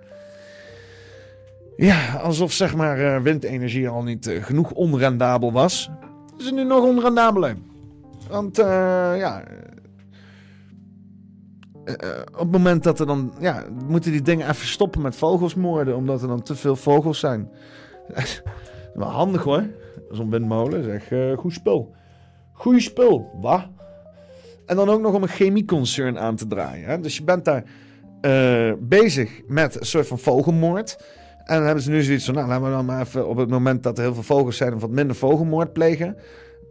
Ja, 1.76 2.14
alsof 2.14 2.52
zeg 2.52 2.76
maar 2.76 3.00
uh, 3.00 3.22
windenergie 3.22 3.90
al 3.90 4.04
niet 4.04 4.38
genoeg 4.42 4.72
onrendabel 4.72 5.52
was. 5.52 5.90
Is 6.38 6.46
het 6.46 6.56
nu 6.56 6.64
nog 6.64 6.84
onrendabeler? 6.84 7.58
Want 8.30 8.58
ja, 8.58 9.44
op 12.32 12.40
het 12.40 12.52
moment 12.52 12.84
dat 12.84 13.00
er 13.00 13.06
dan, 13.06 13.34
ja, 13.40 13.64
moeten 13.88 14.12
die 14.12 14.22
dingen 14.22 14.50
even 14.50 14.68
stoppen 14.68 15.02
met 15.02 15.16
vogelsmoorden, 15.16 15.96
omdat 15.96 16.22
er 16.22 16.28
dan 16.28 16.42
te 16.42 16.56
veel 16.56 16.76
vogels 16.76 17.20
zijn. 17.20 17.50
Wel 18.94 19.08
handig 19.10 19.44
hoor, 19.44 19.64
zo'n 20.12 20.30
windmolen, 20.30 20.84
zeg, 20.84 21.38
goed 21.40 21.54
spul. 21.54 21.96
Goeie 22.56 22.80
spul, 22.80 23.30
wat? 23.42 23.68
En 24.66 24.76
dan 24.76 24.90
ook 24.90 25.02
nog 25.02 25.14
om 25.14 25.22
een 25.22 25.28
chemieconcern 25.28 26.20
aan 26.20 26.36
te 26.36 26.48
draaien. 26.48 26.90
Hè? 26.90 27.00
Dus 27.00 27.18
je 27.18 27.24
bent 27.24 27.46
daar 27.46 27.64
uh, 28.22 28.74
bezig 28.80 29.42
met 29.48 29.80
een 29.80 29.86
soort 29.86 30.08
van 30.08 30.20
vogelmoord. 30.20 30.98
En 31.44 31.56
dan 31.56 31.66
hebben 31.66 31.84
ze 31.84 31.90
nu 31.90 32.04
zoiets 32.04 32.26
van, 32.26 32.34
nou 32.34 32.48
laten 32.48 32.64
we 32.64 32.70
dan 32.70 32.86
maar 32.86 33.02
even 33.02 33.28
op 33.28 33.38
het 33.38 33.50
moment 33.50 33.84
dat 33.84 33.98
er 33.98 34.04
heel 34.04 34.14
veel 34.14 34.24
vogels 34.24 34.58
zijn, 34.58 34.80
wat 34.80 34.90
minder 34.90 35.16
vogelmoord 35.16 35.74
plegen. 35.74 36.18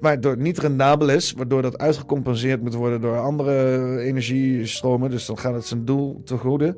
Waardoor 0.01 0.31
het 0.31 0.41
niet 0.41 0.59
rendabel 0.59 1.09
is, 1.09 1.33
waardoor 1.33 1.63
dat 1.63 1.79
uitgecompenseerd 1.79 2.63
moet 2.63 2.75
worden 2.75 3.01
door 3.01 3.19
andere 3.19 3.99
energiestromen. 4.01 5.11
Dus 5.11 5.27
dan 5.27 5.39
gaat 5.39 5.55
het 5.55 5.67
zijn 5.67 5.85
doel 5.85 6.23
te 6.25 6.37
goede. 6.37 6.77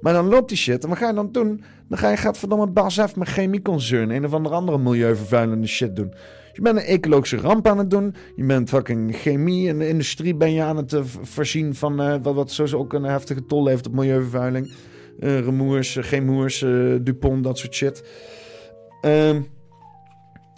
Maar 0.00 0.12
dan 0.12 0.28
loopt 0.28 0.48
die 0.48 0.58
shit. 0.58 0.82
En 0.82 0.88
wat 0.88 0.98
ga 0.98 1.08
je 1.08 1.14
dan 1.14 1.32
doen? 1.32 1.64
Dan 1.88 1.98
ga 1.98 2.10
je 2.10 2.16
gaat 2.16 2.38
verdomme 2.38 2.66
Bas 2.66 2.96
even 2.96 3.18
met 3.18 3.28
chemieconcern 3.28 4.10
een 4.10 4.24
of 4.24 4.32
andere 4.32 4.78
milieuvervuilende 4.78 5.66
shit 5.66 5.96
doen. 5.96 6.14
Je 6.58 6.64
bent 6.64 6.76
een 6.76 6.84
ecologische 6.84 7.36
ramp 7.36 7.68
aan 7.68 7.78
het 7.78 7.90
doen. 7.90 8.14
Je 8.36 8.44
bent 8.44 8.68
fucking 8.68 9.16
chemie 9.16 9.68
en 9.68 9.78
de 9.78 9.88
industrie 9.88 10.34
ben 10.34 10.52
je 10.52 10.62
aan 10.62 10.76
het 10.76 10.92
uh, 10.92 11.00
voorzien 11.04 11.74
van 11.74 12.00
uh, 12.00 12.14
wat, 12.22 12.34
wat 12.34 12.50
sowieso 12.50 12.78
ook 12.78 12.92
een 12.92 13.02
heftige 13.02 13.44
tol 13.44 13.66
heeft 13.66 13.86
op 13.86 13.92
milieuvervuiling. 13.92 14.72
Uh, 15.20 15.40
remoers, 15.40 15.98
chemoers, 16.00 16.58
Dupont, 17.02 17.44
dat 17.44 17.58
soort 17.58 17.74
shit. 17.74 18.04
Ehm, 19.00 19.40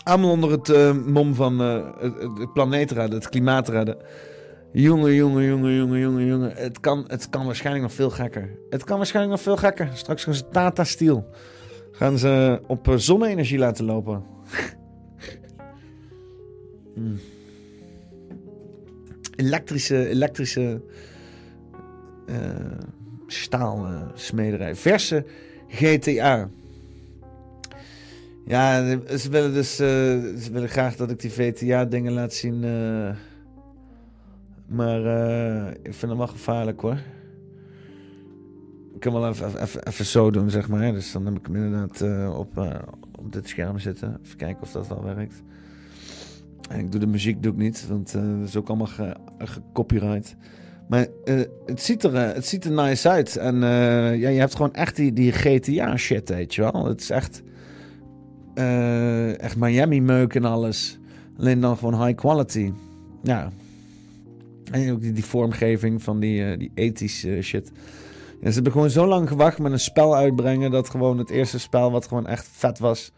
allemaal 0.05 0.31
onder 0.31 0.51
het 0.51 0.95
mom 1.07 1.35
van 1.35 1.59
het, 1.59 2.39
het 2.39 2.53
planeet 2.53 2.91
redden, 2.91 3.19
het 3.19 3.29
klimaat 3.29 3.69
redden. 3.69 3.97
Jongen, 4.73 5.15
jongen, 5.15 5.45
jongen, 5.45 5.75
jongen, 5.75 5.99
jongen, 6.01 6.27
jongen. 6.27 6.53
Het 6.55 6.81
kan, 6.81 7.05
het 7.07 7.29
kan 7.29 7.47
waarschijnlijk 7.47 7.85
nog 7.85 7.95
veel 7.95 8.11
gekker. 8.11 8.59
Het 8.71 8.85
kan 8.85 8.97
waarschijnlijk 8.97 9.35
nog 9.35 9.45
veel 9.45 9.57
gekker. 9.57 9.91
Straks 9.95 10.25
gaan 10.25 10.35
ze 10.35 10.49
Tata 10.49 10.85
Steel. 10.85 11.27
Gaan 11.93 12.19
ze 12.19 12.61
op 12.67 12.93
zonne-energie 12.97 13.59
laten 13.59 13.85
lopen. 13.85 14.25
Hmm. 16.95 17.19
Elektrische, 19.37 20.09
elektrische 20.09 20.81
uh, 22.27 22.37
staalsmederij. 23.27 24.75
Verse 24.75 25.25
GTA. 25.69 26.49
Ja, 28.45 28.89
ze 29.17 29.31
willen 29.31 29.53
dus 29.53 29.81
uh, 29.81 29.87
ze 29.87 30.49
willen 30.53 30.69
graag 30.69 30.97
dat 30.97 31.11
ik 31.11 31.21
die 31.21 31.33
VTA-dingen 31.33 32.13
laat 32.13 32.33
zien. 32.33 32.63
Uh, 32.63 33.11
maar 34.67 35.01
ik 35.83 35.95
vind 35.95 36.01
hem 36.01 36.17
wel 36.17 36.27
gevaarlijk 36.27 36.81
hoor. 36.81 36.99
Ik 38.95 39.01
kan 39.01 39.13
wel 39.13 39.29
even, 39.29 39.63
even, 39.63 39.87
even 39.87 40.05
zo 40.05 40.31
doen, 40.31 40.51
zeg 40.51 40.69
maar. 40.69 40.93
Dus 40.93 41.13
dan 41.13 41.25
heb 41.25 41.39
ik 41.39 41.47
hem 41.47 41.57
inderdaad 41.57 42.03
op, 42.37 42.59
op 43.19 43.33
dit 43.33 43.49
scherm 43.49 43.79
zitten. 43.79 44.21
Even 44.25 44.37
kijken 44.37 44.63
of 44.63 44.73
dat 44.73 44.89
wel 44.89 45.05
werkt. 45.05 45.43
En 46.71 46.79
ik 46.79 46.91
doe 46.91 47.01
de 47.01 47.07
muziek 47.07 47.43
doe 47.43 47.53
ik 47.53 47.59
niet, 47.59 47.87
want 47.89 48.15
uh, 48.17 48.39
dat 48.39 48.49
is 48.49 48.57
ook 48.57 48.69
allemaal. 48.69 48.87
Ge 48.87 49.17
maar 50.89 51.07
uh, 51.25 51.41
het, 51.67 51.83
ziet 51.83 52.05
er, 52.05 52.15
uh, 52.15 52.33
het 52.33 52.47
ziet 52.47 52.65
er 52.65 52.73
nice 52.73 53.09
uit. 53.09 53.37
En 53.37 53.61
ja, 53.61 54.29
je 54.29 54.39
hebt 54.39 54.55
gewoon 54.55 54.75
echt 54.75 54.97
die, 54.97 55.13
die 55.13 55.33
GTA 55.33 55.97
shit, 55.97 56.29
weet 56.29 56.55
je 56.55 56.63
wel. 56.63 56.85
Het 56.87 57.01
is 57.01 57.11
echt, 57.11 57.43
echt 59.41 59.57
Miami 59.57 60.01
meuk 60.01 60.35
en 60.35 60.45
alles. 60.45 60.99
Alleen 61.39 61.61
dan 61.61 61.77
gewoon 61.77 62.07
high 62.07 62.19
quality. 62.19 62.73
Ja. 63.23 63.51
En 64.71 64.93
ook 64.93 65.01
die, 65.01 65.13
die 65.13 65.25
vormgeving 65.25 66.03
van 66.03 66.21
die, 66.21 66.57
die 66.57 66.71
ethische 66.75 67.43
shit. 67.43 67.73
Ja, 68.41 68.49
ze 68.49 68.55
hebben 68.55 68.73
gewoon 68.73 68.91
zo 68.91 69.07
lang 69.07 69.29
gewacht 69.29 69.59
met 69.59 69.73
een 69.73 69.81
spel 69.81 70.17
uitbrengen. 70.17 70.71
Dat 70.71 70.91
gewoon 70.91 71.19
het 71.19 71.31
eerste 71.31 71.59
spel 71.59 71.91
wat 71.91 72.09
gewoon 72.09 72.27
echt 72.27 72.49
vet 72.53 72.79
was 72.79 73.13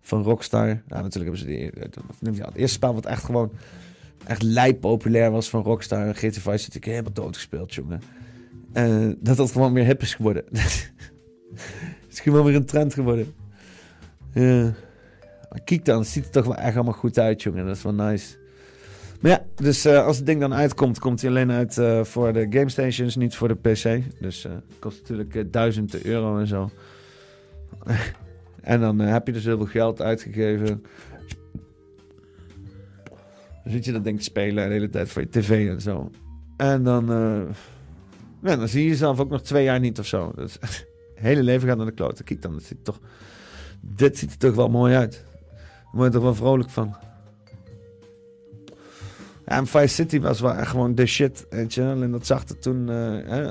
van 0.00 0.22
Rockstar. 0.22 0.66
Nou, 0.66 1.02
natuurlijk 1.02 1.14
hebben 1.14 1.38
ze 1.38 1.46
die, 1.46 2.34
ja, 2.34 2.44
het 2.44 2.54
eerste 2.54 2.76
spel 2.76 2.94
wat 2.94 3.06
echt 3.06 3.24
gewoon 3.24 3.52
echt 4.26 4.42
lijp 4.42 4.80
populair 4.80 5.30
was 5.30 5.50
van 5.50 5.62
Rockstar. 5.62 6.14
GTA 6.14 6.20
5 6.20 6.34
is 6.34 6.42
natuurlijk 6.44 6.84
helemaal 6.84 7.12
doodgespeeld, 7.12 7.74
jongen. 7.74 8.02
Uh, 8.74 9.12
dat 9.18 9.36
dat 9.36 9.52
gewoon 9.52 9.72
weer 9.72 9.84
hip 9.84 10.02
is 10.02 10.14
geworden. 10.14 10.44
Het 10.52 12.16
is 12.16 12.20
gewoon 12.20 12.44
weer 12.44 12.54
een 12.54 12.64
trend 12.64 12.94
geworden. 12.94 13.34
Ja. 14.32 14.74
Maar 15.50 15.60
kijk 15.64 15.84
dan, 15.84 15.98
het 15.98 16.08
ziet 16.08 16.24
er 16.24 16.30
toch 16.30 16.44
wel 16.44 16.56
echt 16.56 16.74
allemaal 16.74 16.92
goed 16.94 17.18
uit, 17.18 17.42
jongen. 17.42 17.66
Dat 17.66 17.76
is 17.76 17.82
wel 17.82 17.94
nice. 17.94 18.36
Maar 19.20 19.30
ja, 19.30 19.44
dus 19.54 19.86
als 19.86 20.16
het 20.16 20.26
ding 20.26 20.40
dan 20.40 20.54
uitkomt, 20.54 20.98
komt 20.98 21.20
hij 21.20 21.30
alleen 21.30 21.50
uit 21.50 21.74
voor 22.08 22.32
de 22.32 22.46
game 22.50 22.68
stations, 22.68 23.16
niet 23.16 23.34
voor 23.34 23.48
de 23.48 23.54
PC. 23.54 24.02
Dus 24.20 24.46
kost 24.78 25.00
natuurlijk 25.00 25.52
duizenden 25.52 26.06
euro 26.06 26.38
en 26.38 26.46
zo. 26.46 26.70
En 28.68 28.80
dan 28.80 29.02
uh, 29.02 29.10
heb 29.10 29.26
je 29.26 29.32
dus 29.32 29.44
heel 29.44 29.56
veel 29.56 29.66
geld 29.66 30.02
uitgegeven. 30.02 30.82
Dan 33.62 33.72
zit 33.72 33.84
je 33.84 33.92
dat 33.92 34.04
ding 34.04 34.18
te 34.18 34.24
spelen 34.24 34.66
de 34.66 34.72
hele 34.72 34.88
tijd 34.88 35.08
voor 35.08 35.22
je 35.22 35.28
tv 35.28 35.68
en 35.68 35.80
zo. 35.80 36.10
En 36.56 36.82
dan, 36.82 37.12
uh, 37.12 37.42
dan 38.40 38.68
zie 38.68 38.82
je 38.82 38.88
jezelf 38.88 39.20
ook 39.20 39.30
nog 39.30 39.42
twee 39.42 39.64
jaar 39.64 39.80
niet 39.80 39.98
of 39.98 40.06
zo. 40.06 40.32
Dus, 40.34 40.56
het 40.60 40.86
hele 41.14 41.42
leven 41.42 41.68
gaat 41.68 41.76
naar 41.76 41.86
de 41.86 41.92
kloten. 41.92 42.24
Kijk 42.24 42.42
dan, 42.42 42.60
ziet 42.60 42.84
toch, 42.84 43.00
dit 43.80 44.18
ziet 44.18 44.32
er 44.32 44.38
toch 44.38 44.54
wel 44.54 44.68
mooi 44.68 44.94
uit. 44.94 45.24
Daar 45.52 45.90
word 45.92 46.06
je 46.06 46.12
toch 46.12 46.22
wel 46.22 46.34
vrolijk 46.34 46.70
van. 46.70 46.96
Ja, 49.46 49.56
en 49.56 49.66
Vice 49.66 49.94
City 49.94 50.20
was 50.20 50.40
wel 50.40 50.54
echt 50.54 50.70
gewoon 50.70 50.94
de 50.94 51.06
shit, 51.06 51.46
weet 51.50 51.74
je. 51.74 51.82
Alleen 51.82 52.10
dat 52.10 52.26
zag 52.26 52.48
er 52.48 52.58
toen... 52.58 52.90
Uh, 52.90 53.50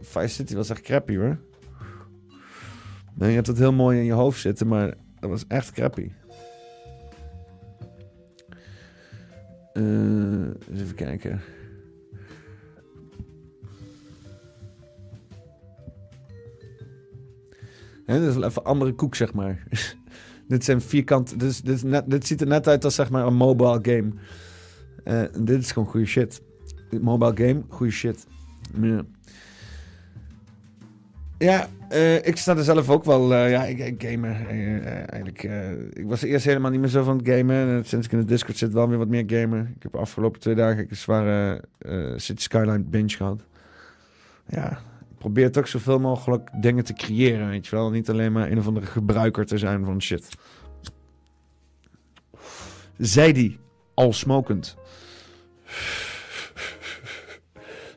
Vice 0.00 0.34
City 0.34 0.54
was 0.54 0.70
echt 0.70 0.80
crappy, 0.80 1.16
hoor. 1.16 1.38
Nee, 3.18 3.28
je 3.28 3.34
hebt 3.34 3.46
het 3.46 3.58
heel 3.58 3.72
mooi 3.72 3.98
in 3.98 4.04
je 4.04 4.12
hoofd 4.12 4.40
zitten, 4.40 4.66
maar 4.66 4.94
dat 5.20 5.30
was 5.30 5.46
echt 5.46 5.72
crappy. 5.72 6.10
Eens 9.72 10.80
even 10.80 10.94
kijken. 10.94 11.40
Dit 18.06 18.22
is 18.22 18.34
wel 18.34 18.44
even 18.44 18.64
andere 18.64 18.92
koek, 18.92 19.14
zeg 19.14 19.34
maar. 19.34 19.66
dit 20.48 20.64
zijn 20.64 20.80
vierkant. 20.80 21.40
Dit, 21.40 21.66
dit, 21.66 22.10
dit 22.10 22.26
ziet 22.26 22.40
er 22.40 22.46
net 22.46 22.68
uit 22.68 22.84
als 22.84 22.94
zeg 22.94 23.10
maar 23.10 23.26
een 23.26 23.34
mobile 23.34 23.78
game. 23.82 24.12
Uh, 25.04 25.44
dit 25.44 25.62
is 25.62 25.72
gewoon 25.72 25.88
goede 25.88 26.06
shit. 26.06 26.40
Mobile 27.00 27.36
game, 27.36 27.62
goede 27.68 27.92
shit. 27.92 28.26
Ja. 28.80 29.04
Ja, 31.38 31.68
uh, 31.92 32.26
ik 32.26 32.36
sta 32.36 32.56
er 32.56 32.64
zelf 32.64 32.90
ook 32.90 33.04
wel. 33.04 33.32
Uh, 33.32 33.50
ja, 33.50 33.64
ik, 33.64 33.78
ik 33.78 34.02
gamer. 34.02 34.50
Uh, 34.50 34.86
eigenlijk, 34.86 35.42
ik 35.92 36.06
was 36.06 36.22
eerst 36.22 36.44
helemaal 36.44 36.70
niet 36.70 36.80
meer 36.80 36.88
zo 36.88 37.02
van 37.02 37.16
het 37.18 37.28
gamen. 37.28 37.84
sinds 37.84 38.06
ik 38.06 38.12
in 38.12 38.18
de 38.18 38.24
Discord 38.24 38.56
zit, 38.56 38.72
wel 38.72 38.88
weer 38.88 38.98
wat 38.98 39.08
meer 39.08 39.24
gamen. 39.26 39.72
Ik 39.76 39.82
heb 39.82 39.92
de 39.92 39.98
afgelopen 39.98 40.40
twee 40.40 40.54
dagen 40.54 40.86
een 40.88 40.96
zware 40.96 41.64
City 42.16 42.42
Skyline 42.42 42.84
binge 42.84 43.08
gehad. 43.08 43.44
Ja, 44.46 44.70
ik 45.10 45.18
probeer 45.18 45.52
toch 45.52 45.68
zoveel 45.68 45.98
mogelijk 45.98 46.50
dingen 46.60 46.84
te 46.84 46.92
creëren, 46.92 47.48
weet 47.48 47.66
je 47.66 47.76
wel. 47.76 47.90
Niet 47.90 48.10
alleen 48.10 48.32
maar 48.32 48.50
een 48.50 48.58
of 48.58 48.66
andere 48.66 48.86
gebruiker 48.86 49.46
te 49.46 49.58
zijn 49.58 49.84
van 49.84 50.02
shit. 50.02 50.28
Zij 52.96 53.32
die, 53.32 53.58
al 53.94 54.12
smokend 54.12 54.76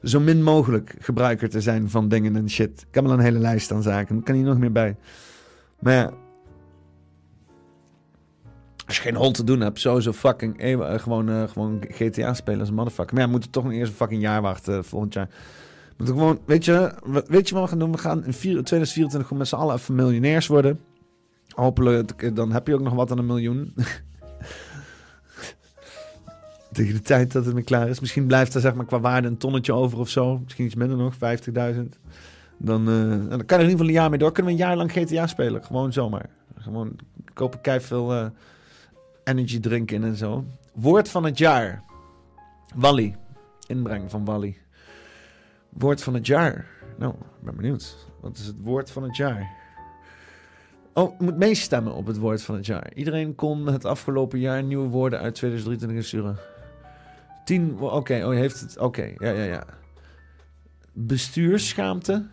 zo 0.03 0.19
min 0.19 0.43
mogelijk 0.43 0.95
gebruiker 0.99 1.49
te 1.49 1.61
zijn 1.61 1.89
van 1.89 2.07
dingen 2.07 2.35
en 2.35 2.49
shit. 2.49 2.81
Ik 2.89 2.95
heb 2.95 3.03
wel 3.03 3.13
een 3.13 3.19
hele 3.19 3.39
lijst 3.39 3.71
aan 3.71 3.81
zaken. 3.83 4.17
Ik 4.17 4.23
kan 4.23 4.35
hier 4.35 4.43
nog 4.43 4.57
meer 4.57 4.71
bij. 4.71 4.95
Maar 5.79 5.93
ja. 5.93 6.11
Als 8.87 8.95
je 8.95 9.01
geen 9.01 9.15
hol 9.15 9.31
te 9.31 9.43
doen 9.43 9.59
hebt, 9.61 9.79
sowieso 9.79 10.11
fucking 10.11 10.57
eh, 10.59 10.99
gewoon, 10.99 11.29
eh, 11.29 11.43
gewoon 11.47 11.83
GTA 11.89 12.33
spelen 12.33 12.59
als 12.59 12.71
motherfucker. 12.71 13.13
Maar 13.13 13.21
ja, 13.21 13.27
we 13.27 13.33
moeten 13.33 13.51
toch 13.51 13.63
nog 13.63 13.73
eerst 13.73 13.91
een 13.91 13.97
fucking 13.97 14.21
jaar 14.21 14.41
wachten 14.41 14.77
eh, 14.77 14.83
volgend 14.83 15.13
jaar. 15.13 15.29
We 15.97 16.05
gewoon, 16.05 16.39
weet 16.45 16.65
je, 16.65 16.93
we- 17.05 17.23
weet 17.27 17.47
je 17.49 17.53
wat 17.55 17.63
we 17.63 17.69
gaan 17.69 17.79
doen? 17.79 17.91
We 17.91 17.97
gaan 17.97 18.25
in 18.25 18.33
vier- 18.33 18.63
2024 18.63 19.21
gewoon 19.21 19.37
met 19.37 19.47
z'n 19.47 19.55
allen 19.55 19.75
even 19.75 19.95
miljonairs 19.95 20.47
worden. 20.47 20.79
Hopelijk, 21.55 22.35
dan 22.35 22.51
heb 22.51 22.67
je 22.67 22.73
ook 22.73 22.81
nog 22.81 22.93
wat 22.93 23.11
aan 23.11 23.17
een 23.17 23.25
miljoen. 23.25 23.73
Tegen 26.71 26.93
de 26.93 27.01
tijd 27.01 27.31
dat 27.31 27.45
het 27.45 27.53
weer 27.53 27.63
klaar 27.63 27.89
is. 27.89 27.99
Misschien 27.99 28.27
blijft 28.27 28.53
er 28.53 28.61
zeg 28.61 28.73
maar 28.73 28.85
qua 28.85 28.99
waarde 28.99 29.27
een 29.27 29.37
tonnetje 29.37 29.73
over 29.73 29.99
of 29.99 30.09
zo. 30.09 30.39
Misschien 30.43 30.65
iets 30.65 30.75
minder 30.75 30.97
nog, 30.97 31.13
50.000. 31.13 31.19
Dan, 32.57 32.83
nou, 32.83 33.27
dan 33.27 33.45
kan 33.45 33.59
er 33.59 33.63
in 33.63 33.69
ieder 33.69 33.69
geval 33.69 33.85
een 33.85 33.91
jaar 33.91 34.09
mee 34.09 34.19
door. 34.19 34.31
Kunnen 34.31 34.55
we 34.55 34.59
een 34.59 34.67
jaar 34.67 34.77
lang 34.77 34.91
GTA 34.91 35.27
spelen. 35.27 35.63
Gewoon 35.63 35.93
zomaar. 35.93 36.29
Gewoon 36.57 36.95
kopen 37.33 37.61
kei 37.61 37.79
veel 37.79 38.13
eh, 38.13 38.25
energy 39.23 39.59
drinken 39.59 40.03
en 40.03 40.15
zo. 40.15 40.45
Woord 40.73 41.09
van 41.09 41.23
het 41.23 41.37
jaar. 41.37 41.83
Wally. 42.75 43.15
Inbreng 43.67 44.11
van 44.11 44.25
Wally. 44.25 44.57
Woord 45.69 46.03
van 46.03 46.13
het 46.13 46.27
jaar. 46.27 46.67
Nou, 46.97 47.13
ik 47.13 47.43
ben 47.45 47.55
benieuwd. 47.55 47.95
Wat 48.19 48.37
is 48.37 48.45
het 48.45 48.55
woord 48.61 48.91
van 48.91 49.03
het 49.03 49.15
jaar? 49.15 49.59
Oh, 50.93 51.19
moet 51.19 51.37
meestemmen 51.37 51.93
op 51.93 52.05
het 52.05 52.17
woord 52.17 52.41
van 52.41 52.55
het 52.55 52.65
jaar. 52.65 52.93
Iedereen 52.93 53.35
kon 53.35 53.67
het 53.67 53.85
afgelopen 53.85 54.39
jaar 54.39 54.63
nieuwe 54.63 54.87
woorden 54.87 55.19
uit 55.19 55.35
2023 55.35 56.05
sturen. 56.05 56.37
10, 57.51 57.75
wo- 57.77 57.87
oké, 57.87 58.25
oh, 58.25 58.33
je 58.33 58.39
heeft 58.39 58.59
het, 58.59 58.77
oké, 58.77 59.13
ja, 59.17 59.29
ja, 59.29 59.43
ja. 59.43 59.63
Bestuursschaamte, 60.93 62.27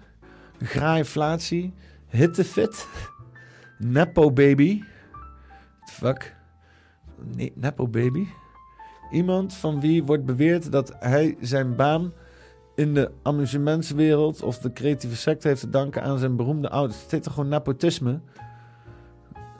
graaiflatie, 0.62 1.74
hittefit, 2.09 2.89
nepo 3.78 4.32
baby. 4.32 4.82
Fuck. 5.90 6.36
Nee, 7.35 7.53
nepo 7.55 7.89
baby. 7.89 8.27
Iemand 9.11 9.55
van 9.55 9.81
wie 9.81 10.05
wordt 10.05 10.24
beweerd 10.24 10.73
dat 10.73 10.95
hij 10.99 11.36
zijn 11.40 11.77
baan 11.77 12.12
in 12.74 12.95
de 12.95 13.11
amusementswereld 13.23 14.43
of 14.43 14.59
de 14.59 14.73
creatieve 14.73 15.16
sector 15.16 15.51
heeft 15.51 15.61
te 15.62 15.70
danken 15.70 16.03
aan 16.03 16.19
zijn 16.19 16.36
beroemde 16.36 16.70
ouders. 16.70 17.03
Het 17.03 17.11
heet 17.11 17.23
toch 17.23 17.35
gewoon 17.35 17.49
nepotisme? 17.49 18.20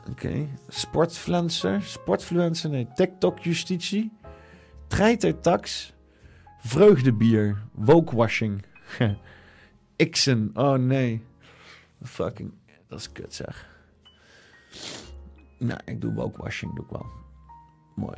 Oké. 0.09 0.47
Sportfluencer. 0.67 1.81
Sportfluencer, 1.81 2.69
nee. 2.69 2.87
TikTok-justitie. 2.95 4.17
Treitertax. 4.89 5.93
Vreugdebier. 6.59 7.57
Wokewashing. 7.71 8.61
Xen. 10.11 10.51
Oh 10.53 10.73
nee. 10.73 11.23
Fucking. 12.03 12.53
Dat 12.87 12.99
is 12.99 13.11
kut 13.11 13.33
zeg. 13.33 13.67
Nou, 15.57 15.79
ik 15.85 16.01
doe 16.01 16.13
wokewashing. 16.13 16.75
Doe 16.75 16.85
ik 16.85 16.91
wel. 16.91 17.05
Mooi. 17.95 18.17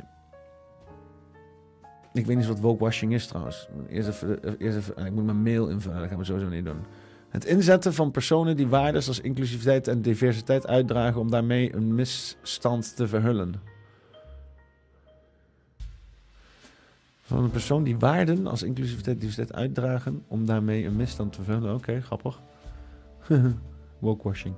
Ik 2.12 2.26
weet 2.26 2.36
niet 2.36 2.46
wat 2.46 2.60
wokewashing 2.60 3.12
is 3.12 3.26
trouwens. 3.26 3.68
Eerst 3.88 4.08
even, 4.08 5.06
ik 5.06 5.12
moet 5.12 5.24
mijn 5.24 5.42
mail 5.42 5.68
invullen. 5.68 6.00
Dat 6.00 6.08
gaan 6.08 6.18
we 6.18 6.24
sowieso 6.24 6.48
niet 6.48 6.64
doen. 6.64 6.84
Het 7.28 7.44
inzetten 7.44 7.94
van 7.94 8.10
personen 8.10 8.56
die 8.56 8.68
waarden 8.68 9.06
als 9.06 9.20
inclusiviteit 9.20 9.88
en 9.88 10.02
diversiteit 10.02 10.66
uitdragen 10.66 11.20
om 11.20 11.30
daarmee 11.30 11.74
een 11.74 11.94
misstand 11.94 12.96
te 12.96 13.08
verhullen. 13.08 13.54
Van 17.32 17.44
een 17.44 17.50
persoon 17.50 17.82
die 17.82 17.98
waarden 17.98 18.46
als 18.46 18.62
inclusiviteit 18.62 19.14
en 19.14 19.20
diversiteit 19.20 19.52
uitdragen 19.52 20.24
om 20.28 20.46
daarmee 20.46 20.84
een 20.84 20.96
misstand 20.96 21.32
te 21.32 21.42
verhullen. 21.42 21.74
Oké, 21.74 22.00
grappig. 22.00 22.40
Wokewashing. 23.98 24.54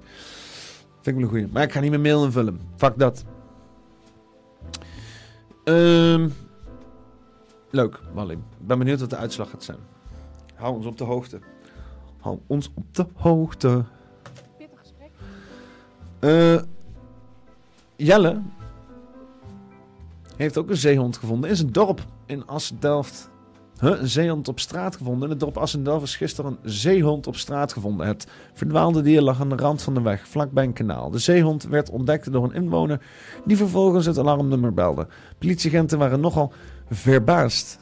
Vind 1.01 1.06
ik 1.06 1.14
wel 1.14 1.22
een 1.22 1.28
goeie. 1.28 1.46
Maar 1.52 1.62
ik 1.62 1.72
ga 1.72 1.80
niet 1.80 1.90
mijn 1.90 2.02
mail 2.02 2.24
invullen. 2.24 2.60
Fuck 2.76 2.98
dat. 2.98 3.24
Ehm, 5.64 6.28
leuk, 7.70 8.01
Wally. 8.12 8.32
Ik 8.32 8.66
ben 8.66 8.78
benieuwd 8.78 9.01
wat 9.01 9.10
de 9.10 9.16
uitslag 9.16 9.51
gaat 9.51 9.64
zijn. 9.64 9.78
Hou 10.55 10.74
ons 10.76 10.86
op 10.86 10.98
de 10.98 11.05
hoogte. 11.05 11.40
Hou 12.20 12.38
ons 12.46 12.70
op 12.74 12.94
de 12.94 13.06
hoogte. 13.14 13.84
Eh, 16.18 16.62
Jelle 17.96 18.42
heeft 20.36 20.59
ook 20.59 20.70
een 20.70 20.76
zeehond 20.76 21.16
gevonden 21.16 21.51
in 21.51 21.56
zijn 21.56 21.72
dorp 21.72 22.12
in 22.26 22.46
Assen-Delft. 22.46 23.30
Huh, 23.80 24.01
een 24.01 24.09
zeehond 24.09 24.48
op 24.48 24.60
straat 24.60 24.96
gevonden. 24.96 25.22
In 25.22 25.30
het 25.30 25.40
dorp 25.40 25.56
Assen-Delft 25.56 26.05
is 26.05 26.16
gisteren 26.16 26.59
een 26.62 26.70
zeehond 26.70 27.26
op 27.26 27.36
straat 27.36 27.72
gevonden. 27.72 28.06
Het 28.06 28.26
verdwaalde 28.52 29.02
dier 29.02 29.20
lag 29.22 29.40
aan 29.40 29.48
de 29.48 29.56
rand 29.56 29.82
van 29.82 29.94
de 29.94 30.02
weg, 30.02 30.28
vlakbij 30.28 30.64
een 30.64 30.72
kanaal. 30.72 31.10
De 31.10 31.18
zeehond 31.18 31.62
werd 31.62 31.90
ontdekt 31.90 32.32
door 32.32 32.44
een 32.44 32.55
inwoner 32.55 33.01
die 33.44 33.56
vervolgens 33.56 34.06
het 34.06 34.18
alarmnummer 34.18 34.74
belde. 34.74 35.06
Politieagenten 35.38 35.98
waren 35.98 36.20
nogal 36.20 36.52
verbaasd. 36.90 37.78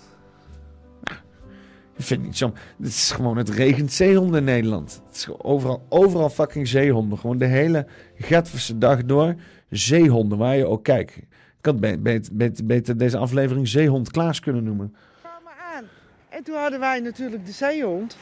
Ik 1.97 2.05
vind 2.09 2.23
niet 2.23 2.37
zo. 2.37 2.53
Het 2.79 2.87
is 2.87 3.11
gewoon, 3.11 3.37
het 3.37 3.49
regent 3.49 3.93
zeehonden 3.93 4.39
in 4.39 4.45
Nederland. 4.45 5.03
Het 5.07 5.17
is 5.17 5.29
overal, 5.39 5.83
overal 5.89 6.31
fucking 6.31 6.69
zeehonden. 6.69 7.19
Gewoon 7.19 7.39
de 7.39 7.47
hele 7.47 7.87
Getverse 8.15 8.79
dag 8.79 9.05
door. 9.05 9.35
Zeehonden, 9.71 10.39
waar 10.39 10.57
je 10.57 10.67
ook 10.67 10.85
kijkt. 10.85 11.19
Ik 11.63 11.69
had 11.69 11.81
be- 11.81 11.99
beter, 11.99 12.37
beter, 12.37 12.67
beter 12.67 12.97
deze 12.99 13.17
aflevering 13.19 13.69
Zeehond 13.69 14.11
Klaas 14.11 14.41
kunnen 14.41 14.65
noemen. 14.65 14.95
En 16.29 16.43
toen 16.43 16.57
hadden 16.57 16.81
wij 16.81 17.01
natuurlijk 17.01 17.47
de 17.47 17.53
zeehond. 17.53 18.17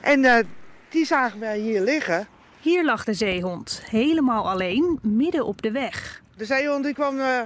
En 0.00 0.24
eh, 0.24 0.44
die 0.88 1.04
zagen 1.06 1.40
wij 1.40 1.58
hier 1.58 1.80
liggen. 1.80 2.26
Hier 2.60 2.84
lag 2.84 3.04
de 3.04 3.14
zeehond, 3.14 3.82
helemaal 3.90 4.50
alleen, 4.50 4.98
midden 5.02 5.46
op 5.46 5.62
de 5.62 5.70
weg. 5.70 6.22
De 6.36 6.44
zeehond 6.44 6.84
die 6.84 6.94
kwam 6.94 7.18
eh, 7.20 7.40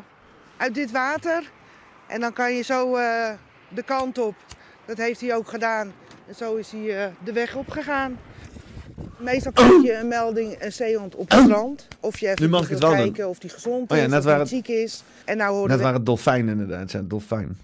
uit 0.57 0.75
dit 0.75 0.91
water. 0.91 1.51
En 2.07 2.21
dan 2.21 2.33
kan 2.33 2.55
je 2.55 2.63
zo 2.63 2.97
eh, 2.97 3.31
de 3.69 3.83
kant 3.83 4.19
op. 4.19 4.35
Dat 4.85 4.97
heeft 4.97 5.21
hij 5.21 5.35
ook 5.35 5.49
gedaan. 5.49 5.93
En 6.27 6.35
zo 6.35 6.55
is 6.57 6.71
hij 6.73 7.05
eh, 7.05 7.13
de 7.25 7.33
weg 7.33 7.55
opgegaan. 7.57 8.19
Meestal 9.19 9.53
krijg 9.53 9.83
je 9.83 9.99
een 10.01 10.09
melding, 10.09 10.63
een 10.63 10.73
zeehond 10.73 11.15
op 11.15 11.31
het 11.31 11.41
strand. 11.45 11.89
Of 12.01 12.19
je 12.19 12.27
Nu 12.27 12.33
even 12.33 12.51
mag 12.51 12.61
wil 12.61 12.69
ik 12.69 12.75
het 12.75 12.81
wel 12.83 12.91
doen. 12.91 12.99
kijken 12.99 13.29
of 13.29 13.39
die 13.39 13.51
gezond 13.51 13.91
Oh 13.91 13.97
ja, 13.97 14.03
is, 14.05 14.09
net 14.11 14.19
of 14.19 14.25
waren 14.25 14.47
die 14.47 14.57
het- 14.57 14.67
ziek 14.67 14.77
is. 14.77 15.03
En 15.25 15.37
nou 15.37 15.51
hoorden 15.51 15.69
Net 15.69 15.77
we... 15.77 15.83
waren 15.83 15.97
het 15.99 16.07
dolfijnen 16.07 16.61
inderdaad, 16.61 16.91
ja, 16.93 17.03
dolfijn. 17.03 17.59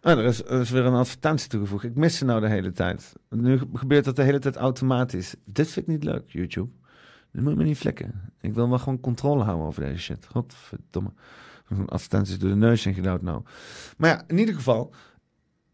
Ah, 0.00 0.18
er, 0.18 0.24
is, 0.24 0.44
er 0.44 0.60
is 0.60 0.70
weer 0.70 0.84
een 0.84 0.94
advertentie 0.94 1.48
toegevoegd. 1.48 1.84
Ik 1.84 1.94
mis 1.94 2.16
ze 2.16 2.24
nou 2.24 2.40
de 2.40 2.48
hele 2.48 2.72
tijd. 2.72 3.12
Nu 3.30 3.60
gebeurt 3.74 4.04
dat 4.04 4.16
de 4.16 4.22
hele 4.22 4.38
tijd 4.38 4.56
automatisch. 4.56 5.34
Dit 5.46 5.70
vind 5.70 5.86
ik 5.86 5.92
niet 5.92 6.04
leuk, 6.04 6.22
YouTube. 6.26 6.70
Dit 7.32 7.42
moet 7.42 7.56
me 7.56 7.64
niet 7.64 7.78
vlekken. 7.78 8.32
Ik 8.40 8.54
wil 8.54 8.68
wel 8.68 8.78
gewoon 8.78 9.00
controle 9.00 9.42
houden 9.42 9.66
over 9.66 9.82
deze 9.84 9.98
shit. 10.00 10.26
Godverdomme. 10.30 11.10
Advertenties 11.86 12.38
door 12.38 12.50
de 12.50 12.56
neus 12.56 12.82
gedouwd 12.82 13.22
nou. 13.22 13.42
Maar 13.96 14.10
ja, 14.10 14.22
in 14.26 14.38
ieder 14.38 14.54
geval... 14.54 14.92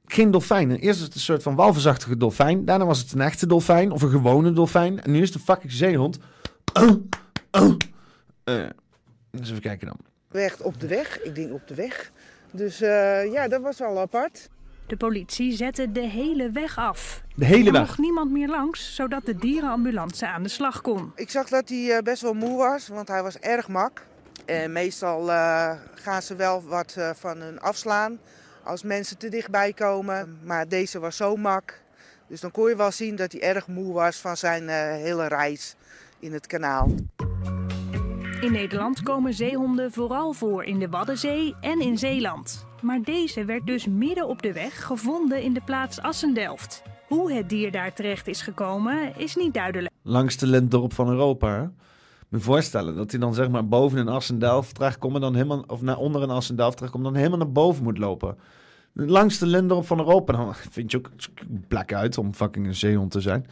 Geen 0.09 0.31
dolfijnen. 0.31 0.79
Eerst 0.79 0.99
was 0.99 1.07
het 1.07 1.15
een 1.15 1.21
soort 1.21 1.43
van 1.43 1.55
walvisachtige 1.55 2.17
dolfijn. 2.17 2.65
Daarna 2.65 2.85
was 2.85 2.99
het 2.99 3.13
een 3.13 3.21
echte 3.21 3.47
dolfijn. 3.47 3.91
Of 3.91 4.03
een 4.03 4.11
gewone 4.11 4.53
dolfijn. 4.53 5.03
En 5.03 5.11
nu 5.11 5.21
is 5.21 5.29
het 5.29 5.35
een 5.35 5.45
fucking 5.45 5.73
zeehond. 5.73 6.19
Eh, 8.45 8.65
dus 9.31 9.51
even 9.51 9.63
kijken 9.63 9.87
dan. 9.87 9.97
Weg 10.29 10.61
op 10.61 10.81
de 10.81 10.87
weg. 10.87 11.23
Ik 11.23 11.35
denk 11.35 11.53
op 11.53 11.69
de 11.69 11.75
weg. 11.75 12.13
Dus 12.51 12.81
eh, 12.81 13.33
ja, 13.33 13.49
dat 13.49 13.63
was 13.63 13.79
wel 13.79 13.99
apart. 13.99 14.49
De 14.87 14.97
politie 14.97 15.53
zette 15.53 15.93
de 15.93 16.01
hele 16.01 16.51
weg 16.51 16.79
af. 16.79 17.23
De 17.35 17.45
hele 17.45 17.67
er 17.67 17.73
weg? 17.73 17.81
mocht 17.81 17.99
niemand 17.99 18.31
meer 18.31 18.49
langs, 18.49 18.95
zodat 18.95 19.27
de 19.27 19.37
dierenambulance 19.37 20.27
aan 20.27 20.43
de 20.43 20.49
slag 20.49 20.81
kon. 20.81 21.13
Ik 21.15 21.31
zag 21.31 21.49
dat 21.49 21.69
hij 21.69 21.97
eh, 21.97 22.03
best 22.03 22.23
wel 22.23 22.35
moe 22.35 22.57
was, 22.57 22.89
want 22.89 23.09
hij 23.09 23.23
was 23.23 23.39
erg 23.39 23.69
mak. 23.69 24.07
En 24.45 24.73
meestal 24.73 25.31
eh, 25.31 25.71
gaan 25.95 26.23
ze 26.23 26.37
wel 26.37 26.63
wat 26.63 26.95
eh, 26.97 27.11
van 27.15 27.41
hun 27.41 27.61
afslaan 27.61 28.19
als 28.69 28.82
mensen 28.82 29.19
te 29.19 29.28
dichtbij 29.28 29.73
komen. 29.73 30.39
Maar 30.45 30.69
deze 30.69 30.99
was 30.99 31.16
zo 31.16 31.36
mak. 31.36 31.82
Dus 32.27 32.40
dan 32.40 32.51
kon 32.51 32.69
je 32.69 32.77
wel 32.77 32.90
zien 32.90 33.16
dat 33.16 33.32
hij 33.32 33.40
erg 33.40 33.66
moe 33.66 33.93
was 33.93 34.16
van 34.16 34.36
zijn 34.36 34.69
eh, 34.69 34.77
hele 34.77 35.27
reis 35.27 35.74
in 36.19 36.32
het 36.32 36.47
kanaal. 36.47 36.89
In 38.40 38.53
Nederland 38.53 39.03
komen 39.03 39.35
zeehonden 39.35 39.93
vooral 39.93 40.32
voor 40.32 40.65
in 40.65 40.78
de 40.78 40.89
Waddenzee 40.89 41.55
en 41.61 41.81
in 41.81 41.99
Zeeland. 41.99 42.66
Maar 42.82 43.03
deze 43.03 43.45
werd 43.45 43.66
dus 43.66 43.86
midden 43.86 44.28
op 44.28 44.43
de 44.43 44.53
weg 44.53 44.85
gevonden 44.85 45.43
in 45.43 45.53
de 45.53 45.61
plaats 45.65 46.01
Assendelft. 46.01 46.82
Hoe 47.07 47.32
het 47.32 47.49
dier 47.49 47.73
daar 47.73 47.93
terecht 47.93 48.27
is 48.27 48.43
gekomen 48.43 49.16
is 49.16 49.36
niet 49.36 49.55
duidelijk. 49.55 49.95
langste 50.03 50.47
lintdorp 50.47 50.93
van 50.93 51.09
Europa. 51.09 51.55
Hè? 51.55 51.62
Moet 52.28 52.40
je 52.40 52.47
voorstellen 52.47 52.97
dat 52.97 53.11
hij 53.11 53.20
dan 53.20 53.35
zeg 53.35 53.49
maar 53.49 53.69
boven 53.69 53.99
in 53.99 54.09
Assendelft 54.09 54.74
terechtkomt 54.74 55.15
en 55.15 55.20
dan 55.20 55.35
helemaal, 55.35 55.65
of 55.66 55.82
naar 55.82 55.97
onder 55.97 56.23
in 56.23 56.31
Assendelft 56.31 56.77
terechtkomt 56.77 57.07
en 57.07 57.12
dan 57.12 57.23
helemaal 57.23 57.45
naar 57.45 57.53
boven 57.53 57.82
moet 57.82 57.99
lopen. 57.99 58.36
Het 58.94 59.10
langste 59.10 59.47
lintdorp 59.47 59.86
van 59.86 59.98
Europa. 59.98 60.32
Dan 60.32 60.55
vind 60.55 60.90
je 60.90 60.98
ook 60.98 61.10
plek 61.69 61.93
uit 61.93 62.19
om 62.19 62.35
fucking 62.35 62.66
een 62.66 62.74
zeehond 62.74 63.10
te 63.10 63.20
zijn. 63.20 63.47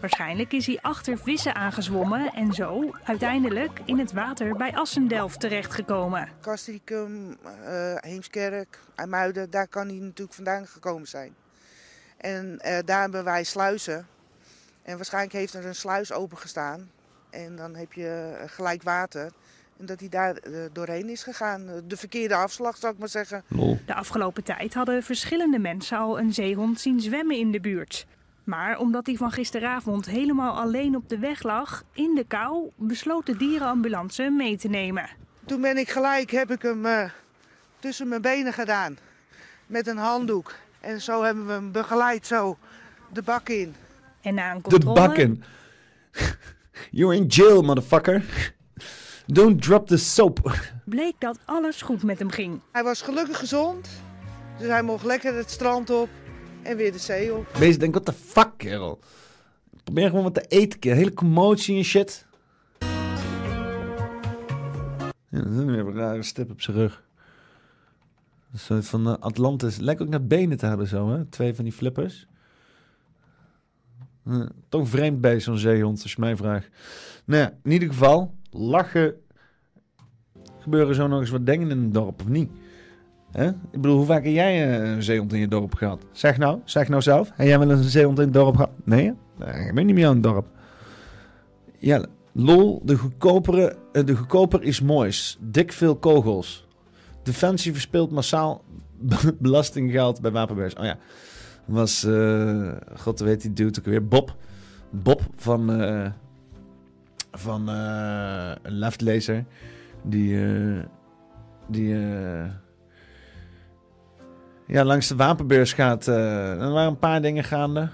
Waarschijnlijk 0.00 0.52
is 0.52 0.66
hij 0.66 0.78
achter 0.82 1.18
vissen 1.18 1.54
aangezwommen 1.54 2.32
en 2.32 2.52
zo 2.52 2.90
uiteindelijk 3.04 3.80
in 3.84 3.98
het 3.98 4.12
water 4.12 4.56
bij 4.56 4.74
Assendelft 4.74 5.40
terechtgekomen. 5.40 6.28
Castricum, 6.40 7.36
eh, 7.64 7.94
Heemskerk, 7.96 8.78
IJmuiden, 8.94 9.50
daar 9.50 9.68
kan 9.68 9.88
hij 9.88 9.98
natuurlijk 9.98 10.34
vandaan 10.34 10.66
gekomen 10.66 11.08
zijn. 11.08 11.34
En 12.16 12.58
eh, 12.58 12.78
daar 12.84 13.00
hebben 13.00 13.24
wij 13.24 13.44
sluizen. 13.44 14.06
En 14.82 14.96
waarschijnlijk 14.96 15.34
heeft 15.34 15.54
er 15.54 15.66
een 15.66 15.74
sluis 15.74 16.12
opengestaan. 16.12 16.90
En 17.30 17.56
dan 17.56 17.74
heb 17.74 17.92
je 17.92 18.36
eh, 18.40 18.48
gelijk 18.48 18.82
water. 18.82 19.32
En 19.78 19.86
dat 19.86 20.00
hij 20.00 20.08
daar 20.08 20.36
eh, 20.36 20.52
doorheen 20.72 21.08
is 21.08 21.22
gegaan. 21.22 21.68
Eh, 21.68 21.74
De 21.86 21.96
verkeerde 21.96 22.34
afslag, 22.34 22.76
zou 22.76 22.92
ik 22.92 22.98
maar 22.98 23.08
zeggen. 23.08 23.44
De 23.86 23.94
afgelopen 23.94 24.44
tijd 24.44 24.74
hadden 24.74 25.02
verschillende 25.02 25.58
mensen 25.58 25.98
al 25.98 26.18
een 26.18 26.34
zeehond 26.34 26.80
zien 26.80 27.00
zwemmen 27.00 27.36
in 27.36 27.50
de 27.50 27.60
buurt. 27.60 28.06
Maar 28.44 28.78
omdat 28.78 29.06
hij 29.06 29.14
van 29.16 29.30
gisteravond 29.30 30.06
helemaal 30.06 30.60
alleen 30.60 30.96
op 30.96 31.08
de 31.08 31.18
weg 31.18 31.42
lag, 31.42 31.82
in 31.92 32.14
de 32.14 32.24
kou, 32.24 32.70
besloot 32.76 33.26
de 33.26 33.36
dierenambulance 33.36 34.22
hem 34.22 34.36
mee 34.36 34.56
te 34.56 34.68
nemen. 34.68 35.08
Toen 35.44 35.60
ben 35.60 35.76
ik 35.76 35.88
gelijk, 35.90 36.30
heb 36.30 36.50
ik 36.50 36.62
hem 36.62 36.86
eh, 36.86 37.10
tussen 37.78 38.08
mijn 38.08 38.22
benen 38.22 38.52
gedaan. 38.52 38.98
Met 39.66 39.86
een 39.86 39.96
handdoek. 39.96 40.54
En 40.80 41.00
zo 41.00 41.22
hebben 41.22 41.46
we 41.46 41.52
hem 41.52 41.72
begeleid, 41.72 42.26
zo 42.26 42.58
de 43.12 43.22
bak 43.22 43.48
in. 43.48 43.74
En 44.20 44.34
na 44.34 44.50
een 44.50 44.56
De 44.56 44.62
controle... 44.62 45.00
bak 45.00 45.16
in. 45.16 45.42
You're 46.90 47.16
in 47.16 47.26
jail, 47.26 47.62
motherfucker. 47.62 48.24
Don't 49.26 49.62
drop 49.62 49.86
the 49.86 49.96
soap. 49.96 50.56
bleek 50.84 51.14
dat 51.18 51.38
alles 51.44 51.82
goed 51.82 52.02
met 52.02 52.18
hem 52.18 52.30
ging. 52.30 52.60
Hij 52.72 52.82
was 52.82 53.02
gelukkig 53.02 53.38
gezond. 53.38 53.88
Dus 54.58 54.68
hij 54.68 54.82
mocht 54.82 55.04
lekker 55.04 55.34
het 55.34 55.50
strand 55.50 55.90
op 55.90 56.08
en 56.62 56.76
weer 56.76 56.92
de 56.92 56.98
zee 56.98 57.34
op. 57.34 57.46
Wees 57.58 57.78
denk, 57.78 57.94
what 57.94 58.04
the 58.04 58.12
fuck, 58.12 58.50
kerel. 58.56 58.98
Probeer 59.84 60.08
gewoon 60.08 60.22
wat 60.22 60.34
te 60.34 60.44
eten, 60.48 60.78
kerel. 60.78 60.96
Hele 60.96 61.14
commotie 61.14 61.76
en 61.76 61.84
shit. 61.84 62.26
Ja, 65.28 65.42
dat 65.42 65.46
is 65.46 65.64
weer 65.64 65.78
een 65.78 65.94
rare 65.94 66.22
stip 66.22 66.50
op 66.50 66.60
zijn 66.60 66.76
rug. 66.76 67.04
Een 68.52 68.58
soort 68.58 68.86
van 68.86 69.06
eh, 69.06 69.14
Atlantis. 69.20 69.76
Lijkt 69.76 70.02
ook 70.02 70.08
naar 70.08 70.26
benen 70.26 70.56
te 70.56 70.66
hebben 70.66 70.86
zo, 70.86 71.10
hè? 71.10 71.24
Twee 71.24 71.54
van 71.54 71.64
die 71.64 71.72
flippers. 71.72 72.26
Eh, 74.24 74.40
toch 74.68 74.88
vreemd 74.88 75.20
bij 75.20 75.40
zo'n 75.40 75.58
zeehond, 75.58 76.02
als 76.02 76.12
je 76.12 76.20
mij 76.20 76.36
vraagt. 76.36 76.68
Nou 77.24 77.40
ja, 77.42 77.58
in 77.62 77.70
ieder 77.70 77.88
geval, 77.88 78.34
lachen. 78.58 79.14
Gebeuren 80.58 80.94
zo 80.94 81.06
nog 81.06 81.20
eens 81.20 81.30
wat 81.30 81.46
dingen 81.46 81.70
in 81.70 81.82
het 81.82 81.94
dorp, 81.94 82.20
of 82.20 82.28
niet? 82.28 82.50
Ik 83.44 83.80
bedoel, 83.80 83.96
hoe 83.96 84.06
vaak 84.06 84.24
heb 84.24 84.32
jij 84.32 84.80
eh, 84.80 84.90
een 84.90 85.02
zeehond 85.02 85.32
in 85.32 85.38
je 85.38 85.48
dorp 85.48 85.74
gehad? 85.74 86.04
Zeg 86.12 86.38
nou, 86.38 86.60
zeg 86.64 86.88
nou 86.88 87.02
zelf. 87.02 87.30
Heb 87.34 87.46
jij 87.46 87.58
wel 87.58 87.70
eens 87.70 87.80
een 87.80 87.90
zeehond 87.90 88.18
in 88.18 88.24
het 88.24 88.34
dorp 88.34 88.54
gehad? 88.54 88.70
Nee? 88.84 89.12
Nee, 89.38 89.66
ik 89.66 89.74
ben 89.74 89.86
niet 89.86 89.94
meer 89.94 90.06
aan 90.06 90.14
het 90.14 90.22
dorp. 90.22 90.46
Ja, 91.78 92.04
lol, 92.32 92.82
de 92.84 92.96
goedkopere, 92.96 93.76
eh, 93.92 94.04
de 94.04 94.16
goedkoper 94.16 94.62
is 94.62 94.80
moois. 94.80 95.38
Dik 95.40 95.72
veel 95.72 95.96
kogels. 95.96 96.66
Defensie 97.22 97.72
verspeelt 97.72 98.10
massaal 98.10 98.64
belastinggeld 99.38 100.20
bij 100.20 100.30
wapenbeurs. 100.30 100.74
Oh 100.74 100.84
ja, 100.84 100.98
was, 101.64 102.04
eh, 102.04 102.72
god 102.96 103.20
weet 103.20 103.40
die 103.40 103.52
dude 103.52 103.78
ook 103.78 103.86
weer, 103.86 104.08
Bob. 104.08 104.36
Bob 104.90 105.20
van, 105.36 105.70
van 107.38 107.68
eh, 107.68 108.52
een 108.62 108.72
leftlezer. 108.78 109.44
Die, 110.02 110.44
eh, 110.44 110.84
die 111.68 111.94
eh, 111.94 112.50
ja, 114.66 114.84
langs 114.84 115.08
de 115.08 115.16
wapenbeurs 115.16 115.72
gaat. 115.72 116.06
er 116.06 116.70
waren 116.72 116.90
een 116.90 116.98
paar 116.98 117.22
dingen 117.22 117.44
gaande. 117.44 117.88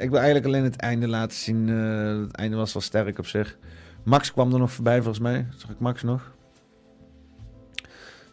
Ik 0.00 0.10
wil 0.10 0.18
eigenlijk 0.18 0.46
alleen 0.46 0.64
het 0.64 0.76
einde 0.76 1.08
laten 1.08 1.36
zien. 1.36 1.68
het 1.68 2.32
einde 2.32 2.56
was 2.56 2.72
wel 2.72 2.82
sterk 2.82 3.18
op 3.18 3.26
zich. 3.26 3.58
Max 4.02 4.32
kwam 4.32 4.52
er 4.52 4.58
nog 4.58 4.72
voorbij 4.72 4.96
volgens 4.96 5.18
mij. 5.18 5.46
Zag 5.56 5.70
ik 5.70 5.78
Max 5.80 6.02
nog? 6.02 6.32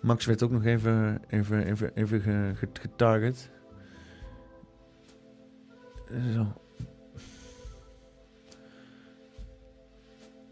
Max 0.01 0.25
werd 0.25 0.43
ook 0.43 0.51
nog 0.51 0.65
even, 0.65 1.21
even, 1.27 1.65
even, 1.65 1.91
even 1.93 2.21
ge- 2.21 2.51
ge- 2.55 2.69
getarget. 2.81 3.49
Zo. 6.33 6.53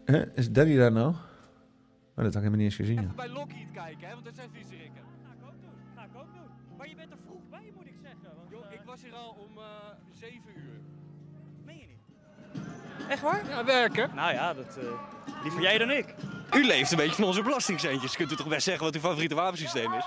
Hè? 0.06 0.34
Is 0.34 0.50
Daddy 0.50 0.76
daar 0.76 0.92
nou? 0.92 1.08
Oh, 1.08 2.24
dat 2.24 2.24
had 2.24 2.26
ik 2.26 2.32
helemaal 2.32 2.56
niet 2.56 2.66
eens 2.66 2.76
gezien. 2.76 3.02
joh. 3.02 3.14
bij 3.14 3.28
Lockheed 3.28 3.70
kijken, 3.72 4.06
hè, 4.08 4.12
want 4.12 4.24
dat 4.24 4.34
zijn 4.34 4.50
viezerikken. 4.52 5.02
Ga 5.24 5.32
ik 5.32 5.44
ook 5.44 5.60
doen, 5.60 5.70
ga 5.96 6.02
ik 6.02 6.16
ook 6.16 6.34
doen. 6.34 6.76
Maar 6.76 6.88
je 6.88 6.94
bent 6.94 7.10
er 7.12 7.18
vroeg 7.26 7.48
bij, 7.50 7.72
moet 7.74 7.86
ik 7.86 7.94
zeggen. 8.02 8.30
Want, 8.50 8.72
ik 8.72 8.80
was 8.84 9.02
hier 9.02 9.14
al 9.14 9.30
om 9.30 9.58
uh, 9.58 9.64
7 10.10 10.40
uur. 10.56 10.80
Meen 11.64 11.78
je 11.78 11.86
niet? 11.86 13.08
Echt 13.08 13.22
waar? 13.22 13.48
Ja, 13.48 13.64
werken. 13.64 14.10
Nou 14.14 14.32
ja, 14.32 14.54
dat, 14.54 14.78
uh, 14.78 14.84
liever 15.42 15.60
jij 15.60 15.78
dan 15.78 15.90
ik. 15.90 16.14
U 16.54 16.66
leeft 16.66 16.90
een 16.90 16.96
beetje 16.96 17.14
van 17.14 17.24
onze 17.24 17.42
belastingcentjes. 17.42 18.16
Kunt 18.16 18.32
u 18.32 18.36
toch 18.36 18.48
best 18.48 18.64
zeggen 18.64 18.84
wat 18.84 18.94
uw 18.94 19.00
favoriete 19.00 19.34
wapensysteem 19.34 19.92
is? 19.92 20.06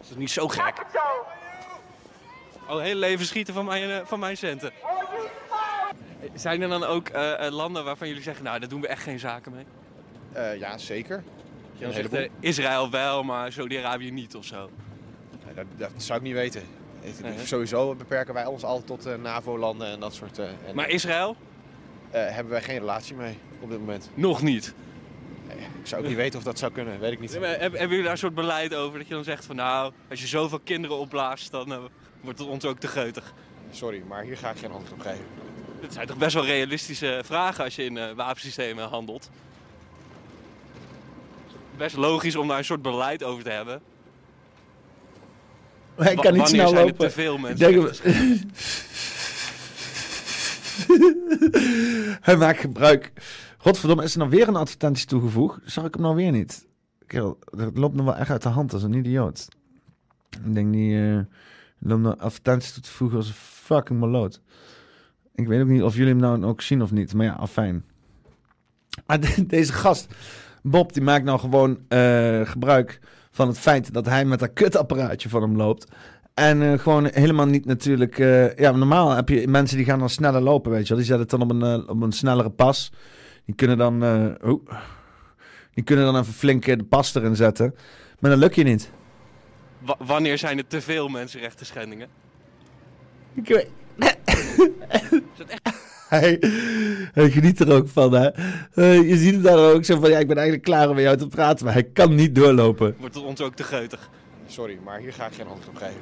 Is 0.00 0.08
dat 0.08 0.18
niet 0.18 0.30
zo 0.30 0.48
gek? 0.48 0.84
Oh, 2.68 2.80
hele 2.80 3.00
leven 3.00 3.26
schieten 3.26 3.54
van 3.54 3.64
mijn, 3.64 3.88
uh, 3.88 4.00
van 4.04 4.18
mijn 4.18 4.36
centen. 4.36 4.72
Zijn 6.34 6.62
er 6.62 6.68
dan 6.68 6.84
ook 6.84 7.08
uh, 7.08 7.46
landen 7.50 7.84
waarvan 7.84 8.08
jullie 8.08 8.22
zeggen, 8.22 8.44
nou, 8.44 8.58
daar 8.58 8.68
doen 8.68 8.80
we 8.80 8.88
echt 8.88 9.02
geen 9.02 9.18
zaken 9.18 9.52
mee? 9.52 9.64
Uh, 10.36 10.58
ja, 10.58 10.78
zeker. 10.78 11.22
Je 11.72 11.92
zegt 11.92 12.14
uh, 12.14 12.28
Israël 12.40 12.90
wel, 12.90 13.22
maar 13.22 13.52
Saudi-Arabië 13.52 14.10
niet 14.10 14.34
of 14.34 14.44
zo. 14.44 14.70
Nee, 15.44 15.54
dat, 15.54 15.64
dat, 15.76 15.90
zou 15.96 16.18
ik 16.18 16.24
niet 16.24 16.34
weten. 16.34 16.62
Nee, 17.22 17.38
Sowieso 17.44 17.94
beperken 17.94 18.34
wij 18.34 18.46
ons 18.46 18.64
altijd 18.64 18.86
tot 18.86 19.22
NAVO-landen 19.22 19.86
en 19.86 20.00
dat 20.00 20.14
soort... 20.14 20.38
en, 20.38 20.56
maar 20.74 20.88
Israël? 20.88 21.36
hebben 22.10 22.52
wij 22.52 22.62
geen 22.62 22.78
relatie 22.78 23.14
mee 23.14 23.38
op 23.60 23.70
dit 23.70 23.78
moment. 23.78 24.10
Nog 24.14 24.42
niet? 24.42 24.74
Nee, 25.46 25.56
ik 25.56 25.86
zou 25.86 26.02
ook 26.02 26.08
niet 26.08 26.16
weten 26.16 26.38
of 26.38 26.44
dat 26.44 26.58
zou 26.58 26.72
kunnen, 26.72 27.00
weet 27.00 27.12
ik 27.12 27.20
niet. 27.20 27.32
Hebben, 27.32 27.60
hebben 27.60 27.88
jullie 27.88 28.02
daar 28.02 28.12
een 28.12 28.18
soort 28.18 28.34
beleid 28.34 28.74
over? 28.74 28.98
Dat 28.98 29.08
je 29.08 29.14
dan 29.14 29.24
zegt 29.24 29.44
van 29.44 29.56
nou, 29.56 29.92
als 30.10 30.20
je 30.20 30.26
zoveel 30.26 30.60
kinderen 30.60 30.96
opblaast, 30.96 31.50
dan 31.50 31.90
wordt 32.20 32.38
het 32.38 32.48
ons 32.48 32.64
ook 32.64 32.78
te 32.78 32.88
geutig. 32.88 33.34
Sorry, 33.70 34.02
maar 34.08 34.22
hier 34.22 34.36
ga 34.36 34.50
ik 34.50 34.58
geen 34.58 34.72
antwoord 34.72 34.92
op 34.92 35.00
geven. 35.00 35.24
Dit 35.84 35.92
zijn 35.92 36.06
toch 36.06 36.16
best 36.16 36.34
wel 36.34 36.44
realistische 36.44 37.20
vragen 37.24 37.64
als 37.64 37.76
je 37.76 37.84
in 37.84 37.96
uh, 37.96 38.12
wapensystemen 38.12 38.88
handelt? 38.88 39.30
Best 41.76 41.96
logisch 41.96 42.36
om 42.36 42.48
daar 42.48 42.58
een 42.58 42.64
soort 42.64 42.82
beleid 42.82 43.22
over 43.24 43.44
te 43.44 43.50
hebben. 43.50 43.80
Hij 45.94 46.14
kan 46.14 46.34
niet 46.34 46.48
snel 46.48 46.68
zijn 46.68 46.86
lopen. 46.86 47.04
Er 47.04 47.10
te 47.10 47.14
veel 47.14 47.38
mensen. 47.38 47.72
Denk 47.72 48.00
Hij 52.26 52.36
maakt 52.36 52.60
gebruik. 52.60 53.12
Godverdomme, 53.58 54.02
is 54.04 54.12
er 54.12 54.18
nou 54.18 54.30
weer 54.30 54.48
een 54.48 54.56
advertentie 54.56 55.06
toegevoegd? 55.06 55.60
Zag 55.64 55.84
ik 55.84 55.94
hem 55.94 56.02
nou 56.02 56.14
weer 56.14 56.32
niet? 56.32 56.66
Kerel, 57.06 57.38
dat 57.44 57.78
loopt 57.78 57.94
nog 57.94 58.04
wel 58.04 58.16
echt 58.16 58.30
uit 58.30 58.42
de 58.42 58.48
hand 58.48 58.72
als 58.72 58.82
een 58.82 58.94
idioot. 58.94 59.48
Ik 60.30 60.54
denk 60.54 60.72
die 60.72 60.92
uh, 60.92 61.20
loopt 61.78 62.02
nou 62.02 62.18
advertenties 62.18 62.72
toe 62.72 62.82
te 62.82 62.90
voegen 62.90 63.16
als 63.16 63.28
een 63.28 63.34
fucking 63.34 64.00
maloot. 64.00 64.40
Ik 65.34 65.46
weet 65.46 65.60
ook 65.60 65.68
niet 65.68 65.82
of 65.82 65.94
jullie 65.94 66.08
hem 66.08 66.20
nou 66.20 66.44
ook 66.44 66.60
zien 66.60 66.82
of 66.82 66.90
niet, 66.90 67.14
maar 67.14 67.26
ja, 67.26 67.32
afijn. 67.32 67.84
Maar 69.06 69.20
de, 69.20 69.46
deze 69.46 69.72
gast, 69.72 70.14
Bob, 70.62 70.92
die 70.92 71.02
maakt 71.02 71.24
nou 71.24 71.38
gewoon 71.38 71.78
uh, 71.88 72.46
gebruik 72.46 73.00
van 73.30 73.48
het 73.48 73.58
feit 73.58 73.92
dat 73.92 74.06
hij 74.06 74.24
met 74.24 74.38
dat 74.38 74.52
kutapparaatje 74.52 75.28
van 75.28 75.42
hem 75.42 75.56
loopt. 75.56 75.92
En 76.34 76.62
uh, 76.62 76.78
gewoon 76.78 77.08
helemaal 77.12 77.46
niet 77.46 77.64
natuurlijk... 77.64 78.18
Uh, 78.18 78.54
ja, 78.54 78.70
normaal 78.70 79.10
heb 79.10 79.28
je 79.28 79.48
mensen 79.48 79.76
die 79.76 79.86
gaan 79.86 79.98
dan 79.98 80.10
sneller 80.10 80.40
lopen, 80.40 80.70
weet 80.70 80.82
je 80.82 80.88
wel. 80.88 80.96
Die 80.96 81.06
zetten 81.06 81.26
het 81.28 81.30
dan 81.30 81.42
op 81.42 81.62
een, 81.62 81.80
uh, 81.80 81.88
op 81.88 82.02
een 82.02 82.12
snellere 82.12 82.50
pas. 82.50 82.92
Die 83.44 83.54
kunnen 83.54 83.78
dan... 83.78 84.02
oh, 84.42 84.70
die 85.74 85.84
kunnen 85.84 86.04
dan 86.04 86.16
even 86.16 86.32
flink 86.32 86.64
de 86.64 86.84
pas 86.84 87.14
erin 87.14 87.36
zetten. 87.36 87.74
Maar 88.18 88.30
dan 88.30 88.40
lukt 88.40 88.54
je 88.54 88.64
niet. 88.64 88.90
W 89.78 89.90
wanneer 89.98 90.38
zijn 90.38 90.58
er 90.58 90.66
te 90.66 90.80
veel 90.80 91.08
mensenrechten 91.08 91.66
schendingen? 91.66 92.08
Ik 93.34 93.48
weet... 93.48 93.68
hij, 96.08 96.38
hij 97.12 97.30
geniet 97.30 97.60
er 97.60 97.72
ook 97.72 97.88
van, 97.88 98.12
hè. 98.12 98.30
Uh, 98.74 99.08
je 99.08 99.16
ziet 99.16 99.32
hem 99.32 99.42
daar 99.42 99.58
ook 99.58 99.84
zo 99.84 100.00
van, 100.00 100.10
ja, 100.10 100.18
ik 100.18 100.26
ben 100.26 100.36
eigenlijk 100.36 100.66
klaar 100.66 100.88
om 100.88 100.94
met 100.94 101.04
jou 101.04 101.16
te 101.16 101.26
praten, 101.26 101.64
maar 101.64 101.74
hij 101.74 101.82
kan 101.82 102.14
niet 102.14 102.34
doorlopen. 102.34 102.96
Wordt 102.98 103.14
het 103.14 103.24
ons 103.24 103.40
ook 103.40 103.54
te 103.54 103.64
geutig? 103.64 104.10
Sorry, 104.46 104.78
maar 104.84 104.98
hier 104.98 105.12
ga 105.12 105.26
ik 105.26 105.34
geen 105.34 105.46
antwoord 105.46 105.68
op 105.68 105.76
geven. 105.76 106.00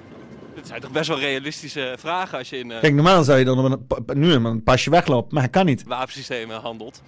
Dit 0.54 0.66
zijn 0.66 0.80
toch 0.80 0.90
best 0.90 1.08
wel 1.08 1.18
realistische 1.18 1.94
vragen 1.98 2.38
als 2.38 2.50
je 2.50 2.58
in... 2.58 2.70
Uh, 2.70 2.80
Kijk, 2.80 2.94
normaal 2.94 3.24
zou 3.24 3.38
je 3.38 3.44
dan 3.44 3.74
op 3.74 4.08
een, 4.08 4.18
nu 4.18 4.32
een 4.32 4.62
pasje 4.62 4.90
weglopen, 4.90 5.34
maar 5.34 5.42
hij 5.42 5.52
kan 5.52 5.66
niet. 5.66 5.84
Wapensystemen 5.86 6.60
handelt. 6.60 7.02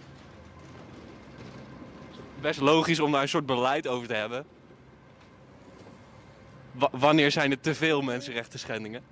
Best 2.41 2.61
logisch 2.61 3.01
om 3.01 3.13
daar 3.13 3.23
een 3.23 3.29
soort 3.29 3.47
beleid 3.47 3.87
over 3.87 4.09
te 4.09 4.15
hebben. 4.15 4.45
W 6.73 6.85
wanneer 6.91 7.31
zijn 7.31 7.51
er 7.51 7.61
te 7.61 7.75
veel 7.75 8.03
mensenrechten 8.03 8.59
schendingen? 8.59 9.03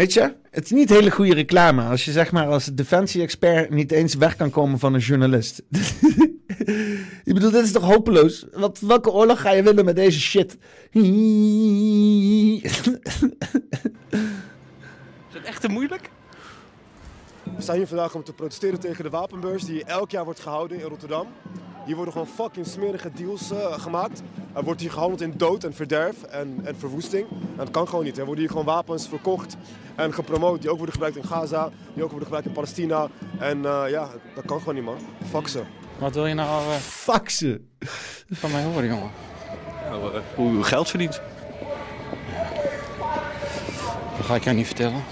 Weet 0.00 0.12
je, 0.12 0.34
het 0.50 0.64
is 0.64 0.70
niet 0.70 0.88
hele 0.88 1.10
goede 1.10 1.34
reclame 1.34 1.82
als 1.82 2.04
je 2.04 2.12
zeg 2.12 2.32
maar 2.32 2.46
als 2.46 2.64
defensie-expert 2.64 3.70
niet 3.70 3.92
eens 3.92 4.14
weg 4.14 4.36
kan 4.36 4.50
komen 4.50 4.78
van 4.78 4.94
een 4.94 5.00
journalist. 5.00 5.62
ik 7.24 7.34
bedoel, 7.34 7.50
dit 7.50 7.64
is 7.64 7.72
toch 7.72 7.84
hopeloos? 7.84 8.46
Wat, 8.52 8.80
welke 8.80 9.10
oorlog 9.10 9.40
ga 9.40 9.50
je 9.50 9.62
willen 9.62 9.84
met 9.84 9.96
deze 9.96 10.20
shit? 10.20 10.56
is 10.92 12.76
het 15.32 15.44
echt 15.44 15.60
te 15.60 15.68
moeilijk? 15.68 16.10
We 17.60 17.66
staan 17.66 17.78
hier 17.78 17.86
vandaag 17.86 18.14
om 18.14 18.24
te 18.24 18.32
protesteren 18.32 18.80
tegen 18.80 19.04
de 19.04 19.10
wapenbeurs 19.10 19.64
die 19.64 19.84
elk 19.84 20.10
jaar 20.10 20.24
wordt 20.24 20.40
gehouden 20.40 20.80
in 20.80 20.88
Rotterdam. 20.88 21.26
Hier 21.86 21.94
worden 21.94 22.12
gewoon 22.12 22.28
fucking 22.28 22.66
smerige 22.66 23.12
deals 23.12 23.50
eh, 23.50 23.80
gemaakt. 23.80 24.22
Er 24.52 24.64
wordt 24.64 24.80
hier 24.80 24.90
gehandeld 24.90 25.20
in 25.20 25.34
dood 25.36 25.64
en 25.64 25.74
verderf 25.74 26.22
en, 26.22 26.60
en 26.64 26.76
verwoesting. 26.76 27.28
En 27.30 27.56
dat 27.56 27.70
kan 27.70 27.88
gewoon 27.88 28.04
niet. 28.04 28.18
Er 28.18 28.24
worden 28.24 28.40
hier 28.40 28.50
gewoon 28.50 28.64
wapens 28.64 29.08
verkocht 29.08 29.56
en 29.94 30.14
gepromoot 30.14 30.60
die 30.60 30.70
ook 30.70 30.76
worden 30.76 30.94
gebruikt 30.94 31.16
in 31.16 31.24
Gaza, 31.24 31.70
die 31.94 32.02
ook 32.02 32.10
worden 32.10 32.22
gebruikt 32.22 32.46
in 32.46 32.52
Palestina. 32.52 33.08
En 33.38 33.64
eh, 33.64 33.82
ja, 33.88 34.08
dat 34.34 34.44
kan 34.44 34.58
gewoon 34.58 34.74
niet, 34.74 34.84
man. 34.84 34.98
Fuck 35.28 35.48
ze. 35.48 35.62
Wat 35.98 36.14
wil 36.14 36.26
je 36.26 36.34
nou 36.34 36.66
uh, 36.66 36.74
Fuck 36.74 37.28
ze. 37.28 37.60
van 38.30 38.50
mij 38.50 38.64
horen, 38.64 38.86
jongen? 38.86 39.10
Nou, 39.90 40.14
eh, 40.14 40.20
hoe 40.34 40.52
u 40.52 40.62
geld 40.62 40.88
verdient. 40.88 41.20
Dat 44.16 44.26
ga 44.26 44.34
ik 44.34 44.44
jou 44.44 44.56
niet 44.56 44.66
vertellen. 44.66 45.02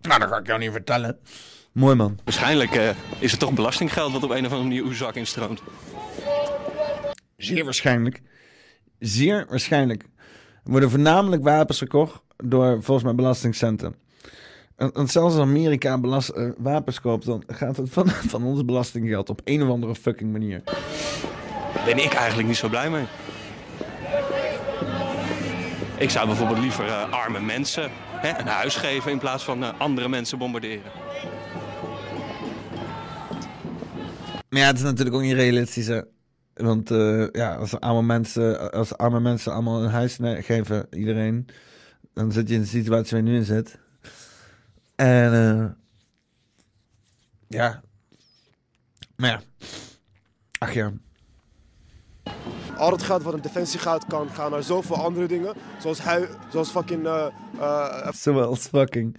Nou, 0.00 0.20
dat 0.20 0.28
ga 0.28 0.36
ik 0.36 0.46
jou 0.46 0.58
niet 0.58 0.70
vertellen. 0.70 1.18
Mooi 1.72 1.94
man. 1.94 2.18
Waarschijnlijk 2.24 2.70
eh, 2.70 2.90
is 3.18 3.30
het 3.30 3.40
toch 3.40 3.52
belastinggeld 3.52 4.12
wat 4.12 4.22
op 4.22 4.30
een 4.30 4.46
of 4.46 4.52
andere 4.52 4.62
manier 4.62 4.82
uw 4.82 4.92
zak 4.92 5.14
instroomt. 5.14 5.62
Zeer 7.36 7.64
waarschijnlijk. 7.64 8.22
Zeer 8.98 9.46
waarschijnlijk. 9.48 10.02
Er 10.64 10.70
worden 10.70 10.90
voornamelijk 10.90 11.42
wapens 11.42 11.78
gekocht 11.78 12.22
door 12.36 12.82
volgens 12.82 13.04
mij 13.04 13.14
belastingcenten. 13.14 13.94
En, 14.76 14.92
zelfs 14.94 15.16
als 15.16 15.38
Amerika 15.38 15.98
belast, 15.98 16.28
eh, 16.28 16.48
wapens 16.56 17.00
koopt, 17.00 17.26
dan 17.26 17.42
gaat 17.46 17.76
het 17.76 17.90
van, 17.90 18.08
van 18.34 18.44
ons 18.44 18.64
belastinggeld 18.64 19.30
op 19.30 19.40
een 19.44 19.62
of 19.62 19.68
andere 19.68 19.94
fucking 19.94 20.32
manier. 20.32 20.62
Daar 21.74 21.84
ben 21.84 22.04
ik 22.04 22.12
eigenlijk 22.12 22.48
niet 22.48 22.56
zo 22.56 22.68
blij 22.68 22.90
mee. 22.90 23.04
Ik 25.98 26.10
zou 26.10 26.26
bijvoorbeeld 26.26 26.58
liever 26.58 26.86
eh, 26.86 27.12
arme 27.12 27.40
mensen 27.40 27.90
hè, 27.96 28.38
een 28.40 28.46
huis 28.46 28.76
geven 28.76 29.10
in 29.10 29.18
plaats 29.18 29.44
van 29.44 29.64
eh, 29.64 29.70
andere 29.78 30.08
mensen 30.08 30.38
bombarderen. 30.38 30.90
Maar 34.48 34.60
ja, 34.60 34.66
het 34.66 34.76
is 34.76 34.82
natuurlijk 34.82 35.16
ook 35.16 35.22
niet 35.22 35.32
realistisch. 35.32 35.86
Hè? 35.86 36.00
Want 36.54 36.88
ja, 37.32 37.54
als 37.54 37.80
arme, 37.80 38.02
mensen, 38.02 38.72
als 38.72 38.96
arme 38.96 39.20
mensen 39.20 39.52
allemaal 39.52 39.82
een 39.82 39.90
huis 39.90 40.18
geven, 40.22 40.86
iedereen, 40.90 41.46
dan 42.14 42.32
zit 42.32 42.48
je 42.48 42.54
in 42.54 42.60
de 42.60 42.66
situatie 42.66 43.16
waar 43.16 43.26
je 43.26 43.32
nu 43.32 43.36
in 43.36 43.44
zit. 43.44 43.78
En 45.02 45.32
eh, 45.32 45.66
ja. 47.46 47.82
Maar 49.16 49.30
ja. 49.30 49.40
Ach 50.58 50.72
ja. 50.72 50.92
Al 52.76 52.92
het 52.92 53.02
geld 53.02 53.22
wat 53.22 53.34
in 53.34 53.40
defensie 53.40 53.80
gaat, 53.80 54.06
kan 54.06 54.28
gaan 54.30 54.50
naar 54.50 54.62
zoveel 54.62 54.96
andere 54.96 55.26
dingen. 55.26 55.54
Zoals, 55.78 56.00
hui, 56.00 56.26
zoals 56.50 56.70
fucking... 56.70 57.06
eh, 57.06 57.26
eh, 57.58 58.12
Zoals 58.12 58.66
fucking. 58.66 59.16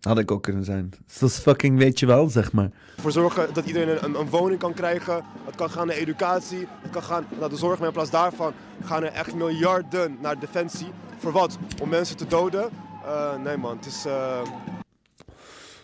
had 0.00 0.18
ik 0.18 0.30
ook 0.30 0.42
kunnen 0.42 0.64
zijn. 0.64 0.90
Zoals 1.06 1.38
fucking 1.38 1.78
weet 1.78 1.98
je 1.98 2.06
wel, 2.06 2.28
zeg 2.28 2.52
maar. 2.52 2.70
ervoor 2.96 3.12
zorgen 3.12 3.54
dat 3.54 3.66
iedereen 3.66 3.88
een, 3.88 4.04
een, 4.04 4.14
een 4.20 4.28
woning 4.30 4.58
kan 4.58 4.74
krijgen. 4.74 5.24
Het 5.44 5.54
kan 5.54 5.70
gaan 5.70 5.86
naar 5.86 5.96
educatie. 5.96 6.66
Het 6.82 6.90
kan 6.90 7.02
gaan 7.02 7.26
naar 7.40 7.48
de 7.48 7.56
zorg. 7.56 7.78
Maar 7.78 7.88
in 7.88 7.94
plaats 7.94 8.10
daarvan 8.10 8.52
gaan 8.84 9.02
er 9.02 9.12
echt 9.12 9.34
miljarden 9.34 10.16
naar 10.20 10.38
defensie. 10.38 10.88
Voor 11.18 11.32
wat? 11.32 11.58
Om 11.80 11.88
mensen 11.88 12.16
te 12.16 12.26
doden? 12.26 12.70
Eh, 13.04 13.36
nee 13.42 13.56
man, 13.56 13.76
het 13.76 13.86
is... 13.86 14.04
eh, 14.04 14.42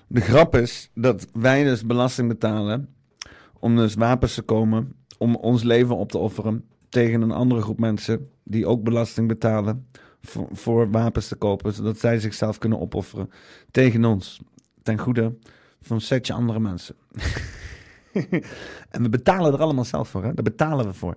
De 0.07 0.21
grap 0.21 0.55
is 0.57 0.91
dat 0.95 1.27
wij 1.33 1.65
dus 1.65 1.87
belasting 1.87 2.29
betalen 2.29 2.95
om 3.59 3.77
dus 3.77 3.95
wapens 3.95 4.35
te 4.35 4.43
komen, 4.43 4.93
om 5.19 5.37
ons 5.37 5.63
leven 5.63 5.97
op 5.97 6.11
te 6.11 6.19
offeren 6.19 6.69
tegen 6.89 7.21
een 7.23 7.31
andere 7.33 7.61
groep 7.61 7.79
mensen 7.79 8.31
die 8.45 8.67
ook 8.67 8.83
belasting 8.83 9.29
betalen 9.29 9.89
voor, 10.23 10.49
voor 10.53 10.91
wapens 10.91 11.29
te 11.29 11.37
kopen, 11.37 11.73
zodat 11.73 11.99
zij 11.99 12.19
zichzelf 12.19 12.59
kunnen 12.59 12.81
opofferen 12.81 13.31
tegen 13.71 14.05
ons, 14.05 14.41
ten 14.83 14.99
goede 14.99 15.35
van 15.83 15.97
een 15.97 16.03
setje 16.03 16.33
andere 16.33 16.61
mensen. 16.61 16.95
en 18.91 19.03
we 19.03 19.09
betalen 19.09 19.53
er 19.53 19.61
allemaal 19.61 19.85
zelf 19.85 20.09
voor, 20.09 20.23
hè? 20.25 20.35
Daar 20.35 20.45
betalen 20.45 20.87
we 20.87 20.93
voor. 20.93 21.17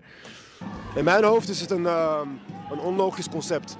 in 0.95 1.03
mijn 1.03 1.23
hoofd 1.23 1.49
is 1.49 1.61
het 1.61 1.71
een, 1.71 1.85
ehm, 1.85 2.27
een 2.71 2.79
onlogisch 2.79 3.29
concept. 3.29 3.77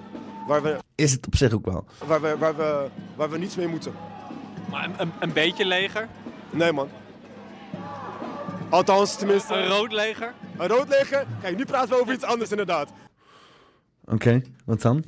Waar 0.52 0.62
we, 0.62 0.78
Is 0.96 1.12
het 1.12 1.28
op 1.28 1.36
zich 1.36 1.54
ook 1.54 1.66
wel. 1.66 1.86
waar, 2.06 2.22
we, 2.22 2.38
waar, 2.38 2.56
we, 2.56 2.88
waar 3.16 3.30
we 3.30 3.38
niets 3.38 3.56
mee 3.56 3.68
moeten. 3.68 3.94
Maar 4.70 4.86
een, 4.86 4.94
een, 4.98 5.12
een 5.20 5.34
beetje 5.34 5.66
leger? 5.66 6.08
Nee 6.50 6.72
man. 6.72 6.90
Althans, 8.70 9.16
tenminste... 9.16 9.54
Een 9.54 9.68
rood 9.68 9.92
leger? 9.92 10.34
Een 10.58 10.68
rood 10.68 10.88
leger? 10.88 11.26
Kijk, 11.42 11.58
nu 11.58 11.66
praten 11.66 11.90
we 11.90 12.02
over 12.02 12.14
iets 12.14 12.24
anders 12.24 12.52
inderdaad. 12.52 12.90
Oké, 14.06 14.42
wat 14.66 14.82
dan? 14.82 15.04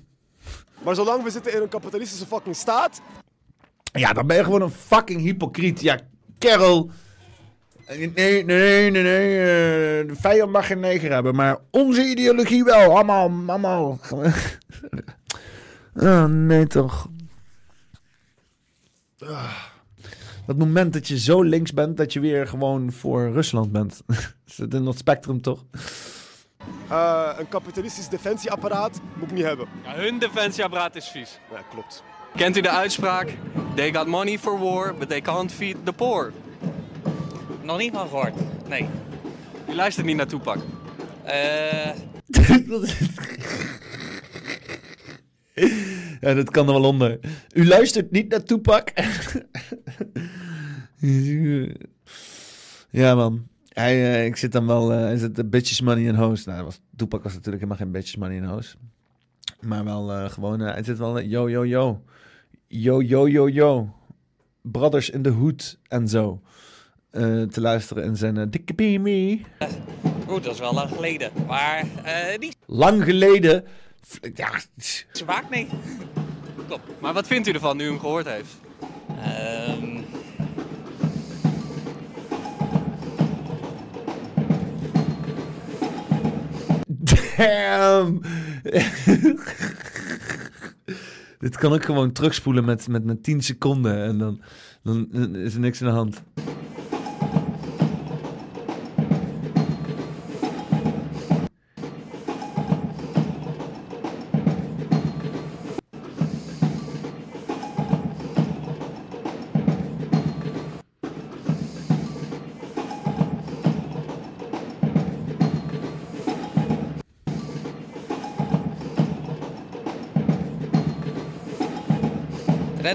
Maar 0.83 0.95
zolang 0.95 1.23
we 1.23 1.29
zitten 1.29 1.53
in 1.53 1.61
een 1.61 1.69
kapitalistische 1.69 2.25
fucking 2.25 2.55
staat... 2.55 3.01
Ja, 3.83 4.13
dan 4.13 4.27
ben 4.27 4.37
je 4.37 4.43
gewoon 4.43 4.61
een 4.61 4.71
fucking 4.71 5.21
hypocriet. 5.21 5.81
Ja, 5.81 5.99
kerel. 6.37 6.89
Nee, 7.87 8.11
nee, 8.15 8.43
nee, 8.45 8.91
nee, 8.91 9.03
nee. 9.03 9.39
eh, 9.39 10.07
de 10.07 10.15
vijand 10.15 10.51
mag 10.51 10.67
geen 10.67 10.79
neger 10.79 11.11
hebben, 11.11 11.35
maar 11.35 11.57
onze 11.71 12.05
ideologie 12.05 12.63
wel. 12.63 12.91
Allemaal, 12.95 13.31
allemaal. 13.47 13.99
Oh, 15.95 16.25
nee 16.25 16.67
toch. 16.67 17.09
Ah. 19.19 19.53
Dat 20.45 20.57
moment 20.57 20.93
dat 20.93 21.07
je 21.07 21.19
zo 21.19 21.41
links 21.41 21.73
bent, 21.73 21.97
dat 21.97 22.13
je 22.13 22.19
weer 22.19 22.47
gewoon 22.47 22.91
voor 22.91 23.31
Rusland 23.31 23.71
bent. 23.71 24.01
Zit 24.45 24.73
in 24.73 24.85
dat 24.85 24.97
spectrum 24.97 25.41
toch? 25.41 25.65
eh, 26.89 27.29
een 27.37 27.47
kapitalistisch 27.49 28.09
defensieapparaat 28.09 28.99
moet 29.13 29.29
ik 29.29 29.35
niet 29.35 29.43
hebben. 29.43 29.67
Ja, 29.83 29.93
hun 29.95 30.19
defensieapparaat 30.19 30.95
is 30.95 31.07
vies. 31.07 31.39
Ja, 31.51 31.61
klopt. 31.69 32.03
Kent 32.35 32.57
u 32.57 32.61
de 32.61 32.69
uitspraak? 32.69 33.37
They 33.75 33.93
got 33.93 34.07
money 34.07 34.39
for 34.39 34.59
war, 34.59 34.95
but 34.95 35.09
they 35.09 35.21
can't 35.21 35.51
feed 35.51 35.75
the 35.83 35.93
poor. 35.93 36.31
Nog 37.61 37.77
niet 37.77 37.93
van 37.93 38.07
gehoord. 38.07 38.33
Nee. 38.67 38.89
U 39.69 39.75
luistert 39.75 40.05
niet 40.05 40.15
naar 40.15 40.27
Toepak. 40.27 40.57
Eh... 41.23 41.89
Ja, 46.21 46.33
dat 46.33 46.51
kan 46.51 46.67
er 46.67 46.73
wel 46.73 46.83
onder. 46.83 47.19
U 47.53 47.67
luistert 47.67 48.11
niet 48.11 48.29
naar 48.29 48.43
Toepak. 48.43 48.91
ja, 52.89 53.15
man. 53.15 53.47
Hij, 53.67 54.13
eh, 54.13 54.25
ik 54.25 54.35
zit 54.35 54.51
dan 54.51 54.67
wel... 54.67 54.93
eh 54.93 55.13
is 55.13 55.21
het 55.21 55.35
de 55.35 55.45
Bitches 55.45 55.81
Money 55.81 56.03
in 56.03 56.15
Host? 56.15 56.45
Nou, 56.45 56.63
was, 56.63 56.79
Toepak 56.95 57.23
was 57.23 57.33
natuurlijk 57.33 57.63
helemaal 57.63 57.83
geen 57.83 57.91
Bitches 57.91 58.15
Money 58.15 58.35
in 58.35 58.43
Host. 58.43 58.77
Maar 59.61 59.83
wel 59.83 60.11
eh, 60.11 60.29
gewoon... 60.29 60.59
hij 60.59 60.83
zit 60.83 60.97
wel... 60.97 61.21
yo, 61.21 61.49
yo, 61.49 61.65
yo. 61.65 62.03
Yo, 62.67 63.01
yo, 63.01 63.27
yo, 63.27 63.49
yo. 63.49 63.95
Brothers 64.61 65.09
in 65.09 65.21
the 65.21 65.29
Hood 65.29 65.79
en 65.87 66.07
zo. 66.07 66.41
te 67.11 67.61
luisteren 67.61 68.03
in 68.03 68.15
zijn 68.15 68.35
uh, 68.37 68.43
Dikke 68.49 68.73
Beamy. 68.73 69.45
Goed, 70.27 70.43
dat 70.43 70.53
is 70.53 70.59
wel 70.59 70.73
lang 70.73 70.89
geleden. 70.89 71.31
Maar 71.47 71.85
die 72.39 72.53
Lang 72.65 73.03
geleden... 73.03 73.63
Ja, 74.33 74.51
is 74.75 75.05
waak, 75.25 75.49
nee. 75.49 75.67
Klopt. 76.67 77.01
Maar 77.01 77.13
wat 77.13 77.27
vindt 77.27 77.47
u 77.47 77.51
ervan 77.51 77.77
nu 77.77 77.83
u 77.83 77.87
hem 77.87 77.99
gehoord 77.99 78.25
heeft? 78.25 78.55
Ehm 79.21 80.01
Damn. 87.37 88.21
Dit 91.39 91.57
kan 91.57 91.73
ik 91.73 91.83
gewoon 91.83 92.11
terugspoelen 92.11 92.65
met, 92.65 92.87
met, 92.87 93.03
met 93.03 93.23
10 93.23 93.41
seconden 93.41 94.03
en 94.03 94.17
dan, 94.17 94.41
dan 94.83 95.07
is 95.35 95.53
er 95.53 95.59
niks 95.59 95.81
aan 95.81 95.87
de 95.87 95.93
hand. 95.93 96.23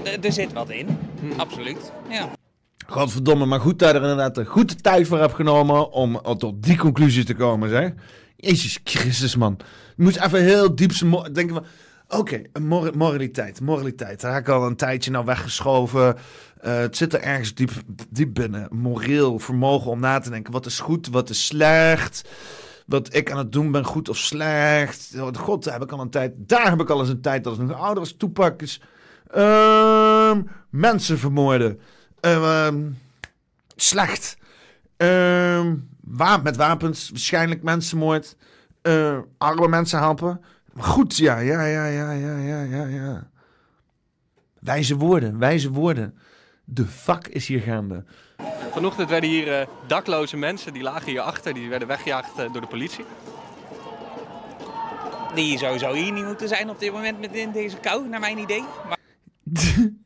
Er, 0.03 0.31
zit 0.31 0.53
wat 0.53 0.69
in. 0.69 0.97
Absoluut. 1.37 1.91
Ja. 2.09 2.29
Godverdomme, 2.87 3.45
maar 3.45 3.59
goed 3.59 3.79
dat 3.79 3.89
je 3.89 3.95
er 3.95 4.01
inderdaad 4.01 4.35
de 4.35 4.45
goede 4.45 4.75
tijd 4.75 5.07
voor 5.07 5.19
hebt 5.19 5.33
genomen 5.33 5.91
om 5.91 6.21
tot 6.37 6.63
die 6.63 6.77
conclusie 6.77 7.23
te 7.23 7.33
komen, 7.33 7.69
zeg. 7.69 7.91
Jezus 8.35 8.79
Christus, 8.83 9.35
man. 9.35 9.59
Je 9.95 10.03
moet 10.03 10.23
even 10.23 10.43
heel 10.43 10.75
diep 10.75 10.91
denken 11.31 11.55
van... 11.55 11.65
Oké, 12.19 12.41
een 12.53 12.67
mor- 12.67 12.97
moraliteit. 12.97 13.61
Moraliteit. 13.61 14.21
Daar 14.21 14.33
heb 14.33 14.41
ik 14.41 14.49
al 14.49 14.65
een 14.65 14.75
tijdje 14.75 15.11
nou 15.11 15.25
weggeschoven. 15.25 16.15
Eh, 16.61 16.77
het 16.77 16.97
zit 16.97 17.13
er 17.13 17.21
ergens 17.21 17.53
diep, 17.53 17.71
diep 18.09 18.33
binnen. 18.33 18.67
Moreel 18.71 19.39
vermogen 19.39 19.91
om 19.91 19.99
na 19.99 20.19
te 20.19 20.29
denken. 20.29 20.53
Wat 20.53 20.65
is 20.65 20.79
goed, 20.79 21.07
wat 21.07 21.29
is 21.29 21.45
slecht? 21.45 22.29
Wat 22.85 23.15
ik 23.15 23.31
aan 23.31 23.37
het 23.37 23.51
doen 23.51 23.71
ben, 23.71 23.85
goed 23.85 24.09
of 24.09 24.17
slecht? 24.17 25.15
God, 25.37 25.63
daar 25.63 25.73
heb 25.73 25.83
ik 25.83 25.91
al 25.91 25.99
een 25.99 26.09
tijd. 26.09 26.33
Daar 26.37 26.69
heb 26.69 26.81
ik 26.81 26.89
al 26.89 26.99
eens 26.99 27.09
een 27.09 27.21
tijd, 27.21 27.43
dat 27.43 27.53
is 27.53 27.59
nog 27.59 27.79
ouder 27.79 27.99
als 27.99 28.15
toepak 28.17 28.61
is. 28.61 28.81
Ehm, 29.33 30.41
mensen 30.69 31.17
vermoorden. 31.19 31.79
Ehm, 32.19 32.89
slecht. 33.75 34.37
Ehm, 34.97 35.75
wa- 36.01 36.37
met 36.37 36.55
wapens, 36.55 37.09
waarschijnlijk 37.09 37.63
mensenmoord. 37.63 38.35
Eh, 38.81 39.17
arme 39.37 39.67
mensen 39.67 39.99
helpen. 39.99 40.41
Goed, 40.77 41.17
ja, 41.17 41.37
ja, 41.39 41.65
ja, 41.65 41.85
ja, 41.85 42.11
ja, 42.11 42.37
ja, 42.37 42.61
ja, 42.61 42.85
ja. 42.85 43.29
Wijze 44.59 44.95
woorden, 44.95 45.37
wijze 45.39 45.71
woorden. 45.71 46.17
De 46.63 46.85
fuck 46.85 47.27
is 47.27 47.47
hier 47.47 47.61
gaande. 47.61 48.03
Vanochtend 48.71 49.09
werden 49.09 49.29
hier 49.29 49.59
eh, 49.59 49.67
dakloze 49.87 50.37
mensen, 50.37 50.73
die 50.73 50.83
lagen 50.83 51.05
hier 51.09 51.21
achter, 51.21 51.53
die 51.53 51.69
werden 51.69 51.87
weggejaagd 51.87 52.37
eh, 52.37 52.51
door 52.51 52.61
de 52.61 52.67
politie. 52.67 53.05
Die 55.35 55.57
sowieso 55.57 55.93
hier 55.93 56.11
niet 56.11 56.25
moeten 56.25 56.47
zijn 56.47 56.69
op 56.69 56.79
dit 56.79 56.91
moment 56.91 57.19
met 57.19 57.33
in 57.33 57.51
deze 57.51 57.77
kou, 57.77 58.07
naar 58.07 58.19
mijn 58.19 58.37
idee. 58.37 58.63
Maar... 58.87 58.97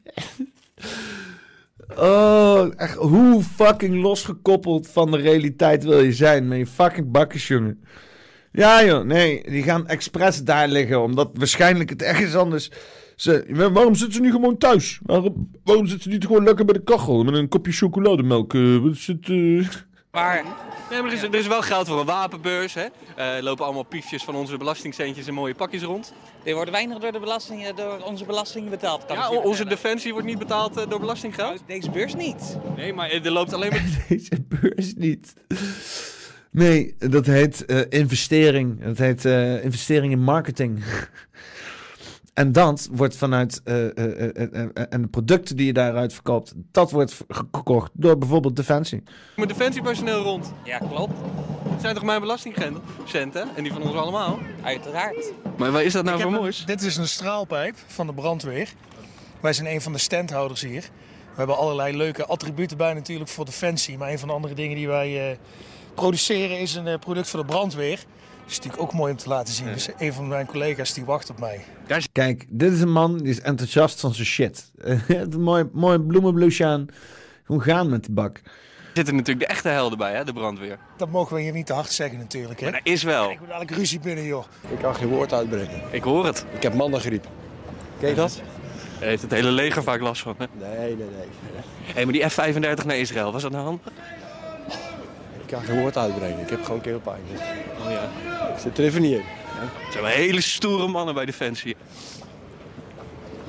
Oh, 1.97 2.71
echt, 2.75 2.95
hoe 2.95 3.43
fucking 3.43 4.01
losgekoppeld 4.01 4.87
van 4.87 5.11
de 5.11 5.17
realiteit 5.17 5.83
wil 5.83 5.99
je 5.99 6.13
zijn 6.13 6.47
met 6.47 6.57
je 6.57 6.65
fucking 6.65 7.11
bakjes, 7.11 7.47
jongen? 7.47 7.83
Ja, 8.51 8.85
joh, 8.85 9.03
nee, 9.05 9.43
die 9.49 9.63
gaan 9.63 9.87
expres 9.87 10.43
daar 10.43 10.67
liggen, 10.67 11.01
omdat 11.01 11.29
waarschijnlijk 11.33 11.89
het 11.89 12.01
ergens 12.01 12.35
anders... 12.35 12.71
Ze, 13.15 13.45
waarom 13.73 13.95
zitten 13.95 14.15
ze 14.15 14.21
niet 14.21 14.31
gewoon 14.31 14.57
thuis? 14.57 14.99
Waarom, 15.03 15.49
zitten 15.65 16.01
ze 16.01 16.09
niet 16.09 16.25
gewoon 16.25 16.43
lekker 16.43 16.65
bij 16.65 16.73
de 16.73 16.83
kachel 16.83 17.23
met 17.23 17.33
een 17.33 17.47
kopje 17.47 17.71
chocolademelk? 17.71 18.53
eh, 18.53 18.77
wat 18.77 19.07
eh? 19.23 19.67
Maar 20.13 20.43
Nee, 20.89 21.01
maar 21.01 21.11
er, 21.11 21.17
is, 21.17 21.23
er 21.23 21.35
is 21.35 21.47
wel 21.47 21.61
geld 21.61 21.87
voor 21.87 21.99
een 21.99 22.05
wapenbeurs. 22.05 22.73
Hè? 22.73 22.85
Eh, 23.15 23.35
er 23.35 23.43
lopen 23.43 23.65
allemaal 23.65 23.83
piefjes 23.83 24.23
van 24.23 24.35
onze 24.35 24.57
belastingcentjes 24.57 25.27
in 25.27 25.33
mooie 25.33 25.55
pakjes 25.55 25.81
rond. 25.81 26.13
er 26.43 26.53
wordt 26.53 26.71
weinig 26.71 26.97
door, 26.97 27.11
de 27.11 27.19
belasting, 27.19 27.65
eh, 27.65 27.75
door 27.75 28.01
onze 28.03 28.25
belasting 28.25 28.69
betaald. 28.69 29.05
Kan 29.05 29.15
Ja, 29.15 29.29
onze 29.29 29.47
vertellen. 29.47 29.69
defensie 29.69 30.11
wordt 30.11 30.27
niet 30.27 30.37
betaald 30.39 30.77
eh, 30.77 30.89
door 30.89 30.99
belastinggeld. 30.99 31.63
Deze 31.67 31.89
beurs 31.89 32.15
niet. 32.15 32.57
Nee, 32.75 32.93
maar 32.93 33.11
er 33.11 33.31
loopt 33.31 33.53
alleen 33.53 33.69
maar... 33.71 33.83
Deze 34.09 34.41
beurs 34.49 34.93
niet. 34.95 35.33
Nee, 36.51 36.95
dat 36.97 37.25
heet 37.25 37.65
eh, 37.65 37.81
investering. 37.89 38.83
Dat 38.83 38.97
heet 38.97 39.25
eh, 39.25 39.63
investering 39.63 40.11
in 40.11 40.19
marketing. 40.23 40.83
en 42.33 42.51
dat 42.51 42.89
wordt 42.91 43.15
vanuit. 43.15 43.61
eh, 43.63 43.97
eh, 43.97 44.35
eh, 44.53 44.69
en 44.89 45.01
de 45.01 45.07
producten 45.07 45.55
die 45.55 45.65
je 45.65 45.73
daaruit 45.73 46.13
verkoopt, 46.13 46.53
dat 46.71 46.91
wordt 46.91 47.13
ge- 47.27 47.47
gekocht 47.51 47.91
door 47.93 48.17
bijvoorbeeld 48.17 48.55
Defensie. 48.55 49.03
Mijn 49.35 49.47
defensiepersoneel 49.47 50.21
rond. 50.23 50.53
Ja, 50.63 50.77
klopt. 50.77 51.13
Het 51.69 51.81
zijn 51.81 51.93
toch 51.95 52.03
mijn 52.03 52.19
belastingcenten? 52.19 53.49
En 53.55 53.63
die 53.63 53.71
van 53.73 53.81
ons 53.81 53.95
allemaal? 53.95 54.39
Uiteraard. 54.63 55.31
Maar 55.57 55.71
wat 55.71 55.81
is 55.81 55.93
dat 55.93 56.03
nou 56.03 56.15
Ik 56.17 56.23
voor 56.23 56.31
een- 56.33 56.39
moois? 56.39 56.65
Dit 56.65 56.81
is 56.81 56.97
een 56.97 57.07
straalpijp 57.07 57.75
van 57.87 58.07
de 58.07 58.13
brandweer. 58.13 58.69
Wij 59.41 59.53
zijn 59.53 59.67
een 59.67 59.81
van 59.81 59.91
de 59.91 59.97
standhouders 59.99 60.61
hier. 60.61 60.81
We 61.31 61.39
hebben 61.39 61.57
allerlei 61.57 61.97
leuke 61.97 62.25
attributen 62.25 62.77
bij 62.77 62.93
natuurlijk 62.93 63.29
voor 63.29 63.45
Defensie. 63.45 63.97
Maar 63.97 64.09
een 64.11 64.19
van 64.19 64.27
de 64.27 64.33
andere 64.33 64.53
dingen 64.53 64.75
die 64.77 64.87
wij 64.87 65.29
eh, 65.31 65.37
produceren 65.93 66.59
is 66.59 66.75
een 66.75 66.99
product 66.99 67.29
voor 67.29 67.39
de 67.39 67.45
brandweer. 67.45 68.03
Dat 68.43 68.51
is 68.51 68.57
natuurlijk 68.57 68.83
ook 68.83 68.93
mooi 68.93 69.11
om 69.11 69.17
te 69.17 69.29
laten 69.29 69.53
zien. 69.53 69.65
Dus 69.73 69.89
een 69.97 70.13
van 70.13 70.27
mijn 70.27 70.45
collega's 70.45 70.93
die 70.93 71.05
wacht 71.05 71.29
op 71.29 71.39
mij. 71.39 71.63
Kijk, 72.11 72.45
dit 72.49 72.71
is 72.71 72.81
een 72.81 72.91
man 72.91 73.17
die 73.17 73.29
is 73.29 73.41
enthousiast 73.41 73.99
van 73.99 74.13
zijn 74.13 74.27
shit. 74.27 74.71
mooi, 75.37 75.69
mooi 75.73 75.99
bloemenbloesje 75.99 76.65
aan. 76.65 76.85
Gewoon 77.45 77.61
gaan 77.61 77.89
met 77.89 78.03
die 78.03 78.13
bak. 78.13 78.37
Er 78.37 78.99
zitten 78.99 79.15
natuurlijk 79.15 79.47
de 79.47 79.53
echte 79.53 79.69
helden 79.69 79.97
bij, 79.97 80.13
hè, 80.13 80.23
de 80.23 80.33
brandweer. 80.33 80.77
Dat 80.97 81.09
mogen 81.09 81.35
we 81.35 81.41
hier 81.41 81.51
niet 81.53 81.65
te 81.65 81.73
hard 81.73 81.91
zeggen 81.91 82.17
natuurlijk. 82.17 82.59
Hè? 82.59 82.69
Maar 82.69 82.81
dat 82.83 82.93
is 82.93 83.03
wel. 83.03 83.23
Ik 83.23 83.39
moet 83.39 83.49
eigenlijk 83.49 83.77
ruzie 83.77 83.99
binnen 83.99 84.23
joh. 84.23 84.43
Ik 84.69 84.79
kan 84.79 84.95
geen 84.95 85.07
woord 85.07 85.33
uitbrengen. 85.33 85.81
Ik 85.91 86.03
hoor 86.03 86.25
het. 86.25 86.45
Ik 86.55 86.63
heb 86.63 86.73
mannengriep. 86.73 87.27
Ken 87.99 88.09
je 88.09 88.15
dat? 88.15 88.41
Daar 88.99 89.09
heeft 89.09 89.21
het 89.21 89.31
hele 89.31 89.51
leger 89.51 89.83
vaak 89.83 90.01
last 90.01 90.21
van. 90.21 90.35
Hè? 90.37 90.45
Nee, 90.59 90.77
nee, 90.77 90.95
nee. 90.95 91.27
Hé, 91.93 92.03
maar 92.03 92.13
die 92.13 92.29
F-35 92.29 92.85
naar 92.85 92.97
Israël, 92.97 93.31
was 93.31 93.41
dat 93.41 93.51
nou 93.51 93.63
handig? 93.63 93.93
Ik 95.43 95.49
kan 95.49 95.61
geen 95.61 95.79
woord 95.79 95.97
uitbrengen. 95.97 96.39
Ik 96.39 96.49
heb 96.49 96.63
gewoon 96.63 96.81
keelpijn. 96.81 97.21
Oh 97.83 97.91
ja. 97.91 98.09
Ik 98.53 98.59
zit 98.59 98.77
er 98.77 98.83
even 98.83 99.01
niet 99.01 99.11
in. 99.11 99.23
Het 99.59 99.91
zijn 99.91 100.03
wel 100.03 100.13
hele 100.13 100.41
stoere 100.41 100.87
mannen 100.87 101.13
bij 101.13 101.25
Defensie. 101.25 101.75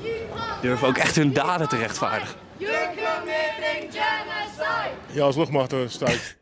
Die 0.01 0.11
durven 0.61 0.87
ook 0.87 0.97
echt 0.97 1.15
hun 1.15 1.33
daden 1.33 1.69
te 1.69 1.77
rechtvaardigen. 1.77 2.35
You're 2.57 2.87
committing 2.87 3.91
genocide! 3.91 4.91
Ja, 5.11 5.23
als 5.23 5.37
uh, 5.73 5.87
stuit. 5.87 6.37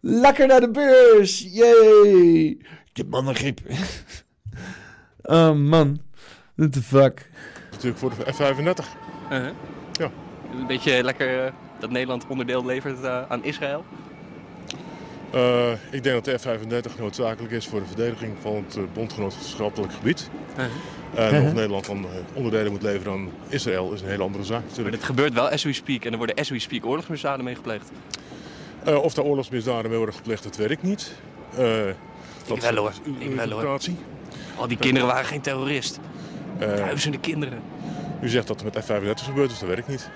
Lekker 0.00 0.46
naar 0.46 0.60
de 0.60 0.70
beurs! 0.70 1.46
Yay! 1.50 2.56
Ik 2.90 2.96
heb 2.96 3.08
mannengriep. 3.08 3.60
oh 5.22 5.52
man, 5.52 6.00
what 6.54 6.72
the 6.72 6.82
fuck. 6.82 7.30
Natuurlijk 7.70 7.98
voor 7.98 8.10
de 8.10 8.32
F-35. 8.32 8.84
Uh-huh. 9.30 9.50
Ja. 9.92 10.10
Een 10.52 10.66
beetje 10.66 11.02
lekker 11.02 11.44
eh, 11.44 11.52
dat 11.82 11.90
Nederland 11.90 12.26
onderdeel 12.26 12.64
levert 12.64 13.02
eh, 13.02 13.22
aan 13.28 13.44
Israël. 13.44 13.84
Eh, 15.30 15.72
ik 15.90 16.02
denk 16.02 16.24
dat 16.24 16.24
de 16.24 16.38
F-35 16.38 16.98
noodzakelijk 16.98 17.52
is 17.52 17.66
voor 17.66 17.80
de 17.80 17.86
verdediging 17.86 18.36
van 18.40 18.54
het 18.54 18.76
uh, 18.76 18.82
bondgenootschappelijk 18.92 19.92
gebied. 19.92 20.30
Uh-huh. 20.50 20.64
En 21.14 21.34
Uh-huh. 21.34 21.46
of 21.46 21.52
Nederland 21.52 21.86
dan 21.86 22.04
eh, 22.04 22.10
onderdelen 22.34 22.72
moet 22.72 22.82
leveren 22.82 23.12
aan 23.12 23.30
Israël 23.48 23.92
is 23.92 24.00
een 24.00 24.08
hele 24.08 24.22
andere 24.22 24.44
zaak 24.44 24.60
Maar 24.60 24.68
natuurlijk. 24.68 24.96
dit 24.96 25.04
gebeurt 25.04 25.32
wel 25.32 25.48
as 25.48 25.62
we 25.62 25.72
speak 25.72 26.04
en 26.04 26.12
er 26.12 26.18
worden 26.18 26.36
as 26.36 26.48
we 26.48 26.58
speak 26.58 26.86
oorlogsmisdaden 26.86 27.44
mee 27.44 27.54
gepleegd. 27.54 27.90
Eh, 28.84 29.02
of 29.02 29.14
daar 29.14 29.24
oorlogsmisdaden 29.24 29.88
mee 29.88 29.96
worden 29.96 30.14
gepleegd, 30.14 30.42
dat 30.42 30.56
weet 30.56 30.70
ik 30.70 30.82
niet. 30.82 31.12
Eh, 31.50 31.56
dat 32.46 32.58
wel, 32.58 32.58
is 32.70 32.76
hoor. 32.76 32.92
Ik 33.18 33.34
wel, 33.34 33.50
hoor. 33.50 33.78
Al 34.56 34.68
die 34.68 34.76
kinderen 34.76 35.08
waren 35.08 35.24
geen 35.24 35.40
terrorist. 35.40 35.98
Eh, 36.58 36.76
Duizenden 36.76 37.20
kinderen. 37.20 37.62
U 38.22 38.28
zegt 38.28 38.46
dat 38.46 38.60
er 38.60 38.64
met 38.64 38.84
F-35 38.84 39.24
gebeurd 39.24 39.50
is, 39.50 39.58
dat 39.58 39.68
weet 39.68 39.78
ik 39.78 39.88
niet. 39.88 40.10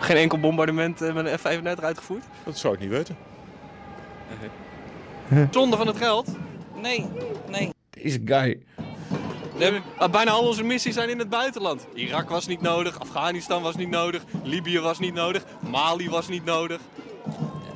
Geen 0.00 0.16
enkel 0.16 0.38
bombardement 0.38 1.02
eh, 1.02 1.14
met 1.14 1.26
een 1.26 1.38
F-35 1.38 1.84
uitgevoerd? 1.84 2.24
Dat 2.44 2.58
zou 2.58 2.74
ik 2.74 2.80
niet 2.80 2.90
weten. 2.90 3.16
Zonde 5.50 5.76
van 5.76 5.86
het 5.86 5.96
geld. 5.96 6.28
Nee, 6.80 7.06
nee. 7.50 7.70
Deze 7.90 8.20
guy. 8.24 8.58
Hebben- 9.58 9.82
ah, 9.96 10.10
bijna 10.10 10.30
al 10.30 10.46
onze 10.46 10.62
missies 10.64 10.94
zijn 10.94 11.08
in 11.08 11.18
het 11.18 11.28
buitenland. 11.28 11.86
Irak 11.94 12.28
was 12.28 12.46
niet 12.46 12.60
nodig, 12.60 13.00
Afghanistan 13.00 13.62
was 13.62 13.76
niet 13.76 13.88
nodig, 13.90 14.22
Libië 14.42 14.80
was 14.80 14.98
niet 14.98 15.14
nodig, 15.14 15.44
Mali 15.70 16.10
was 16.10 16.28
niet 16.28 16.44
nodig. 16.44 16.80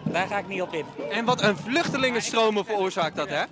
Daar 0.04 0.26
ga 0.26 0.38
ik 0.38 0.48
niet 0.48 0.62
op 0.62 0.72
in. 0.74 0.84
En 1.10 1.24
wat 1.24 1.42
een 1.42 1.56
vluchtelingenstromen 1.56 2.64
veroorzaakt 2.64 3.16
dat, 3.16 3.28
hè? 3.28 3.42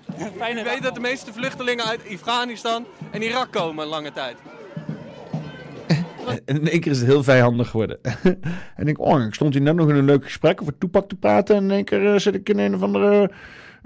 Je 0.47 0.63
weet 0.65 0.83
dat 0.83 0.95
de 0.95 1.01
meeste 1.01 1.33
vluchtelingen 1.33 1.85
uit 1.85 2.01
Afghanistan 2.13 2.85
en 3.11 3.23
Irak 3.23 3.53
komen 3.53 3.85
een 3.85 3.91
lange 3.91 4.13
tijd. 4.13 4.37
En 6.27 6.61
in 6.61 6.69
één 6.69 6.81
keer 6.81 6.93
is 6.93 6.99
het 6.99 7.07
heel 7.07 7.23
vijandig 7.23 7.69
geworden. 7.69 7.99
en 8.77 8.89
ik 8.89 8.99
oh, 8.99 9.23
ik 9.23 9.35
stond 9.35 9.55
hier 9.55 9.63
net 9.63 9.75
nog 9.75 9.89
in 9.89 9.95
een 9.95 10.05
leuk 10.05 10.25
gesprek 10.25 10.63
over 10.63 10.79
toepak 10.79 11.09
te 11.09 11.17
praten. 11.17 11.57
En 11.57 11.63
in 11.63 11.71
één 11.71 11.85
keer 11.85 12.13
eh, 12.13 12.19
zit 12.19 12.35
ik 12.35 12.49
in 12.49 12.59
een 12.59 12.75
of 12.75 12.83
andere 12.83 13.31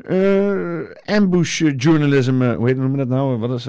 eh, 0.05 1.15
ambush 1.17 1.63
journalism. 1.77 2.43
eh, 2.43 2.57
hoe 2.57 2.67
heet 2.67 2.77
noem 2.77 2.91
je 2.91 2.97
dat 2.97 3.09
nou? 3.09 3.39
Wat 3.39 3.51
is 3.51 3.69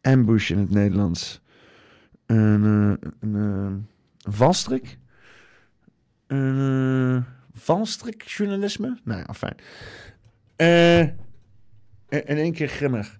ambush 0.00 0.50
in 0.50 0.58
het 0.58 0.70
Nederlands? 0.70 1.40
Een, 2.26 2.98
een, 3.20 3.86
valstrik? 4.18 4.98
Een 6.26 6.56
uh, 6.56 7.22
valstrik 7.52 8.22
journalisme? 8.22 8.98
Nou 9.04 9.24
ja, 9.26 9.34
fijn. 9.34 9.56
In 12.08 12.36
één 12.36 12.52
keer 12.52 12.68
grimmig. 12.68 13.16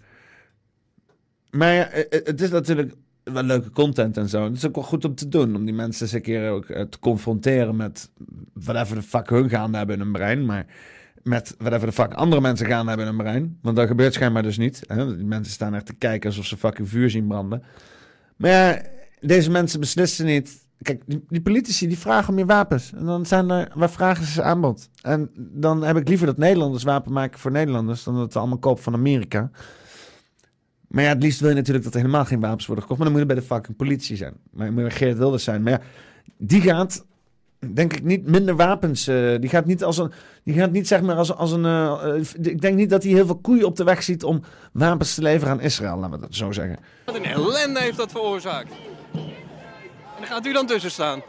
Maar 1.50 1.72
ja, 1.72 1.88
het 2.08 2.40
is 2.40 2.50
natuurlijk 2.50 2.94
wel 3.24 3.42
leuke 3.42 3.70
content 3.70 4.16
en 4.16 4.28
zo. 4.28 4.44
Het 4.44 4.56
is 4.56 4.66
ook 4.66 4.74
wel 4.74 4.84
goed 4.84 5.04
om 5.04 5.14
te 5.14 5.28
doen. 5.28 5.56
Om 5.56 5.64
die 5.64 5.74
mensen 5.74 6.02
eens 6.02 6.12
een 6.12 6.22
keer 6.22 6.50
ook 6.50 6.64
eh, 6.64 6.82
te 6.82 6.98
confronteren 6.98 7.76
met 7.76 8.10
whatever 8.52 8.96
de 8.96 9.02
fuck 9.02 9.28
hun 9.28 9.48
gaan 9.48 9.74
hebben 9.74 9.96
in 9.96 10.02
hun 10.02 10.12
brein. 10.12 10.44
Maar 10.46 10.66
met 11.22 11.54
whatever 11.58 11.86
de 11.86 11.92
fuck 11.92 12.14
andere 12.14 12.40
mensen 12.40 12.66
gaan 12.66 12.88
hebben 12.88 13.06
in 13.06 13.14
hun 13.14 13.22
brein. 13.22 13.58
Want 13.62 13.76
dat 13.76 13.86
gebeurt 13.86 14.14
schijnbaar 14.14 14.42
dus 14.42 14.58
niet. 14.58 14.82
Hè? 14.86 15.16
Die 15.16 15.26
mensen 15.26 15.52
staan 15.52 15.74
echt 15.74 15.86
te 15.86 15.94
kijken 15.94 16.28
alsof 16.28 16.44
ze 16.44 16.56
fucking 16.56 16.88
vuur 16.88 17.10
zien 17.10 17.26
branden. 17.26 17.62
Maar 18.36 18.50
ja, 18.50 18.82
deze 19.20 19.50
mensen 19.50 19.80
beslissen 19.80 20.26
niet. 20.26 20.60
Kijk, 20.82 21.02
die, 21.06 21.24
die 21.28 21.42
politici 21.42 21.88
die 21.88 21.98
vragen 21.98 22.32
om 22.32 22.38
je 22.38 22.46
wapens. 22.46 22.92
En 22.92 23.04
dan 23.04 23.26
zijn 23.26 23.50
er, 23.50 23.70
waar 23.74 23.90
vragen 23.90 24.24
ze 24.24 24.42
aanbod? 24.42 24.88
En 25.02 25.30
dan 25.36 25.82
heb 25.82 25.96
ik 25.96 26.08
liever 26.08 26.26
dat 26.26 26.36
Nederlanders 26.36 26.82
wapen 26.82 27.12
maken 27.12 27.38
voor 27.38 27.50
Nederlanders. 27.50 28.04
dan 28.04 28.16
dat 28.16 28.32
we 28.32 28.38
allemaal 28.38 28.58
kopen 28.58 28.82
van 28.82 28.94
Amerika. 28.94 29.50
Maar 30.92 31.04
ja, 31.04 31.08
het 31.08 31.22
liefst 31.22 31.40
wil 31.40 31.48
je 31.48 31.54
natuurlijk 31.54 31.84
dat 31.84 31.94
er 31.94 32.00
helemaal 32.00 32.24
geen 32.24 32.40
wapens 32.40 32.66
worden 32.66 32.84
gekocht. 32.84 33.00
Maar 33.00 33.10
dan 33.12 33.18
moet 33.20 33.28
je 33.28 33.34
bij 33.34 33.44
de 33.44 33.54
fucking 33.54 33.76
politie 33.76 34.16
zijn. 34.16 34.34
Maar 34.50 34.66
je 34.66 34.72
moet 34.72 34.92
Geert 34.92 35.18
Wilders 35.18 35.44
zijn. 35.44 35.62
Maar 35.62 35.72
ja, 35.72 35.80
die 36.36 36.60
gaat 36.60 37.04
denk 37.74 37.92
ik 37.92 38.02
niet 38.02 38.26
minder 38.26 38.56
wapens. 38.56 39.06
eh, 39.06 39.34
die 39.40 39.48
gaat 39.50 39.66
niet 39.66 39.84
als 39.84 39.98
een. 39.98 40.12
Die 40.44 40.54
gaat 40.54 40.70
niet 40.72 40.88
zeg 40.88 41.02
maar 41.02 41.16
als, 41.16 41.34
als 41.34 41.52
een. 41.52 41.64
eh, 41.64 42.14
ik 42.42 42.60
denk 42.60 42.76
niet 42.76 42.90
dat 42.90 43.02
hij 43.02 43.12
heel 43.12 43.26
veel 43.26 43.38
koeien 43.38 43.64
op 43.66 43.76
de 43.76 43.84
weg 43.84 44.02
ziet 44.02 44.24
om 44.24 44.42
wapens 44.72 45.14
te 45.14 45.22
leveren 45.22 45.52
aan 45.52 45.60
Israël, 45.60 45.96
laten 45.96 46.10
we 46.20 46.20
dat 46.26 46.34
zo 46.34 46.52
zeggen. 46.52 46.78
Wat 47.04 47.14
een 47.16 47.24
ellende 47.24 47.80
heeft 47.80 47.96
dat 47.96 48.10
veroorzaakt. 48.10 48.72
En 49.12 50.18
daar 50.18 50.26
gaat 50.26 50.46
u 50.46 50.52
dan 50.52 50.66
tussen 50.66 50.90
staan. 50.90 51.22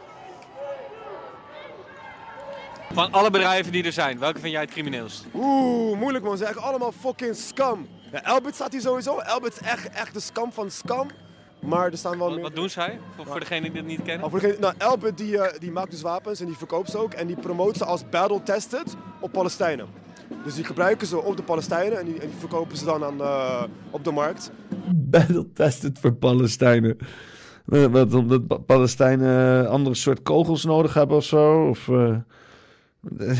Van 2.92 3.10
alle 3.12 3.30
bedrijven 3.30 3.72
die 3.72 3.84
er 3.84 3.92
zijn, 3.92 4.18
welke 4.18 4.40
vind 4.40 4.52
jij 4.52 4.60
het 4.60 4.70
crimineelst? 4.70 5.26
Oeh, 5.34 5.98
moeilijk 5.98 6.24
man. 6.24 6.36
Ze 6.36 6.38
zijn 6.44 6.54
eigenlijk 6.54 6.66
allemaal 6.66 6.92
fucking 7.00 7.36
scam. 7.36 7.86
Ja, 8.14 8.22
Elbit 8.24 8.54
staat 8.54 8.72
hier 8.72 8.80
sowieso. 8.80 9.18
Elbit 9.18 9.52
is 9.60 9.66
echt, 9.68 9.88
echt 9.90 10.14
de 10.14 10.20
scam 10.20 10.52
van 10.52 10.70
scam. 10.70 11.08
Maar 11.60 11.90
er 11.90 11.96
staan 11.98 12.18
wel 12.18 12.30
meer... 12.30 12.40
Wat 12.42 12.54
doen 12.54 12.68
zij? 12.70 12.98
Voor, 13.16 13.26
voor 13.26 13.40
degenen 13.40 13.62
die 13.72 13.80
het 13.80 13.86
niet 13.90 14.02
kennen? 14.02 14.24
Oh, 14.24 14.30
voor 14.30 14.40
degene- 14.40 14.58
nou, 14.60 14.74
Elbit 14.78 15.16
die, 15.18 15.38
eh, 15.38 15.58
die 15.60 15.70
maakt 15.72 15.90
dus 15.90 16.02
wapens 16.02 16.40
en 16.40 16.46
die 16.46 16.56
verkoopt 16.56 16.90
ze 16.90 16.98
ook. 16.98 17.12
En 17.12 17.26
die 17.26 17.36
promoot 17.36 17.76
ze 17.76 17.84
als 17.84 18.08
battle-tested 18.08 18.94
op 19.20 19.32
Palestijnen. 19.32 19.86
Dus 20.44 20.54
die 20.54 20.64
gebruiken 20.64 21.06
ze 21.06 21.20
op 21.22 21.36
de 21.36 21.42
Palestijnen 21.42 21.98
en 21.98 22.04
die, 22.04 22.14
en 22.20 22.28
die 22.28 22.38
verkopen 22.38 22.76
ze 22.76 22.84
dan 22.84 23.04
aan, 23.04 23.20
eh, 23.20 23.62
op 23.90 24.04
de 24.04 24.10
markt. 24.10 24.50
Battle 24.94 25.52
tested 25.52 25.98
voor 25.98 26.12
Palestijnen. 26.12 26.96
Wat, 27.64 27.90
wat, 27.90 28.14
omdat 28.14 28.46
Pa- 28.46 28.56
Palestijnen 28.58 29.68
andere 29.68 29.94
soort 29.94 30.22
kogels 30.22 30.64
nodig 30.64 30.94
hebben 30.94 31.16
of 31.16 31.24
zo? 31.24 31.68
Of, 31.68 31.88
eh, 31.88 32.16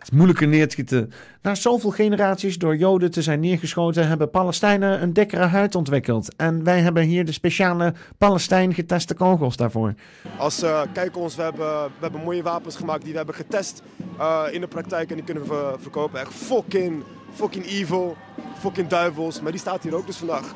het 0.00 0.10
is 0.12 0.16
moeilijker 0.16 0.48
neer 0.48 0.64
te 0.64 0.70
schieten. 0.70 1.12
Na 1.42 1.54
zoveel 1.54 1.90
generaties 1.90 2.58
door 2.58 2.76
Joden 2.76 3.10
te 3.10 3.22
zijn 3.22 3.40
neergeschoten, 3.40 4.08
hebben 4.08 4.30
Palestijnen 4.30 5.02
een 5.02 5.12
dikkere 5.12 5.44
huid 5.44 5.74
ontwikkeld. 5.74 6.34
En 6.36 6.64
wij 6.64 6.80
hebben 6.80 7.02
hier 7.02 7.24
de 7.24 7.32
speciale 7.32 7.94
Palestijn 8.18 8.74
geteste 8.74 9.14
kogels 9.14 9.56
daarvoor. 9.56 9.94
Als 10.38 10.62
uh, 10.62 10.82
kijk 10.92 11.16
ons, 11.16 11.36
we 11.36 11.42
hebben, 11.42 11.84
we 11.84 12.00
hebben 12.00 12.20
mooie 12.20 12.42
wapens 12.42 12.76
gemaakt 12.76 13.02
die 13.02 13.10
we 13.10 13.16
hebben 13.16 13.34
getest 13.34 13.82
eh, 14.18 14.42
in 14.50 14.60
de 14.60 14.68
praktijk 14.68 15.10
en 15.10 15.16
die 15.16 15.24
kunnen 15.24 15.48
we 15.48 15.74
verkopen. 15.78 16.20
Echt 16.20 16.32
fucking, 16.32 17.02
fucking 17.32 17.66
evil, 17.66 18.16
fucking 18.58 18.88
duivels. 18.88 19.40
Maar 19.40 19.50
die 19.50 19.60
staat 19.60 19.82
hier 19.82 19.94
ook 19.94 20.06
dus 20.06 20.16
vandaag. 20.16 20.52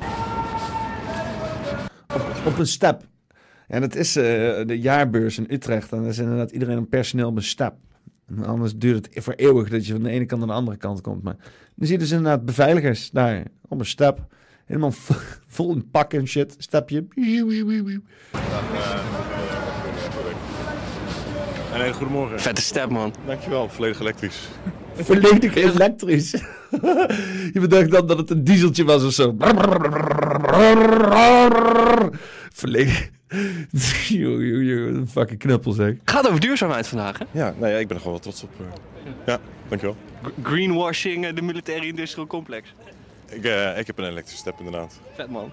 Op 2.45 2.57
een 2.57 2.67
step. 2.67 3.03
En 3.67 3.81
dat 3.81 3.95
is 3.95 4.15
eh, 4.15 4.23
de 4.65 4.79
jaarbeurs 4.81 5.37
in 5.37 5.45
Utrecht. 5.49 5.91
En 5.91 5.97
dan 5.97 6.07
is 6.07 6.17
inderdaad 6.17 6.51
iedereen 6.51 6.77
een 6.77 6.89
personeel 6.89 7.27
op 7.27 7.35
een 7.35 7.43
step. 7.43 7.73
En 8.27 8.45
anders 8.45 8.75
duurt 8.75 9.07
het 9.13 9.23
voor 9.23 9.33
eeuwig 9.33 9.69
dat 9.69 9.85
je 9.87 9.93
van 9.93 10.03
de 10.03 10.09
ene 10.09 10.25
kant 10.25 10.39
naar 10.39 10.49
de 10.49 10.55
andere 10.55 10.77
kant 10.77 11.01
komt. 11.01 11.23
Maar 11.23 11.35
dan 11.75 11.87
zie 11.87 11.91
je 11.91 11.97
dus 12.01 12.11
inderdaad 12.11 12.45
beveiligers 12.45 13.09
daar 13.11 13.43
op 13.67 13.79
een 13.79 13.85
step. 13.85 14.19
Helemaal 14.65 14.91
vo- 14.91 15.15
vol 15.47 15.71
in 15.73 15.89
pak 15.89 16.13
en 16.13 16.27
shit. 16.27 16.55
Stepje. 16.57 17.05
Een 21.73 21.81
hele 21.81 21.93
goede 21.93 22.11
morgen. 22.13 22.39
Vette 22.39 22.61
step, 22.61 22.89
man. 22.89 23.13
Dankjewel, 23.25 23.69
volledig 23.69 23.99
elektrisch. 23.99 24.47
Volledig 24.93 25.55
elektrisch. 25.55 26.31
je 27.53 27.59
bedacht 27.59 27.91
dan 27.91 28.07
dat 28.07 28.17
het 28.17 28.29
een 28.29 28.43
dieseltje 28.43 28.83
was 28.83 29.03
of 29.03 29.13
zo. 29.13 29.35
Volledig. 32.53 33.09
Een 33.29 35.07
fucking 35.11 35.39
knuppel 35.39 35.71
zeg. 35.71 35.93
Gaat 36.03 36.27
over 36.27 36.39
duurzaamheid 36.39 36.87
vandaag, 36.87 37.17
hè? 37.19 37.25
Ja, 37.31 37.53
nou 37.57 37.71
ja, 37.71 37.77
ik 37.77 37.87
ben 37.87 37.95
er 37.97 38.01
gewoon 38.01 38.19
wel 38.21 38.31
trots 38.31 38.43
op. 38.43 38.49
eh. 38.59 38.65
Ja, 39.25 39.39
dankjewel. 39.67 39.95
Greenwashing, 40.43 41.25
eh, 41.25 41.35
de 41.35 41.41
militaire 41.41 41.85
industrial 41.87 42.27
complex. 42.27 42.73
Ik, 43.29 43.43
eh, 43.43 43.77
ik 43.77 43.87
heb 43.87 43.97
een 43.97 44.05
elektrische 44.05 44.37
step 44.37 44.55
inderdaad. 44.59 44.99
Vet, 45.15 45.29
man. 45.29 45.51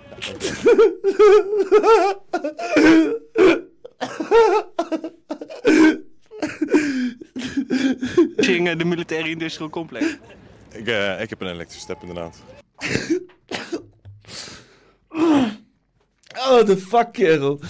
Greenwashing, 8.36 8.70
de 8.78 8.84
militaire 8.84 9.28
industrial 9.30 9.70
complex. 9.70 10.04
Ik, 10.72 10.86
eh, 10.86 11.20
ik 11.20 11.30
heb 11.30 11.40
een 11.40 11.48
elektrische 11.48 11.80
step 11.82 11.98
inderdaad. 12.02 12.42
Oh, 16.38 16.66
de 16.66 16.76
fuck, 16.76 17.12
kerel. 17.12 17.60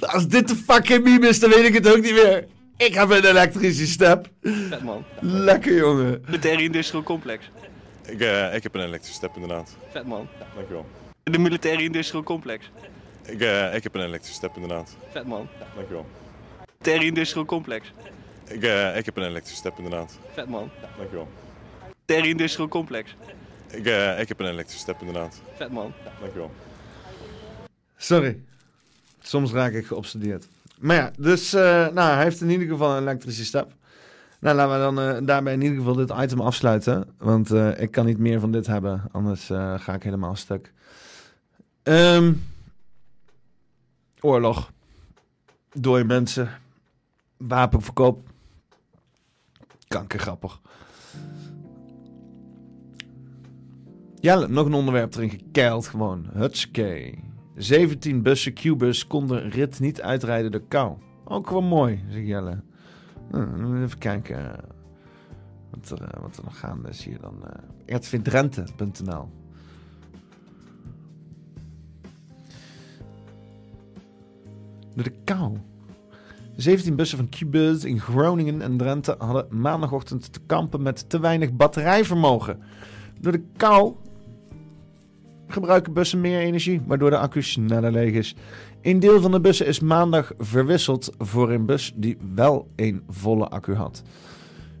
Als 0.00 0.28
dit 0.28 0.48
de 0.48 0.56
fucking 0.56 1.04
meme 1.04 1.28
is, 1.28 1.40
dan 1.40 1.50
weet 1.50 1.64
ik 1.64 1.74
het 1.74 1.88
ook 1.88 2.02
niet 2.02 2.12
meer. 2.12 2.46
Ik 2.76 2.94
heb 2.94 3.10
een 3.10 3.24
elektrische 3.24 3.86
step. 3.86 4.28
Vet, 4.42 4.82
man. 4.82 5.04
Lekker, 5.20 5.74
jongen. 5.74 6.22
Militaire 6.26 6.62
industrial 6.62 7.02
complex. 7.02 7.50
Ik, 8.06 8.20
eh, 8.20 8.54
ik 8.54 8.62
heb 8.62 8.74
een 8.74 8.80
elektrische 8.80 9.14
step 9.14 9.34
inderdaad. 9.34 9.76
Vet, 9.90 10.06
man. 10.06 10.28
Dankjewel. 10.54 10.86
De 11.22 11.38
militaire 11.38 11.82
industrial 11.82 12.22
complex. 12.22 12.70
Ik, 13.24 13.40
eh, 13.40 13.74
ik 13.74 13.82
heb 13.82 13.94
een 13.94 14.02
elektrische 14.02 14.34
step 14.34 14.54
inderdaad. 14.54 14.96
Vet, 15.10 15.26
man. 15.26 15.48
Dankjewel. 15.74 16.06
Militaire 16.66 17.04
industrial 17.04 17.44
complex. 17.44 17.92
Ik, 18.48 18.62
eh, 18.62 18.96
ik 18.96 19.04
heb 19.04 19.16
een 19.16 19.22
elektrische 19.22 19.56
step 19.56 19.76
inderdaad. 19.76 20.18
Vet, 20.34 20.48
man. 20.48 20.70
Dankjewel. 20.96 21.28
Militaire 22.06 22.28
industrial 22.28 22.68
complex. 22.68 23.14
Ik, 23.70 23.86
eh, 23.86 24.20
ik 24.20 24.28
heb 24.28 24.40
een 24.40 24.46
elektrische 24.46 24.80
step 24.80 25.00
inderdaad. 25.00 25.40
Vet, 25.56 25.70
man. 25.72 25.92
Dankjewel. 26.20 26.50
Sorry. 27.96 28.40
Soms 29.20 29.52
raak 29.52 29.72
ik 29.72 29.86
geobsedeerd. 29.86 30.46
Maar 30.78 30.96
ja, 30.96 31.10
dus 31.18 31.52
eh, 31.52 31.88
nou, 31.88 32.14
hij 32.14 32.22
heeft 32.22 32.40
in 32.40 32.50
ieder 32.50 32.68
geval 32.68 32.96
een 32.96 33.02
elektrische 33.02 33.44
step. 33.44 33.76
Nou, 34.40 34.56
laten 34.56 34.72
we 34.72 34.78
dan 34.78 35.00
eh, 35.00 35.26
daarbij 35.26 35.52
in 35.52 35.62
ieder 35.62 35.78
geval 35.78 35.94
dit 35.94 36.12
item 36.18 36.40
afsluiten. 36.40 37.14
Want 37.18 37.50
eh, 37.50 37.80
ik 37.80 37.90
kan 37.90 38.06
niet 38.06 38.18
meer 38.18 38.40
van 38.40 38.52
dit 38.52 38.66
hebben. 38.66 39.02
Anders 39.12 39.50
eh, 39.50 39.78
ga 39.78 39.94
ik 39.94 40.02
helemaal 40.02 40.36
stuk. 40.36 40.72
Ehm, 41.82 42.32
oorlog. 44.20 44.70
Dode 45.72 46.04
mensen. 46.04 46.50
Wapenverkoop. 47.36 48.28
Kankergrappig. 49.88 50.60
Ja, 54.20 54.46
nog 54.46 54.66
een 54.66 54.74
onderwerp 54.74 55.14
erin 55.14 55.30
gekeild 55.30 55.86
gewoon. 55.86 56.26
Hutskey. 56.32 57.18
17 57.56 58.22
bussen 58.22 58.52
Q-bus 58.52 59.06
konden 59.06 59.50
rit 59.50 59.80
niet 59.80 60.02
uitrijden 60.02 60.50
door 60.52 60.64
kou. 60.68 60.96
Ook 61.24 61.46
gewoon 61.46 61.64
mooi, 61.64 62.04
zegt 62.08 62.26
Jelle. 62.26 62.60
Nou, 63.30 63.82
even 63.82 63.98
kijken 63.98 64.52
eh, 64.52 64.58
wat 65.70 65.90
er, 65.90 66.02
eh, 66.02 66.20
wat 66.22 66.36
er 66.36 66.44
nog 66.44 66.58
gaande 66.58 66.88
is 66.88 67.04
hier 67.04 67.20
dan. 67.20 67.42
rtvdrenthe.nl 67.86 69.28
Door 74.94 75.04
de 75.04 75.14
kou. 75.24 75.56
17 76.56 76.96
bussen 76.96 77.18
van 77.18 77.28
Q-bus 77.28 77.84
in 77.84 78.00
Groningen 78.00 78.62
en 78.62 78.76
Drenthe 78.76 79.14
hadden 79.18 79.46
maandagochtend 79.50 80.32
te 80.32 80.40
kampen 80.46 80.82
met 80.82 81.10
te 81.10 81.20
weinig 81.20 81.52
batterijvermogen. 81.52 82.58
Door 83.20 83.32
de 83.32 83.44
kou 83.56 83.94
gebruiken 85.48 85.92
bussen 85.92 86.20
meer 86.20 86.40
energie, 86.40 86.82
waardoor 86.86 87.10
de 87.10 87.18
accu 87.18 87.42
sneller 87.42 87.92
leeg 87.92 88.12
is. 88.12 88.34
Een 88.82 89.00
deel 89.00 89.20
van 89.20 89.30
de 89.30 89.40
bussen 89.40 89.66
is 89.66 89.80
maandag 89.80 90.32
verwisseld 90.38 91.14
voor 91.18 91.50
een 91.50 91.66
bus 91.66 91.92
die 91.96 92.16
wel 92.34 92.68
een 92.76 93.02
volle 93.08 93.48
accu 93.48 93.74
had. 93.74 94.02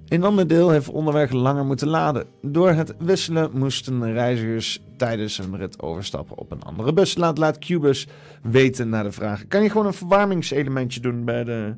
Een 0.08 0.24
ander 0.24 0.46
deel 0.46 0.70
heeft 0.70 0.88
onderweg 0.88 1.30
langer 1.30 1.64
moeten 1.64 1.88
laden. 1.88 2.26
Door 2.42 2.70
het 2.70 2.94
wisselen 2.98 3.50
moesten 3.52 4.12
reizigers 4.12 4.82
tijdens 4.96 5.36
hun 5.36 5.56
rit 5.56 5.82
overstappen 5.82 6.38
op 6.38 6.50
een 6.50 6.62
andere 6.62 6.92
bus. 6.92 7.16
Laat, 7.16 7.38
laat 7.38 7.58
Qbus 7.58 8.06
weten 8.42 8.88
naar 8.88 9.04
de 9.04 9.12
vraag. 9.12 9.46
Kan 9.46 9.62
je 9.62 9.70
gewoon 9.70 9.86
een 9.86 9.92
verwarmingselementje 9.92 11.00
doen 11.00 11.24
bij 11.24 11.44
de, 11.44 11.74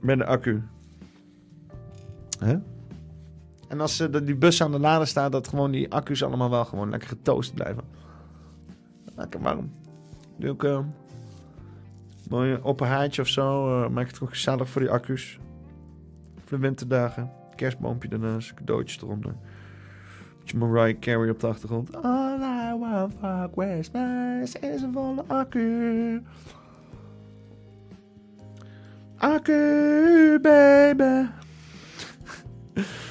bij 0.00 0.16
de 0.16 0.26
accu? 0.26 0.62
Hè? 2.38 2.56
En 3.68 3.80
als 3.80 3.96
de- 3.96 4.24
die 4.24 4.36
bus 4.36 4.62
aan 4.62 4.72
de 4.72 4.78
laden 4.80 5.06
staat, 5.06 5.32
dat 5.32 5.48
gewoon 5.48 5.70
die 5.70 5.92
accu's 5.92 6.22
allemaal 6.22 6.50
wel 6.50 6.64
gewoon 6.64 6.90
lekker 6.90 7.08
getoast 7.08 7.54
blijven. 7.54 7.84
Lekker 9.16 9.40
warm. 9.40 9.72
Doe 10.38 10.50
ook 10.50 10.64
eh, 10.64 10.78
mooi 12.28 12.58
open 12.62 13.10
of 13.20 13.28
zo. 13.28 13.66
eh, 13.84 13.88
maak 13.90 14.06
het 14.06 14.20
ook 14.22 14.28
gezellig 14.28 14.68
voor 14.68 14.80
die 14.80 14.90
accu's. 14.90 15.38
Voor 16.44 16.58
de 16.58 16.62
winterdagen. 16.64 17.30
Kerstboompje 17.54 18.08
ernaast, 18.08 18.54
cadeautjes 18.54 19.02
eronder. 19.02 19.34
Beetje 20.40 20.58
Mariah 20.58 20.98
Carey 20.98 21.30
op 21.30 21.40
de 21.40 21.46
achtergrond. 21.46 21.96
All 22.02 22.40
I 22.40 22.78
want 22.78 23.12
for 23.20 23.50
Christmas 23.56 24.52
is 24.52 24.82
een 24.82 24.92
volle 24.92 25.24
accu. 25.26 26.22
Accu, 29.16 30.38
baby. 30.42 31.26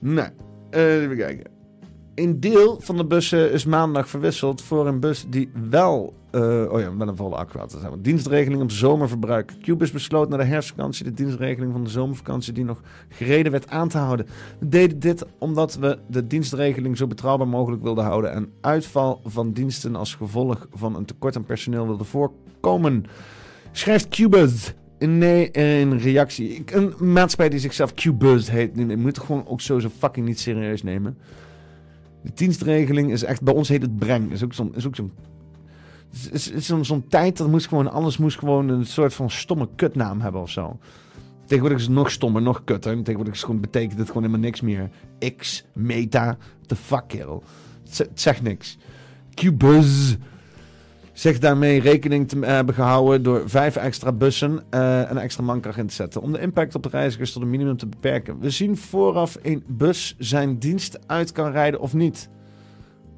nou, 0.00 0.28
eh, 0.70 1.02
even 1.02 1.16
kijken. 1.16 1.50
een 2.14 2.40
deel 2.40 2.80
van 2.80 2.96
de 2.96 3.06
bussen 3.06 3.52
is 3.52 3.64
maandag 3.64 4.08
verwisseld 4.08 4.62
voor 4.62 4.86
een 4.86 5.00
bus 5.00 5.26
die 5.28 5.50
wel... 5.70 6.14
eh, 6.30 6.66
oh 6.70 6.80
ja, 6.80 6.90
met 6.90 7.08
een 7.08 7.16
volle 7.16 7.36
accu 7.36 7.58
had 7.58 7.68
te 7.68 7.78
zijn. 7.78 8.02
Dienstregeling 8.02 8.62
op 8.62 8.70
zomerverbruik. 8.70 9.52
Qbus 9.60 9.90
besloot 9.90 10.28
na 10.28 10.36
de 10.36 10.44
herfstvakantie 10.44 11.04
de 11.04 11.12
dienstregeling 11.12 11.72
van 11.72 11.84
de 11.84 11.90
zomervakantie 11.90 12.52
die 12.52 12.64
nog 12.64 12.80
gereden 13.08 13.52
werd 13.52 13.68
aan 13.68 13.88
te 13.88 13.98
houden. 13.98 14.26
We 14.58 14.68
deden 14.68 14.98
dit 14.98 15.26
omdat 15.38 15.74
we 15.74 15.98
de 16.08 16.26
dienstregeling 16.26 16.96
zo 16.96 17.06
betrouwbaar 17.06 17.48
mogelijk 17.48 17.82
wilden 17.82 18.04
houden 18.04 18.32
en 18.32 18.52
uitval 18.60 19.20
van 19.24 19.52
diensten 19.52 19.96
als 19.96 20.14
gevolg 20.14 20.68
van 20.72 20.96
een 20.96 21.04
tekort 21.04 21.36
aan 21.36 21.44
personeel 21.44 21.86
wilden 21.86 22.06
voorkomen. 22.06 23.04
Schrijft 23.72 24.08
in, 24.08 24.74
nee, 25.00 25.50
in 25.50 25.92
reactie. 25.98 26.62
Een 26.66 26.94
maatschappij 26.98 27.48
die 27.48 27.58
zichzelf 27.58 27.94
Qbus 27.94 28.50
heet, 28.50 28.70
je 28.74 28.96
moet 28.96 29.16
het 29.16 29.24
gewoon 29.24 29.46
ook 29.46 29.60
zo 29.60 29.80
fucking 29.98 30.26
niet 30.26 30.40
serieus 30.40 30.82
nemen. 30.82 31.18
De 32.22 32.30
dienstregeling 32.34 33.12
is 33.12 33.22
echt, 33.22 33.42
bij 33.42 33.54
ons 33.54 33.68
heet 33.68 33.82
het 33.82 33.98
breng. 33.98 34.32
Is 34.32 34.44
ook 34.44 34.54
zo'n, 34.54 34.74
is 34.74 34.86
is, 36.32 36.66
zo'n, 36.80 37.04
tijd 37.08 37.36
dat 37.36 37.48
moest 37.48 37.68
gewoon, 37.68 37.90
alles 37.90 38.18
moest 38.18 38.38
gewoon 38.38 38.68
een 38.68 38.86
soort 38.86 39.14
van 39.14 39.30
stomme 39.30 39.68
kutnaam 39.76 40.20
hebben 40.20 40.40
of 40.40 40.50
zo. 40.50 40.78
Tegenwoordig 41.44 41.78
is 41.78 41.86
het 41.86 41.94
nog 41.94 42.10
stommer, 42.10 42.42
nog 42.42 42.64
kutter. 42.64 42.96
Tegenwoordig 42.96 43.34
is 43.34 43.42
gewoon, 43.42 43.60
betekent 43.60 43.98
het 43.98 44.06
gewoon 44.06 44.22
helemaal 44.22 44.44
niks 44.44 44.60
meer. 44.60 44.90
X, 45.36 45.64
meta, 45.72 46.36
the 46.66 46.76
fuck 46.76 47.04
kerel. 47.06 47.42
Het 47.96 48.10
zegt 48.14 48.42
niks. 48.42 48.78
Qbuzz 49.34 50.16
zich 51.20 51.38
daarmee 51.38 51.80
rekening 51.80 52.28
te 52.28 52.38
hebben 52.38 52.74
gehouden 52.74 53.22
door 53.22 53.42
vijf 53.46 53.76
extra 53.76 54.12
bussen 54.12 54.62
eh, 54.70 55.10
en 55.10 55.16
extra 55.16 55.44
mankracht 55.44 55.78
in 55.78 55.86
te 55.86 55.94
zetten. 55.94 56.22
Om 56.22 56.32
de 56.32 56.40
impact 56.40 56.74
op 56.74 56.82
de 56.82 56.88
reizigers 56.88 57.32
tot 57.32 57.42
een 57.42 57.50
minimum 57.50 57.76
te 57.76 57.86
beperken. 57.86 58.38
We 58.38 58.50
zien 58.50 58.76
vooraf 58.76 59.38
een 59.42 59.64
bus 59.66 60.14
zijn 60.18 60.58
dienst 60.58 60.98
uit 61.06 61.32
kan 61.32 61.52
rijden 61.52 61.80
of 61.80 61.94
niet. 61.94 62.28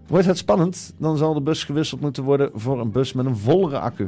Wordt 0.07 0.27
het 0.27 0.39
spannend, 0.39 0.95
dan 0.99 1.17
zal 1.17 1.35
de 1.35 1.41
bus 1.41 1.65
gewisseld 1.65 2.01
moeten 2.01 2.23
worden 2.23 2.51
voor 2.55 2.81
een 2.81 2.91
bus 2.91 3.13
met 3.13 3.27
een 3.27 3.37
vollere 3.37 3.79
accu. 3.79 4.05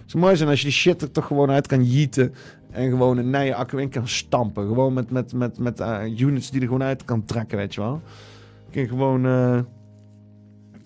Het 0.00 0.10
zou 0.10 0.22
mooi 0.22 0.36
zijn 0.36 0.48
als 0.48 0.58
je 0.58 0.66
die 0.66 0.74
shit 0.74 1.02
er 1.02 1.10
toch 1.10 1.26
gewoon 1.26 1.50
uit 1.50 1.66
kan 1.66 1.84
jieten. 1.84 2.34
En 2.70 2.90
gewoon 2.90 3.18
een 3.18 3.30
nieuwe 3.30 3.54
accu 3.54 3.80
in 3.80 3.88
kan 3.88 4.08
stampen. 4.08 4.66
Gewoon 4.66 4.92
met, 4.92 5.10
met, 5.10 5.32
met, 5.32 5.58
met 5.58 5.80
eh, 5.80 6.18
units 6.18 6.50
die 6.50 6.60
er 6.60 6.66
gewoon 6.66 6.82
uit 6.82 7.04
kan 7.04 7.24
trekken, 7.24 7.58
weet 7.58 7.74
je 7.74 7.80
wel. 7.80 8.00
Je 8.70 8.80
kan 8.80 8.88
gewoon... 8.88 9.26
eh, 9.26 9.58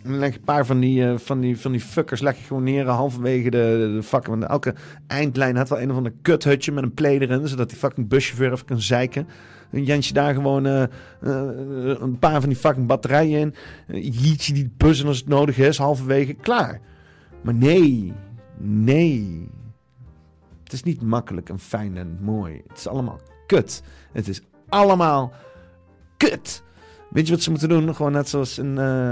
leg 0.06 0.34
een 0.34 0.40
paar 0.40 0.66
van 0.66 0.80
die, 0.80 1.08
eh, 1.08 1.18
van 1.18 1.40
die, 1.40 1.60
van 1.60 1.72
die 1.72 1.80
fuckers 1.80 2.20
leg 2.20 2.36
je 2.36 2.44
gewoon 2.44 2.62
neer 2.62 2.86
halverwege 2.88 3.50
de, 3.50 3.92
de 3.94 4.02
fucking... 4.02 4.38
Want 4.38 4.50
elke 4.50 4.74
eindlijn 5.06 5.56
had 5.56 5.68
wel 5.68 5.80
een 5.80 5.90
of 5.90 5.96
ander 5.96 6.12
kuthutje 6.22 6.72
met 6.72 6.84
een 6.84 6.94
play 6.94 7.18
erin. 7.18 7.48
Zodat 7.48 7.68
die 7.68 7.78
fucking 7.78 8.08
buschauffeur 8.08 8.64
kan 8.64 8.80
zeiken. 8.80 9.28
En 9.70 9.84
Jens 9.84 10.08
je 10.08 10.14
daar 10.14 10.34
gewoon 10.34 10.66
eh, 10.66 10.82
eh, 10.82 10.88
een 12.00 12.18
paar 12.18 12.40
van 12.40 12.48
die 12.48 12.58
fucking 12.58 12.86
batterijen 12.86 13.40
in. 13.40 13.54
Uh, 13.88 14.02
jiet 14.02 14.44
je 14.44 14.52
die 14.52 14.72
bussen 14.76 15.06
als 15.06 15.18
het 15.18 15.28
nodig 15.28 15.58
is. 15.58 15.78
Halverwege, 15.78 16.34
klaar. 16.34 16.80
Maar 17.42 17.54
nee, 17.54 18.12
nee. 18.58 19.48
Het 20.64 20.72
is 20.72 20.82
niet 20.82 21.02
makkelijk 21.02 21.48
en 21.48 21.58
fijn 21.58 21.96
en 21.96 22.18
mooi. 22.20 22.62
Het 22.68 22.78
is 22.78 22.88
allemaal 22.88 23.20
kut. 23.46 23.82
Het 24.12 24.28
is 24.28 24.42
allemaal 24.68 25.32
kut. 26.16 26.62
Weet 27.16 27.26
je 27.26 27.32
wat 27.32 27.42
ze 27.42 27.50
moeten 27.50 27.68
doen? 27.68 27.94
Gewoon 27.94 28.12
net 28.12 28.28
zoals 28.28 28.58
in 28.58 28.78
eh, 28.78 29.10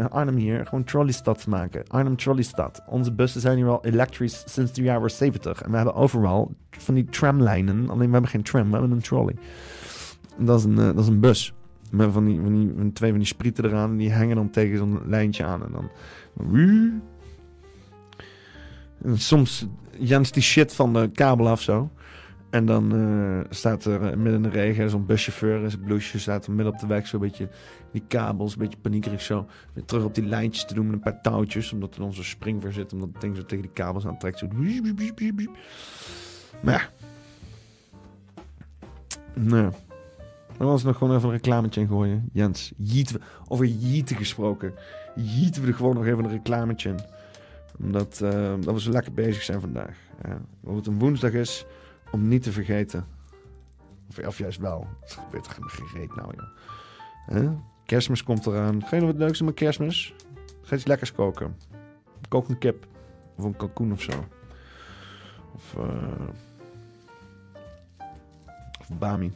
eh, 0.00 0.06
Arnhem 0.06 0.36
hier. 0.36 0.66
Gewoon 0.66 0.84
trolleystad 0.84 1.46
maken. 1.46 1.82
Arnhem 1.88 2.16
Trolleystad. 2.16 2.82
Onze 2.86 3.12
bussen 3.12 3.40
zijn 3.40 3.56
hier 3.56 3.68
al 3.68 3.84
elektrisch 3.84 4.42
sinds 4.46 4.72
de 4.72 4.82
jaren 4.82 5.10
70. 5.10 5.62
En 5.62 5.70
we 5.70 5.76
hebben 5.76 5.94
overal 5.94 6.54
van 6.70 6.94
die 6.94 7.04
tramlijnen. 7.04 7.90
Alleen 7.90 8.06
we 8.06 8.12
hebben 8.12 8.30
geen 8.30 8.42
tram, 8.42 8.66
we 8.66 8.72
hebben 8.72 8.90
een 8.90 9.02
trolley. 9.02 9.36
Dat 10.38 10.58
is 10.58 10.64
een, 10.64 10.74
dat 10.74 10.98
is 10.98 11.06
een 11.06 11.20
bus. 11.20 11.52
Met 11.90 12.12
van 12.12 12.24
die, 12.24 12.40
van 12.40 12.52
die, 12.52 12.92
twee 12.92 13.10
van 13.10 13.18
die 13.18 13.28
sprieten 13.28 13.64
eraan. 13.64 13.90
En 13.90 13.96
die 13.96 14.12
hangen 14.12 14.36
dan 14.36 14.50
tegen 14.50 14.78
zo'n 14.78 15.00
lijntje 15.06 15.44
aan. 15.44 15.64
En 15.64 15.72
dan... 15.72 15.90
En 19.02 19.18
soms 19.18 19.66
Jens 19.98 20.32
die 20.32 20.42
shit 20.42 20.74
van 20.74 20.92
de 20.92 21.10
kabel 21.12 21.48
af 21.48 21.62
zo. 21.62 21.90
En 22.50 22.66
dan 22.66 22.94
eh, 22.94 23.50
staat 23.50 23.84
er 23.84 24.02
eh, 24.02 24.16
midden 24.16 24.34
in 24.34 24.42
de 24.42 24.48
regen 24.48 24.90
zo'n 24.90 25.06
buschauffeur 25.06 25.62
in 25.62 25.70
zijn 25.70 25.82
blouseje 25.82 26.18
staat 26.18 26.46
er 26.46 26.52
midden 26.52 26.74
op 26.74 26.80
de 26.80 26.86
weg 26.86 27.06
zo'n 27.06 27.20
beetje 27.20 27.48
die 27.92 28.02
kabels, 28.08 28.52
een 28.52 28.58
beetje 28.58 28.78
paniekerig 28.78 29.22
zo. 29.22 29.46
Weer 29.72 29.84
terug 29.84 30.04
op 30.04 30.14
die 30.14 30.26
lijntjes 30.26 30.64
te 30.64 30.74
doen 30.74 30.86
met 30.86 30.94
een 30.94 31.00
paar 31.00 31.22
touwtjes, 31.22 31.72
omdat 31.72 31.94
er 31.94 32.00
dan 32.00 32.12
zo'n 32.12 32.72
zit, 32.72 32.92
omdat 32.92 33.08
het 33.12 33.20
ding 33.20 33.36
zo 33.36 33.42
tegen 33.44 33.64
die 33.64 33.72
kabels 33.72 34.06
aantrekt. 34.06 34.38
Zo. 34.38 34.48
Maar 36.62 36.74
ja. 36.74 36.90
Nee. 39.34 39.68
Dan 40.58 40.66
was 40.66 40.82
nog 40.82 40.96
gewoon 40.96 41.16
even 41.16 41.28
een 41.28 41.34
reclametje 41.34 41.80
in 41.80 41.88
gooien. 41.88 42.28
Jens, 42.32 42.72
we, 42.76 43.20
over 43.48 43.64
jieten 43.64 44.16
gesproken. 44.16 44.74
Jieten 45.14 45.62
we 45.62 45.68
er 45.68 45.74
gewoon 45.74 45.94
nog 45.94 46.06
even 46.06 46.24
een 46.24 46.30
reclametje 46.30 46.88
in. 46.88 46.98
Omdat 47.80 48.20
eh, 48.20 48.54
dat 48.60 48.74
we 48.74 48.80
zo 48.80 48.90
lekker 48.90 49.12
bezig 49.12 49.42
zijn 49.42 49.60
vandaag. 49.60 49.96
Ja. 50.22 50.40
Omdat 50.60 50.84
het 50.84 50.94
een 50.94 50.98
woensdag 51.00 51.32
is 51.32 51.66
om 52.10 52.28
niet 52.28 52.42
te 52.42 52.52
vergeten. 52.52 53.06
Of, 54.08 54.26
of 54.26 54.38
juist 54.38 54.58
wel. 54.58 54.86
Het 55.00 55.12
gebeurt 55.24 55.46
er 55.46 55.52
geen 55.52 55.88
reet 55.94 56.14
nou, 56.16 56.32
joh. 56.36 57.52
Kerstmis 57.84 58.22
komt 58.22 58.46
eraan. 58.46 58.78
Nog 58.78 58.90
wat 58.90 59.16
leuks 59.16 59.38
doen 59.38 59.46
met 59.46 59.56
kerstmis? 59.56 60.14
Ga 60.62 60.74
iets 60.74 60.86
lekkers 60.86 61.12
koken. 61.12 61.56
Kook 62.28 62.48
een 62.48 62.58
kip. 62.58 62.86
Of 63.36 63.44
een 63.44 63.56
kalkoen 63.56 63.92
of 63.92 64.02
zo. 64.02 64.24
Of, 65.54 65.76
of 68.80 68.98
bami. 68.98 69.32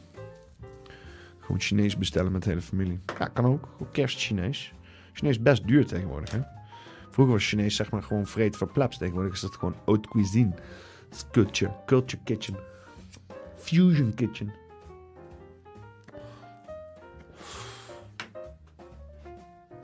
Gewoon 1.39 1.59
Chinees 1.59 1.97
bestellen 1.97 2.31
met 2.31 2.43
de 2.43 2.49
hele 2.49 2.61
familie. 2.61 2.99
Ja, 3.19 3.27
kan 3.27 3.45
ook. 3.45 3.67
Ook 3.79 3.93
kerst 3.93 4.19
Chinees. 4.19 4.73
Best 5.41 5.67
duur 5.67 5.85
tegenwoordig, 5.85 6.31
hè? 6.31 6.39
Vroeger 7.09 7.33
was 7.33 7.47
Chinees 7.47 7.75
zeg 7.75 7.91
maar 7.91 8.03
gewoon 8.03 8.25
vreten 8.25 8.59
voor 8.59 8.71
plaps. 8.71 8.97
Tegenwoordig 8.97 9.33
is 9.33 9.41
dat 9.41 9.55
gewoon 9.55 9.75
haute 9.85 10.09
cuisine. 10.09 10.53
Culture. 11.31 11.71
Culture 11.85 12.21
kitchen. 12.23 12.57
Fusion 13.55 14.13
kitchen. 14.15 14.53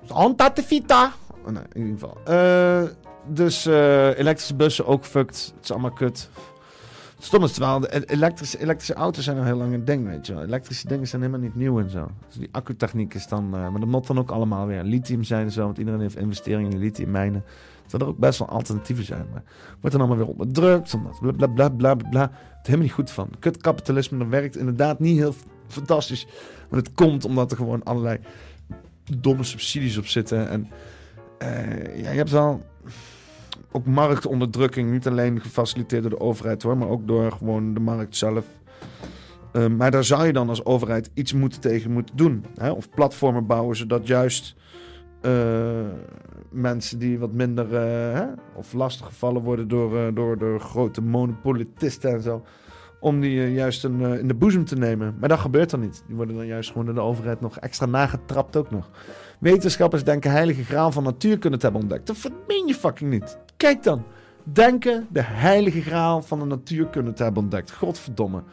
Santa 0.06 0.50
te 0.50 0.64
vita. 0.64 1.14
Oh, 1.46 1.52
nee, 1.52 1.64
in 1.74 1.82
ieder 1.82 2.00
geval. 2.00 2.18
Eh, 2.26 2.84
dus 3.28 3.66
eh, 3.66 4.18
elektrische 4.18 4.56
bussen 4.56 4.86
ook 4.86 5.06
fucked. 5.06 5.52
Het 5.56 5.64
is 5.64 5.72
allemaal 5.72 5.92
kut. 5.94 6.30
Het 7.20 7.28
stom 7.28 7.44
is 7.44 7.54
de 7.54 7.88
e- 7.90 8.14
elektrische, 8.14 8.60
elektrische 8.60 8.94
auto's 8.94 9.24
zijn 9.24 9.38
al 9.38 9.44
heel 9.44 9.58
lang 9.58 9.74
een 9.74 9.86
ding, 9.86 10.08
weet 10.08 10.28
je 10.28 10.34
wel. 10.34 10.44
Elektrische 10.44 10.88
dingen 10.88 11.08
zijn 11.08 11.22
helemaal 11.22 11.42
niet 11.42 11.56
nieuw 11.56 11.80
en 11.80 11.90
zo. 11.90 12.12
Dus 12.28 12.36
die 12.36 12.50
accutechniek 12.52 13.14
is 13.14 13.28
dan... 13.28 13.44
eh, 13.46 13.52
maar 13.70 13.80
dat 13.80 13.90
moet 13.90 14.08
dan 14.08 14.20
ook 14.20 14.32
allemaal 14.32 14.68
weer. 14.68 14.84
Lithium 14.84 15.24
zijn 15.24 15.46
en 15.46 15.52
zo, 15.52 15.64
want 15.64 15.78
iedereen 15.78 16.00
heeft 16.00 16.18
investeringen 16.18 16.72
in 16.72 16.78
lithiummijnen. 16.78 17.44
Terwijl 17.82 18.10
er 18.10 18.16
ook 18.16 18.22
best 18.22 18.40
wel 18.40 18.50
alternatieven 18.50 19.06
zijn. 19.06 19.26
Maar 19.34 19.44
wordt 19.80 19.98
dan 19.98 20.06
allemaal 20.06 20.26
weer 20.26 20.36
onderdrukt, 20.36 20.94
omdat 20.94 21.20
bla 21.20 21.32
bla 21.32 21.48
bla 21.48 21.70
bla 21.70 22.10
bla. 22.10 22.22
Het 22.58 22.66
helemaal 22.66 22.86
niet 22.86 22.96
goed 22.96 23.12
van. 23.12 23.30
Kutkapitalisme, 23.40 24.18
dat 24.18 24.28
werkt 24.28 24.58
inderdaad 24.58 25.00
niet 25.00 25.18
heel 25.18 25.34
fantastisch. 25.68 26.28
Maar 26.70 26.80
het 26.80 26.94
komt 26.94 27.26
omdat 27.26 27.52
er 27.52 27.58
gewoon 27.58 27.84
allerlei 27.84 28.20
domme 29.18 29.44
subsidies 29.44 29.98
op 29.98 30.06
zitten. 30.08 30.50
En 30.50 30.68
eh, 31.38 32.02
ja, 32.02 32.12
je 32.12 32.18
hebt 32.18 32.32
wel 32.32 32.62
ook 33.72 33.86
marktonderdrukking. 33.86 34.92
Niet 34.92 35.08
alleen 35.08 35.42
gefaciliteerd 35.42 36.02
door 36.02 36.12
de 36.12 36.20
overheid 36.20 36.64
hoor, 36.64 36.78
maar 36.78 36.90
ook 36.90 37.08
door 37.08 37.32
gewoon 37.32 37.74
de 37.74 37.80
markt 37.80 38.16
zelf. 38.16 38.46
Eh, 39.52 39.68
maar 39.68 39.92
daar 39.92 40.04
zou 40.04 40.26
je 40.26 40.34
dan 40.34 40.50
als 40.50 40.66
overheid 40.66 41.10
iets 41.14 41.34
moeten 41.34 41.62
tegen 41.62 41.92
moeten 41.92 42.18
doen. 42.18 42.46
Hè? 42.56 42.72
Of 42.72 42.90
platformen 42.90 43.46
bouwen, 43.46 43.76
zodat 43.76 44.08
juist 44.08 44.56
eh, 45.22 45.88
mensen 46.50 47.00
die 47.00 47.20
wat 47.20 47.32
minder 47.32 47.76
eh, 47.76 48.14
hè? 48.14 48.26
of 48.56 48.74
lastig 48.74 49.06
gevallen 49.06 49.42
worden 49.42 49.68
door, 49.68 49.98
eh, 49.98 50.16
door, 50.16 50.38
door 50.38 50.60
grote 50.60 51.02
monopolitisten 51.02 52.12
en 52.12 52.22
zo. 52.22 52.46
Om 53.00 53.22
die 53.22 53.52
juist 53.52 53.84
een, 53.84 54.02
in 54.02 54.28
de 54.28 54.34
boezem 54.34 54.66
te 54.66 54.76
nemen. 54.76 55.16
Maar 55.20 55.30
dat 55.30 55.40
gebeurt 55.40 55.70
dan 55.70 55.80
niet. 55.80 56.04
Die 56.08 56.16
worden 56.16 56.36
dan 56.36 56.46
juist 56.46 56.70
gewoon 56.70 56.86
door 56.86 56.94
de 56.94 57.02
overheid 57.02 57.42
nog 57.42 57.60
extra 57.60 57.86
nagetrapt 57.86 58.56
ook 58.56 58.72
nog. 58.72 58.90
Wetenschappers 59.40 60.04
denken 60.04 60.32
heilige 60.32 60.64
graal 60.64 60.92
van 60.92 61.04
natuurkunde 61.04 61.58
te 61.58 61.64
hebben 61.64 61.82
ontdekt. 61.82 62.08
Dat 62.08 62.32
meen 62.48 62.68
je 62.68 62.74
fucking 62.74 63.10
niet. 63.10 63.38
Kijk 63.60 63.84
dan. 63.84 64.04
Denken 64.44 65.08
de 65.10 65.22
heilige 65.22 65.82
graal 65.82 66.22
van 66.22 66.40
de 66.40 66.46
natuurkunde 66.46 67.14
te 67.14 67.24
hebben 67.24 67.44
ontdekt. 67.44 67.72
Godverdomme. 67.72 68.44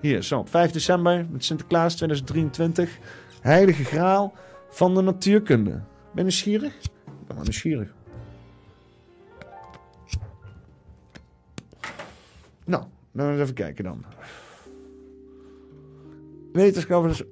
Hier, 0.00 0.22
zo, 0.22 0.38
op 0.38 0.48
5 0.48 0.70
december 0.70 1.26
met 1.30 1.44
Sinterklaas 1.44 1.94
2023. 1.94 2.98
Heilige 3.40 3.84
graal 3.84 4.34
van 4.68 4.94
de 4.94 5.02
natuurkunde. 5.02 5.70
Ben 5.70 5.84
je 6.14 6.22
nieuwsgierig? 6.22 6.74
Ik 6.74 7.26
ben 7.26 7.36
wel 7.36 7.44
nieuwsgierig. 7.44 7.94
Nou, 12.64 12.84
dan 13.12 13.30
eens 13.30 13.40
even 13.40 13.54
kijken 13.54 13.84
dan. 13.84 14.04
Wetenschappers 16.52 17.22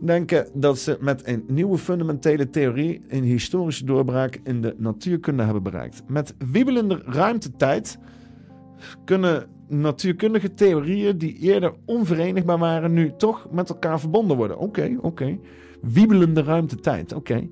denken 0.00 0.48
dat 0.54 0.78
ze 0.78 0.96
met 1.00 1.26
een 1.26 1.44
nieuwe 1.46 1.78
fundamentele 1.78 2.50
theorie 2.50 3.00
een 3.08 3.24
historische 3.24 3.84
doorbraak 3.84 4.40
in 4.44 4.62
de 4.62 4.74
natuurkunde 4.78 5.42
hebben 5.42 5.62
bereikt. 5.62 6.02
Met 6.06 6.34
wiebelende 6.52 7.02
ruimtetijd 7.04 7.98
kunnen 9.04 9.46
natuurkundige 9.68 10.54
theorieën 10.54 11.18
die 11.18 11.38
eerder 11.38 11.72
onverenigbaar 11.84 12.58
waren, 12.58 12.92
nu 12.92 13.12
toch 13.16 13.46
met 13.50 13.68
elkaar 13.68 14.00
verbonden 14.00 14.36
worden. 14.36 14.58
Oké, 14.58 14.96
oké. 15.00 15.38
Wiebelende 15.82 16.42
ruimtetijd. 16.42 17.12
Oké. 17.12 17.48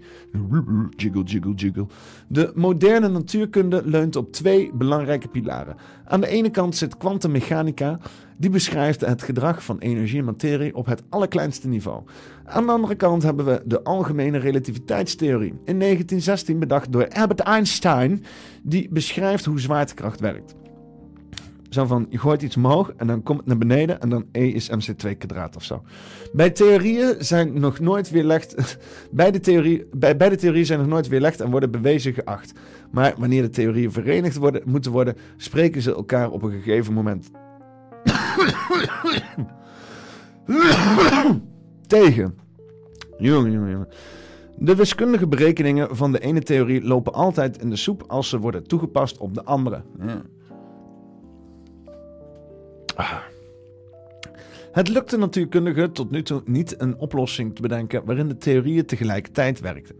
Jiggle, 0.97 1.23
jiggle, 1.23 1.55
jiggle. 1.55 1.87
De 2.29 2.53
moderne 2.55 3.09
natuurkunde 3.09 3.83
leunt 3.85 4.17
op 4.17 4.33
twee 4.33 4.71
belangrijke 4.75 5.29
pilaren. 5.29 5.77
Aan 6.05 6.21
de 6.21 6.29
ene 6.29 6.51
kant 6.51 6.77
zit 6.77 6.97
kwantummechanica. 6.97 7.99
Die 8.39 8.51
beschrijft 8.51 9.01
het 9.01 9.23
gedrag 9.23 9.65
van 9.65 9.79
energie 9.79 10.19
en 10.19 10.25
materie 10.25 10.75
op 10.75 10.87
het 10.87 11.03
allerkleinste 11.09 11.69
niveau. 11.69 12.03
Aan 12.47 12.67
de 12.67 12.73
andere 12.73 12.95
kant 12.95 13.23
hebben 13.23 13.45
we 13.45 13.63
de 13.65 13.83
algemene 13.83 14.39
relativiteitstheorie. 14.39 15.51
In 15.51 15.79
1916 15.79 16.59
bedacht 16.59 16.93
door 16.93 17.09
Albert 17.09 17.41
Einstein. 17.41 18.25
Die 18.63 18.89
beschrijft 18.91 19.45
hoe 19.45 19.61
zwaartekracht 19.61 20.21
werkt. 20.21 20.55
Zo 21.69 21.85
van, 21.85 22.07
je 22.11 22.19
gooit 22.19 22.43
iets 22.43 22.57
omhoog 22.57 22.93
en 22.97 23.07
dan 23.07 23.23
komt 23.23 23.39
het 23.39 23.47
naar 23.47 23.59
beneden 23.59 24.01
en 24.01 24.09
dan 24.09 24.25
E 24.33 24.49
is 24.49 24.71
mc2 24.71 25.19
kwadraat 25.19 25.57
of 25.57 25.65
zo. 25.65 25.83
Bij 26.33 26.51
theorieën 26.51 27.15
zijn 27.19 27.61
nog 27.61 27.81
nooit 27.81 28.11
weerlegd... 28.11 28.79
bij, 29.11 29.31
de 29.31 29.41
theorie, 29.41 29.87
bij, 29.93 30.17
bij 30.17 30.29
de 30.29 30.37
theorieën 30.37 30.67
zijn 30.67 30.79
nog 30.79 30.89
nooit 30.89 31.09
weerlegd 31.09 31.41
en 31.41 31.51
worden 31.51 31.71
bewezen 31.71 32.15
geacht. 32.15 32.53
Maar 32.91 33.15
wanneer 33.19 33.43
de 33.43 33.49
theorieën 33.49 33.93
verenigd 33.93 34.37
worden, 34.37 34.63
moeten 34.65 34.93
worden, 34.93 35.17
spreken 35.37 35.83
ze 35.83 35.95
elkaar 35.95 36.31
op 36.31 36.43
een 36.43 36.51
gegeven 36.51 36.93
moment 36.93 37.31
tegen. 41.87 42.39
De 44.59 44.75
wiskundige 44.75 45.27
berekeningen 45.27 45.97
van 45.97 46.13
de 46.13 46.19
ene 46.19 46.43
theorie 46.43 46.83
lopen 46.83 47.13
altijd 47.13 47.59
in 47.59 47.71
de 47.71 47.77
soep 47.77 48.05
als 48.07 48.29
ze 48.29 48.39
worden 48.39 48.67
toegepast 48.67 49.19
op 49.19 49.35
de 49.35 49.45
andere. 49.45 49.83
Ja. 50.01 50.23
Ah. 52.97 53.19
Het 54.73 54.89
lukte 54.89 55.17
natuurkundigen 55.17 55.93
tot 55.93 56.11
nu 56.11 56.23
toe 56.23 56.43
niet 56.45 56.81
een 56.81 56.99
oplossing 56.99 57.55
te 57.55 57.63
bedenken 57.63 58.05
waarin 58.05 58.29
de 58.29 58.37
theorieën 58.37 58.87
tegelijkertijd 58.87 59.61
werkten. 59.61 59.97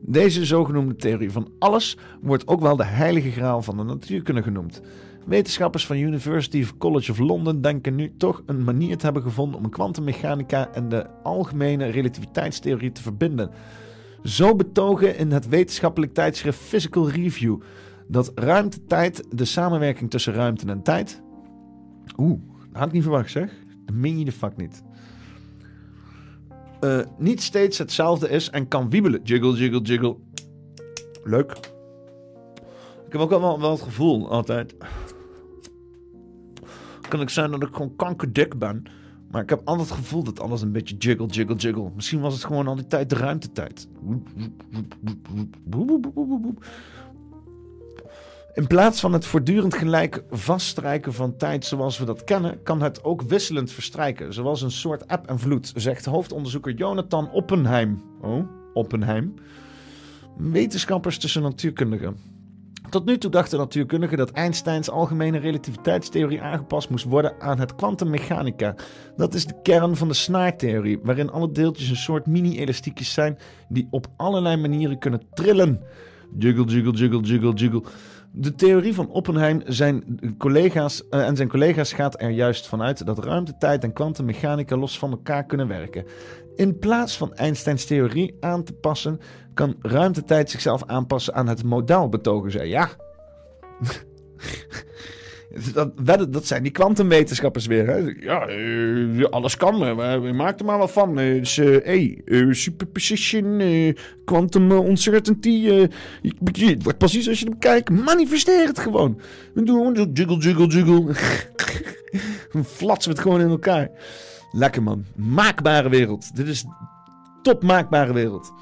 Deze 0.00 0.44
zogenoemde 0.44 0.96
theorie 0.96 1.30
van 1.30 1.48
alles 1.58 1.96
wordt 2.20 2.46
ook 2.46 2.60
wel 2.60 2.76
de 2.76 2.84
heilige 2.84 3.30
graal 3.30 3.62
van 3.62 3.76
de 3.76 3.82
natuurkunde 3.82 4.42
genoemd. 4.42 4.80
Wetenschappers 5.24 5.86
van 5.86 5.96
University 5.96 6.66
College 6.78 7.10
of 7.10 7.18
London 7.18 7.60
denken 7.60 7.94
nu 7.94 8.12
toch 8.16 8.42
een 8.46 8.64
manier 8.64 8.96
te 8.96 9.04
hebben 9.04 9.22
gevonden 9.22 9.60
om 9.60 9.70
kwantummechanica 9.70 10.72
en 10.72 10.88
de 10.88 11.06
algemene 11.22 11.86
relativiteitstheorie 11.86 12.92
te 12.92 13.02
verbinden. 13.02 13.50
Zo 14.24 14.56
betogen 14.56 15.16
in 15.16 15.30
het 15.30 15.48
wetenschappelijk 15.48 16.14
tijdschrift 16.14 16.58
Physical 16.58 17.10
Review 17.10 17.60
dat 18.08 18.32
ruimte-tijd 18.34 19.24
de 19.30 19.44
samenwerking 19.44 20.10
tussen 20.10 20.34
ruimte 20.34 20.66
en 20.66 20.82
tijd. 20.82 21.22
Oeh, 22.16 22.40
dat 22.58 22.78
had 22.78 22.86
ik 22.86 22.92
niet 22.92 23.02
verwacht 23.02 23.30
zeg. 23.30 23.52
Dat 23.84 23.94
meen 23.94 24.18
je 24.18 24.24
de 24.24 24.32
fuck 24.32 24.56
niet. 24.56 24.82
Uh, 26.80 27.00
niet 27.18 27.42
steeds 27.42 27.78
hetzelfde 27.78 28.28
is 28.28 28.50
en 28.50 28.68
kan 28.68 28.90
wiebelen. 28.90 29.20
Jiggle, 29.22 29.52
jiggle, 29.52 29.80
jiggle. 29.80 30.16
Leuk. 31.24 31.50
Ik 33.06 33.12
heb 33.12 33.20
ook 33.20 33.40
wel, 33.40 33.60
wel 33.60 33.70
het 33.70 33.80
gevoel 33.80 34.30
altijd 34.30 34.74
kan 37.12 37.20
ik 37.20 37.28
zijn 37.28 37.50
dat 37.50 37.62
ik 37.62 37.72
gewoon 37.72 37.96
kankerdik 37.96 38.58
ben. 38.58 38.82
Maar 39.30 39.42
ik 39.42 39.50
heb 39.50 39.60
altijd 39.64 39.88
het 39.88 39.98
gevoel 39.98 40.22
dat 40.22 40.40
alles 40.40 40.62
een 40.62 40.72
beetje 40.72 40.96
jiggle, 40.96 41.26
jiggle, 41.26 41.54
jiggle. 41.54 41.90
Misschien 41.94 42.20
was 42.20 42.34
het 42.34 42.44
gewoon 42.44 42.66
al 42.66 42.74
die 42.74 42.86
tijd 42.86 43.10
de 43.10 43.16
ruimtetijd. 43.16 43.88
In 48.54 48.66
plaats 48.66 49.00
van 49.00 49.12
het 49.12 49.26
voortdurend 49.26 49.74
gelijk 49.74 50.24
vaststrijken 50.30 51.12
van 51.12 51.36
tijd 51.36 51.64
zoals 51.64 51.98
we 51.98 52.04
dat 52.04 52.24
kennen, 52.24 52.62
kan 52.62 52.82
het 52.82 53.04
ook 53.04 53.22
wisselend 53.22 53.70
verstrijken. 53.70 54.32
Zoals 54.32 54.62
een 54.62 54.70
soort 54.70 55.06
eb 55.06 55.26
en 55.26 55.38
vloed, 55.38 55.72
zegt 55.76 56.04
hoofdonderzoeker 56.04 56.74
Jonathan 56.74 57.30
Oppenheim. 57.30 58.02
Oh, 58.20 58.48
Oppenheim. 58.72 59.34
Wetenschappers 60.36 61.18
tussen 61.18 61.42
natuurkundigen. 61.42 62.31
Tot 62.92 63.04
nu 63.04 63.18
toe 63.18 63.30
dachten 63.30 63.58
natuurkundigen 63.58 64.16
dat 64.16 64.30
Einsteins 64.30 64.90
algemene 64.90 65.38
relativiteitstheorie 65.38 66.42
aangepast 66.42 66.90
moest 66.90 67.04
worden 67.04 67.40
aan 67.40 67.58
het 67.58 67.74
kwantummechanica. 67.74 68.74
Dat 69.16 69.34
is 69.34 69.46
de 69.46 69.54
kern 69.62 69.96
van 69.96 70.08
de 70.08 70.14
snaartheorie, 70.14 70.98
waarin 71.02 71.30
alle 71.30 71.52
deeltjes 71.52 71.88
een 71.88 71.96
soort 71.96 72.26
mini-elastiekjes 72.26 73.12
zijn 73.12 73.38
die 73.68 73.88
op 73.90 74.06
allerlei 74.16 74.56
manieren 74.56 74.98
kunnen 74.98 75.22
trillen. 75.34 75.80
Jiggle, 76.38 76.64
jiggle, 76.64 76.92
jiggle, 76.92 77.20
jiggle, 77.20 77.52
jiggle. 77.52 77.82
De 78.34 78.54
theorie 78.54 78.94
van 78.94 79.08
Oppenheim 79.08 79.62
zijn 79.66 80.20
collega's, 80.38 81.02
uh, 81.10 81.26
en 81.26 81.36
zijn 81.36 81.48
collega's 81.48 81.92
gaat 81.92 82.20
er 82.22 82.30
juist 82.30 82.66
vanuit 82.66 83.06
dat 83.06 83.24
ruimte, 83.24 83.56
tijd 83.58 83.84
en 83.84 83.92
kwantummechanica 83.92 84.76
los 84.76 84.98
van 84.98 85.10
elkaar 85.10 85.44
kunnen 85.44 85.68
werken. 85.68 86.04
In 86.56 86.78
plaats 86.78 87.16
van 87.16 87.34
Einsteins 87.34 87.84
theorie 87.84 88.36
aan 88.40 88.64
te 88.64 88.72
passen, 88.72 89.20
kan 89.54 89.76
ruimtetijd 89.80 90.50
zichzelf 90.50 90.82
aanpassen 90.86 91.34
aan 91.34 91.46
het 91.46 91.62
modaal 91.62 92.08
betogen 92.08 92.50
zij. 92.50 92.68
Ja. 92.68 92.88
Dat, 96.02 96.32
dat 96.32 96.46
zijn 96.46 96.62
die 96.62 96.72
kwantumwetenschappers 96.72 97.66
weer. 97.66 97.86
Hè? 97.86 98.14
Ja, 98.20 98.48
uh, 98.48 99.24
alles 99.24 99.56
kan. 99.56 99.82
Uh, 99.82 100.32
maak 100.32 100.58
er 100.58 100.64
maar 100.64 100.78
wat 100.78 100.90
van. 100.90 101.18
Uh, 101.18 101.38
dus, 101.38 101.56
hey, 101.56 102.20
superposition, 102.50 103.62
quantum 104.24 104.70
uncertainty. 104.70 105.88
het 106.22 106.82
wordt 106.82 106.98
precies 106.98 107.28
als 107.28 107.38
je 107.38 107.44
hem 107.44 107.58
kijkt. 107.58 107.90
Manifesteer 107.90 108.66
het 108.66 108.78
gewoon. 108.78 109.20
We 109.54 109.62
doen 109.62 110.10
jiggle, 110.12 110.36
jiggle, 110.36 110.66
jiggle. 110.66 111.04
Dan 112.52 112.64
flatsen 112.64 113.10
we 113.10 113.16
het 113.16 113.26
gewoon 113.26 113.40
in 113.40 113.48
elkaar. 113.48 113.90
Lekker 114.52 114.82
man. 114.82 115.04
Maakbare 115.16 115.88
wereld. 115.88 116.36
Dit 116.36 116.48
is 116.48 116.64
top 117.42 117.62
maakbare 117.62 118.12
wereld. 118.12 118.52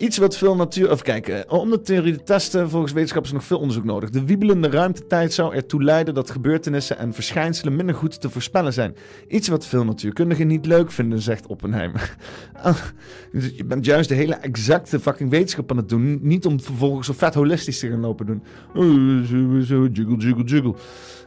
Iets 0.00 0.16
wat 0.16 0.36
veel 0.36 0.56
natuur... 0.56 0.90
Of 0.90 1.02
kijk, 1.02 1.28
eh, 1.28 1.40
om 1.46 1.70
de 1.70 1.80
theorie 1.80 2.16
te 2.16 2.22
testen, 2.22 2.70
volgens 2.70 2.92
wetenschappers 2.92 3.32
nog 3.32 3.44
veel 3.44 3.58
onderzoek 3.58 3.84
nodig. 3.84 4.10
De 4.10 4.24
wiebelende 4.24 4.70
ruimtetijd 4.70 5.32
zou 5.32 5.54
ertoe 5.54 5.82
leiden 5.82 6.14
dat 6.14 6.30
gebeurtenissen 6.30 6.98
en 6.98 7.14
verschijnselen 7.14 7.76
minder 7.76 7.94
goed 7.94 8.20
te 8.20 8.30
voorspellen 8.30 8.72
zijn. 8.72 8.94
Iets 9.28 9.48
wat 9.48 9.66
veel 9.66 9.84
natuurkundigen 9.84 10.46
niet 10.46 10.66
leuk 10.66 10.90
vinden, 10.90 11.20
zegt 11.20 11.46
Oppenheimer. 11.46 12.16
Ah, 12.62 12.76
dus 13.32 13.50
je 13.56 13.64
bent 13.64 13.84
juist 13.84 14.08
de 14.08 14.14
hele 14.14 14.34
exacte 14.34 15.00
fucking 15.00 15.30
wetenschap 15.30 15.70
aan 15.70 15.76
het 15.76 15.88
doen. 15.88 16.18
Niet 16.22 16.46
om 16.46 16.60
vervolgens 16.60 17.06
zo 17.06 17.12
vet 17.16 17.34
holistisch 17.34 17.78
te 17.78 17.88
gaan 17.88 18.00
lopen 18.00 18.26
doen. 18.26 18.42
Oh, 18.74 19.28
jiggle, 19.28 19.90
jiggle, 20.18 20.44
jiggle. 20.44 20.74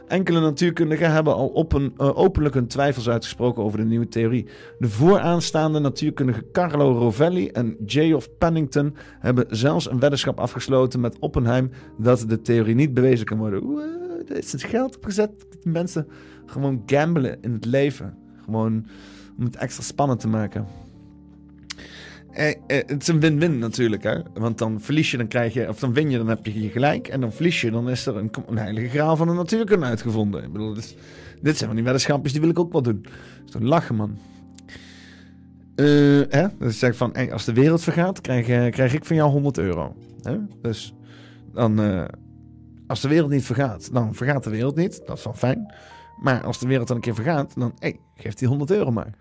Enkele 0.08 0.40
natuurkundigen 0.40 1.12
hebben 1.12 1.34
al 1.34 1.68
uh, 1.74 2.18
openlijk 2.18 2.54
hun 2.54 2.66
twijfels 2.66 3.08
uitgesproken 3.08 3.62
over 3.62 3.78
de 3.78 3.84
nieuwe 3.84 4.08
theorie. 4.08 4.46
De 4.78 4.88
vooraanstaande 4.88 5.78
natuurkundige 5.78 6.50
Carlo 6.52 6.92
Rovelli 6.98 7.48
en 7.48 7.76
of 8.14 8.28
Pennington 8.38 8.94
hebben 9.18 9.46
zelfs 9.48 9.90
een 9.90 9.98
weddenschap 9.98 10.40
afgesloten 10.40 11.00
met 11.00 11.18
Oppenheim 11.18 11.70
dat 11.98 12.24
de 12.28 12.40
theorie 12.40 12.74
niet 12.74 12.94
bewezen 12.94 13.26
kan 13.26 13.38
worden. 13.38 13.62
Er 14.28 14.36
is 14.36 14.52
het 14.52 14.62
geld 14.62 14.96
opgezet 14.96 15.30
mensen 15.62 16.08
gewoon 16.46 16.82
gamblen 16.86 17.38
in 17.40 17.52
het 17.52 17.64
leven. 17.64 18.16
Gewoon 18.44 18.86
om 19.38 19.44
het 19.44 19.56
extra 19.56 19.82
spannend 19.82 20.20
te 20.20 20.28
maken. 20.28 20.66
Eh, 22.34 22.48
eh, 22.48 22.56
het 22.66 23.02
is 23.02 23.08
een 23.08 23.20
win-win 23.20 23.58
natuurlijk, 23.58 24.02
hè? 24.02 24.18
Want 24.34 24.58
dan 24.58 24.80
verlies 24.80 25.10
je, 25.10 25.16
dan 25.16 25.28
krijg 25.28 25.54
je, 25.54 25.68
of 25.68 25.78
dan 25.78 25.92
win 25.92 26.10
je, 26.10 26.18
dan 26.18 26.28
heb 26.28 26.46
je 26.46 26.62
je 26.62 26.68
gelijk. 26.68 27.08
En 27.08 27.20
dan 27.20 27.32
verlies 27.32 27.60
je, 27.60 27.70
dan 27.70 27.90
is 27.90 28.06
er 28.06 28.16
een, 28.16 28.30
een 28.46 28.58
heilige 28.58 28.88
graal 28.88 29.16
van 29.16 29.26
de 29.26 29.32
natuurkunde 29.32 29.86
uitgevonden. 29.86 30.44
Ik 30.44 30.52
bedoel, 30.52 30.74
dit, 30.74 30.96
dit 31.42 31.56
zijn 31.56 31.66
van 31.68 31.74
die 31.74 31.84
weddenschapjes, 31.84 32.32
die 32.32 32.40
wil 32.40 32.50
ik 32.50 32.58
ook 32.58 32.72
wel 32.72 32.82
doen. 32.82 33.06
Dan 33.50 33.64
lachen, 33.64 33.94
man. 33.94 34.18
Uh, 35.76 36.22
hè? 36.28 36.70
Zeg 36.70 36.96
van, 36.96 37.30
als 37.30 37.44
de 37.44 37.52
wereld 37.52 37.82
vergaat, 37.82 38.20
krijg, 38.20 38.48
uh, 38.48 38.70
krijg 38.70 38.94
ik 38.94 39.04
van 39.04 39.16
jou 39.16 39.30
100 39.30 39.58
euro. 39.58 39.96
Hè? 40.22 40.36
Dus 40.62 40.94
dan, 41.52 42.08
als 42.86 43.00
de 43.00 43.08
wereld 43.08 43.30
niet 43.30 43.44
vergaat, 43.44 43.92
dan 43.92 44.14
vergaat 44.14 44.44
de 44.44 44.50
wereld 44.50 44.76
niet. 44.76 45.02
Dat 45.06 45.18
is 45.18 45.24
wel 45.24 45.34
fijn. 45.34 45.74
Maar 46.20 46.44
als 46.44 46.58
de 46.58 46.66
wereld 46.66 46.88
dan 46.88 46.96
een 46.96 47.02
keer 47.02 47.14
vergaat, 47.14 47.54
dan 47.54 47.72
hey, 47.78 48.00
geeft 48.16 48.38
die 48.38 48.48
100 48.48 48.70
euro 48.70 48.90
maar. 48.90 49.14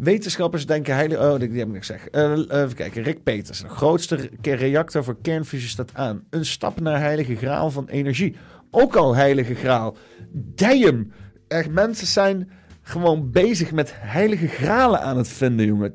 Wetenschappers 0.00 0.66
denken 0.66 0.94
heilig... 0.94 1.18
Oh, 1.18 1.38
die, 1.38 1.58
heb 1.58 1.68
ik 1.68 1.76
gezegd. 1.76 2.16
Uh, 2.16 2.38
even 2.38 2.74
kijken. 2.74 3.02
Rick 3.02 3.22
Peters. 3.22 3.60
De 3.60 3.68
grootste 3.68 4.30
reactor 4.42 5.04
voor 5.04 5.16
kernfusie 5.22 5.68
staat 5.68 5.94
aan. 5.94 6.24
Een 6.30 6.46
stap 6.46 6.80
naar 6.80 7.00
heilige 7.00 7.36
graal 7.36 7.70
van 7.70 7.88
energie. 7.88 8.36
Ook 8.70 8.96
al 8.96 9.14
heilige 9.14 9.54
graal. 9.54 9.96
Damn. 10.32 11.12
Echt, 11.48 11.70
mensen 11.70 12.06
zijn 12.06 12.50
gewoon 12.82 13.30
bezig 13.30 13.72
met 13.72 13.92
heilige 13.94 14.46
gralen 14.46 15.00
aan 15.00 15.16
het 15.16 15.28
vinden, 15.28 15.66
jongen. 15.66 15.94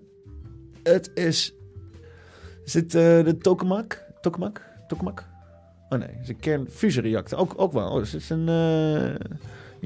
Het 0.84 1.12
is... 1.14 1.54
Zit 2.64 2.96
uh, 2.96 3.02
de 3.02 3.38
tokamak? 3.38 4.04
Tokamak? 4.22 4.62
Tokamak? 4.88 5.26
Oh 5.90 6.00
nee, 6.00 6.08
het 6.08 6.22
is 6.22 6.30
een 6.30 6.40
kernfusiereactor. 6.40 7.40
Ook, 7.40 7.54
ook 7.56 7.74
wel. 7.74 7.90
Oh, 7.90 7.96
het 7.96 8.14
is 8.14 8.30
een... 8.30 8.48
Uh... 8.50 9.16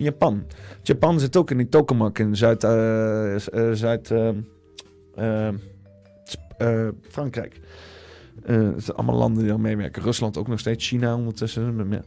Japan. 0.01 0.45
Japan 0.81 1.19
zit 1.19 1.37
ook 1.37 1.51
in 1.51 1.57
die 1.57 1.69
tokamak 1.69 2.19
in 2.19 2.35
Zuid, 2.35 2.63
uh, 2.63 3.35
Zuid 3.73 4.09
uh, 4.09 5.49
Frankrijk. 7.09 7.59
het 8.43 8.83
zijn 8.83 8.97
allemaal 8.97 9.15
landen 9.15 9.43
die 9.43 9.51
al 9.51 9.57
meewerken. 9.57 10.03
Rusland 10.03 10.37
ook 10.37 10.47
nog 10.47 10.59
steeds, 10.59 10.87
China 10.87 11.15
ondertussen. 11.15 12.03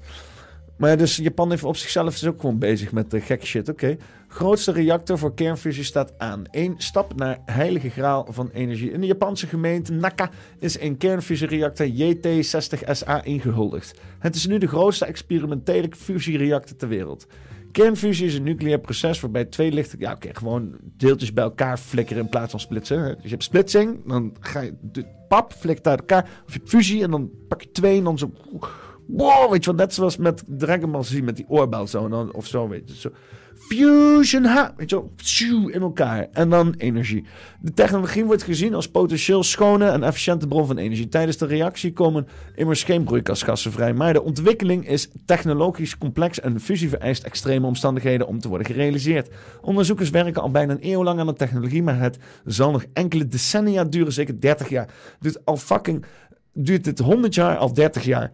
Maar 0.82 0.97
dus 0.97 1.16
Japan 1.16 1.51
heeft 1.51 1.64
op 1.64 1.77
zichzelf 1.77 2.14
is 2.14 2.27
ook 2.27 2.40
gewoon 2.40 2.59
bezig 2.59 2.93
met 2.93 3.10
de 3.10 3.20
gekke 3.20 3.47
shit. 3.47 3.69
Oké. 3.69 3.97
Grootste 4.28 4.73
reactor 4.73 5.19
voor 5.19 5.35
kernfusie 5.35 5.85
staat 5.85 6.12
aan. 6.19 6.43
Eén 6.51 6.74
stap 6.78 7.14
naar 7.16 7.39
heilige 7.44 7.90
graal 7.90 8.27
van 8.31 8.51
energie. 8.52 8.90
In 8.90 9.01
de 9.01 9.06
Japanse 9.06 9.47
gemeente 9.47 9.93
Naka 9.93 10.31
is 10.59 10.81
een 10.81 10.97
kernfusiereactor 10.97 11.86
JT60SA 11.86 13.23
ingehuldigd. 13.23 14.01
Het 14.19 14.35
is 14.35 14.47
nu 14.47 14.59
de 14.59 14.66
grootste 14.66 15.05
experimentele 15.05 15.89
fusiereactor 15.97 16.77
ter 16.77 16.89
wereld. 16.89 17.27
Kernfusie 17.72 18.26
is 18.26 18.34
een 18.34 18.42
nucleair 18.42 18.78
proces 18.80 19.20
waarbij 19.20 19.44
twee 19.44 19.72
lichten... 19.72 19.98
Ja, 19.98 20.12
oké, 20.12 20.28
gewoon 20.32 20.76
deeltjes 20.82 21.32
bij 21.32 21.44
elkaar 21.44 21.78
flikkeren 21.78 22.22
in 22.22 22.28
plaats 22.28 22.50
van 22.50 22.60
splitsen. 22.60 23.14
Dus 23.14 23.22
je 23.22 23.28
hebt 23.28 23.42
splitsing, 23.42 24.06
dan 24.06 24.36
ga 24.40 24.60
je... 24.60 24.74
De 24.80 25.06
pap 25.28 25.52
flikt 25.52 25.86
uit 25.86 25.98
elkaar. 25.98 26.22
Of 26.22 26.52
je 26.52 26.58
hebt 26.58 26.68
fusie 26.68 27.02
en 27.02 27.10
dan 27.10 27.30
pak 27.48 27.62
je 27.62 27.70
twee 27.70 27.98
en 27.98 28.04
dan 28.04 28.18
zo... 28.18 28.32
Wow, 29.16 29.51
weet 29.51 29.64
je 29.64 29.70
wat, 29.70 29.80
net 29.80 29.94
zoals 29.94 30.16
met 30.16 30.43
Dragon 30.47 30.90
Ball 30.90 31.02
Z 31.02 31.20
met 31.20 31.36
die 31.36 31.44
oorbel 31.48 31.86
zo. 31.86 32.05
En 32.05 32.34
of 32.34 32.47
zo, 32.47 32.68
weet 32.68 32.89
je. 32.89 32.97
Zo. 32.97 33.10
Fusion, 33.55 34.44
ha, 34.44 34.74
weet 34.76 34.90
je 34.90 34.97
wel, 34.97 35.68
in 35.68 35.80
elkaar. 35.80 36.28
En 36.32 36.51
dan 36.51 36.74
energie. 36.78 37.24
De 37.60 37.72
technologie 37.72 38.24
wordt 38.24 38.43
gezien 38.43 38.74
als 38.74 38.89
potentieel 38.89 39.43
schone 39.43 39.89
en 39.89 40.02
efficiënte 40.02 40.47
bron 40.47 40.66
van 40.66 40.78
energie. 40.78 41.09
Tijdens 41.09 41.36
de 41.36 41.47
reactie 41.47 41.93
komen 41.93 42.26
immers 42.55 42.82
geen 42.82 43.05
broeikasgassen 43.05 43.72
vrij. 43.72 43.94
Maar 43.94 44.12
de 44.12 44.22
ontwikkeling 44.22 44.89
is 44.89 45.10
technologisch 45.26 45.98
complex 45.98 46.40
en 46.40 46.60
fusie 46.60 46.89
vereist 46.89 47.22
extreme 47.22 47.66
omstandigheden 47.66 48.26
om 48.26 48.39
te 48.39 48.48
worden 48.48 48.66
gerealiseerd. 48.66 49.28
Onderzoekers 49.60 50.10
werken 50.10 50.43
al 50.43 50.51
bijna 50.51 50.72
een 50.72 50.90
eeuw 50.90 51.05
lang 51.05 51.20
aan 51.20 51.26
de 51.26 51.32
technologie, 51.32 51.82
maar 51.82 52.01
het 52.01 52.18
zal 52.44 52.70
nog 52.70 52.84
enkele 52.93 53.28
decennia 53.28 53.84
duren, 53.84 54.12
zeker 54.12 54.40
30 54.40 54.68
jaar. 54.68 54.89
Duurt 55.20 55.44
al 55.44 55.56
fucking, 55.56 56.05
duurt 56.52 56.84
dit 56.84 56.98
100 56.98 57.34
jaar, 57.34 57.56
al 57.56 57.72
30 57.72 58.05
jaar. 58.05 58.32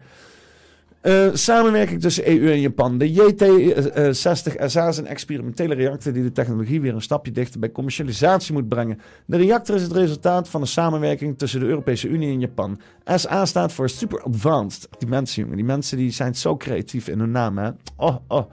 Uh, 1.01 1.29
samenwerking 1.33 2.01
tussen 2.01 2.27
EU 2.27 2.51
en 2.51 2.59
Japan. 2.59 2.97
De 2.97 3.13
JT-60SA 3.13 4.87
is 4.87 4.97
een 4.97 5.07
experimentele 5.07 5.73
reactor 5.73 6.13
die 6.13 6.23
de 6.23 6.31
technologie 6.31 6.81
weer 6.81 6.93
een 6.93 7.01
stapje 7.01 7.31
dichter 7.31 7.59
bij 7.59 7.71
commercialisatie 7.71 8.53
moet 8.53 8.67
brengen. 8.67 8.99
De 9.25 9.37
reactor 9.37 9.75
is 9.75 9.81
het 9.81 9.91
resultaat 9.91 10.49
van 10.49 10.61
een 10.61 10.67
samenwerking 10.67 11.37
tussen 11.37 11.59
de 11.59 11.65
Europese 11.65 12.07
Unie 12.07 12.31
en 12.31 12.39
Japan. 12.39 12.79
SA 13.15 13.45
staat 13.45 13.73
voor 13.73 13.89
Super 13.89 14.21
Advanced. 14.21 14.87
Die 14.97 15.07
mensen, 15.07 15.41
jongen, 15.41 15.57
die 15.57 15.65
mensen 15.65 15.97
die 15.97 16.11
zijn 16.11 16.35
zo 16.35 16.57
creatief 16.57 17.07
in 17.07 17.19
hun 17.19 17.31
naam, 17.31 17.57
hè. 17.57 17.69
Oh, 17.95 18.15
oh, 18.27 18.51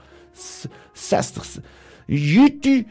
60. 0.92 1.58
JT... 2.06 2.84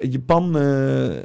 Japan... 0.00 0.56
Uh, 0.56 1.16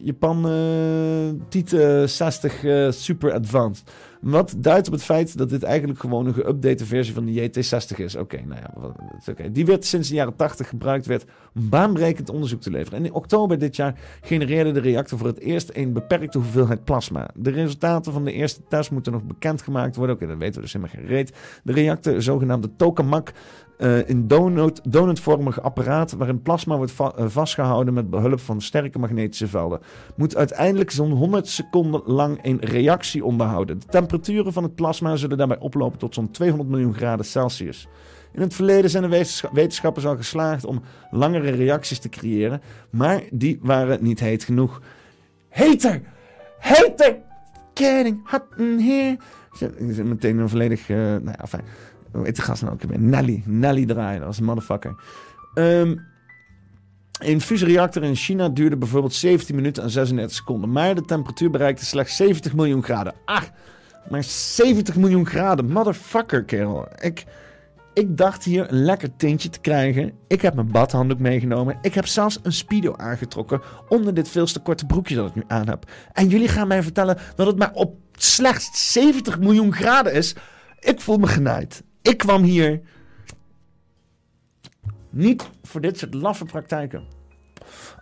Japan 0.00 0.50
uh, 0.50 1.40
Tiet 1.48 1.68
60 2.04 2.64
Super 2.90 3.32
Advanced. 3.32 3.90
Wat 4.20 4.54
duidt 4.56 4.86
op 4.86 4.92
het 4.92 5.02
feit 5.02 5.38
dat 5.38 5.48
dit 5.48 5.62
eigenlijk 5.62 6.00
gewoon 6.00 6.26
een 6.26 6.34
geüpdate 6.34 6.86
versie 6.86 7.14
van 7.14 7.24
de 7.24 7.50
JT60 7.50 7.96
is. 7.96 8.16
Oké, 8.16 8.40
nou 8.46 8.60
ja, 8.60 8.94
oké. 9.30 9.52
Die 9.52 9.66
werd 9.66 9.84
sinds 9.84 10.08
de 10.08 10.14
jaren 10.14 10.36
80 10.36 10.68
gebruikt, 10.68 11.06
werd 11.06 11.24
om 11.54 11.68
baanbrekend 11.68 12.30
onderzoek 12.30 12.60
te 12.60 12.70
leveren. 12.70 12.98
En 12.98 13.04
in 13.04 13.12
oktober 13.12 13.58
dit 13.58 13.76
jaar 13.76 13.94
genereerde 14.20 14.72
de 14.72 14.80
reactor 14.80 15.18
voor 15.18 15.26
het 15.26 15.40
eerst 15.40 15.70
een 15.72 15.92
beperkte 15.92 16.38
hoeveelheid 16.38 16.84
plasma. 16.84 17.30
De 17.34 17.50
resultaten 17.50 18.12
van 18.12 18.24
de 18.24 18.32
eerste 18.32 18.60
test 18.68 18.90
moeten 18.90 19.12
nog 19.12 19.22
bekendgemaakt 19.22 19.96
worden. 19.96 20.16
Oké, 20.16 20.26
dat 20.26 20.38
weten 20.38 20.54
we 20.54 20.60
dus 20.60 20.72
helemaal 20.72 20.94
geen 20.94 21.06
reet. 21.06 21.32
De 21.62 21.72
reactor, 21.72 22.22
zogenaamde 22.22 22.70
tokamak, 22.76 23.32
uh, 23.78 24.08
in 24.08 24.26
donut, 24.26 24.80
donutvormig 24.88 25.60
apparaat 25.60 26.12
waarin 26.12 26.42
plasma 26.42 26.76
wordt 26.76 26.92
uh, 27.00 27.08
vastgehouden 27.26 27.94
met 27.94 28.10
behulp 28.10 28.40
van 28.40 28.60
sterke 28.60 28.98
magnetische 28.98 29.46
velden. 29.48 29.80
Moet 30.16 30.36
uiteindelijk 30.36 30.90
zo'n 30.90 31.10
100 31.10 31.48
seconden 31.48 32.02
lang 32.04 32.38
een 32.42 32.58
reactie 32.60 33.24
onderhouden. 33.24 33.78
De 33.78 33.86
temperaturen 33.86 34.52
van 34.52 34.62
het 34.62 34.74
plasma 34.74 35.16
zullen 35.16 35.38
daarbij 35.38 35.58
oplopen 35.58 35.98
tot 35.98 36.14
zo'n 36.14 36.30
200 36.30 36.70
miljoen 36.70 36.94
graden 36.94 37.24
Celsius. 37.24 37.88
In 38.32 38.40
het 38.40 38.54
verleden 38.54 38.90
zijn 38.90 39.10
de 39.10 39.48
wetenschappers 39.52 40.06
al 40.06 40.16
geslaagd 40.16 40.64
om 40.64 40.82
langere 41.10 41.50
reacties 41.50 41.98
te 41.98 42.08
creëren, 42.08 42.60
maar 42.90 43.22
die 43.30 43.58
waren 43.62 44.02
niet 44.02 44.20
heet 44.20 44.44
genoeg. 44.44 44.80
Heter! 45.48 46.02
Heter! 46.58 47.16
Getting 47.74 48.30
hot 48.30 48.42
in 48.56 48.78
here. 48.80 49.18
Meteen 50.04 50.38
een 50.38 50.48
volledig. 50.48 50.88
Uh, 50.88 50.96
nou 50.96 51.34
ja, 51.38 51.46
fijn. 51.46 51.64
Hoe 52.12 52.24
heet 52.24 52.36
de 52.36 52.42
gast 52.42 52.62
nou 52.62 52.74
ook 52.74 52.82
weer? 52.82 53.00
Nelly. 53.00 53.42
Nelly 53.44 53.86
draaien, 53.86 54.22
een 54.22 54.44
motherfucker. 54.44 54.94
Um, 55.54 56.04
een 57.18 57.40
fusiereactor 57.40 58.02
in 58.02 58.14
China 58.14 58.48
duurde 58.48 58.76
bijvoorbeeld 58.76 59.14
17 59.14 59.54
minuten 59.54 59.82
en 59.82 59.90
36 59.90 60.36
seconden. 60.36 60.72
Maar 60.72 60.94
de 60.94 61.04
temperatuur 61.04 61.50
bereikte 61.50 61.84
slechts 61.84 62.16
70 62.16 62.54
miljoen 62.54 62.82
graden. 62.82 63.14
Ah, 63.24 63.42
maar 64.10 64.24
70 64.24 64.96
miljoen 64.96 65.26
graden. 65.26 65.72
Motherfucker, 65.72 66.44
kerel. 66.44 66.88
Ik, 67.00 67.24
ik 67.94 68.16
dacht 68.16 68.44
hier 68.44 68.70
een 68.70 68.84
lekker 68.84 69.16
tintje 69.16 69.48
te 69.48 69.60
krijgen. 69.60 70.12
Ik 70.28 70.42
heb 70.42 70.54
mijn 70.54 70.70
badhanddoek 70.70 71.18
meegenomen. 71.18 71.78
Ik 71.82 71.94
heb 71.94 72.06
zelfs 72.06 72.38
een 72.42 72.52
speedo 72.52 72.94
aangetrokken 72.96 73.60
onder 73.88 74.14
dit 74.14 74.28
veel 74.28 74.46
te 74.46 74.60
korte 74.60 74.86
broekje 74.86 75.14
dat 75.14 75.28
ik 75.28 75.34
nu 75.34 75.42
aan 75.46 75.68
heb. 75.68 75.90
En 76.12 76.28
jullie 76.28 76.48
gaan 76.48 76.68
mij 76.68 76.82
vertellen 76.82 77.18
dat 77.34 77.46
het 77.46 77.58
maar 77.58 77.72
op 77.72 77.96
slechts 78.12 78.92
70 78.92 79.38
miljoen 79.38 79.72
graden 79.72 80.12
is. 80.12 80.34
Ik 80.80 81.00
voel 81.00 81.16
me 81.16 81.26
genaaid. 81.26 81.82
Ik 82.06 82.18
kwam 82.18 82.42
hier 82.42 82.80
niet 85.10 85.50
voor 85.62 85.80
dit 85.80 85.98
soort 85.98 86.14
laffe 86.14 86.44
praktijken. 86.44 87.04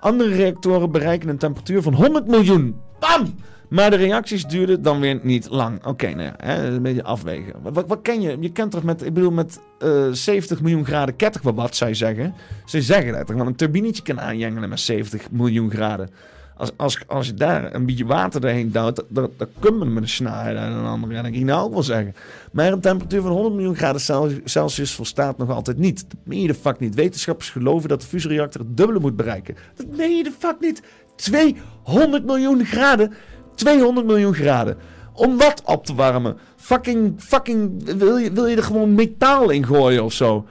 Andere 0.01 0.35
reactoren 0.35 0.91
bereiken 0.91 1.29
een 1.29 1.39
temperatuur 1.39 1.83
van 1.83 1.95
100 1.95 2.27
miljoen. 2.27 2.77
Bam! 2.99 3.35
Maar 3.69 3.91
de 3.91 3.97
reacties 3.97 4.45
duurden 4.45 4.83
dan 4.83 5.01
weer 5.01 5.21
niet 5.23 5.49
lang. 5.51 5.85
Oké, 5.85 6.15
nou 6.15 6.23
ja, 6.23 6.59
een 6.59 6.83
beetje 6.83 7.05
afwegen. 7.05 7.55
Wat, 7.63 7.87
wat, 7.87 8.03
ken 8.03 8.21
je? 8.21 8.37
Je 8.41 8.53
kent 8.53 8.71
toch 8.71 8.83
met, 8.83 9.05
ik 9.05 9.15
bedoel, 9.15 9.31
met 9.31 9.61
uh, 9.79 10.13
70 10.13 10.61
miljoen 10.61 10.85
graden 10.85 11.17
ketter, 11.17 11.55
wat 11.55 11.77
zij 11.77 11.95
zeggen. 11.95 12.35
Ze 12.65 12.83
zeggen 12.83 13.13
dat 13.13 13.29
wel 13.29 13.47
een 13.47 13.57
turbinetje 13.57 14.03
kan 14.03 14.21
aanjengelen 14.21 14.69
met 14.69 14.81
70 14.81 15.31
miljoen 15.31 15.71
graden. 15.71 16.11
Als, 16.57 16.71
als, 16.77 16.99
als 17.07 17.27
je 17.27 17.35
daar 17.35 17.75
een 17.75 17.87
beetje 17.87 18.07
water 18.07 18.41
doorheen 18.41 18.71
duwt, 18.71 19.05
dan, 19.09 19.31
dan 19.37 19.49
kun 19.59 19.79
je 19.79 19.85
met 19.85 20.03
een 20.03 20.09
snaar 20.09 20.57
en 20.57 20.73
een 20.73 20.87
andere. 20.87 21.15
En 21.15 21.25
ik 21.25 21.45
nou 21.45 21.65
ook 21.65 21.73
wel 21.73 21.83
zeggen. 21.83 22.15
Maar 22.53 22.73
een 22.73 22.81
temperatuur 22.81 23.23
van 23.23 23.31
100 23.31 23.55
miljoen 23.55 23.77
graden 23.77 24.01
Celsius 24.45 24.95
volstaat 24.95 25.39
nog 25.39 25.51
altijd 25.51 25.79
niet. 25.79 26.05
Dat 26.11 26.19
meen 26.25 26.41
je 26.41 26.47
de 26.47 26.55
fuck 26.55 26.81
niet. 26.81 26.95
Wetenschappers 26.95 27.51
geloven 27.51 27.89
dat 27.89 28.01
de 28.01 28.07
fusiereactor 28.07 28.61
het 28.61 28.77
dubbele 28.77 29.01
moet 29.01 29.17
bereiken. 29.17 29.57
Dat 29.77 29.87
meen 29.97 30.17
je 30.17 30.23
de 30.23 30.33
fuck 30.39 30.61
niet. 30.61 30.83
200 31.17 32.25
miljoen 32.25 32.65
graden. 32.65 33.13
200 33.55 34.07
miljoen 34.07 34.35
graden. 34.35 34.77
Om 35.13 35.37
wat 35.37 35.63
op 35.65 35.87
te 35.87 35.95
warmen? 35.95 36.37
Fucking, 36.57 37.15
fucking, 37.23 37.85
wil 37.99 38.17
je, 38.17 38.33
wil 38.33 38.47
je 38.47 38.57
er 38.57 38.63
gewoon 38.63 38.95
metaal 38.95 39.51
in 39.51 39.67
gooien 39.67 40.05
of 40.05 40.13
zo? 40.13 40.47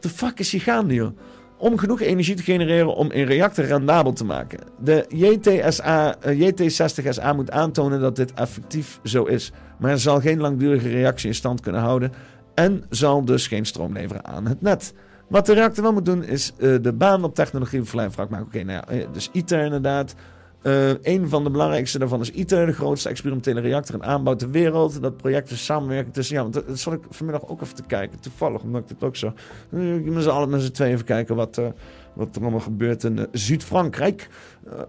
De 0.00 0.08
fuck 0.08 0.38
is 0.38 0.50
je 0.50 0.60
gaande, 0.60 0.94
joh? 0.94 1.18
Om 1.58 1.78
genoeg 1.78 2.00
energie 2.00 2.34
te 2.34 2.42
genereren 2.42 2.94
om 2.94 3.08
een 3.12 3.24
reactor 3.24 3.64
rendabel 3.64 4.12
te 4.12 4.24
maken. 4.24 4.58
De 4.80 5.04
JTSA, 5.08 6.16
uh, 6.26 6.50
JT60SA 6.50 7.34
moet 7.36 7.50
aantonen 7.50 8.00
dat 8.00 8.16
dit 8.16 8.32
effectief 8.32 9.00
zo 9.04 9.24
is, 9.24 9.52
maar 9.78 9.98
zal 9.98 10.20
geen 10.20 10.40
langdurige 10.40 10.88
reactie 10.88 11.28
in 11.28 11.34
stand 11.34 11.60
kunnen 11.60 11.80
houden 11.80 12.12
en 12.54 12.84
zal 12.90 13.24
dus 13.24 13.46
geen 13.46 13.64
stroom 13.64 13.92
leveren 13.92 14.24
aan 14.24 14.46
het 14.46 14.62
net. 14.62 14.94
Wat 15.28 15.46
de 15.46 15.52
reactor 15.54 15.82
wel 15.82 15.92
moet 15.92 16.04
doen 16.04 16.24
is 16.24 16.52
uh, 16.58 16.76
de 16.82 16.92
baan 16.92 17.24
op 17.24 17.34
technologie 17.34 17.82
verlijn 17.82 18.10
maken. 18.16 18.46
Oké, 18.46 18.62
nou 18.62 18.96
ja, 18.96 19.06
dus 19.12 19.28
ITER 19.32 19.64
inderdaad. 19.64 20.14
Uh, 20.62 20.90
een 21.02 21.28
van 21.28 21.44
de 21.44 21.50
belangrijkste 21.50 21.98
daarvan 21.98 22.20
is 22.20 22.30
ITER, 22.30 22.66
de 22.66 22.72
grootste 22.72 23.08
experimentele 23.08 23.60
reactor 23.60 23.94
in 23.94 24.04
aanbouw 24.04 24.34
ter 24.34 24.50
wereld. 24.50 25.02
Dat 25.02 25.16
project 25.16 25.50
is 25.50 25.64
samenwerking 25.64 26.14
tussen. 26.14 26.36
Ja, 26.36 26.42
want 26.42 26.54
dat 26.54 26.78
zal 26.78 26.92
ik 26.92 27.00
vanmiddag 27.10 27.48
ook 27.48 27.62
even 27.62 27.74
te 27.74 27.82
kijken. 27.82 28.20
Toevallig, 28.20 28.62
omdat 28.62 28.82
ik 28.82 28.88
het 28.88 29.04
ook 29.04 29.16
zo. 29.16 29.32
Uh, 29.70 30.12
met 30.12 30.22
z'n 30.22 30.28
allen 30.28 30.50
met 30.50 30.62
z'n 30.62 30.70
tweeën 30.70 30.92
even 30.92 31.04
kijken 31.04 31.36
wat, 31.36 31.58
uh, 31.58 31.66
wat 32.12 32.36
er 32.36 32.42
allemaal 32.42 32.60
gebeurt 32.60 33.04
in 33.04 33.26
Zuid-Frankrijk. 33.32 34.28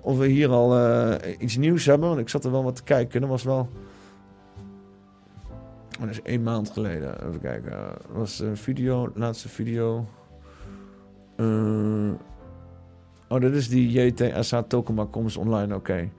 of 0.02 0.18
we 0.18 0.28
hier 0.28 0.50
al 0.50 0.78
iets 1.40 1.58
nieuws 1.58 1.86
hebben. 1.86 2.08
Want 2.08 2.22
ik 2.22 2.30
zat 2.30 2.46
er 2.46 2.52
wel 2.52 2.64
wat 2.64 2.76
te 2.76 2.84
kijken. 2.84 3.22
Dat 3.22 3.30
was 3.30 3.44
wel. 3.44 3.70
Oh, 6.00 6.06
dat 6.06 6.10
is 6.10 6.22
één 6.22 6.44
maand 6.44 6.70
geleden. 6.70 7.28
Even 7.28 7.42
kijken. 7.42 7.72
Dat 7.72 8.02
was 8.12 8.40
een 8.40 8.58
video, 8.58 9.12
laatste 9.14 9.50
video. 9.50 10.06
Oh, 13.30 13.40
dit 13.40 13.54
is 13.54 13.70
die 13.70 13.90
JTSH 13.90 14.62
token 14.68 15.10
comes 15.10 15.38
online, 15.38 15.76
oké. 15.76 16.10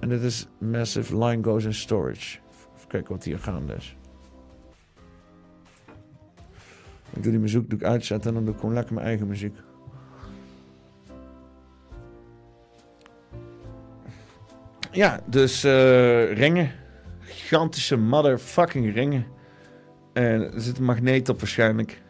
En 0.00 0.08
dit 0.08 0.22
is 0.22 0.48
Massive 0.58 1.24
Line 1.24 1.44
Goes 1.44 1.64
in 1.64 1.74
Storage. 1.74 2.38
Even 2.76 2.88
kijken 2.88 3.14
wat 3.14 3.24
hier 3.24 3.38
gaande 3.38 3.74
is. 3.74 3.96
Ik 7.12 7.22
doe 7.22 7.32
die 7.32 7.40
muziek 7.40 7.70
doe 7.70 7.78
ik 7.78 7.84
uitzetten 7.84 8.28
en 8.28 8.34
dan 8.34 8.44
doe 8.44 8.54
ik 8.54 8.60
gewoon 8.60 8.74
lekker 8.74 8.94
mijn 8.94 9.06
eigen 9.06 9.26
muziek. 9.26 9.56
Ja, 14.90 15.20
dus 15.26 15.64
uh, 15.64 16.32
ringen. 16.32 16.70
Gigantische 17.18 17.96
motherfucking 17.96 18.94
ringen. 18.94 19.26
En 20.12 20.52
er 20.52 20.60
zit 20.60 20.78
een 20.78 20.84
magneet 20.84 21.28
op 21.28 21.38
waarschijnlijk. 21.38 22.02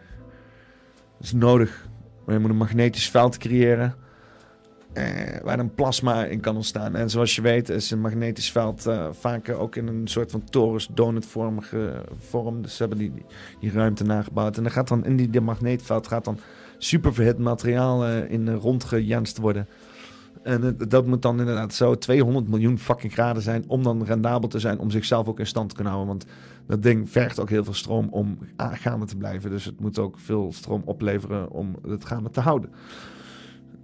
Dat 1.17 1.23
is 1.23 1.33
nodig. 1.33 1.89
Maar 2.31 2.39
je 2.39 2.45
moet 2.47 2.55
een 2.55 2.67
magnetisch 2.67 3.11
veld 3.11 3.37
creëren. 3.37 3.95
eh, 4.93 5.41
waar 5.43 5.59
een 5.59 5.75
plasma 5.75 6.25
in 6.25 6.41
kan 6.41 6.57
ontstaan. 6.57 6.97
En 6.97 7.11
zoals 7.11 7.35
je 7.35 7.43
weet 7.43 7.69
is 7.69 7.91
een 7.91 8.01
magnetisch 8.01 8.53
veld 8.53 8.87
eh, 8.87 9.07
vaak 9.13 9.49
ook 9.49 9.77
in 9.77 9.87
een 9.87 10.09
soort 10.09 10.31
van 10.31 10.45
torus 10.45 10.89
donutvormige 10.95 12.05
vorm. 12.19 12.63
Dus 12.63 12.77
ze 12.77 12.83
hebben 12.83 12.99
die, 12.99 13.13
die, 13.61 13.73
ruimte 13.73 14.05
nagebouwd. 14.05 14.57
En 14.57 14.63
dan 14.63 14.73
gaat 14.73 14.89
dan 14.89 15.05
in 15.05 15.17
die, 15.17 15.31
die 15.31 15.41
magneetveld 15.41 16.07
gaat 16.07 16.25
dan 16.25 16.39
superverhit 16.79 17.39
materiaal 17.39 18.05
eh, 18.05 18.31
in 18.31 18.47
uh, 18.47 18.55
rondgejanst 18.55 19.39
worden. 19.39 19.69
En 20.43 20.77
dat 20.89 21.07
moet 21.07 21.23
dan 21.23 21.39
inderdaad 21.39 21.75
zo 21.75 21.95
200 21.95 22.49
miljoen 22.49 22.79
fucking 22.79 23.13
graden 23.13 23.43
zijn 23.43 23.65
om 23.67 23.83
dan 23.83 24.05
rendabel 24.05 24.49
te 24.49 24.59
zijn, 24.59 24.79
om 24.79 24.91
zichzelf 24.91 25.29
ook 25.29 25.39
in 25.39 25.47
stand 25.47 25.69
te 25.69 25.75
kunnen 25.75 25.93
houden. 25.93 26.17
Want 26.17 26.31
dat 26.67 26.83
ding 26.83 27.11
vergt 27.11 27.41
ook 27.41 27.51
heel 27.51 27.65
veel 27.65 27.75
stroom 27.75 28.09
om 28.11 28.39
ah, 28.57 28.73
gaande 28.73 29.07
te 29.07 29.17
blijven. 29.17 29.51
Dus 29.51 29.65
het 29.65 29.81
moet 29.81 29.99
ook 29.99 30.19
veel 30.19 30.53
stroom 30.53 30.83
opleveren 30.85 31.51
om 31.51 31.77
het 31.89 32.05
gaande 32.05 32.31
te 32.31 32.41
houden. 32.41 32.71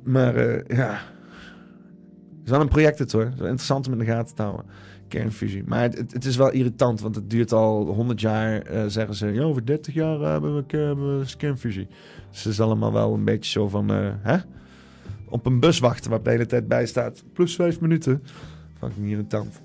Maar 0.02 0.34
eh, 0.34 0.76
ja, 0.76 0.90
het 0.90 2.44
is 2.44 2.50
wel 2.50 2.60
een 2.60 2.68
project 2.68 2.98
het 2.98 3.12
hoor. 3.12 3.24
Het 3.24 3.32
interessant 3.38 3.86
om 3.86 3.92
in 3.92 3.98
de 3.98 4.04
gaten 4.04 4.34
te 4.34 4.42
houden. 4.42 4.66
Kernfusie. 5.08 5.62
Maar 5.66 5.82
het, 5.82 6.12
het, 6.12 6.24
is 6.24 6.36
wel 6.36 6.50
irritant, 6.50 7.00
want 7.00 7.14
het 7.14 7.30
duurt 7.30 7.52
al 7.52 7.86
100 7.86 8.20
jaar. 8.20 8.62
eh, 8.62 8.84
zeggen 8.86 9.14
ze, 9.14 9.42
over 9.42 9.66
30 9.66 9.94
jaar 9.94 10.20
eh, 10.20 10.30
hebben, 10.30 10.54
we, 10.54 11.24
kernfusie. 11.36 11.88
Dus 12.30 12.42
het 12.44 12.52
is 12.52 12.60
allemaal 12.60 12.92
wel 12.92 13.14
een 13.14 13.24
beetje 13.24 13.50
zo 13.50 13.68
van, 13.68 13.88
hè? 14.22 14.38
Op 15.28 15.46
een 15.46 15.60
bus 15.60 15.78
wachten 15.78 16.10
waar 16.10 16.22
de 16.22 16.30
hele 16.30 16.46
tijd 16.46 16.68
bij 16.68 16.86
staat. 16.86 17.24
Plus 17.32 17.54
5 17.54 17.80
minuten. 17.80 18.22
Fucking 18.78 19.10
irritant. 19.10 19.62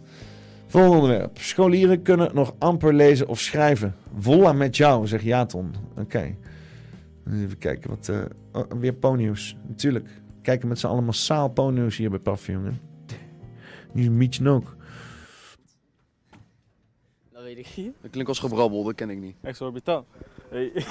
Volgende 0.67 0.97
onderwerp. 0.97 1.37
Scholieren 1.37 2.01
kunnen 2.01 2.35
nog 2.35 2.55
amper 2.57 2.93
lezen 2.93 3.27
of 3.27 3.39
schrijven. 3.39 3.95
Volla 4.17 4.53
met 4.53 4.77
jou, 4.77 5.07
zegt 5.07 5.23
Jaton. 5.23 5.73
Oké. 5.97 6.35
Even 7.31 7.57
kijken 7.57 7.89
wat... 7.89 8.09
eh, 8.09 8.19
oh, 8.51 8.79
weer 8.79 8.93
ponyus. 8.93 9.57
Natuurlijk. 9.67 10.09
Kijken 10.41 10.67
met 10.67 10.79
z'n 10.79 10.87
allen 10.87 11.03
massaal 11.03 11.49
ponyus 11.49 11.97
hier 11.97 12.09
bij 12.09 12.35
hè. 12.45 12.71
Niet 13.93 14.05
een 14.05 14.17
mietje 14.17 14.49
ook. 14.49 14.75
Dat 17.31 17.43
weet 17.43 17.57
ik 17.57 17.67
niet. 17.75 17.93
Dat 18.01 18.11
klinkt 18.11 18.29
als 18.29 18.39
gebrabbel, 18.39 18.83
dat 18.83 18.95
ken 18.95 19.09
ik 19.09 19.19
niet. 19.19 19.35
Exorbitant. 19.41 20.05
Hey. 20.49 20.71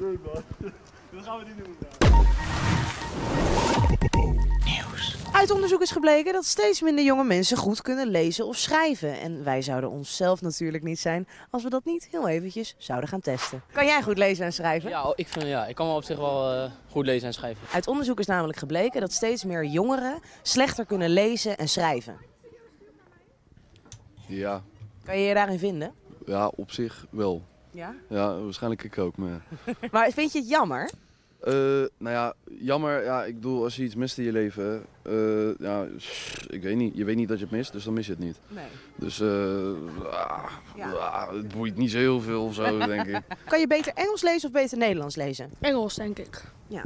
Nee 0.00 0.18
man, 0.24 0.42
dat 1.12 1.24
gaan 1.24 1.38
we 1.38 1.44
niet 1.44 1.64
doen. 1.64 2.79
Uit 5.32 5.50
onderzoek 5.50 5.80
is 5.82 5.90
gebleken 5.90 6.32
dat 6.32 6.44
steeds 6.44 6.80
minder 6.80 7.04
jonge 7.04 7.24
mensen 7.24 7.56
goed 7.56 7.82
kunnen 7.82 8.06
lezen 8.08 8.46
of 8.46 8.56
schrijven. 8.56 9.20
En 9.20 9.44
wij 9.44 9.62
zouden 9.62 9.90
onszelf 9.90 10.40
natuurlijk 10.40 10.82
niet 10.84 10.98
zijn 11.00 11.28
als 11.50 11.62
we 11.62 11.70
dat 11.70 11.84
niet 11.84 12.08
heel 12.10 12.28
eventjes 12.28 12.74
zouden 12.78 13.08
gaan 13.08 13.20
testen. 13.20 13.62
Kan 13.72 13.86
jij 13.86 14.02
goed 14.02 14.18
lezen 14.18 14.44
en 14.44 14.52
schrijven? 14.52 14.90
Ja, 14.90 15.12
ik, 15.14 15.28
vind, 15.28 15.46
ja, 15.46 15.66
ik 15.66 15.74
kan 15.74 15.86
wel 15.86 15.96
op 15.96 16.04
zich 16.04 16.16
wel 16.18 16.52
eh, 16.52 16.70
goed 16.90 17.06
lezen 17.06 17.26
en 17.26 17.34
schrijven. 17.34 17.62
Uit 17.72 17.86
onderzoek 17.86 18.18
is 18.18 18.26
namelijk 18.26 18.58
gebleken 18.58 19.00
dat 19.00 19.12
steeds 19.12 19.44
meer 19.44 19.64
jongeren 19.64 20.18
slechter 20.42 20.86
kunnen 20.86 21.10
lezen 21.10 21.56
en 21.58 21.68
schrijven. 21.68 22.16
Ja, 24.26 24.62
Kan 25.04 25.18
je 25.18 25.24
je 25.26 25.34
daarin 25.34 25.58
vinden? 25.58 25.92
ja, 26.26 26.48
op 26.48 26.70
zich 26.70 27.06
wel. 27.10 27.42
Ja? 27.70 27.94
Ja, 28.08 28.38
waarschijnlijk 28.40 28.84
ik 28.84 28.98
ook, 28.98 29.16
maar... 29.16 29.42
Maar 29.92 30.10
vind 30.10 30.32
je 30.32 30.38
het 30.38 30.48
jammer? 30.48 30.90
Eh, 31.40 31.52
nou 31.98 32.14
ja, 32.16 32.34
jammer. 32.58 33.04
Ja, 33.04 33.24
ik 33.24 33.34
bedoel, 33.34 33.62
als 33.62 33.76
je 33.76 33.82
iets 33.82 33.94
mist 33.94 34.18
in 34.18 34.24
je 34.24 34.32
leven, 34.32 34.84
eh, 35.02 35.58
ja, 35.58 35.86
ik 36.46 36.62
weet 36.62 36.76
niet. 36.76 36.96
Je 36.96 37.04
weet 37.04 37.16
niet 37.16 37.28
dat 37.28 37.38
je 37.38 37.44
het 37.44 37.52
mist, 37.52 37.72
dus 37.72 37.84
dan 37.84 37.92
mis 37.92 38.06
je 38.06 38.12
het 38.12 38.20
niet. 38.20 38.40
Nee. 38.48 38.64
Dus 38.94 39.20
eh, 39.20 39.72
ah, 40.10 40.44
ah, 40.98 41.32
het 41.32 41.48
boeit 41.48 41.76
niet 41.76 41.90
zo 41.90 41.98
heel 41.98 42.20
veel 42.20 42.44
of 42.44 42.54
zo, 42.54 42.78
denk 42.86 43.06
ik. 43.06 43.22
Kan 43.48 43.60
je 43.60 43.66
beter 43.66 43.92
Engels 43.94 44.22
lezen 44.22 44.48
of 44.48 44.54
beter 44.54 44.78
Nederlands 44.78 45.16
lezen? 45.16 45.50
Engels, 45.60 45.94
denk 45.94 46.18
ik. 46.18 46.44
Ja. 46.66 46.84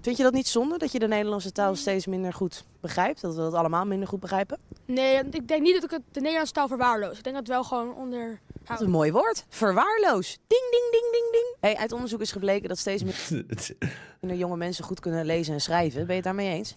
Vind 0.00 0.16
je 0.16 0.22
dat 0.22 0.32
niet 0.32 0.48
zonde 0.48 0.78
dat 0.78 0.92
je 0.92 0.98
de 0.98 1.08
Nederlandse 1.08 1.52
taal 1.52 1.76
steeds 1.76 2.06
minder 2.06 2.32
goed 2.32 2.64
begrijpt? 2.80 3.20
Dat 3.20 3.34
we 3.34 3.40
dat 3.40 3.54
allemaal 3.54 3.86
minder 3.86 4.08
goed 4.08 4.20
begrijpen? 4.20 4.58
Nee, 4.84 5.24
ik 5.30 5.48
denk 5.48 5.62
niet 5.62 5.74
dat 5.74 5.84
ik 5.84 5.90
het, 5.90 6.02
de 6.10 6.20
Nederlandse 6.20 6.54
taal 6.54 6.68
verwaarloos. 6.68 7.18
Ik 7.18 7.24
denk 7.24 7.36
dat 7.36 7.46
het 7.46 7.54
wel 7.54 7.64
gewoon 7.64 7.94
onder... 7.94 8.40
Wat 8.70 8.80
een 8.80 8.90
mooi 8.90 9.12
woord. 9.12 9.44
Verwaarloos. 9.48 10.38
Ding, 10.46 10.62
ding, 10.70 10.90
ding, 10.90 11.12
ding, 11.12 11.32
ding. 11.32 11.56
Hey, 11.60 11.76
uit 11.76 11.92
onderzoek 11.92 12.20
is 12.20 12.32
gebleken 12.32 12.68
dat 12.68 12.78
steeds 12.78 13.02
meer- 13.02 13.44
minder 14.20 14.38
jonge 14.38 14.56
mensen 14.56 14.84
goed 14.84 15.00
kunnen 15.00 15.24
lezen 15.26 15.54
en 15.54 15.60
schrijven. 15.60 15.98
Ben 16.00 16.06
je 16.08 16.14
het 16.14 16.24
daarmee 16.24 16.48
eens? 16.54 16.74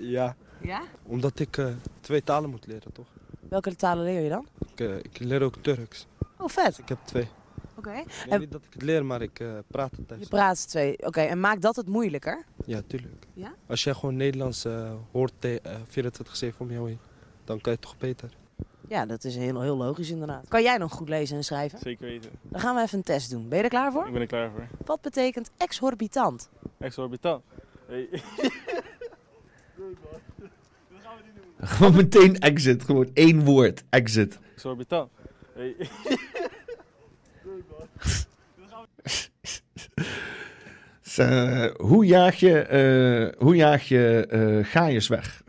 ja. 0.00 0.36
Ja? 0.62 0.82
Omdat 1.02 1.38
ik 1.38 1.56
eh, 1.56 1.66
twee 2.00 2.22
talen 2.24 2.50
moet 2.50 2.66
leren, 2.66 2.92
toch? 2.92 3.06
Welke 3.48 3.76
talen 3.76 4.04
leer 4.04 4.20
je 4.20 4.28
dan? 4.28 4.46
Ik, 4.72 4.80
eh, 4.80 4.96
ik 4.96 5.18
leer 5.18 5.42
ook 5.42 5.54
Turks. 5.60 6.06
Oh, 6.38 6.48
vet. 6.48 6.78
Ik 6.78 6.88
heb 6.88 6.98
twee. 7.04 7.28
Oké. 7.76 7.90
Nee, 7.90 8.04
En 8.28 8.40
niet 8.40 8.52
dat 8.52 8.64
ik 8.64 8.72
het 8.72 8.82
leer, 8.82 9.04
maar 9.04 9.22
ik 9.22 9.40
eh, 9.40 9.48
praat 9.66 9.90
het 9.96 10.08
thuis. 10.08 10.20
je 10.22 10.28
praat 10.28 10.68
twee. 10.68 11.06
Oké, 11.06 11.20
en 11.20 11.40
maakt 11.40 11.62
dat 11.62 11.76
het 11.76 11.88
moeilijker? 11.88 12.44
Ja, 12.66 12.80
tuurlijk. 12.86 13.26
Ja? 13.34 13.54
Als 13.66 13.84
jij 13.84 13.94
gewoon 13.94 14.16
Nederlands 14.16 14.64
eh, 14.64 14.92
hoort 15.12 15.32
te- 15.38 15.60
eh, 15.62 15.74
24-7 16.52 16.56
om 16.58 16.70
jou 16.70 16.88
heen, 16.88 16.98
dan 17.44 17.60
kan 17.60 17.72
je 17.72 17.78
toch 17.78 17.98
beter. 17.98 18.30
Ja, 18.90 19.06
dat 19.06 19.24
is 19.24 19.36
heel, 19.36 19.60
heel 19.60 19.76
logisch 19.76 20.10
inderdaad. 20.10 20.48
Kan 20.48 20.62
jij 20.62 20.76
nog 20.76 20.92
goed 20.92 21.08
lezen 21.08 21.36
en 21.36 21.44
schrijven? 21.44 21.78
Zeker 21.78 22.06
weten. 22.06 22.30
Dan 22.42 22.60
gaan 22.60 22.74
we 22.74 22.82
even 22.82 22.98
een 22.98 23.04
test 23.04 23.30
doen. 23.30 23.48
Ben 23.48 23.58
je 23.58 23.64
er 23.64 23.70
klaar 23.70 23.92
voor? 23.92 24.06
Ik 24.06 24.12
ben 24.12 24.20
er 24.20 24.26
klaar 24.26 24.50
voor. 24.50 24.66
Wat 24.84 25.00
betekent 25.00 25.50
exorbitant? 25.56 26.48
Exorbitant. 26.78 27.42
Hey. 27.86 28.08
Gewoon 31.60 31.96
meteen 31.96 32.38
exit. 32.38 32.84
Gewoon 32.84 33.10
één 33.12 33.44
woord. 33.44 33.84
Exit. 33.90 34.38
Exorbitant. 34.54 35.10
Hey. 35.54 35.76
Eh, 41.16 41.66
hoe 41.76 42.06
jaag 42.06 42.34
je, 42.36 42.60
eh 42.60 43.40
hoe 43.42 43.56
jaag 43.56 43.88
je 43.88 44.26
eh 44.28 44.64
gaaiers 44.72 45.08
weg? 45.08 45.42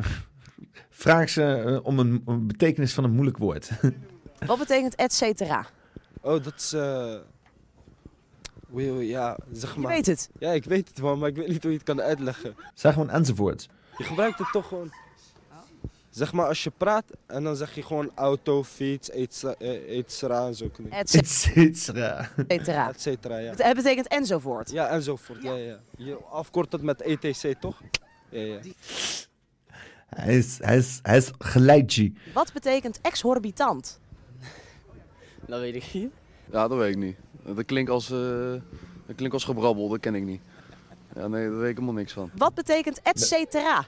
Vraag 1.02 1.30
ze 1.30 1.44
eh, 1.54 1.86
om 1.86 2.00
een, 2.00 2.22
een 2.26 2.48
betekenis 2.48 2.94
van 2.94 3.04
een 3.04 3.12
moeilijk 3.12 3.38
woord. 3.38 3.70
Wat 4.46 4.58
betekent 4.60 4.96
et 4.96 5.14
cetera? 5.14 5.66
Oh, 6.22 6.44
dat 6.44 6.54
is... 6.58 6.74
eh, 6.74 7.16
je- 8.76 9.08
ja, 9.08 9.38
zeg 9.52 9.76
maar. 9.76 9.92
weet 9.92 10.06
het? 10.06 10.30
Ja, 10.40 10.52
ik 10.52 10.64
weet 10.64 10.88
het 10.88 11.00
wel, 11.00 11.18
maar 11.18 11.30
ik 11.30 11.36
weet 11.36 11.48
niet 11.48 11.62
hoe 11.62 11.72
je 11.72 11.78
het 11.78 11.86
kan 11.88 12.02
uitleggen. 12.02 12.56
zeg 12.74 12.94
gewoon 12.94 13.10
enzovoort. 13.10 13.68
Je 13.98 14.04
gebruikt 14.04 14.40
het 14.40 14.52
toch 14.52 14.68
gewoon. 14.68 14.92
Zeg 16.10 16.34
maar 16.34 16.48
als 16.48 16.64
je 16.64 16.72
praat 16.78 17.04
en 17.26 17.44
dan 17.44 17.56
zeg 17.56 17.76
je 17.76 17.84
gewoon 17.84 18.12
auto, 18.16 18.64
fiets, 18.64 19.10
et 19.10 19.44
eh, 19.60 19.98
et 19.98 20.12
cetera 20.12 20.48
en 20.48 20.56
zo. 20.56 20.70
kunnen- 20.70 20.92
Et 20.94 21.14
Et 21.16 21.28
cetera. 21.30 22.30
cetera. 22.48 22.90
Et 22.90 23.02
cetera, 23.02 23.38
ja. 23.38 23.54
Het 23.56 23.76
betekent 23.76 24.08
enzovoort. 24.08 24.72
Ja, 24.72 24.88
enzovoort. 24.88 25.44
Ja, 25.44 25.54
ja. 25.56 25.80
Je 25.98 26.18
afkort 26.30 26.72
het 26.72 26.82
met 26.82 27.02
ETC, 27.02 27.56
toch? 27.60 27.82
Ja, 28.30 28.40
ja. 28.42 28.60
Hij 30.16 30.38
is, 30.38 30.60
hij 30.62 30.78
is, 30.78 31.00
hij 31.02 31.18
is 31.18 31.32
geleidje. 31.40 32.12
Wat 32.34 32.54
betekent 32.54 33.00
exorbitant? 33.02 34.00
Dat 35.46 35.60
weet 35.60 35.76
ik 35.76 35.94
niet. 35.94 36.12
Ja, 36.52 36.68
dat 36.68 36.78
weet 36.78 36.92
ik 36.96 36.98
niet. 36.98 37.16
Dat 37.56 37.66
klinkt 37.66 37.90
als, 37.92 38.12
eh, 38.12 38.52
dat 39.06 39.16
klinkt 39.16 39.34
als 39.34 39.44
gebrabbel, 39.44 39.90
dat 39.90 40.00
ken 40.00 40.16
ik 40.16 40.24
niet. 40.24 40.42
Ja, 41.16 41.28
nee, 41.28 41.50
daar 41.50 41.58
weet 41.58 41.70
ik 41.70 41.76
helemaal 41.76 41.94
niks 41.96 42.14
van. 42.14 42.32
Wat 42.36 42.54
betekent 42.54 43.02
et 43.02 43.20
cetera? 43.22 43.86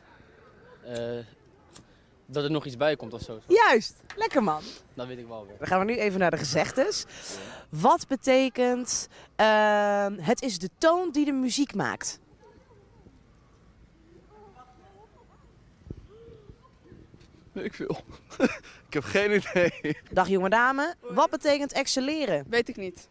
Eh, 0.86 0.98
dat 2.26 2.44
er 2.44 2.52
nog 2.52 2.66
iets 2.66 2.78
bij 2.78 2.96
komt 2.96 3.14
of 3.14 3.22
zo. 3.22 3.40
Juist. 3.48 4.02
Lekker 4.16 4.44
man. 4.44 4.62
Dat 4.94 5.08
weet 5.08 5.18
ik 5.18 5.28
wel 5.28 5.46
weer. 5.48 5.58
Dan 5.58 5.68
gaan 5.68 5.80
we 5.80 5.86
nu 5.86 5.98
even 5.98 6.20
naar 6.20 6.32
de 6.32 6.38
gezegdes. 6.38 7.06
Wat 7.70 8.08
betekent 8.08 9.08
ehm, 9.36 10.18
het 10.20 10.42
is 10.42 10.60
de 10.60 10.70
toon 10.78 11.12
die 11.12 11.26
de 11.26 11.32
muziek 11.32 11.76
maakt? 11.76 12.20
Ik 17.54 17.74
veel. 17.74 17.98
ik 18.88 18.94
heb 18.94 19.04
geen 19.04 19.32
idee. 19.36 19.98
Dag 20.12 20.28
jonge 20.28 20.50
dame. 20.50 20.94
Wat 21.02 21.30
betekent 21.30 21.74
excelleren? 21.74 22.46
Weet 22.50 22.70
ik 22.70 22.76
niet. 22.76 23.08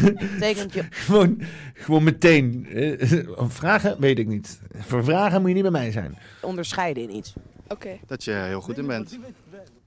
betekent 0.32 0.72
je... 0.72 0.84
Gewoon, 0.90 1.42
gewoon 1.74 2.02
meteen. 2.02 2.66
eh, 2.70 3.22
vragen 3.48 4.00
weet 4.00 4.18
ik 4.18 4.26
niet. 4.26 4.60
Voor 4.78 5.04
vragen 5.04 5.40
moet 5.40 5.48
je 5.48 5.54
niet 5.54 5.62
bij 5.62 5.72
mij 5.72 5.90
zijn. 5.90 6.18
onderscheiden 6.40 7.02
in 7.02 7.14
iets. 7.16 7.32
Oké. 7.68 7.98
Dat 8.06 8.24
je 8.24 8.32
heel 8.32 8.60
goed 8.60 8.78
in 8.78 8.86
bent. 8.86 9.18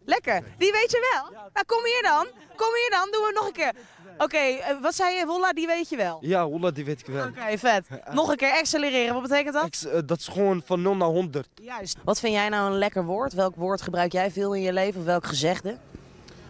Lekker. 0.05 0.43
Die 0.57 0.72
weet 0.72 0.91
je 0.91 1.09
wel. 1.14 1.31
Nou, 1.53 1.65
kom 1.65 1.85
hier 1.85 2.01
dan. 2.01 2.27
Kom 2.55 2.68
hier 2.76 2.89
dan. 2.89 3.11
Doen 3.11 3.22
we 3.22 3.26
het 3.26 3.35
nog 3.35 3.47
een 3.47 3.53
keer. 3.53 3.73
Oké, 4.18 4.38
eh, 4.38 4.81
wat 4.81 4.95
zei 4.95 5.15
je? 5.15 5.26
Wolla, 5.26 5.53
die 5.53 5.68
weet 5.68 5.89
je 5.89 5.95
wel. 5.95 6.18
Ja, 6.22 6.45
Holla, 6.45 6.72
die 6.72 6.85
weet 6.85 6.99
ik 6.99 7.06
wel. 7.06 7.27
Oké, 7.27 7.57
vet. 7.57 7.88
Nog 8.11 8.30
een 8.30 8.35
keer 8.38 8.52
accelereren. 8.52 9.14
Wat 9.14 9.22
betekent 9.22 9.53
dat? 9.53 9.65
Ex- 9.65 9.85
eh, 9.85 9.99
dat 10.06 10.19
is 10.19 10.27
gewoon 10.27 10.61
van 10.65 10.81
0 10.81 10.95
naar 10.95 11.07
100. 11.07 11.48
Juist. 11.61 11.98
Wat 12.03 12.19
vind 12.19 12.34
jij 12.34 12.49
nou 12.49 12.72
een 12.72 12.77
lekker 12.77 13.03
woord? 13.06 13.34
Welk 13.34 13.56
woord 13.56 13.81
gebruik 13.81 14.11
jij 14.11 14.31
veel 14.31 14.56
in 14.56 14.61
je 14.61 14.73
leven? 14.73 14.99
Of 14.99 15.06
welk 15.06 15.26
gezegde? 15.26 15.77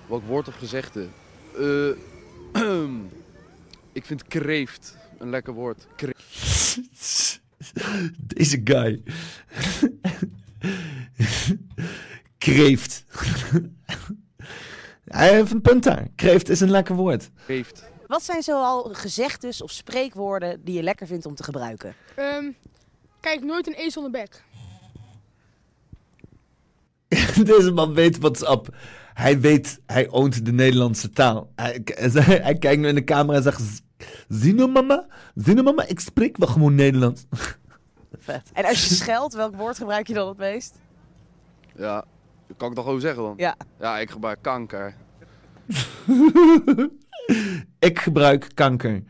Welk 0.07 0.23
woord 0.25 0.47
of 0.47 0.55
gezegde? 0.55 1.07
Eh, 1.57 1.89
ik 3.91 4.05
vind 4.05 4.27
kreeft 4.27 4.97
een 5.17 5.29
lekker 5.29 5.53
woord. 5.53 5.87
Kreeft. 5.95 7.39
Deze 8.35 8.61
guy. 8.63 9.01
Kreeft. 12.37 13.03
Hij 15.07 15.33
heeft 15.33 15.51
een 15.51 15.61
punt 15.61 15.83
daar. 15.83 16.07
Kreeft 16.15 16.49
is 16.49 16.59
een 16.59 16.69
lekker 16.69 16.95
woord. 16.95 17.29
Kreeft. 17.45 17.83
Wat 18.07 18.23
zijn 18.23 18.43
zoal 18.43 18.89
gezegdes 18.91 19.61
of 19.61 19.71
spreekwoorden 19.71 20.63
die 20.63 20.75
je 20.75 20.83
lekker 20.83 21.07
vindt 21.07 21.25
om 21.25 21.35
te 21.35 21.43
gebruiken? 21.43 21.95
Ehm, 22.15 22.45
Kijk 23.19 23.43
nooit 23.43 23.67
een 23.67 23.73
ezel 23.73 23.91
zonder 23.91 24.11
bek. 24.11 24.43
Deze 27.55 27.71
man 27.71 27.93
weet 27.93 28.17
what's 28.17 28.41
up. 28.41 28.75
Hij 29.13 29.39
weet, 29.39 29.79
hij 29.85 30.09
oont 30.09 30.45
de 30.45 30.51
Nederlandse 30.51 31.09
taal. 31.09 31.51
Hij, 31.55 31.81
hij, 31.83 32.39
hij 32.41 32.57
kijkt 32.57 32.81
nu 32.81 32.87
in 32.87 32.95
de 32.95 33.03
camera 33.03 33.37
en 33.37 33.43
zegt... 33.43 33.81
Zie 34.27 34.53
nou 34.53 34.71
mama, 34.71 35.07
zie 35.35 35.53
nou 35.53 35.65
mama, 35.65 35.85
ik 35.87 35.99
spreek 35.99 36.37
wel 36.37 36.47
gewoon 36.47 36.75
Nederlands. 36.75 37.25
Vet. 38.19 38.49
En 38.53 38.65
als 38.65 38.87
je 38.87 38.93
scheldt, 38.95 39.33
welk 39.33 39.55
woord 39.55 39.77
gebruik 39.77 40.07
je 40.07 40.13
dan 40.13 40.27
het 40.27 40.37
meest? 40.37 40.75
Ja, 41.75 42.05
dat 42.47 42.57
kan 42.57 42.69
ik 42.69 42.75
toch 42.75 42.85
gewoon 42.85 42.99
zeggen 42.99 43.23
dan? 43.23 43.33
Ja. 43.37 43.55
Ja, 43.79 43.99
ik 43.99 44.09
gebruik 44.09 44.41
kanker. 44.41 44.95
ik 47.89 47.99
gebruik 47.99 48.49
kanker. 48.53 49.03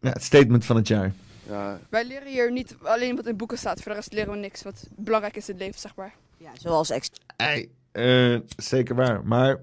Ja, 0.00 0.10
het 0.10 0.22
statement 0.22 0.64
van 0.64 0.76
het 0.76 0.88
jaar. 0.88 1.12
Ja, 1.48 1.78
Wij 1.88 2.04
leren 2.04 2.28
hier 2.28 2.52
niet 2.52 2.76
alleen 2.82 3.16
wat 3.16 3.26
in 3.26 3.36
boeken 3.36 3.58
staat, 3.58 3.82
voor 3.82 3.90
de 3.90 3.98
rest 3.98 4.12
leren 4.12 4.32
we 4.32 4.38
niks 4.38 4.62
wat 4.62 4.86
belangrijk 4.96 5.36
is 5.36 5.48
in 5.48 5.54
het 5.54 5.62
leven, 5.62 5.80
zeg 5.80 5.94
maar. 5.94 6.14
Ja, 6.36 6.50
zoals 6.58 6.90
ex. 6.90 7.10
Hey, 7.36 7.68
eh, 7.92 8.40
zeker 8.56 8.94
waar. 8.94 9.24
Maar 9.24 9.60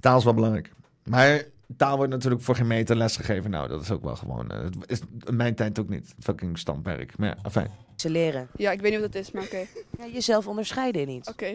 taal 0.00 0.18
is 0.18 0.24
wel 0.24 0.34
belangrijk. 0.34 0.72
Maar 1.04 1.42
taal 1.76 1.96
wordt 1.96 2.12
natuurlijk 2.12 2.42
voor 2.42 2.54
geen 2.56 2.66
meter 2.66 2.96
lesgegeven. 2.96 3.50
Nou, 3.50 3.68
dat 3.68 3.82
is 3.82 3.90
ook 3.90 4.02
wel 4.04 4.16
gewoon... 4.16 4.50
eh, 4.50 4.58
het 4.62 4.74
is 4.86 5.00
in 5.24 5.36
mijn 5.36 5.54
tijd 5.54 5.78
ook 5.78 5.88
niet. 5.88 6.14
Fucking 6.20 6.58
standwerk. 6.58 7.18
Maar 7.18 7.28
ja, 7.28 7.36
afijn. 7.42 7.70
Ze 7.96 8.10
leren. 8.10 8.48
Ja, 8.56 8.70
ik 8.70 8.80
weet 8.80 8.90
niet 8.92 9.00
wat 9.00 9.12
dat 9.12 9.22
is, 9.22 9.30
maar 9.30 9.42
oké. 9.42 9.66
Ja, 9.98 10.06
jezelf 10.12 10.46
onderscheiden 10.46 11.02
in 11.02 11.08
iets. 11.08 11.28
Oké. 11.28 11.54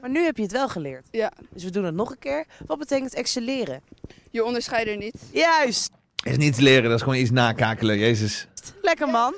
Maar 0.00 0.10
nu 0.10 0.24
heb 0.24 0.36
je 0.36 0.42
het 0.42 0.52
wel 0.52 0.68
geleerd. 0.68 1.08
Ja. 1.10 1.32
Dus 1.50 1.64
we 1.64 1.70
doen 1.70 1.84
het 1.84 1.94
nog 1.94 2.10
een 2.10 2.18
keer. 2.18 2.46
Wat 2.66 2.78
betekent 2.78 3.14
excelleren? 3.14 3.82
Je 4.30 4.44
onderscheidt 4.44 4.88
er 4.88 4.96
niet. 4.96 5.22
Juist. 5.32 5.90
Is 6.24 6.36
niet 6.36 6.58
leren, 6.58 6.82
dat 6.82 6.92
is 6.98 7.02
gewoon 7.02 7.18
iets 7.18 7.30
nakakelen. 7.30 7.98
Jezus. 7.98 8.46
Lekker 8.82 9.08
man. 9.08 9.34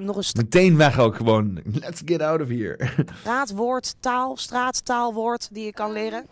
Nog 0.00 0.16
een 0.16 0.24
Meteen 0.36 0.76
weg 0.76 0.98
ook 0.98 1.16
gewoon. 1.16 1.62
Let's 1.80 2.02
get 2.04 2.20
out 2.20 2.40
of 2.40 2.48
here. 2.48 2.90
straatwoord, 3.20 3.94
taal, 4.00 4.36
straattaalwoord 4.36 5.48
die 5.52 5.64
je 5.64 5.72
kan 5.72 5.92
leren. 5.92 6.26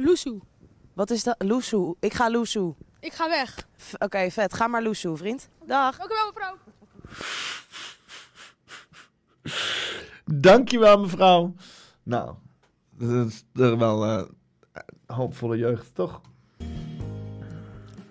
Loesoe. 0.00 0.40
Wat 0.94 1.10
is 1.10 1.22
dat? 1.22 1.34
Loesoe. 1.38 1.96
Ik 2.00 2.14
ga 2.14 2.30
loesoe. 2.30 2.74
Ik 3.00 3.12
ga 3.12 3.28
weg. 3.28 3.66
Oké, 3.98 4.30
vet. 4.30 4.54
Ga 4.54 4.66
maar 4.66 4.82
loesoe, 4.82 5.16
vriend. 5.16 5.48
Dag. 5.66 5.96
Dank 5.96 6.10
u 6.10 6.14
wel, 6.14 6.26
mevrouw. 6.32 6.56
Dankjewel, 10.24 11.00
mevrouw. 11.00 11.54
Nou, 12.02 12.34
dat 12.90 13.26
is 13.26 13.44
er 13.54 13.78
wel 13.78 14.04
eh, 14.04 14.22
hoopvolle 15.06 15.56
jeugd, 15.56 15.94
toch? 15.94 16.20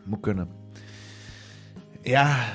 Moet 0.04 0.20
kunnen. 0.20 0.50
Ja, 2.02 2.46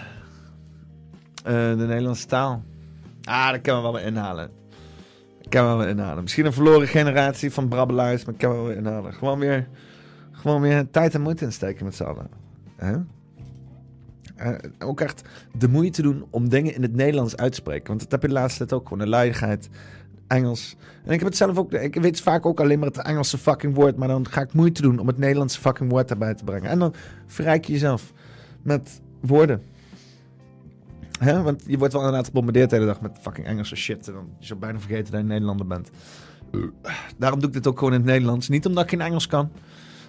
eh, 1.45 1.53
de 1.53 1.85
Nederlandse 1.87 2.27
taal. 2.27 2.63
Ah, 3.25 3.51
dat 3.51 3.61
kan 3.61 3.77
we 3.77 3.83
wel 3.83 3.93
weer 3.93 4.05
inhalen. 4.05 4.51
Dat 5.45 5.53
kan 5.53 5.63
we 5.63 5.69
wel 5.69 5.79
weer 5.79 5.89
inhalen. 5.89 6.23
Misschien 6.23 6.47
een 6.47 6.53
verloren 6.53 6.89
generatie 6.89 7.53
van 7.53 7.69
brabbelaars, 7.69 8.25
maar 8.25 8.35
kan 8.35 8.51
we 8.51 8.57
wel 8.57 8.67
weer 8.67 8.77
inhalen. 8.77 9.13
Gewoon 9.15 9.39
weer, 9.39 9.69
gewoon 10.33 10.61
weer 10.61 10.91
tijd 10.91 11.15
en 11.15 11.21
moeite 11.21 11.45
insteken 11.45 11.85
met 11.85 11.95
z'n 11.95 12.05
allen. 12.05 12.29
Eh, 14.37 14.55
ook 14.79 15.01
echt 15.01 15.23
de 15.59 15.69
moeite 15.69 16.03
doen 16.03 16.25
om 16.31 16.49
dingen 16.49 16.75
in 16.75 16.83
het 16.83 16.95
Nederlands 16.95 17.37
uit 17.37 17.53
te 17.53 17.59
spreken. 17.59 17.87
Want 17.87 18.01
dat 18.01 18.11
heb 18.11 18.23
je 18.23 18.29
de 18.29 18.35
laatste 18.35 18.59
tijd 18.59 18.73
ook 18.73 18.89
gewoon. 18.89 18.99
De 18.99 19.09
luiigheid, 19.09 19.69
Engels. 20.27 20.77
En 21.05 21.13
ik 21.13 21.19
heb 21.19 21.29
het 21.29 21.37
zelf 21.37 21.59
ook... 21.59 21.73
Ik 21.73 21.95
weet 21.95 22.21
vaak 22.21 22.47
ook 22.47 22.61
alleen 22.61 22.79
maar 22.79 22.89
het 22.89 22.99
Engelse 22.99 23.39
fucking 23.39 23.75
woord. 23.75 23.97
Maar 23.97 24.09
dan 24.09 24.29
ga 24.29 24.41
ik 24.41 24.53
moeite 24.53 24.83
doen 24.83 24.99
om 24.99 25.07
het 25.07 25.19
Nederlandse 25.19 25.61
fucking 25.61 25.91
woord 25.91 26.11
erbij 26.11 26.35
te 26.35 26.45
brengen. 26.45 26.71
En 26.71 26.79
dan 26.79 26.95
verrijk 27.27 27.65
je 27.65 27.73
jezelf 27.73 28.13
met 28.63 29.01
woorden. 29.21 29.63
Want 31.21 31.63
je 31.67 31.79
wordt 31.79 31.93
wel 31.93 32.03
inderdaad 32.03 32.27
gebombardeerd 32.27 32.71
de 32.71 32.77
hele 32.77 32.89
dag 32.89 33.01
met 33.01 33.19
fucking 33.21 33.47
Engelse 33.47 33.77
shit. 33.77 34.09
En 34.09 34.15
dan 34.15 34.29
je 34.39 34.57
bijna 34.57 34.79
vergeten 34.79 35.13
dat 35.13 35.21
je 35.21 35.27
Nederlander 35.27 35.67
bent. 35.67 35.91
Daarom 37.19 37.41
doe 37.41 37.49
ik 37.49 37.55
dit 37.55 37.67
ook 37.67 37.79
gewoon 37.79 37.93
in 37.93 38.01
het 38.01 38.09
Nederlands. 38.09 38.49
Niet 38.49 38.67
omdat 38.67 38.85
ik 38.85 38.91
geen 38.91 39.01
Engels 39.01 39.27
kan. 39.27 39.51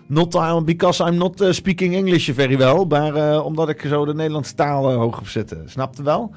Not 0.07 0.65
because 0.65 1.03
I'm 1.03 1.15
not 1.15 1.41
uh, 1.41 1.51
speaking 1.51 1.95
English 1.95 2.29
very 2.29 2.57
well. 2.57 2.85
Maar 2.85 3.15
uh, 3.15 3.45
omdat 3.45 3.69
ik 3.69 3.81
zo 3.81 4.05
de 4.05 4.13
Nederlandse 4.13 4.55
taal 4.55 4.93
hoog 4.93 5.19
op 5.19 5.27
zit. 5.27 5.55
Snapte 5.65 6.03
wel? 6.03 6.33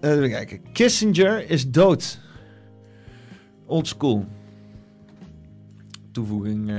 Even 0.00 0.30
kijken. 0.30 0.72
Kissinger 0.72 1.50
is 1.50 1.70
dood. 1.70 2.20
Old 3.66 3.86
school. 3.86 4.26
Toevoeging 6.12 6.72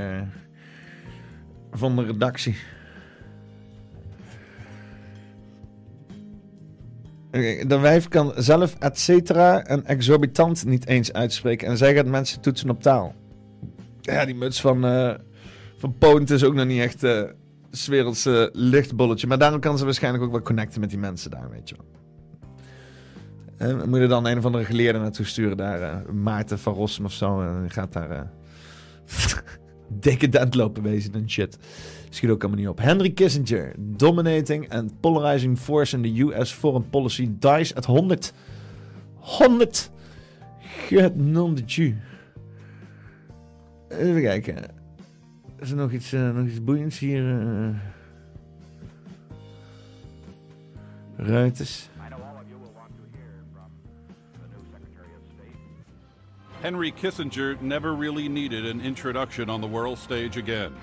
van 1.72 1.95
de 1.95 2.03
redactie. 2.03 2.56
De 7.31 7.77
wijf 7.81 8.07
kan 8.07 8.34
zelf 8.35 8.76
et 8.80 8.99
cetera 8.99 9.64
en 9.64 9.85
exorbitant 9.85 10.65
niet 10.65 10.88
eens 10.88 11.14
uitspreken. 11.14 11.68
En 11.68 11.77
zij 11.77 11.95
gaat 11.95 12.06
mensen 12.06 12.41
toetsen 12.41 12.69
op 12.69 12.81
taal. 12.81 13.15
Ja, 14.01 14.26
die 14.26 14.35
muts 14.35 14.61
van, 14.61 14.85
uh, 14.85 15.14
van 15.77 15.97
Poont 15.97 16.30
is 16.30 16.43
ook 16.43 16.53
nog 16.53 16.65
niet 16.65 16.81
echt 16.81 17.03
uh, 17.03 17.23
s 17.72 17.88
wereldse 17.88 18.49
lichtbolletje. 18.53 19.27
Maar 19.27 19.38
daarom 19.38 19.60
kan 19.60 19.77
ze 19.77 19.85
waarschijnlijk 19.85 20.23
ook 20.23 20.31
wel 20.31 20.41
connecten 20.41 20.80
met 20.80 20.89
die 20.89 20.99
mensen 20.99 21.31
daar, 21.31 21.49
weet 21.49 21.69
je 21.69 21.76
wel. 21.76 21.88
En 23.57 23.80
we 23.80 23.88
moeten 23.88 24.10
dan 24.10 24.27
een 24.27 24.38
of 24.38 24.45
andere 24.45 24.65
geleerde 24.65 24.99
naartoe 24.99 25.26
sturen 25.26 25.57
daar. 25.57 26.14
Maarten 26.14 26.60
van 26.60 26.73
Rossum 26.73 27.06
of 27.06 27.11
zo. 27.11 27.41
En 27.41 27.61
die 27.61 27.69
gaat 27.69 27.93
daar 27.93 28.31
decadent 29.88 30.56
lopen 30.56 30.84
wezen 30.84 31.14
en 31.14 31.30
shit. 31.30 31.57
Schiet 32.10 32.30
ook 32.30 32.41
allemaal 32.41 32.60
niet 32.60 32.69
op. 32.69 32.80
Henry 32.80 33.10
Kissinger. 33.10 33.73
Dominating 33.77 34.69
and 34.69 34.99
polarizing 34.99 35.60
force 35.60 35.95
in 35.95 36.02
the 36.02 36.22
US 36.22 36.52
foreign 36.52 36.90
policy 36.90 37.30
dies 37.40 37.76
at 37.76 37.86
100. 37.86 38.34
100. 39.15 39.90
Get 40.88 41.15
non 41.15 41.56
de 41.56 41.64
Jew. 41.64 41.94
Even 43.90 44.22
kijken. 44.22 44.56
Is 45.60 45.69
er 45.69 45.76
nog 45.76 45.91
iets, 45.91 46.14
uh, 46.14 46.31
nog 46.31 46.48
iets 46.48 46.64
boeiends 46.64 46.99
hier? 46.99 47.23
Uh... 47.23 47.69
Ruiters. 51.18 51.90
Henry 56.61 56.91
Kissinger 56.91 57.61
never 57.61 57.94
really 57.94 58.27
needed 58.27 58.65
an 58.65 58.81
introduction 58.81 59.49
on 59.49 59.61
the 59.61 59.68
world 59.68 59.98
stage 59.98 60.36
again. 60.36 60.76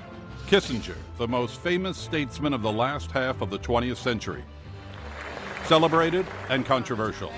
Kissinger, 0.46 0.96
the 1.16 1.26
most 1.26 1.58
famous 1.58 1.96
statesman 1.98 2.54
of 2.54 2.62
the 2.62 2.72
last 2.72 3.10
half 3.10 3.40
of 3.40 3.50
the 3.50 3.58
20th 3.58 3.96
century. 3.96 4.44
Celebrated 5.64 6.24
and 6.48 6.66
controversial. 6.66 7.30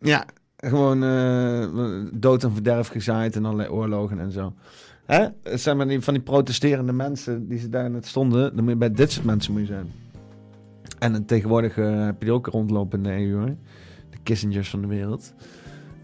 Ja, 0.00 0.24
gewoon 0.56 1.04
uh, 1.04 2.02
dood 2.12 2.44
en 2.44 2.52
verderf 2.52 2.88
gezaaid 2.88 3.36
en 3.36 3.44
allerlei 3.44 3.68
oorlogen 3.68 4.20
en 4.20 4.32
zo. 4.32 4.52
Hè? 5.06 5.26
Het 5.42 5.60
zijn 5.60 5.76
maar 5.76 5.88
die, 5.88 6.00
van 6.00 6.14
die 6.14 6.22
protesterende 6.22 6.92
mensen 6.92 7.48
die 7.48 7.58
ze 7.58 7.68
daar 7.68 7.90
net 7.90 8.06
stonden. 8.06 8.56
Dan 8.56 8.64
moet 8.64 8.78
bij 8.78 8.92
dit 8.92 9.12
soort 9.12 9.26
mensen 9.26 9.52
moet 9.52 9.60
je 9.60 9.66
zijn. 9.66 9.92
En 10.98 11.24
tegenwoordig 11.24 11.76
uh, 11.76 12.04
heb 12.04 12.18
je 12.18 12.24
die 12.24 12.34
ook 12.34 12.46
rondlopen 12.46 12.98
in 12.98 13.04
de 13.04 13.26
EU. 13.26 13.38
Hoor. 13.38 13.56
De 14.10 14.18
Kissingers 14.22 14.70
van 14.70 14.80
de 14.80 14.86
wereld. 14.86 15.34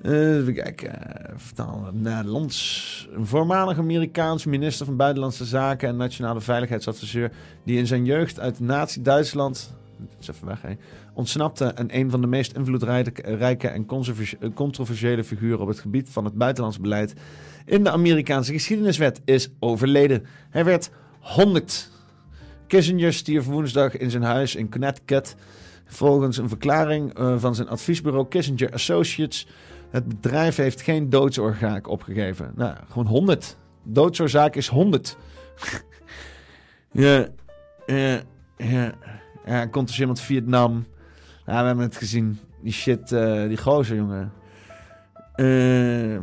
Uh, 0.07 0.37
even 0.37 0.55
kijken. 0.55 0.99
Vertaal 1.37 1.91
Nederlands. 1.93 3.09
Een 3.13 3.27
voormalig 3.27 3.79
Amerikaans 3.79 4.45
minister 4.45 4.87
van 4.87 4.97
Buitenlandse 4.97 5.45
Zaken 5.45 5.89
en 5.89 5.97
Nationale 5.97 6.41
Veiligheidsadviseur. 6.41 7.31
die 7.65 7.79
in 7.79 7.87
zijn 7.87 8.05
jeugd 8.05 8.41
uit 8.41 8.61
Nazi-Duitsland. 8.61 9.75
Is 10.21 10.29
even 10.29 10.47
weg, 10.47 10.77
ontsnapte 11.15 11.65
en 11.65 11.99
een 11.99 12.11
van 12.11 12.21
de 12.21 12.27
meest 12.27 12.53
invloedrijke 12.53 13.69
en 13.69 13.87
controversiële 14.55 15.25
figuren 15.25 15.61
op 15.61 15.69
het 15.69 15.79
gebied 15.79 16.09
van 16.11 16.25
het 16.25 16.35
buitenlands 16.35 16.81
beleid 16.81 17.15
in 17.65 17.85
de 17.85 17.91
Amerikaanse 17.91 18.53
geschiedeniswet 18.53 19.21
is 19.25 19.49
overleden. 19.59 20.27
Hij 20.51 20.65
werd 20.65 20.91
100. 21.21 21.91
Kissinger 22.67 23.13
stierf 23.13 23.45
woensdag 23.45 23.97
in 23.97 24.11
zijn 24.11 24.23
huis 24.23 24.55
in 24.55 24.71
Connecticut. 24.71 25.37
Volgens 25.87 26.37
een 26.37 26.49
verklaring 26.49 27.19
uh, 27.19 27.39
van 27.39 27.55
zijn 27.55 27.69
adviesbureau 27.69 28.29
Kissinger 28.29 28.73
Associates. 28.73 29.47
Het 29.95 30.09
bedrijf 30.09 30.57
heeft 30.57 30.81
geen 30.81 31.11
doodsoorzaak 31.11 31.89
opgegeven. 31.89 32.53
Nou, 32.55 32.77
gewoon 32.89 33.07
100. 33.07 33.57
Doodsoorzaak 33.83 34.57
is 34.57 34.69
100. 34.69 35.17
ja, 36.93 37.29
ja, 37.87 38.21
ja. 38.57 38.93
Ja, 39.47 39.67
komt 39.67 39.87
dus 39.87 40.01
iemand 40.01 40.21
Vietnam. 40.21 40.87
Ja, 41.47 41.61
we 41.61 41.67
hebben 41.67 41.85
het 41.85 41.97
gezien. 41.97 42.39
Die 42.63 42.73
shit, 42.73 43.11
uh, 43.13 43.49
die 43.49 43.57
gozer, 43.57 43.97
jongen. 43.97 44.33
Uh, 45.37 46.19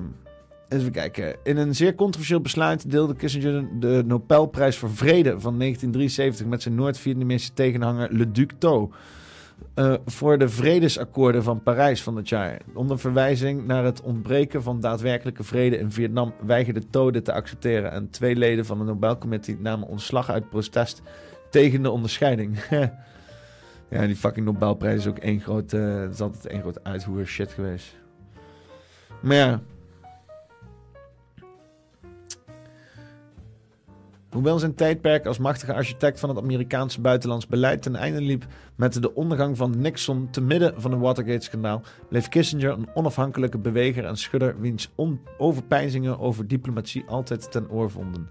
even 0.70 0.92
kijken. 0.92 1.36
In 1.44 1.58
een 1.58 1.76
zeer 1.76 1.96
controversieel 1.96 2.42
besluit 2.42 2.92
deelde 2.92 3.16
Kissinger 3.16 3.80
de 3.80 4.04
Nobelprijs 4.06 4.78
voor 4.78 4.92
Vrede 4.92 5.40
van 5.40 5.60
1973 5.60 6.46
met 6.46 6.62
zijn 6.62 6.76
Noord-Vietnamese 6.76 7.54
tegenhanger 7.54 8.14
Le 8.14 8.32
Duc 8.32 8.50
Tho. 8.58 8.92
Uh, 9.76 9.94
voor 10.06 10.38
de 10.38 10.50
vredesakkoorden 10.50 11.44
van 11.44 11.64
Parijs 11.64 12.04
van 12.04 12.16
dat 12.16 12.30
jaar. 12.30 12.62
Onder 12.74 13.00
verwijzing 13.00 13.66
naar 13.66 13.84
het 13.84 14.02
ontbreken 14.02 14.64
van 14.64 14.80
daadwerkelijke 14.80 15.44
vrede 15.44 15.78
in 15.78 15.92
Vietnam 15.92 16.34
weigerde 16.46 16.90
Tho 16.90 17.12
dit 17.12 17.26
te 17.26 17.34
accepteren. 17.34 17.92
En 17.92 18.10
twee 18.10 18.36
leden 18.36 18.66
van 18.66 18.78
de 18.78 18.84
Nobelcommissie 18.84 19.58
namen 19.60 19.88
ontslag 19.88 20.30
uit 20.30 20.50
protest 20.50 21.02
tegen 21.50 21.82
de 21.82 21.92
onderscheiding. 21.92 22.60
Ja, 23.92 24.06
die 24.06 24.16
fucking 24.16 24.46
Nobelprijs 24.46 25.00
is 25.00 25.08
ook 25.08 25.18
één 25.18 25.42
groot... 25.42 25.74
eh, 25.74 26.00
het 26.00 26.14
is 26.14 26.22
altijd 26.22 26.48
één 26.48 26.62
groot 26.62 26.84
uithoer 26.84 27.26
shit 27.26 27.52
geweest. 27.52 27.96
Maar 29.22 29.36
ja... 29.36 29.62
Hoewel 34.32 34.60
zijn 34.60 34.76
tijdperk 34.76 35.26
als 35.26 35.38
machtige 35.38 35.74
architect 35.74 36.20
van 36.20 36.30
het 36.30 36.38
Amerikaanse 36.38 37.02
buitenlands 37.02 37.48
beleid 37.48 37.82
ten 37.82 37.96
einde 37.96 38.22
liep 38.22 38.46
met 38.76 39.02
de 39.02 39.16
ondergang 39.16 39.58
van 39.58 39.80
Nixon 39.80 40.30
te 40.30 40.42
midden 40.42 40.82
van 40.82 40.92
een 40.92 41.00
Watergate-schandaal, 41.00 41.82
bleef 42.10 42.30
Kissinger 42.30 42.72
een 42.72 42.90
onafhankelijke 42.94 43.58
beweger 43.58 44.06
en 44.06 44.18
schudder 44.18 44.60
wiens 44.60 44.92
overpeinzingen 45.38 46.20
over 46.20 46.48
diplomatie 46.48 47.04
altijd 47.08 47.52
ten 47.52 47.70
oor 47.70 47.92
vonden. 47.92 48.30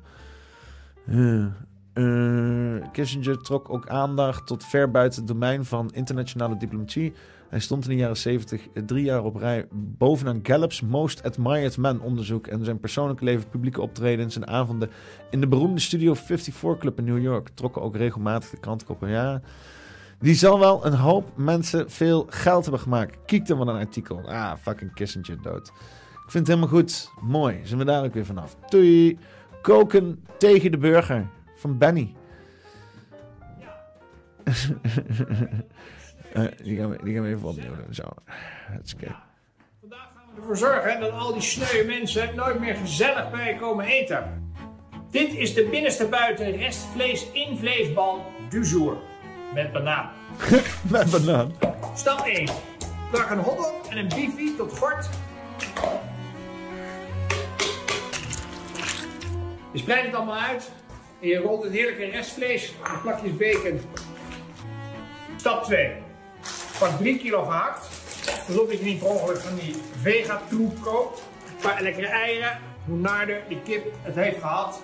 Eh, 1.07 1.45
eh, 1.93 2.91
Kissinger 2.93 3.39
trok 3.39 3.71
ook 3.71 3.89
aandacht 3.89 4.47
tot 4.47 4.65
ver 4.65 4.91
buiten 4.91 5.19
het 5.21 5.29
domein 5.29 5.65
van 5.65 5.91
internationale 5.93 6.57
diplomatie. 6.57 7.13
Hij 7.51 7.61
stond 7.61 7.85
in 7.85 7.91
de 7.91 7.97
jaren 7.97 8.17
70 8.17 8.69
drie 8.87 9.05
jaar 9.05 9.25
op 9.25 9.37
rij 9.37 9.67
bovenaan 9.73 10.41
Gallup's 10.43 10.81
Most 10.81 11.23
Admired 11.23 11.77
Man 11.77 12.01
onderzoek 12.01 12.47
en 12.47 12.65
zijn 12.65 12.81
persoonlijke 12.81 13.25
leven, 13.25 13.49
publieke 13.49 13.81
optredens 13.81 14.37
en 14.37 14.47
avonden 14.47 14.91
in 15.31 15.41
de 15.41 15.49
beroemde 15.49 15.81
Studio 15.81 16.15
54 16.15 16.79
Club 16.79 16.99
in 16.99 17.05
New 17.05 17.23
York 17.23 17.49
trokken 17.55 17.83
ook 17.83 17.97
regelmatig 17.97 18.51
de 18.51 18.61
krantenkoppen. 18.61 19.09
Ja, 19.09 19.41
die 20.19 20.35
zal 20.35 20.59
wel 20.59 20.87
een 20.87 20.95
hoop 20.95 21.33
mensen 21.37 21.91
veel 21.91 22.27
geld 22.29 22.63
hebben 22.63 22.83
gemaakt. 22.83 23.19
Kijk 23.27 23.47
dan 23.47 23.59
wel 23.59 23.69
een 23.69 23.81
artikel. 23.81 24.29
Ah, 24.29 24.53
fucking 24.61 24.95
Kissinger 24.95 25.43
dood. 25.43 25.69
Ik 26.13 26.31
vind 26.31 26.47
het 26.47 26.57
helemaal 26.57 26.79
goed. 26.79 27.11
Mooi. 27.21 27.61
Zijn 27.63 27.79
we 27.79 27.85
daar 27.85 28.05
ook 28.05 28.15
weer 28.15 28.27
vanaf. 28.27 28.57
Doei. 28.69 29.19
Koken 29.63 30.25
tegen 30.39 30.71
de 30.71 30.79
burger. 30.79 31.27
Van 31.57 31.79
Benny. 31.79 32.15
Eh, 36.33 36.45
die, 36.63 36.77
gaan 36.79 36.91
we, 36.91 36.99
die 37.05 37.15
gaan 37.15 37.23
we 37.23 37.29
even 37.29 37.49
opnieuw 37.49 37.75
doen. 37.77 37.95
Zo. 37.95 38.03
Hutsakee. 38.71 39.15
ervoor 40.37 40.57
zorgen 40.57 41.01
dat 41.01 41.13
al 41.13 41.33
die 41.33 41.43
sneuwe 41.43 41.85
mensen 41.87 42.35
nooit 42.35 42.61
meer 42.61 42.75
gezellig 42.75 43.31
bij 43.31 43.53
je 43.53 43.59
komen 43.59 43.85
eten. 43.85 44.53
Dit 45.11 45.35
is 45.35 45.55
de 45.55 45.65
binnenste 45.65 46.07
buiten 46.07 46.57
restvlees 46.57 47.33
invleesbal 47.33 48.25
du 48.49 48.63
jour. 48.63 48.97
Met 49.55 49.73
banaan. 49.73 50.11
Met 50.91 51.11
banaan. 51.11 51.53
Stap 51.95 52.27
1. 52.27 52.49
Plak 53.11 53.31
een 53.31 53.39
hotdog 53.39 53.89
en 53.89 53.97
een 53.97 54.09
biefie 54.09 54.57
tot 54.57 54.79
gort. 54.79 55.09
Je 59.73 59.79
spreidt 59.79 60.07
het 60.07 60.15
allemaal 60.15 60.41
uit. 60.41 60.73
En 61.21 61.29
je 61.29 61.37
rolt 61.37 61.63
het 61.63 61.73
heerlijke 61.73 62.05
restvlees 62.05 62.69
in 62.69 63.01
plakjes 63.03 63.37
bacon. 63.37 63.81
Stap 65.37 65.65
2. 65.65 66.09
Pak 66.81 66.99
3 66.99 67.19
kilo 67.19 67.43
gehakt. 67.43 67.89
Zodat 68.49 68.79
je 68.79 68.85
niet 68.85 68.99
per 68.99 69.09
ongeluk 69.09 69.41
van 69.41 69.55
die 69.55 69.75
vega-troep 70.03 70.83
koopt. 70.83 71.23
Een 71.49 71.57
paar 71.63 71.83
lekkere 71.83 72.07
eieren. 72.07 72.59
Hoe 72.87 72.97
naarder 72.97 73.43
die 73.49 73.61
kip 73.63 73.95
het 74.03 74.15
heeft 74.15 74.41
gehad, 74.41 74.83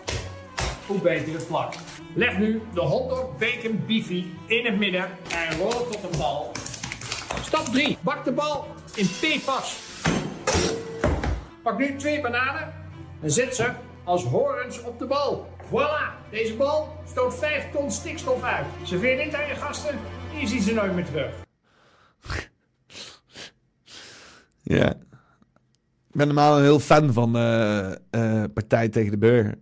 hoe 0.86 0.98
beter 0.98 1.32
het 1.32 1.46
plakt. 1.46 1.78
Leg 2.14 2.38
nu 2.38 2.62
de 2.74 2.80
hotdog 2.80 3.36
bacon 3.38 3.84
beefy 3.86 4.24
in 4.46 4.64
het 4.64 4.78
midden 4.78 5.08
en 5.32 5.58
rol 5.58 5.70
tot 5.70 6.02
een 6.02 6.18
bal. 6.18 6.52
Stap 7.42 7.64
3. 7.64 7.98
Bak 8.00 8.24
de 8.24 8.32
bal 8.32 8.66
in 8.94 9.06
PFAS. 9.06 9.76
Pak 11.62 11.78
nu 11.78 11.96
twee 11.96 12.20
bananen 12.20 12.74
en 13.22 13.30
zet 13.30 13.56
ze 13.56 13.70
als 14.04 14.24
horens 14.24 14.82
op 14.82 14.98
de 14.98 15.06
bal. 15.06 15.48
Voilà, 15.66 16.30
deze 16.30 16.54
bal 16.54 16.96
stoot 17.08 17.38
5 17.38 17.70
ton 17.72 17.90
stikstof 17.90 18.42
uit. 18.42 18.66
Serveer 18.82 19.24
dit 19.24 19.34
aan 19.34 19.46
je 19.46 19.54
gasten 19.54 19.98
en 20.32 20.40
je 20.40 20.46
ziet 20.46 20.62
ze 20.62 20.74
nooit 20.74 20.94
meer 20.94 21.04
terug. 21.04 21.45
Ja. 24.68 24.94
Ik 26.08 26.22
ben 26.22 26.26
normaal 26.26 26.56
een 26.56 26.62
heel 26.62 26.80
fan 26.80 27.12
van 27.12 27.36
eh, 27.36 27.92
eh, 27.92 28.50
Partij 28.54 28.88
tegen 28.88 29.10
de 29.10 29.18
Burger. 29.18 29.58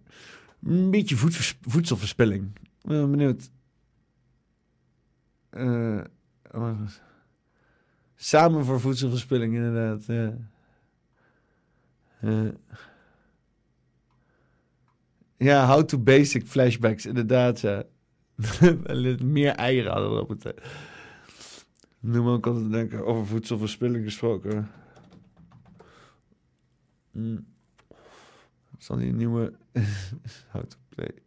Een 0.63 0.91
beetje 0.91 1.17
voedselverspilling. 1.61 2.51
Ik 2.63 2.89
ben 2.89 3.11
benieuwd. 3.11 3.51
Eh, 5.51 6.01
het? 6.51 7.03
Samen 8.17 8.65
voor 8.65 8.81
voedselverspilling, 8.81 9.55
inderdaad. 9.55 10.05
Ja. 10.07 10.33
Ja, 15.37 15.67
how 15.67 15.85
to 15.85 15.99
basic 15.99 16.47
flashbacks, 16.47 17.07
inderdaad. 17.07 17.61
Ja. 17.61 17.85
Meer 19.25 19.53
eieren 19.53 19.93
hadden 19.93 20.15
we 20.15 20.21
op 20.21 20.29
moeten. 20.29 20.55
Noem 22.01 22.29
ook 22.29 22.47
altijd 22.47 22.71
denken 22.71 23.07
over 23.07 23.27
voedselverspilling 23.27 24.05
gesproken. 24.05 24.71
Mm. 27.15 27.47
Zal 28.79 28.97
die 28.97 29.13
nieuwe 29.13 29.53
to 30.53 30.79
play? 30.89 31.23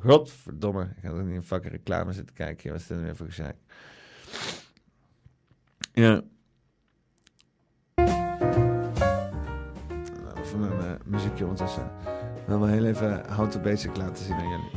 Godverdomme, 0.00 0.82
ik 0.82 1.02
ga 1.02 1.08
er 1.08 1.24
niet 1.24 1.36
een 1.36 1.42
fucking 1.42 1.72
reclame 1.72 2.12
zitten 2.12 2.34
kijken. 2.34 2.70
Wat 2.70 2.80
is 2.80 2.86
dit 2.86 3.00
weer 3.00 3.16
voor 3.16 3.26
gezeik? 3.26 3.56
Ja. 5.92 6.22
Even 10.36 10.60
een 10.60 10.80
eh, 10.80 10.92
muziekje 11.04 11.44
ondertussen. 11.44 11.90
Ik 12.36 12.46
wil 12.46 12.60
wel 12.60 12.68
heel 12.68 12.84
even 12.84 13.34
How 13.34 13.62
Basic 13.62 13.96
laten 13.96 14.24
zien 14.24 14.34
aan 14.34 14.48
jullie. 14.48 14.70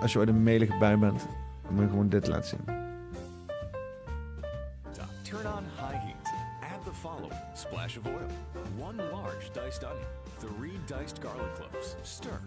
Als 0.00 0.12
je 0.12 0.18
ooit 0.18 0.28
een 0.28 0.42
melige 0.42 0.78
bui 0.78 0.96
bent, 0.96 1.26
dan 1.62 1.74
moet 1.74 1.82
je 1.82 1.88
gewoon 1.88 2.08
dit 2.08 2.26
laten 2.26 2.48
zien. 2.48 2.79
Splash 7.70 7.96
of 7.96 8.06
oil, 8.08 8.28
one 8.76 8.96
large 9.12 9.52
diced 9.52 9.84
onion, 9.84 10.04
three 10.40 10.76
diced 10.88 11.20
garlic 11.20 11.54
cloves. 11.54 11.94
Stir. 12.02 12.40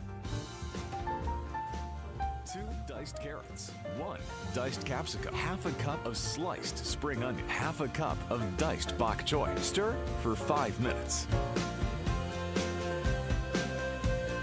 Two 2.52 2.60
diced 2.90 3.22
carrots, 3.22 3.72
one 3.98 4.20
diced 4.54 4.86
capsicum, 4.86 5.34
half 5.34 5.66
a 5.66 5.72
cup 5.82 6.06
of 6.06 6.18
sliced 6.18 6.86
spring 6.86 7.24
onion, 7.24 7.48
half 7.48 7.80
a 7.80 7.88
cup 7.88 8.18
of 8.30 8.46
diced 8.58 8.98
bok 8.98 9.26
choy. 9.26 9.58
Stir 9.60 9.96
for 10.22 10.36
five 10.36 10.78
minutes. 10.82 11.26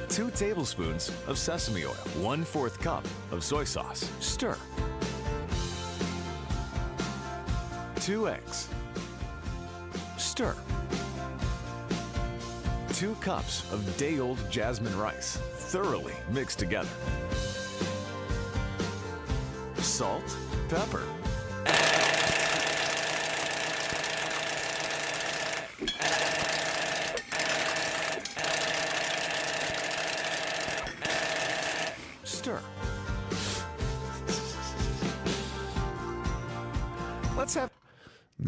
Two 0.09 0.31
tablespoons 0.31 1.13
of 1.27 1.37
sesame 1.37 1.85
oil, 1.85 1.93
one 2.23 2.43
fourth 2.43 2.81
cup 2.81 3.05
of 3.33 3.45
soy 3.45 3.65
sauce. 3.65 4.11
Stir. 4.21 4.57
Two 7.97 8.29
eggs. 8.29 8.71
Stir. 10.17 10.57
Two 13.01 13.15
cups 13.23 13.65
of 13.73 13.97
day 13.97 14.19
old 14.19 14.39
jasmine 14.51 14.95
rice, 14.99 15.39
thoroughly 15.39 16.13
mixed 16.29 16.59
together. 16.59 16.91
Salt, 19.79 20.37
pepper. 20.69 21.05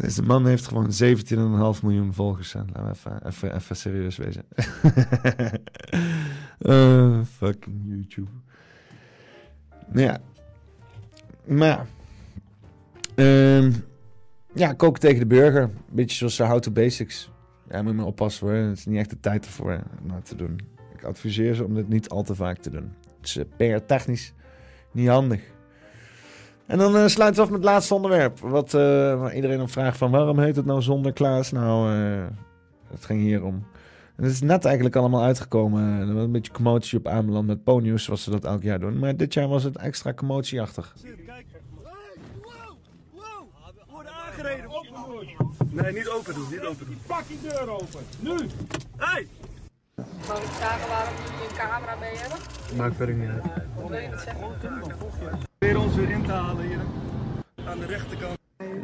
Deze 0.03 0.21
man 0.21 0.45
heeft 0.45 0.67
gewoon 0.67 0.89
17,5 1.75 1.81
miljoen 1.83 2.13
volgers. 2.13 2.53
Laten 2.53 2.83
we 2.83 2.89
even, 2.89 3.27
even, 3.27 3.55
even 3.55 3.75
serieus 3.75 4.17
wezen. 4.17 4.43
Eh, 6.59 7.19
fucking 7.23 7.81
YouTube. 7.85 8.29
Ja. 9.93 10.21
Maar. 11.45 11.85
Ehm, 13.15 13.71
ja, 14.53 14.73
koken 14.73 15.01
tegen 15.01 15.19
de 15.19 15.25
burger. 15.25 15.69
Beetje 15.89 16.17
zoals 16.17 16.39
uh, 16.39 16.49
How 16.49 16.59
to 16.59 16.71
Basics. 16.71 17.31
Ja, 17.69 17.81
moet 17.81 17.91
je 17.91 17.97
maar 17.97 18.05
oppassen 18.05 18.47
hoor. 18.47 18.55
Het 18.55 18.77
is 18.77 18.85
niet 18.85 18.97
echt 18.97 19.09
de 19.09 19.19
tijd 19.19 19.45
ervoor 19.45 19.71
eh, 19.71 19.79
om 20.01 20.07
dat 20.07 20.25
te 20.25 20.35
doen. 20.35 20.59
Ik 20.93 21.03
adviseer 21.03 21.53
ze 21.53 21.63
om 21.63 21.73
dit 21.73 21.89
niet 21.89 22.09
al 22.09 22.23
te 22.23 22.35
vaak 22.35 22.57
te 22.57 22.69
doen. 22.69 22.93
Het 23.19 23.25
is 23.25 23.37
uh, 23.37 23.43
PR-technisch 23.57 24.33
niet 24.91 25.07
handig. 25.07 25.52
En 26.65 26.77
dan 26.77 26.95
eh, 26.95 27.07
sluiten 27.07 27.41
we 27.41 27.41
af 27.41 27.49
met 27.53 27.61
het 27.61 27.71
laatste 27.71 27.93
onderwerp. 27.93 28.39
Wat 28.39 28.73
eh, 28.73 28.81
waar 29.19 29.35
iedereen 29.35 29.61
op 29.61 29.71
vraagt 29.71 29.97
van 29.97 30.11
waarom 30.11 30.39
heet 30.39 30.55
het 30.55 30.65
nou 30.65 30.81
zonder 30.81 31.13
Klaas? 31.13 31.51
Nou, 31.51 31.93
eh, 31.93 32.25
het 32.89 33.05
ging 33.05 33.21
hier 33.21 33.43
om. 33.43 33.65
En 34.15 34.23
het 34.23 34.31
is 34.31 34.41
net 34.41 34.65
eigenlijk 34.65 34.95
allemaal 34.95 35.23
uitgekomen. 35.23 35.99
Er 35.99 36.13
was 36.13 36.23
een 36.23 36.31
beetje 36.31 36.51
commotie 36.51 36.97
op 36.97 37.07
aanbeland 37.07 37.47
met 37.47 37.63
Ponyus, 37.63 38.03
zoals 38.03 38.23
ze 38.23 38.29
dat 38.29 38.45
elk 38.45 38.63
jaar 38.63 38.79
doen. 38.79 38.99
Maar 38.99 39.15
dit 39.15 39.33
jaar 39.33 39.47
was 39.47 39.63
het 39.63 39.77
extra 39.77 40.13
commotieachtig. 40.13 40.95
Aangereden, 44.25 44.69
open 44.69 44.93
doen. 45.07 45.27
Nee, 45.69 45.93
niet 45.93 46.09
open 46.09 46.33
doen, 46.33 46.47
niet 46.51 46.65
open 46.65 46.85
doen. 46.85 46.97
Pak 47.07 47.27
die 47.27 47.39
deur 47.41 47.69
open. 47.69 47.99
Nu. 48.19 48.35
Hey! 48.97 49.27
Mag 49.95 50.37
ik 50.37 50.49
vragen 50.49 50.89
waarom 50.89 51.13
jullie 51.25 51.49
een 51.49 51.55
camera 51.55 51.95
mee 51.95 52.15
hebben? 52.15 52.37
Maakt 52.77 52.95
verder 52.95 53.15
niet 53.15 53.29
uit. 53.29 53.43
Wat 53.75 53.89
wil 53.89 53.99
je 53.99 54.07
niet 54.07 54.19
zeggen? 54.19 54.57
Probeer 55.57 55.79
ons 55.79 55.95
weer 55.95 56.09
in 56.09 56.23
te 56.25 56.31
halen 56.31 56.65
hier. 56.65 56.79
Aan 57.65 57.79
de 57.79 57.85
rechterkant. 57.85 58.42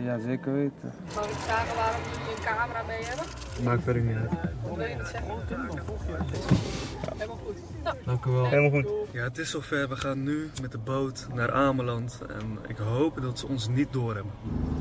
Ja, 0.10 0.20
zeker 0.20 0.54
weten. 0.54 0.94
Mag 1.16 1.30
ik 1.30 1.36
vragen 1.36 1.76
waarom 1.76 2.02
jullie 2.02 2.36
een 2.36 2.44
camera 2.44 2.84
mee 2.84 3.04
hebben? 3.04 3.26
Maakt 3.64 3.84
verder 3.84 4.02
niet 4.02 4.16
uit. 4.16 4.30
Wil 4.76 4.86
je 4.86 4.96
niet 4.96 5.08
zeggen? 5.08 5.32
Helemaal 7.18 7.40
goed. 7.46 7.58
Dank 8.06 8.26
u 8.26 8.32
wel. 8.32 8.46
Helemaal 8.46 8.82
goed. 8.82 8.92
Ja, 9.12 9.24
het 9.24 9.38
is 9.38 9.50
zover. 9.50 9.90
We 9.90 9.96
gaan 9.96 10.24
nu 10.24 10.50
met 10.62 10.72
de 10.72 10.78
boot 10.78 11.28
naar 11.34 11.52
Ameland. 11.52 12.20
En 12.30 12.60
ik 12.68 12.78
hoop 12.78 13.22
dat 13.22 13.40
ze 13.40 13.48
ons 13.48 13.68
niet 13.68 13.94
doorhebben. 13.94 14.32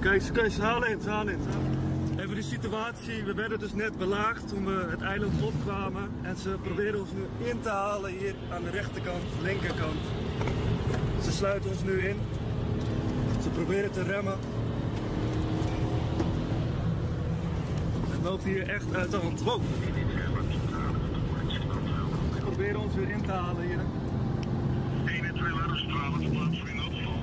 Kijk, 0.01 0.23
kijk, 0.33 0.53
ze 0.53 0.63
halen 0.63 0.89
in, 0.89 1.01
ze 1.01 1.11
halen 1.11 1.33
in. 1.33 1.43
ze 1.43 1.49
halen 1.49 1.71
in. 2.11 2.19
Even 2.21 2.35
de 2.35 2.43
situatie. 2.43 3.25
We 3.25 3.35
werden 3.35 3.59
dus 3.59 3.73
net 3.73 3.99
belaagd 3.99 4.49
toen 4.49 4.65
we 4.65 4.87
het 4.91 5.03
eiland 5.03 5.43
opkwamen. 5.43 6.11
En 6.23 6.37
ze 6.37 6.57
proberen 6.63 7.01
ons 7.01 7.11
nu 7.13 7.49
in 7.49 7.61
te 7.61 7.69
halen 7.69 8.11
hier 8.11 8.35
aan 8.53 8.63
de 8.63 8.71
rechterkant, 8.71 9.23
linkerkant. 9.43 10.01
Ze 11.23 11.33
sluiten 11.33 11.71
ons 11.71 11.83
nu 11.83 12.01
in. 12.01 12.17
Ze 13.43 13.49
proberen 13.49 13.93
te 13.93 14.03
remmen. 14.03 14.58
Loopt 18.23 18.45
hier 18.45 18.69
echt 18.69 18.95
uit 18.95 19.11
de 19.11 19.17
hand. 19.17 19.43
Wow. 19.43 19.63
Ze 22.35 22.41
proberen 22.41 22.81
ons 22.81 22.95
weer 22.95 23.11
in 23.11 23.23
te 23.23 23.33
halen 23.33 23.67
hier. 23.67 23.81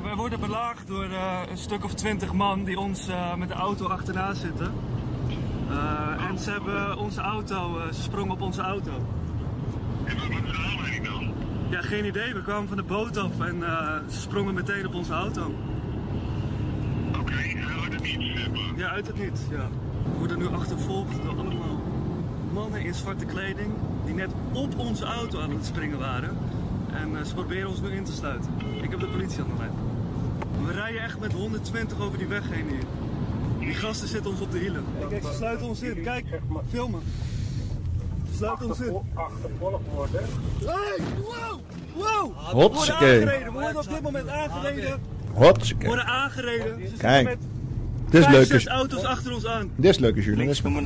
Wij 0.04 0.16
worden 0.16 0.40
belaagd 0.40 0.88
door 0.88 1.04
eh, 1.04 1.42
een 1.50 1.58
stuk 1.58 1.84
of 1.84 1.94
twintig 1.94 2.34
man 2.34 2.64
die 2.64 2.80
ons 2.80 3.08
eh, 3.08 3.36
met 3.36 3.48
de 3.48 3.54
auto 3.54 3.88
achterna 3.88 4.34
zitten. 4.34 4.74
Eh, 5.70 6.26
en 6.30 6.40
ze 6.40 6.52
hebben 6.52 6.98
onze 6.98 7.22
auto, 7.22 7.82
ze 7.94 8.02
sprongen 8.02 8.32
op 8.32 8.42
onze 8.42 8.62
auto. 8.62 8.92
En 10.04 10.18
wat 10.18 10.30
is 10.30 10.42
de 10.42 10.58
aanleiding 10.70 11.06
dan? 11.06 11.34
Ja, 11.70 11.82
geen 11.82 12.06
idee. 12.06 12.34
We 12.34 12.42
kwamen 12.42 12.68
van 12.68 12.78
de 12.78 12.84
boot 12.84 13.18
af 13.18 13.40
en 13.40 13.64
ze 14.10 14.20
sprongen 14.20 14.54
meteen 14.54 14.88
op 14.88 14.94
onze 14.94 15.14
auto. 15.14 15.54
Oké, 17.20 17.34
uit 17.84 17.94
het 17.94 18.02
niets. 18.02 18.50
Ja, 18.76 18.88
uit 18.88 19.08
het 19.08 19.18
niets, 19.18 19.42
ja. 19.50 19.70
We 20.11 20.18
worden 20.18 20.38
nu 20.38 20.48
achtervolgd 20.48 21.23
door 21.23 21.38
allemaal 21.38 21.80
mannen 22.53 22.82
in 22.82 22.94
zwarte 22.94 23.26
kleding 23.26 23.73
die 24.06 24.14
net 24.14 24.30
op 24.53 24.80
onze 24.80 25.06
auto 25.06 25.40
aan 25.40 25.52
het 25.52 25.65
springen 25.65 25.99
waren. 25.99 26.38
En 26.94 27.18
eh, 27.18 27.23
ze 27.23 27.34
proberen 27.34 27.69
ons 27.69 27.82
nu 27.82 27.90
in 27.90 28.03
te 28.03 28.11
sluiten. 28.11 28.52
Ik 28.82 28.90
heb 28.90 28.99
de 28.99 29.07
politie 29.07 29.41
aan 29.41 29.48
de 29.48 29.57
lijn. 29.57 29.72
We 30.65 30.72
rijden 30.72 31.02
echt 31.02 31.19
met 31.19 31.34
120 31.34 31.99
over 32.02 32.18
die 32.18 32.27
weg 32.27 32.49
heen 32.49 32.68
hier. 32.68 32.84
Die 33.60 33.73
gasten 33.73 34.07
zitten 34.07 34.32
ons 34.32 34.41
op 34.41 34.52
de 34.52 34.57
hielen. 34.57 34.84
Kijk, 35.10 35.23
ze 35.23 35.34
sluiten 35.34 35.68
ons 35.68 35.82
in. 35.82 36.03
Kijk, 36.03 36.26
filmen. 36.69 37.02
Ze 38.30 38.36
sluiten 38.36 38.68
ons 38.68 38.80
in. 38.80 39.02
Achtervolgd 39.14 39.84
worden. 39.94 40.22
Hey, 40.65 40.98
wow! 41.22 41.60
Wow! 41.94 42.38
We 42.52 42.76
worden 42.76 42.95
aangereden. 42.95 43.53
We 43.53 43.60
worden 43.60 43.77
op 43.77 43.90
dit 43.90 44.02
moment 44.02 44.27
aangereden. 44.27 44.99
We 45.34 45.45
Hotsakee. 45.45 45.88
worden 45.88 46.06
aangereden. 46.06 46.88
Ze 46.88 46.98
Kijk. 46.98 47.38
Dit 48.10 48.14
is 48.14 48.19
vijf, 48.19 48.36
leuke, 48.36 48.45
zes 48.45 48.68
auto's 48.68 49.03
achter 49.03 49.34
ons 49.34 49.45
aan. 49.45 49.72
dit 49.76 49.91
is 49.91 49.98
leuke 49.98 50.22
journalisme. 50.22 50.84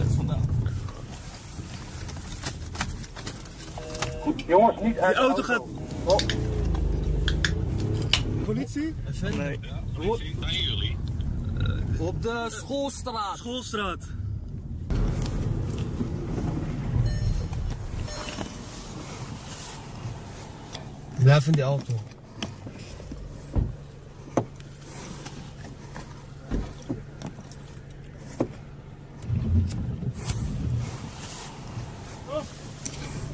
Jongens, 4.47 4.81
niet 4.81 4.93
Die 4.93 5.13
auto 5.13 5.43
gaat... 5.43 5.61
Politie? 8.45 8.95
Nee. 9.37 9.59
Op 11.97 12.21
de 12.21 12.45
schoolstraat. 12.49 13.37
Schoolstraat. 13.37 14.07
Blijf 21.19 21.45
in 21.45 21.51
die 21.51 21.61
auto. 21.61 21.93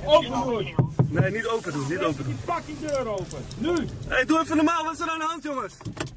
Open 0.06 0.32
doen. 0.32 0.76
Nee, 1.10 1.32
niet 1.32 1.48
open 1.48 1.74
doen, 1.74 1.88
niet 1.90 2.00
open 2.00 2.24
doen. 2.24 2.38
Pak 2.46 2.66
die 2.66 2.78
deur 2.80 3.08
open. 3.08 3.46
Nu. 3.58 3.76
Hé, 3.76 3.86
hey, 4.08 4.26
doe 4.26 4.40
even 4.40 4.56
normaal. 4.56 4.84
Wat 4.84 4.94
is 4.94 5.00
er 5.00 5.10
aan 5.10 5.20
de 5.20 5.26
hand, 5.26 5.44
jongens? 5.44 5.74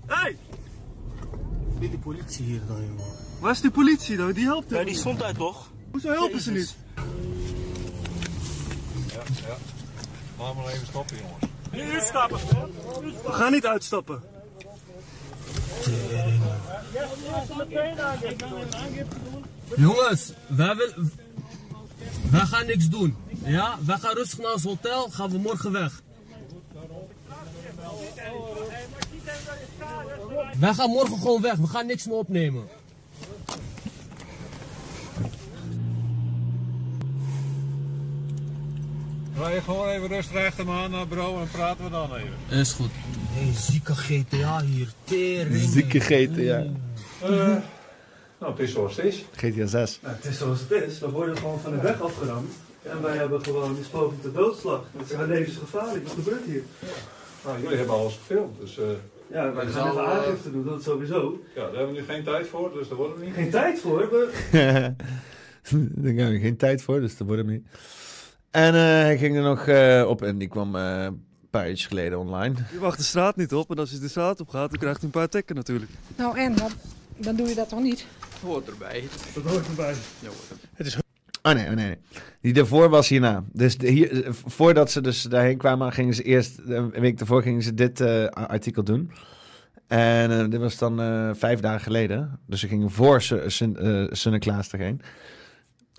Hé! 0.07 0.15
Hey. 0.15 0.37
Wie 1.79 1.91
de 1.91 1.99
politie 1.99 2.45
hier 2.45 2.61
dan, 2.67 2.77
jongen? 2.77 3.05
Waar 3.41 3.51
is 3.51 3.61
die 3.61 3.71
politie 3.71 4.17
dan? 4.17 4.33
Die 4.33 4.45
helpt 4.45 4.71
Ja, 4.71 4.85
die 4.85 4.95
stond 4.95 5.19
daar 5.19 5.35
toch? 5.35 5.71
Hoezo 5.91 6.09
helpen 6.09 6.41
ze 6.41 6.51
niet? 6.51 6.77
Ja, 9.07 9.23
ja. 9.47 9.57
Laat 10.39 10.55
maar 10.55 10.67
even 10.67 10.87
stoppen, 10.87 11.17
jongens. 11.17 11.45
Nu 11.71 11.93
uitstappen. 11.93 12.39
We 13.25 13.33
gaan 13.33 13.53
niet 13.53 13.67
uitstappen. 13.67 14.23
Jongens, 19.77 20.33
wij, 20.47 20.77
wil, 20.77 20.93
wij 22.31 22.47
gaan 22.47 22.67
niks 22.67 22.89
doen. 22.89 23.17
Ja, 23.45 23.79
wij 23.87 23.99
gaan 23.99 24.15
rustig 24.15 24.39
naar 24.39 24.53
ons 24.53 24.65
hotel, 24.65 25.09
gaan 25.11 25.31
we 25.31 25.39
morgen 25.39 25.73
weg. 25.73 26.03
Wij 30.59 30.75
gaan 30.75 30.91
morgen 30.91 31.19
gewoon 31.19 31.43
weg, 31.43 31.57
we 31.57 31.67
gaan 31.67 31.87
niks 31.87 32.07
meer 32.07 32.17
opnemen. 32.17 32.67
Rij 39.39 39.55
je 39.55 39.61
gewoon 39.61 39.89
even 39.89 40.09
rustig 40.09 40.65
me 40.65 40.73
aan 40.73 40.91
naar 40.91 41.09
bureau 41.09 41.41
en 41.41 41.49
praten 41.51 41.85
we 41.85 41.91
dan 41.91 42.15
even. 42.15 42.59
Is 42.59 42.73
goed. 42.73 42.91
Hey, 43.31 43.53
zieke 43.55 43.95
GTA 43.95 44.61
hier, 44.61 44.93
tering. 45.05 45.69
Zieke 45.71 46.01
GTA. 46.01 46.65
Eh, 47.23 47.57
nou, 48.41 48.53
het 48.53 48.61
is 48.61 48.73
zoals 48.73 48.97
het 48.97 49.05
is. 49.05 49.25
GTA 49.37 49.67
6. 49.67 49.99
Nou, 50.03 50.15
het 50.15 50.25
is 50.25 50.39
zoals 50.39 50.61
het 50.69 50.71
is. 50.71 50.99
We 50.99 51.11
worden 51.11 51.37
gewoon 51.37 51.61
van 51.61 51.73
de 51.73 51.81
weg 51.81 52.01
afgeramd. 52.01 52.53
En 52.83 53.03
wij 53.03 53.17
hebben 53.17 53.43
gewoon 53.45 53.75
die 53.75 53.85
poging 53.91 54.23
tot 54.23 54.35
doodslag. 54.35 54.85
Het 54.97 55.11
is 55.11 55.17
levensgevaarlijk. 55.27 56.05
Wat 56.07 56.13
gebeurt 56.15 56.45
hier? 56.45 56.63
Nou, 57.45 57.63
jullie 57.63 57.77
hebben 57.77 57.95
alles 57.95 58.15
gefilmd, 58.15 58.61
dus... 58.61 58.79
eh, 58.79 58.85
Ja, 59.31 59.53
wij 59.53 59.67
gaan 59.67 59.87
is 59.87 59.93
even 59.93 60.05
eh, 60.05 60.11
aangifte 60.11 60.51
doen, 60.53 60.65
dat 60.65 60.83
sowieso. 60.83 61.41
Ja, 61.55 61.61
daar 61.63 61.75
hebben 61.75 61.95
we 61.95 62.01
nu 62.01 62.07
geen 62.07 62.25
tijd 62.25 62.47
voor, 62.47 62.73
dus 62.73 62.89
daar 62.89 62.97
worden 62.99 63.19
we 63.19 63.25
niet. 63.25 63.35
Geen 63.35 63.51
tijd 63.51 63.81
voor? 63.81 63.99
We... 64.11 64.31
Daar 65.71 66.15
hebben 66.15 66.31
we 66.31 66.39
geen 66.41 66.57
tijd 66.57 66.83
voor, 66.83 67.01
dus 67.01 67.17
dat 67.17 67.27
wordt 67.27 67.43
hem 67.43 67.51
niet. 67.53 67.67
En 68.51 68.75
eh, 68.75 68.81
hij 68.81 69.19
ging 69.19 69.37
er 69.37 69.43
nog 69.43 69.67
eh, 69.67 70.05
op 70.09 70.23
en 70.23 70.39
die 70.39 70.49
kwam 70.49 70.77
eh, 70.77 71.03
een 71.03 71.21
paar 71.51 71.69
uurtjes 71.69 71.87
geleden 71.87 72.19
online. 72.19 72.55
Je 72.73 72.79
wacht 72.79 72.99
de 72.99 73.05
straat 73.05 73.37
niet 73.37 73.53
op 73.55 73.71
en 73.71 73.79
als 73.79 73.91
je 73.91 73.99
de 73.99 74.09
straat 74.09 74.41
op 74.41 74.49
gaat, 74.49 74.71
dan 74.71 74.79
krijgt 74.79 74.97
hij 74.97 75.05
een 75.07 75.11
paar 75.21 75.29
tekken 75.29 75.55
natuurlijk. 75.57 75.91
Nou 76.17 76.39
en, 76.39 76.55
dan, 76.57 76.71
dan 77.17 77.37
doe 77.37 77.49
je 77.49 77.55
dat 77.55 77.69
toch 77.69 77.81
niet? 77.83 78.07
Hoort 78.43 78.69
erbij. 78.69 79.05
Dat 79.35 79.45
hoort 79.45 79.67
erbij. 79.67 79.95
Het 80.75 80.87
is... 80.87 80.97
Oh 81.43 81.53
nee, 81.53 81.67
oh 81.69 81.73
nee, 81.75 81.87
nee. 81.87 81.97
Die 82.41 82.53
daarvoor 82.53 82.89
was 82.89 83.09
hierna. 83.09 83.45
Dus 83.53 83.79
de, 83.79 83.89
hier, 83.89 84.25
eh, 84.25 84.33
voordat 84.47 84.91
ze 84.91 85.01
dus 85.01 85.23
daarheen 85.23 85.57
kwamen, 85.57 85.93
gingen 85.93 86.15
ze 86.15 86.23
eerst, 86.23 86.59
een 86.67 86.91
week 86.91 87.19
daarvoor 87.19 87.43
gingen 87.43 87.63
ze 87.63 87.75
dit 87.75 88.01
eh, 88.01 88.25
artikel 88.27 88.83
doen. 88.83 89.11
En 89.87 90.31
eh, 90.31 90.51
dit 90.51 90.61
was 90.61 90.79
dan 90.79 91.01
eh, 91.01 91.31
vijf 91.35 91.61
dagen 91.61 91.81
geleden. 91.81 92.39
Dus 92.47 92.61
ze 92.61 92.69
gingen 92.69 92.91
voor 92.91 93.17
eh, 93.17 94.07
Sinterklaas 94.11 94.73
erheen. 94.73 95.01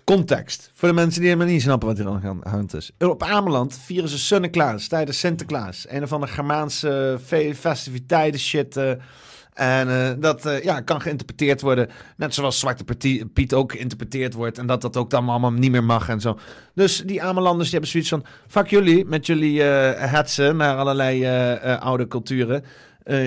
Context. 0.04 0.70
Voor 0.74 0.88
de 0.88 0.94
mensen 0.94 1.20
die 1.20 1.30
helemaal 1.30 1.52
niet 1.52 1.62
snappen 1.62 1.88
wat 1.88 1.96
hier 1.98 2.06
aan 2.08 2.40
de 2.42 2.48
hand 2.48 2.74
is. 2.74 2.90
Op 2.98 3.22
Ameland 3.22 3.78
vieren 3.78 4.08
ze 4.08 4.18
Sinterklaas 4.18 4.86
tijdens 4.88 5.18
Sinterklaas. 5.18 5.86
Een 5.88 6.02
of 6.02 6.12
andere 6.12 6.32
Germaanse 6.32 7.18
fe- 7.24 7.54
festiviteiten 7.54 8.40
shit. 8.40 8.76
En 9.54 9.88
eh, 9.88 10.10
dat 10.18 10.46
eh, 10.46 10.62
ja, 10.62 10.80
kan 10.80 11.00
geïnterpreteerd 11.00 11.60
worden. 11.60 11.88
Net 12.16 12.34
zoals 12.34 12.58
Zwarte 12.58 12.84
Piet 13.32 13.54
ook 13.54 13.72
geïnterpreteerd 13.72 14.34
wordt. 14.34 14.58
En 14.58 14.66
dat 14.66 14.80
dat 14.80 14.96
ook 14.96 15.10
dan 15.10 15.28
allemaal 15.28 15.52
niet 15.52 15.70
meer 15.70 15.84
mag 15.84 16.08
en 16.08 16.20
zo. 16.20 16.38
Dus 16.74 17.02
die 17.06 17.22
Amelanders 17.22 17.70
die 17.70 17.72
hebben 17.72 17.90
zoiets 17.90 18.08
van... 18.08 18.24
Fuck 18.48 18.66
jullie 18.66 19.04
met 19.04 19.26
jullie 19.26 19.62
eh 19.62 20.12
hetsen 20.12 20.56
naar 20.56 20.76
allerlei 20.76 21.26
oude 21.80 22.08
culturen. 22.08 22.64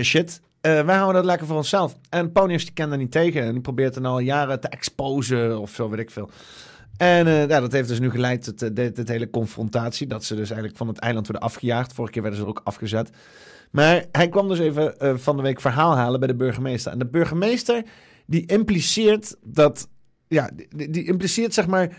Shit. 0.01 0.41
Wij 0.61 0.95
houden 0.95 1.13
dat 1.13 1.25
lekker 1.25 1.47
voor 1.47 1.57
onszelf. 1.57 1.95
En 2.09 2.31
Ponius 2.31 2.63
die 2.63 2.73
kent 2.73 2.91
er 2.91 2.97
niet 2.97 3.11
tegen. 3.11 3.43
En 3.43 3.51
die 3.51 3.61
probeert 3.61 3.95
er 3.95 4.05
al 4.05 4.19
jaren 4.19 4.59
te 4.59 4.67
exposen 4.67 5.59
of 5.59 5.71
zo, 5.71 5.89
weet 5.89 5.99
ik 5.99 6.11
veel. 6.11 6.29
En 6.97 7.27
eh, 7.27 7.47
dat 7.47 7.71
heeft 7.71 7.87
dus 7.87 7.99
nu 7.99 8.09
geleid 8.09 8.43
tot 8.43 8.75
dit 8.75 9.07
hele 9.07 9.29
confrontatie. 9.29 10.07
Dat 10.07 10.23
ze 10.23 10.35
dus 10.35 10.49
eigenlijk 10.49 10.77
van 10.77 10.87
het 10.87 10.99
eiland 10.99 11.27
worden 11.27 11.47
afgejaagd. 11.47 11.93
Vorige 11.93 12.13
keer 12.13 12.21
werden 12.21 12.39
ze 12.39 12.45
er 12.45 12.51
ook 12.51 12.61
afgezet. 12.63 13.09
Maar 13.71 14.05
hij 14.11 14.29
kwam 14.29 14.47
dus 14.47 14.59
even 14.59 14.99
eh, 14.99 15.15
van 15.15 15.35
de 15.35 15.41
week 15.41 15.61
verhaal 15.61 15.95
halen 15.95 16.19
bij 16.19 16.27
de 16.27 16.35
burgemeester. 16.35 16.91
En 16.91 16.99
de 16.99 17.07
burgemeester 17.07 17.83
die 18.25 18.45
impliceert 18.45 19.35
dat... 19.43 19.87
Ja, 20.27 20.49
die, 20.69 21.03
impliceert 21.03 21.53
zeg 21.53 21.67
maar 21.67 21.97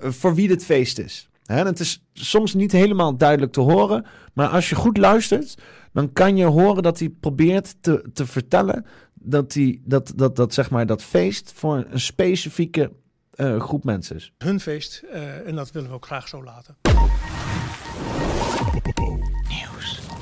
voor 0.00 0.34
wie 0.34 0.48
dit 0.48 0.64
feest 0.64 0.98
is. 0.98 1.28
Hè, 1.44 1.58
en 1.58 1.66
het 1.66 1.80
is 1.80 2.04
soms 2.12 2.54
niet 2.54 2.72
helemaal 2.72 3.16
duidelijk 3.16 3.52
te 3.52 3.60
horen. 3.60 4.06
Maar 4.34 4.48
als 4.48 4.68
je 4.68 4.74
goed 4.74 4.96
luistert, 4.96 5.54
dan 5.92 6.12
kan 6.12 6.36
je 6.36 6.44
horen 6.44 6.82
dat 6.82 6.98
hij 6.98 7.08
probeert 7.08 7.76
te, 7.80 8.04
te 8.12 8.26
vertellen... 8.26 8.86
Dat, 9.26 9.52
die, 9.52 9.82
dat, 9.84 10.12
dat, 10.16 10.36
dat, 10.36 10.54
zeg 10.54 10.70
maar, 10.70 10.86
dat 10.86 11.02
feest 11.02 11.52
voor 11.54 11.86
een 11.90 12.00
specifieke 12.00 12.90
eh, 13.36 13.60
groep 13.60 13.84
mensen 13.84 14.16
is. 14.16 14.32
Hun 14.38 14.60
feest 14.60 15.02
eh, 15.12 15.46
en 15.46 15.54
dat 15.54 15.72
willen 15.72 15.88
we 15.88 15.94
ook 15.94 16.06
graag 16.06 16.28
zo 16.28 16.44
laten. 16.44 16.76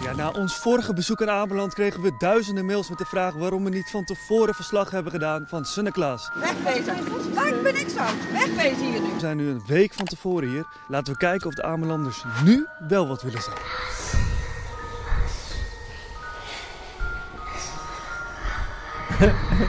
Ja, 0.02 0.15
na 0.16 0.31
ons 0.31 0.57
vorige 0.57 0.94
bezoek 0.94 1.23
aan 1.23 1.31
Ameland 1.31 1.74
kregen 1.74 2.02
we 2.02 2.15
duizenden 2.18 2.66
mails 2.66 2.89
met 2.89 2.99
de 2.99 3.05
vraag 3.05 3.34
waarom 3.34 3.65
we 3.65 3.70
niet 3.70 3.91
van 3.91 4.05
tevoren 4.05 4.55
verslag 4.55 4.91
hebben 4.91 5.12
gedaan 5.12 5.44
van 5.49 5.65
Sinterklaas. 5.65 6.31
Wegwezen. 6.34 6.94
Maakt 7.34 7.62
me 7.62 7.73
niks 7.73 7.97
uit. 7.97 8.32
Wegwezen 8.32 8.91
hier 8.91 9.00
nu. 9.00 9.12
We 9.12 9.18
zijn 9.18 9.36
nu 9.36 9.49
een 9.49 9.62
week 9.66 9.92
van 9.94 10.07
tevoren 10.07 10.49
hier. 10.49 10.66
Laten 10.89 11.12
we 11.12 11.18
kijken 11.18 11.49
of 11.49 11.55
de 11.55 11.62
Amelanders 11.62 12.24
nu 12.44 12.66
wel 12.89 13.08
wat 13.08 13.23
willen 13.23 13.42
zeggen. 13.42 13.62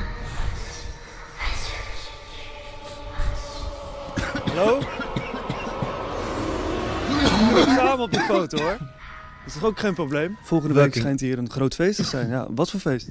Hallo? 4.56 4.80
Samen 7.66 8.00
op 8.00 8.12
de 8.12 8.20
foto 8.20 8.58
hoor. 8.58 8.78
Dat 8.78 8.88
is 9.46 9.54
toch 9.54 9.64
ook 9.64 9.80
geen 9.80 9.94
probleem? 9.94 10.38
Volgende 10.42 10.74
week 10.74 10.96
schijnt 10.96 11.20
hier 11.20 11.38
een 11.38 11.50
groot 11.50 11.76
feest 11.76 11.96
te 11.96 12.04
zijn. 12.04 12.30
Ja, 12.30 12.48
wat 12.50 12.70
voor 12.70 12.80
feest? 12.80 13.10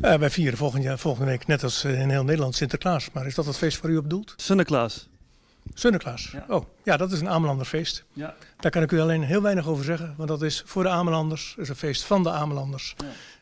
Eh, 0.00 0.14
wij 0.14 0.30
vieren 0.30 0.58
volgend 0.58 0.82
jaar, 0.82 0.98
volgende 0.98 1.30
week, 1.30 1.46
net 1.46 1.62
als 1.62 1.84
eh, 1.84 2.00
in 2.00 2.10
heel 2.10 2.24
Nederland, 2.24 2.54
Sinterklaas. 2.54 3.10
Maar 3.12 3.26
is 3.26 3.34
dat 3.34 3.46
het 3.46 3.56
feest 3.56 3.80
waar 3.80 3.90
u 3.90 3.96
op 3.96 4.10
doelt? 4.10 4.34
Sinterklaas. 4.36 5.08
Sinterklaas. 5.74 6.34
Oh, 6.48 6.64
ja, 6.82 6.96
dat 6.96 7.12
is 7.12 7.20
een 7.20 7.28
Amelanderfeest. 7.28 8.04
Ja. 8.12 8.34
Daar 8.60 8.70
kan 8.70 8.82
ik 8.82 8.92
u 8.92 9.00
alleen 9.00 9.22
heel 9.22 9.42
weinig 9.42 9.66
over 9.66 9.84
zeggen, 9.84 10.14
want 10.16 10.28
dat 10.28 10.42
is 10.42 10.62
voor 10.66 10.82
de 10.82 10.88
Amelanders. 10.88 11.54
Is 11.58 11.68
een 11.68 11.76
feest 11.76 12.04
van 12.04 12.22
de 12.22 12.30
Amelanders. 12.30 12.96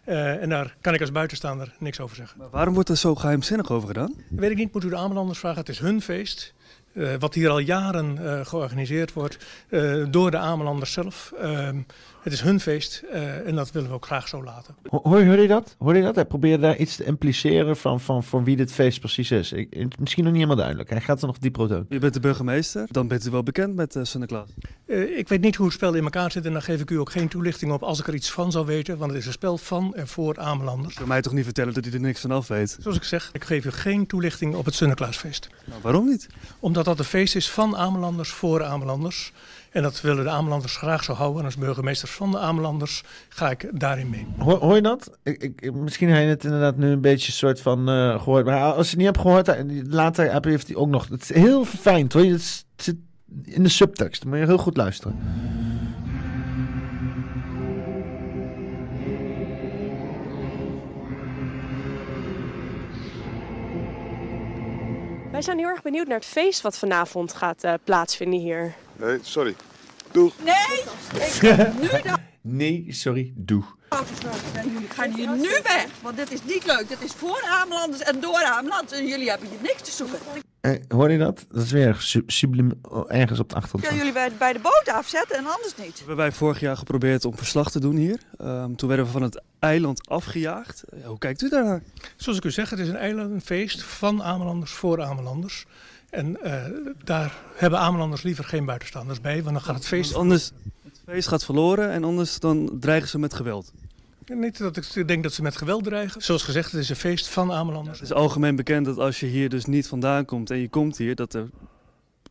Eh, 0.05 0.43
en 0.43 0.49
daar 0.49 0.77
kan 0.81 0.95
ik 0.95 1.01
als 1.01 1.13
buitenstaander 1.13 1.75
niks 1.79 2.01
over 2.01 2.17
zeggen. 2.17 2.41
Waarom 2.51 2.75
wordt 2.75 2.89
er 2.89 2.97
zo 2.97 3.15
geheimzinnig 3.15 3.71
over 3.71 3.89
gedaan? 3.89 4.15
Weet 4.29 4.51
ik 4.51 4.57
niet, 4.57 4.73
moet 4.73 4.85
u 4.85 4.89
de 4.89 4.97
Amelanders 4.97 5.39
vragen. 5.39 5.59
Het 5.59 5.69
is 5.69 5.79
hun 5.79 6.03
feest. 6.03 6.55
Eh, 6.93 7.15
wat 7.19 7.35
hier 7.35 7.51
al 7.51 7.59
jaren 7.59 8.19
eh, 8.19 8.47
georganiseerd 8.47 9.13
wordt 9.13 9.39
eh, 9.69 10.05
door 10.09 10.31
de 10.31 10.37
Amelanders 10.37 10.93
zelf. 10.93 11.33
Het 12.21 12.33
is 12.33 12.41
hun 12.41 12.61
feest 12.61 13.03
eh, 13.13 13.47
en 13.49 13.55
dat 13.55 13.71
willen 13.73 13.89
we 13.89 13.95
ook 13.95 14.07
graag 14.07 14.29
zo 14.29 14.43
laten. 14.45 14.75
Ho- 14.89 15.01
Hoor, 15.03 15.25
hoor 15.25 15.39
je 15.39 15.49
dat? 15.49 15.75
Hoor 15.79 15.97
je 15.97 16.03
dat? 16.03 16.15
Hij 16.15 16.25
probeerde 16.25 16.63
daar 16.63 16.77
iets 16.77 16.97
te 16.97 17.05
impliceren 17.05 17.77
van, 17.77 18.01
van 18.01 18.25
voor 18.25 18.45
wie 18.45 18.57
dit 18.57 18.73
feest 18.73 18.99
precies 19.01 19.31
is. 19.31 19.53
Ik, 19.53 19.99
misschien 19.99 20.25
nog 20.25 20.33
niet 20.33 20.43
helemaal 20.43 20.57
duidelijk. 20.57 20.91
Hij 20.91 21.01
gaat 21.01 21.21
er 21.21 21.27
nog 21.27 21.39
dieper 21.39 21.77
op. 21.79 21.85
U 21.89 21.99
bent 21.99 22.15
de 22.15 22.21
burgemeester, 22.21 22.87
dan 22.91 23.09
bent 23.09 23.27
u 23.27 23.31
wel 23.31 23.43
bekend 23.43 23.75
met 23.75 23.97
eh, 23.97 24.05
Sinterklaas. 24.05 24.49
Eh, 24.87 25.19
ik 25.19 25.29
weet 25.29 25.41
niet 25.41 25.57
hoe 25.57 25.67
het 25.67 25.75
spel 25.75 25.95
in 25.95 26.03
elkaar 26.05 26.33
zit 26.33 26.47
en 26.47 26.53
daar 26.53 26.63
geef 26.63 26.81
ik 26.81 26.91
u 26.91 26.99
ook 26.99 27.11
geen 27.11 27.29
toelichting 27.29 27.73
op 27.73 27.83
als 27.83 27.99
ik 28.01 28.07
er 28.07 28.15
iets 28.15 28.31
van 28.31 28.53
zou 28.53 28.67
weten. 28.67 28.99
Want 28.99 29.11
het 29.11 29.21
is 29.21 29.27
een 29.27 29.33
spel 29.33 29.59
van 29.59 29.95
en 29.95 30.09
voor 30.09 30.39
Amelanders. 30.39 30.95
Kan 30.95 31.09
mij 31.09 31.21
toch 31.23 31.33
niet 31.33 31.45
vertellen 31.45 31.75
dat 31.75 31.87
u 31.87 31.91
er 31.91 32.01
niks 32.01 32.21
van 32.21 32.31
af 32.31 32.49
weet? 32.49 32.77
Zoals 32.81 32.97
ik 32.97 33.05
zeg, 33.05 33.31
ik 33.33 33.45
geef 33.45 33.65
u 33.65 33.71
geen 33.71 34.07
toelichting 34.07 34.55
op 34.55 34.65
het 34.65 34.75
Sinterklaasfeest. 34.75 35.49
Nou, 35.65 35.81
waarom 35.83 36.07
niet? 36.09 36.27
Omdat 36.61 36.85
dat 36.85 36.99
een 36.99 37.05
feest 37.05 37.37
is 37.37 37.51
van 37.51 37.77
Amelanders 37.77 38.31
voor 38.31 38.65
Amelanders. 38.65 39.33
En 39.71 39.83
dat 39.83 40.01
willen 40.01 40.25
de 40.25 40.31
Amelanders 40.31 40.77
graag 40.77 41.05
zo 41.05 41.13
houden. 41.13 41.39
En 41.39 41.45
als 41.45 41.57
burgemeester 41.57 42.09
van 42.09 42.31
de 42.31 42.39
Amelanders 42.39 43.03
ga 43.29 43.51
ik 43.51 43.69
daarin 43.73 44.11
mee. 44.11 44.27
Hoor, 44.39 44.59
hoor 44.59 44.75
je 44.75 44.83
dat? 44.83 45.19
Ik, 45.23 45.43
ik, 45.43 45.73
misschien 45.75 46.09
heb 46.09 46.23
je 46.23 46.29
het 46.29 46.45
inderdaad 46.45 46.77
nu 46.77 46.91
een 46.91 47.01
beetje 47.01 47.33
soort 47.33 47.61
van 47.61 47.89
eh, 47.89 48.23
gehoord. 48.23 48.45
Maar 48.45 48.61
als 48.73 48.85
je 48.85 48.91
het 48.91 48.97
niet 48.97 49.07
hebt 49.07 49.21
gehoord, 49.21 49.49
eh, 49.49 49.65
later 49.89 50.33
heb- 50.33 50.45
heeft 50.45 50.67
hij 50.67 50.77
ook 50.77 50.89
nog... 50.89 51.09
Het 51.09 51.23
is 51.23 51.33
heel 51.35 51.65
verfijnd 51.65 52.13
hoor. 52.13 52.23
Het 52.25 52.65
zit 52.77 52.97
in 53.45 53.63
de 53.63 53.69
subtekst. 53.69 54.21
Dan 54.23 54.31
moet 54.31 54.41
je 54.41 54.47
heel 54.47 54.59
goed 54.59 54.77
luisteren. 54.77 55.19
Wij 65.31 65.43
zijn 65.43 65.59
heel 65.59 65.69
erg 65.69 65.83
benieuwd 65.83 66.07
naar 66.07 66.17
het 66.17 66.27
feest 66.27 66.61
wat 66.61 66.79
vanavond 66.79 67.33
gaat 67.35 67.65
eh, 67.65 67.75
plaatsvinden 67.85 68.41
hier. 68.41 68.75
Nee, 69.01 69.19
sorry. 69.23 69.55
Doeg. 70.13 70.35
Nee, 70.45 70.79
ik 71.15 71.21
ga 71.33 71.73
nu 71.81 71.89
de 71.89 72.15
Nee, 72.43 72.87
sorry. 72.89 73.33
Doeg. 73.37 73.77
Jullie 74.65 74.89
gaan 74.89 75.15
hier 75.15 75.29
nu 75.37 75.49
weg, 75.63 75.87
want 76.03 76.17
dit 76.17 76.33
is 76.33 76.45
niet 76.45 76.67
leuk. 76.67 76.89
Dit 76.89 77.03
is 77.03 77.13
voor 77.13 77.43
Amelanders 77.49 78.03
en 78.03 78.21
door 78.21 78.43
Amelanders. 78.45 78.99
En 79.01 79.07
jullie 79.07 79.31
hebben 79.31 79.49
hier 79.49 79.59
niks 79.63 79.83
te 79.83 79.91
zoeken. 79.91 80.19
Eh, 80.61 80.75
hoor 80.89 81.11
je 81.11 81.19
dat? 81.19 81.47
Dat 81.49 81.63
is 81.65 81.71
weer 81.71 81.97
su- 81.99 82.23
sublim 82.27 82.71
oh, 82.83 83.05
ergens 83.15 83.39
op 83.41 83.49
de 83.49 83.55
achtergrond. 83.55 83.85
Kunnen 83.87 84.05
jullie 84.07 84.21
bij, 84.21 84.37
bij 84.39 84.53
de 84.53 84.59
boot 84.59 84.89
afzetten 84.95 85.37
en 85.37 85.45
anders 85.47 85.75
niet. 85.77 85.99
Hebben 85.99 86.17
wij 86.17 86.33
vorig 86.33 86.61
jaar 86.61 86.77
geprobeerd 86.77 87.25
om 87.25 87.37
verslag 87.37 87.71
te 87.71 87.81
doen 87.81 87.97
hier. 87.97 88.21
Ehm, 88.39 88.75
toen 88.75 88.89
werden 88.89 89.07
we 89.07 89.13
van 89.13 89.23
het 89.23 89.43
eiland 89.59 90.09
afgejaagd. 90.09 90.83
Hoe 91.05 91.19
kijkt 91.19 91.43
u 91.43 91.49
daarnaar? 91.49 91.83
Zoals 92.17 92.39
ik 92.39 92.45
u 92.45 92.51
zeg, 92.51 92.71
het 92.71 92.79
is 92.79 92.89
een 92.89 92.97
eiland, 92.97 93.31
een 93.31 93.41
feest 93.41 93.83
van 93.83 94.23
Amelanders 94.23 94.73
voor 94.73 95.03
Amelanders. 95.03 95.65
En 96.11 96.43
eh, 96.43 96.65
daar 97.05 97.35
hebben 97.55 97.79
Amelanders 97.79 98.23
liever 98.23 98.45
geen 98.45 98.65
buitenstaanders 98.65 99.21
bij, 99.21 99.43
want 99.43 99.55
dan 99.55 99.65
gaat 99.65 99.75
het 99.75 99.87
feest... 99.87 100.11
Want 100.11 100.23
anders, 100.23 100.51
het 100.83 101.01
feest 101.07 101.29
gaat 101.29 101.45
verloren 101.45 101.91
en 101.91 102.05
anders 102.05 102.39
dan 102.39 102.77
dreigen 102.81 103.09
ze 103.09 103.19
met 103.19 103.35
geweld. 103.35 103.73
Niet 104.27 104.59
dat 104.59 104.77
ik 104.77 105.09
denk 105.09 105.23
dat 105.23 105.33
ze 105.33 105.43
met 105.43 105.57
geweld 105.57 105.85
dreigen. 105.85 106.23
Zoals 106.23 106.43
gezegd, 106.43 106.73
het 106.73 106.81
is 106.81 106.89
een 106.89 106.97
feest 106.97 107.29
van 107.29 107.53
Amelanders. 107.53 108.01
Het 108.01 108.11
is 108.11 108.15
algemeen 108.15 108.57
bekend 108.57 108.85
dat 108.87 108.99
als 108.99 109.21
je 109.21 109.27
hier 109.27 109.49
dus 109.49 109.65
niet 109.65 109.89
vandaan 109.89 110.25
komt 110.25 110.51
en 110.51 110.59
je 110.59 110.69
komt 110.69 110.97
hier, 110.97 111.15
dat 111.15 111.35
er 111.35 111.49